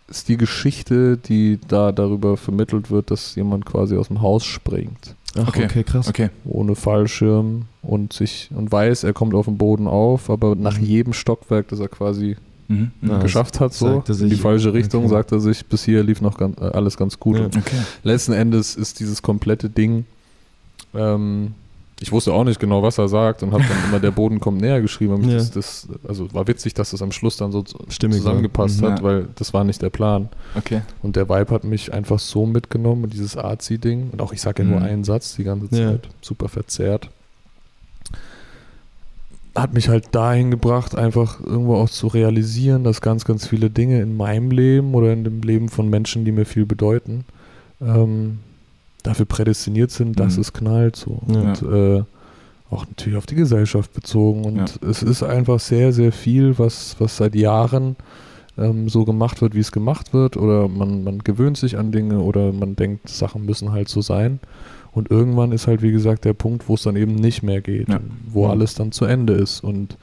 ist 0.09 0.27
die 0.29 0.37
Geschichte, 0.37 1.17
die 1.17 1.59
da 1.67 1.91
darüber 1.91 2.35
vermittelt 2.37 2.89
wird, 2.91 3.11
dass 3.11 3.35
jemand 3.35 3.65
quasi 3.65 3.95
aus 3.97 4.07
dem 4.07 4.21
Haus 4.21 4.43
springt, 4.45 5.15
Ach, 5.37 5.47
okay, 5.47 5.65
Okay. 5.65 5.83
krass. 5.83 6.07
Okay. 6.07 6.29
ohne 6.45 6.75
Fallschirm 6.75 7.65
und 7.83 8.13
sich 8.13 8.49
und 8.55 8.71
weiß, 8.71 9.03
er 9.03 9.13
kommt 9.13 9.35
auf 9.35 9.45
den 9.45 9.57
Boden 9.57 9.87
auf, 9.87 10.29
aber 10.29 10.55
nach 10.55 10.77
Mhm. 10.79 10.85
jedem 10.85 11.13
Stockwerk, 11.13 11.67
das 11.69 11.79
er 11.79 11.87
quasi 11.87 12.35
Mhm. 12.67 12.91
Ja, 13.01 13.17
Mhm. 13.17 13.21
geschafft 13.21 13.59
hat, 13.59 13.73
so 13.73 13.87
er 13.87 13.95
in 13.97 14.03
die 14.05 14.29
sich- 14.35 14.41
falsche 14.41 14.73
Richtung, 14.73 15.05
okay. 15.05 15.09
sagt 15.13 15.31
er 15.31 15.39
sich, 15.39 15.65
bis 15.65 15.83
hier 15.85 16.03
lief 16.03 16.21
noch 16.21 16.37
ganz, 16.37 16.55
äh, 16.59 16.65
alles 16.65 16.97
ganz 16.97 17.19
gut. 17.19 17.37
Ja. 17.39 17.45
Okay. 17.45 17.77
letzten 18.03 18.33
Endes 18.33 18.75
ist 18.75 18.99
dieses 18.99 19.21
komplette 19.23 19.69
Ding, 19.69 20.05
ähm, 20.93 21.53
ich 22.01 22.11
wusste 22.13 22.31
auch 22.33 22.43
nicht 22.45 22.59
genau, 22.59 22.81
was 22.81 22.97
er 22.97 23.09
sagt 23.09 23.43
und 23.43 23.51
habe 23.51 23.63
dann 23.67 23.77
immer 23.89 23.99
der 23.99 24.11
Boden 24.11 24.39
kommt 24.39 24.61
näher 24.61 24.81
geschrieben. 24.81 25.27
Ja. 25.29 25.35
Das, 25.35 25.51
das, 25.51 25.87
also 26.07 26.33
war 26.33 26.47
witzig, 26.47 26.73
dass 26.73 26.91
das 26.91 27.01
am 27.01 27.11
Schluss 27.11 27.35
dann 27.37 27.51
so 27.51 27.63
Stimmig 27.89 28.17
war. 28.17 28.23
zusammengepasst 28.23 28.81
Mhm. 28.81 28.85
hat, 28.85 28.99
Ja. 28.99 29.03
weil 29.03 29.27
das 29.35 29.53
war 29.53 29.63
nicht 29.65 29.81
der 29.81 29.89
Plan. 29.89 30.29
Okay. 30.55 30.81
Und 31.03 31.15
der 31.17 31.27
Vibe 31.27 31.53
hat 31.53 31.63
mich 31.65 31.91
einfach 31.93 32.19
so 32.19 32.45
mitgenommen 32.45 33.03
und 33.03 33.13
dieses 33.13 33.35
Arzi-Ding. 33.35 34.09
Und 34.11 34.21
auch 34.21 34.31
ich 34.31 34.39
sage 34.41 34.63
ja 34.63 34.69
nur 34.69 34.79
Mhm. 34.79 34.85
einen 34.85 35.03
Satz 35.03 35.35
die 35.35 35.43
ganze 35.43 35.75
Ja. 35.75 35.91
Zeit. 35.91 36.07
Super 36.21 36.47
verzerrt. 36.47 37.09
Hat 39.55 39.73
mich 39.73 39.89
halt 39.89 40.13
dahin 40.15 40.51
gebracht, 40.51 40.95
einfach 40.95 41.39
irgendwo 41.41 41.75
auch 41.75 41.89
zu 41.89 42.07
realisieren, 42.07 42.83
dass 42.83 43.01
ganz, 43.01 43.25
ganz 43.25 43.45
viele 43.47 43.69
Dinge 43.69 43.99
in 43.99 44.15
meinem 44.15 44.51
Leben 44.51 44.93
oder 44.93 45.11
in 45.11 45.23
dem 45.23 45.41
Leben 45.41 45.67
von 45.69 45.89
Menschen, 45.89 46.23
die 46.23 46.31
mir 46.31 46.45
viel 46.45 46.65
bedeuten, 46.65 47.25
ähm, 47.81 48.39
dafür 49.09 49.25
prädestiniert 49.25 49.91
sind, 49.91 50.19
dass 50.19 50.35
Mhm. 50.35 50.41
es 50.41 50.53
knallt. 50.53 50.95
So. 50.95 51.21
Ja. 51.27 51.39
Und 51.41 51.61
äh, 51.63 52.03
auch 52.71 52.85
natürlich 52.87 53.17
auf 53.17 53.25
die 53.25 53.35
Gesellschaft 53.35 53.93
bezogen. 53.93 54.45
Und 54.45 54.57
Ja. 54.57 54.89
es 54.89 55.01
ist 55.03 55.23
einfach 55.23 55.59
sehr, 55.59 55.91
sehr 55.91 56.11
viel, 56.11 56.59
was, 56.59 56.95
was 56.99 57.17
seit 57.17 57.35
Jahren 57.35 57.95
ähm, 58.57 58.89
so 58.89 59.05
gemacht 59.05 59.41
wird, 59.41 59.55
wie 59.55 59.59
es 59.59 59.71
gemacht 59.71 60.13
wird, 60.13 60.35
oder 60.37 60.67
man, 60.67 61.03
man 61.03 61.19
gewöhnt 61.19 61.57
sich 61.57 61.77
an 61.77 61.91
Dinge 61.93 62.19
oder 62.19 62.51
man 62.51 62.75
denkt, 62.75 63.07
Sachen 63.09 63.45
müssen 63.45 63.71
halt 63.71 63.87
so 63.89 64.01
sein. 64.01 64.39
Und 64.91 65.09
irgendwann 65.11 65.51
ist 65.53 65.65
halt, 65.67 65.81
wie 65.81 65.91
gesagt, 65.91 66.25
der 66.25 66.33
Punkt, 66.33 66.67
wo 66.67 66.73
es 66.75 66.83
dann 66.83 66.95
eben 66.97 67.15
nicht 67.15 67.41
mehr 67.41 67.61
geht, 67.61 67.87
Ja. 67.89 67.99
wo 68.27 68.45
Mhm. 68.45 68.51
alles 68.51 68.73
dann 68.75 68.91
zu 68.91 69.05
Ende 69.05 69.33
ist. 69.33 69.63
Und 69.63 69.97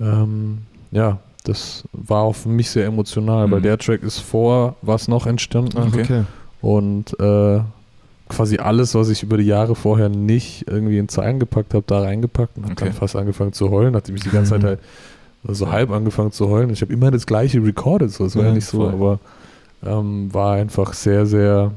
ähm, 0.00 0.58
ja, 0.92 1.18
das 1.44 1.84
war 1.92 2.22
auch 2.22 2.34
für 2.36 2.48
mich 2.48 2.70
sehr 2.70 2.86
emotional, 2.86 3.50
weil 3.50 3.58
Mhm. 3.60 3.64
der 3.64 3.78
Track 3.78 4.02
ist 4.02 4.20
vor 4.20 4.76
was 4.82 5.08
noch 5.08 5.26
entstanden. 5.26 5.78
Okay. 5.78 6.02
okay. 6.02 6.22
Und 6.60 7.18
äh, 7.20 7.60
quasi 8.28 8.58
alles, 8.58 8.94
was 8.94 9.08
ich 9.08 9.22
über 9.22 9.36
die 9.36 9.44
Jahre 9.44 9.74
vorher 9.74 10.08
nicht 10.08 10.66
irgendwie 10.68 10.98
in 10.98 11.08
Zahlen 11.08 11.38
gepackt 11.40 11.74
habe, 11.74 11.84
da 11.86 12.00
reingepackt 12.02 12.56
und 12.56 12.64
habe 12.64 12.72
Okay. 12.72 12.84
dann 12.86 12.92
fast 12.94 13.16
angefangen 13.16 13.52
zu 13.52 13.70
heulen, 13.70 13.92
nachdem 13.92 14.16
ich 14.16 14.22
die 14.22 14.30
ganze 14.30 14.50
Zeit 14.50 14.62
halt 14.64 14.78
so 15.44 15.70
halb 15.70 15.90
angefangen 15.90 16.32
zu 16.32 16.48
heulen. 16.48 16.70
Ich 16.70 16.82
habe 16.82 16.92
immer 16.92 17.10
das 17.10 17.26
gleiche 17.26 17.62
recorded, 17.64 18.10
so, 18.10 18.24
es 18.26 18.34
war 18.36 18.42
ja, 18.42 18.48
Ja, 18.50 18.54
nicht 18.54 18.66
so, 18.66 18.78
voll. 18.78 18.92
aber 18.92 19.18
ähm, 19.86 20.32
war 20.34 20.54
einfach 20.54 20.92
sehr, 20.92 21.24
sehr, 21.26 21.70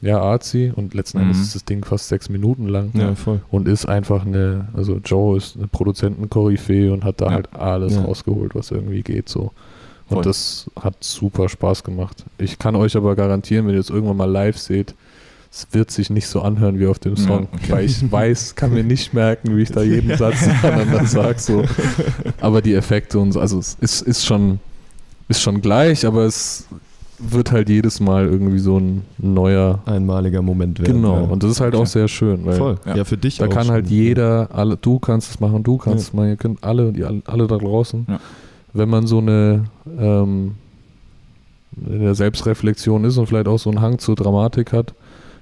ja, 0.00 0.20
arzi 0.20 0.72
und 0.74 0.94
letzten 0.94 1.18
Endes 1.18 1.36
Mhm. 1.38 1.42
ist 1.42 1.54
das 1.56 1.64
Ding 1.64 1.84
fast 1.84 2.08
sechs 2.08 2.28
Minuten 2.28 2.68
lang 2.68 2.90
Ja, 2.94 3.14
voll. 3.16 3.40
und 3.50 3.68
ist 3.68 3.86
einfach 3.86 4.24
eine, 4.24 4.68
also 4.74 4.98
Joe 5.04 5.36
ist 5.36 5.56
eine 5.56 5.66
Produzentenkoryphäe 5.66 6.92
und 6.92 7.04
hat 7.04 7.20
da 7.20 7.26
Ja. 7.26 7.32
halt 7.32 7.48
alles 7.54 7.94
Ja. 7.94 8.02
rausgeholt, 8.02 8.54
was 8.54 8.70
irgendwie 8.70 9.02
geht, 9.02 9.28
so. 9.28 9.50
Und 10.08 10.14
Voll. 10.16 10.22
das 10.24 10.68
hat 10.80 10.94
super 11.00 11.48
Spaß 11.48 11.84
gemacht. 11.84 12.24
Ich 12.38 12.58
kann 12.58 12.74
euch 12.74 12.96
aber 12.96 13.14
garantieren, 13.14 13.66
wenn 13.66 13.74
ihr 13.74 13.80
es 13.80 13.90
irgendwann 13.90 14.16
mal 14.16 14.30
live 14.30 14.58
seht, 14.58 14.94
es 15.52 15.66
wird 15.72 15.90
sich 15.90 16.10
nicht 16.10 16.28
so 16.28 16.42
anhören 16.42 16.78
wie 16.78 16.86
auf 16.86 16.98
dem 17.00 17.14
Ja, 17.16 17.22
Song, 17.26 17.48
okay. 17.52 17.72
weil 17.72 17.84
ich 17.84 18.10
weiß, 18.10 18.54
kann 18.54 18.72
mir 18.72 18.84
nicht 18.84 19.12
merken, 19.14 19.56
wie 19.56 19.62
ich 19.62 19.72
da 19.72 19.82
jeden 19.82 20.16
Satz 20.16 20.46
nacheinander 20.46 21.04
sage. 21.06 21.38
So. 21.40 21.64
Aber 22.40 22.62
die 22.62 22.74
Effekte 22.74 23.18
und 23.18 23.32
so, 23.32 23.40
also 23.40 23.58
es 23.58 23.76
ist, 23.80 24.02
ist, 24.02 24.24
schon, 24.24 24.60
ist 25.28 25.40
schon 25.42 25.60
gleich, 25.60 26.06
aber 26.06 26.24
es 26.24 26.66
wird 27.18 27.50
halt 27.52 27.68
jedes 27.68 27.98
Mal 28.00 28.26
irgendwie 28.26 28.60
so 28.60 28.78
ein 28.78 29.02
neuer. 29.18 29.80
Einmaliger 29.86 30.40
Moment 30.40 30.78
werden. 30.80 31.02
Genau, 31.02 31.16
ja. 31.16 31.22
und 31.24 31.42
das 31.42 31.50
ist 31.50 31.60
halt 31.60 31.74
Okay. 31.74 31.82
auch 31.82 31.86
sehr 31.86 32.08
schön, 32.08 32.46
weil 32.46 32.54
Voll. 32.56 32.76
Ja. 32.86 32.96
Ja, 32.98 33.04
für 33.04 33.16
dich 33.18 33.36
da 33.38 33.46
auch 33.46 33.50
kann 33.50 33.64
schon. 33.66 33.74
halt 33.74 33.88
jeder, 33.88 34.48
alle, 34.52 34.76
du 34.76 34.98
kannst 35.00 35.30
es 35.32 35.40
machen, 35.40 35.62
du 35.64 35.76
kannst 35.78 36.04
Ja. 36.04 36.08
es 36.08 36.12
machen, 36.14 36.28
ihr 36.28 36.36
könnt 36.36 36.62
alle, 36.64 36.92
die, 36.92 37.04
alle 37.04 37.46
da 37.46 37.58
draußen. 37.58 38.06
Ja. 38.08 38.20
Wenn 38.72 38.88
man 38.88 39.06
so 39.08 39.18
eine 39.18 39.64
ähm, 39.98 40.52
in 41.86 42.00
der 42.00 42.14
Selbstreflexion 42.14 43.04
ist 43.04 43.16
und 43.18 43.26
vielleicht 43.26 43.48
auch 43.48 43.58
so 43.58 43.68
einen 43.70 43.80
Hang 43.80 43.98
zur 43.98 44.14
Dramatik 44.16 44.72
hat, 44.72 44.94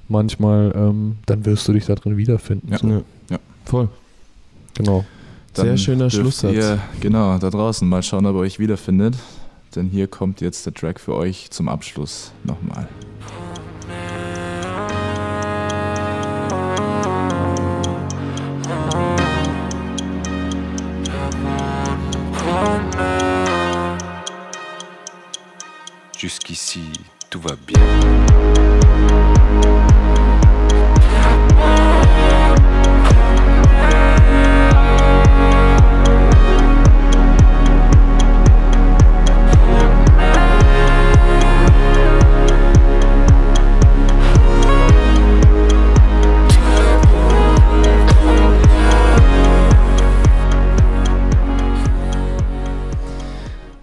manchmal, 0.09 0.73
ähm, 0.75 1.17
dann 1.27 1.45
wirst 1.45 1.69
du 1.69 1.73
dich 1.73 1.87
da 1.87 1.95
drin 1.95 2.17
wiederfinden. 2.17 2.73
Ja. 2.73 2.79
So, 2.79 2.89
Ja. 2.89 3.03
Ja. 3.31 3.39
Voll. 3.65 3.89
Genau. 4.75 5.05
Sehr 5.55 5.77
schöner 5.77 6.09
Schlusssatz. 6.09 6.55
Ihr, 6.55 6.79
genau, 7.01 7.37
da 7.39 7.51
draußen 7.51 7.89
mal 7.89 8.03
schauen, 8.03 8.27
ob 8.27 8.37
ihr 8.37 8.41
euch 8.41 8.59
wiederfindet. 8.59 9.17
Denn 9.75 9.89
hier 9.89 10.07
kommt 10.07 10.41
jetzt 10.41 10.65
der 10.67 10.75
Track 10.75 11.01
für 11.01 11.15
euch 11.15 11.51
zum 11.51 11.69
Abschluss 11.69 12.33
nochmal. 12.45 12.89
Jusqu'ici, 26.17 26.91
tout 27.31 27.41
va 27.41 27.55
bien. 27.67 28.88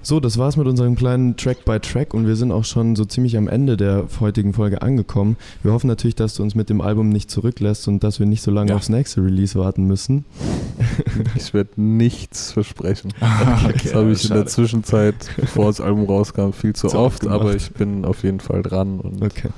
So, 0.07 0.19
das 0.19 0.37
war's 0.37 0.55
mit 0.55 0.67
unserem 0.67 0.93
kleinen 0.95 1.35
Track 1.35 1.65
by 1.65 1.79
Track 1.79 2.13
und 2.13 2.27
wir 2.27 2.35
sind 2.35 2.51
auch 2.51 2.63
schon 2.63 2.95
so 2.95 3.05
ziemlich 3.05 3.37
am 3.37 3.47
Ende 3.47 3.75
der 3.75 4.05
heutigen 4.19 4.53
Folge 4.53 4.83
angekommen. 4.83 5.35
Wir 5.63 5.71
hoffen 5.73 5.87
natürlich, 5.87 6.13
dass 6.13 6.35
du 6.35 6.43
uns 6.43 6.53
mit 6.53 6.69
dem 6.69 6.79
Album 6.79 7.09
nicht 7.09 7.31
zurücklässt 7.31 7.87
und 7.87 8.03
dass 8.03 8.19
wir 8.19 8.27
nicht 8.27 8.43
so 8.43 8.51
lange 8.51 8.69
Ja. 8.69 8.75
aufs 8.75 8.89
nächste 8.89 9.23
Release 9.23 9.57
warten 9.57 9.85
müssen. 9.85 10.23
Ich 11.35 11.53
werde 11.55 11.81
nichts 11.81 12.51
versprechen. 12.51 13.13
Okay, 13.65 13.79
das 13.83 13.93
habe 13.95 14.11
ich 14.11 14.23
in 14.25 14.29
der 14.29 14.35
schade. 14.35 14.45
Zwischenzeit, 14.45 15.15
bevor 15.37 15.65
das 15.67 15.81
Album 15.81 16.05
rauskam, 16.05 16.51
viel 16.51 16.73
zu 16.73 16.87
Zu 16.87 16.99
oft, 16.99 17.23
oft 17.25 17.33
aber 17.33 17.55
ich 17.55 17.71
bin 17.71 18.05
auf 18.05 18.21
jeden 18.23 18.39
Fall 18.41 18.61
dran 18.61 18.99
und 18.99 19.23
Okay. 19.23 19.49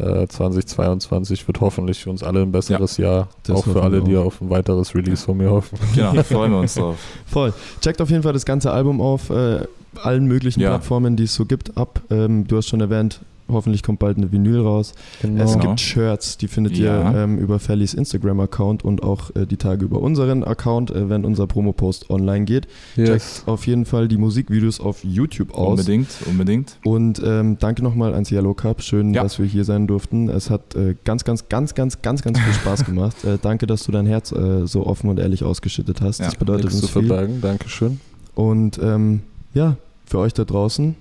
Äh, 0.00 0.26
2022 0.28 1.46
wird 1.46 1.60
hoffentlich 1.60 2.02
für 2.02 2.10
uns 2.10 2.22
alle 2.22 2.42
ein 2.42 2.52
besseres 2.52 2.96
Jahr. 2.96 3.28
das 3.44 3.56
Auch 3.58 3.64
für 3.64 3.82
alle, 3.82 4.02
die 4.02 4.16
auf 4.16 4.40
ein 4.40 4.50
weiteres 4.50 4.94
Release 4.94 5.24
von 5.24 5.36
mir 5.36 5.50
hoffen. 5.50 5.78
Genau, 5.94 6.22
freuen 6.22 6.52
wir 6.52 6.58
uns 6.60 6.74
drauf. 6.74 6.96
Voll. 7.26 7.52
Checkt 7.80 8.00
auf 8.00 8.10
jeden 8.10 8.22
Fall 8.22 8.32
das 8.32 8.44
ganze 8.44 8.70
Album 8.72 9.00
auf 9.00 9.30
äh, 9.30 9.60
allen 10.02 10.26
möglichen 10.26 10.60
Ja. 10.60 10.70
Plattformen, 10.70 11.16
die 11.16 11.24
es 11.24 11.34
so 11.34 11.44
gibt, 11.46 11.76
ab. 11.76 12.00
Ähm, 12.10 12.46
du 12.46 12.56
hast 12.56 12.68
schon 12.68 12.80
erwähnt, 12.80 13.20
Hoffentlich 13.52 13.82
kommt 13.82 13.98
bald 13.98 14.16
eine 14.16 14.30
Vinyl 14.32 14.60
raus. 14.60 14.94
Genau. 15.22 15.42
Es 15.44 15.58
gibt 15.58 15.80
Shirts, 15.80 16.36
die 16.38 16.48
findet 16.48 16.76
Ja. 16.76 17.10
ihr 17.12 17.16
ähm, 17.18 17.38
über 17.38 17.58
Fellys 17.58 17.94
Instagram-Account 17.94 18.84
und 18.84 19.02
auch 19.02 19.34
äh, 19.34 19.46
die 19.46 19.56
Tage 19.56 19.84
über 19.84 20.00
unseren 20.00 20.44
Account, 20.44 20.90
äh, 20.90 21.08
wenn 21.08 21.24
unser 21.24 21.46
Promo-Post 21.46 22.10
online 22.10 22.44
geht. 22.44 22.66
yes. 22.96 23.08
Checkt 23.08 23.48
auf 23.48 23.66
jeden 23.66 23.84
Fall 23.84 24.08
die 24.08 24.16
Musikvideos 24.16 24.80
auf 24.80 25.04
YouTube 25.04 25.54
aus. 25.54 25.70
Unbedingt, 25.80 26.08
unbedingt. 26.26 26.76
Und 26.84 27.20
ähm, 27.24 27.56
danke 27.58 27.82
nochmal 27.82 28.14
ans 28.14 28.30
Yellow 28.30 28.54
Cup. 28.54 28.82
Schön, 28.82 29.14
Ja. 29.14 29.22
dass 29.22 29.38
wir 29.38 29.46
hier 29.46 29.64
sein 29.64 29.86
durften. 29.86 30.28
Es 30.28 30.50
hat 30.50 30.74
äh, 30.74 30.94
ganz, 31.04 31.24
ganz, 31.24 31.48
ganz, 31.48 31.74
ganz, 31.74 32.00
ganz, 32.02 32.22
ganz 32.22 32.38
viel 32.38 32.52
Spaß 32.54 32.84
gemacht. 32.86 33.24
Äh, 33.24 33.38
danke, 33.40 33.66
dass 33.66 33.84
du 33.84 33.92
dein 33.92 34.06
Herz 34.06 34.32
äh, 34.32 34.66
so 34.66 34.86
offen 34.86 35.10
und 35.10 35.18
ehrlich 35.18 35.44
ausgeschüttet 35.44 36.00
hast. 36.00 36.18
Ja, 36.20 36.26
das 36.26 36.36
bedeutet 36.36 36.64
Nichts 36.66 36.80
zu 36.80 36.86
uns 36.86 36.92
viel. 36.92 37.06
verbergen. 37.06 37.40
Dankeschön. 37.40 38.00
Und 38.34 38.78
ähm, 38.82 39.20
ja, 39.54 39.76
für 40.06 40.18
euch 40.18 40.32
da 40.34 40.44
draußen 40.44 40.94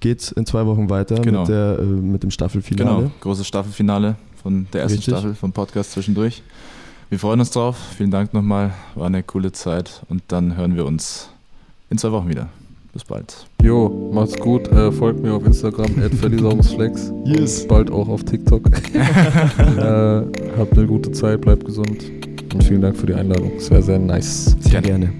geht's 0.00 0.32
in 0.32 0.46
zwei 0.46 0.66
Wochen 0.66 0.88
weiter 0.90 1.16
Genau. 1.16 1.40
mit, 1.40 1.48
der, 1.48 1.78
äh, 1.78 1.82
mit 1.84 2.22
dem 2.22 2.30
Staffelfinale. 2.30 2.96
Genau, 2.98 3.10
großes 3.20 3.46
Staffelfinale 3.46 4.16
von 4.42 4.66
der 4.72 4.82
ersten 4.82 4.98
Richtig. 4.98 5.14
Staffel 5.14 5.34
vom 5.34 5.52
Podcast 5.52 5.92
zwischendurch. 5.92 6.42
Wir 7.08 7.18
freuen 7.18 7.38
uns 7.40 7.50
drauf. 7.50 7.76
Vielen 7.96 8.10
Dank 8.10 8.34
nochmal. 8.34 8.72
War 8.96 9.06
eine 9.06 9.22
coole 9.22 9.52
Zeit. 9.52 10.02
Und 10.08 10.22
dann 10.28 10.56
hören 10.56 10.74
wir 10.74 10.84
uns 10.86 11.28
in 11.88 11.98
zwei 11.98 12.10
Wochen 12.10 12.28
wieder. 12.28 12.48
Bis 12.92 13.04
bald. 13.04 13.46
Jo, 13.62 14.10
macht's 14.12 14.36
gut. 14.38 14.68
Äh, 14.68 14.90
folgt 14.90 15.20
mir 15.22 15.34
auf 15.34 15.44
Instagram, 15.44 15.90
@verlisaurungsflex. 16.18 17.12
Yes. 17.26 17.62
Und 17.62 17.68
bald 17.68 17.90
auch 17.90 18.08
auf 18.08 18.24
TikTok. 18.24 18.66
äh, 18.94 20.22
habt 20.58 20.72
eine 20.78 20.86
gute 20.86 21.12
Zeit, 21.12 21.42
bleibt 21.42 21.64
gesund. 21.64 22.04
Und 22.54 22.64
vielen 22.64 22.80
Dank 22.80 22.96
für 22.96 23.06
die 23.06 23.14
Einladung. 23.14 23.52
Es 23.58 23.70
wäre 23.70 23.82
sehr 23.82 23.98
nice. 23.98 24.56
Sehr 24.60 24.80
gerne. 24.80 25.12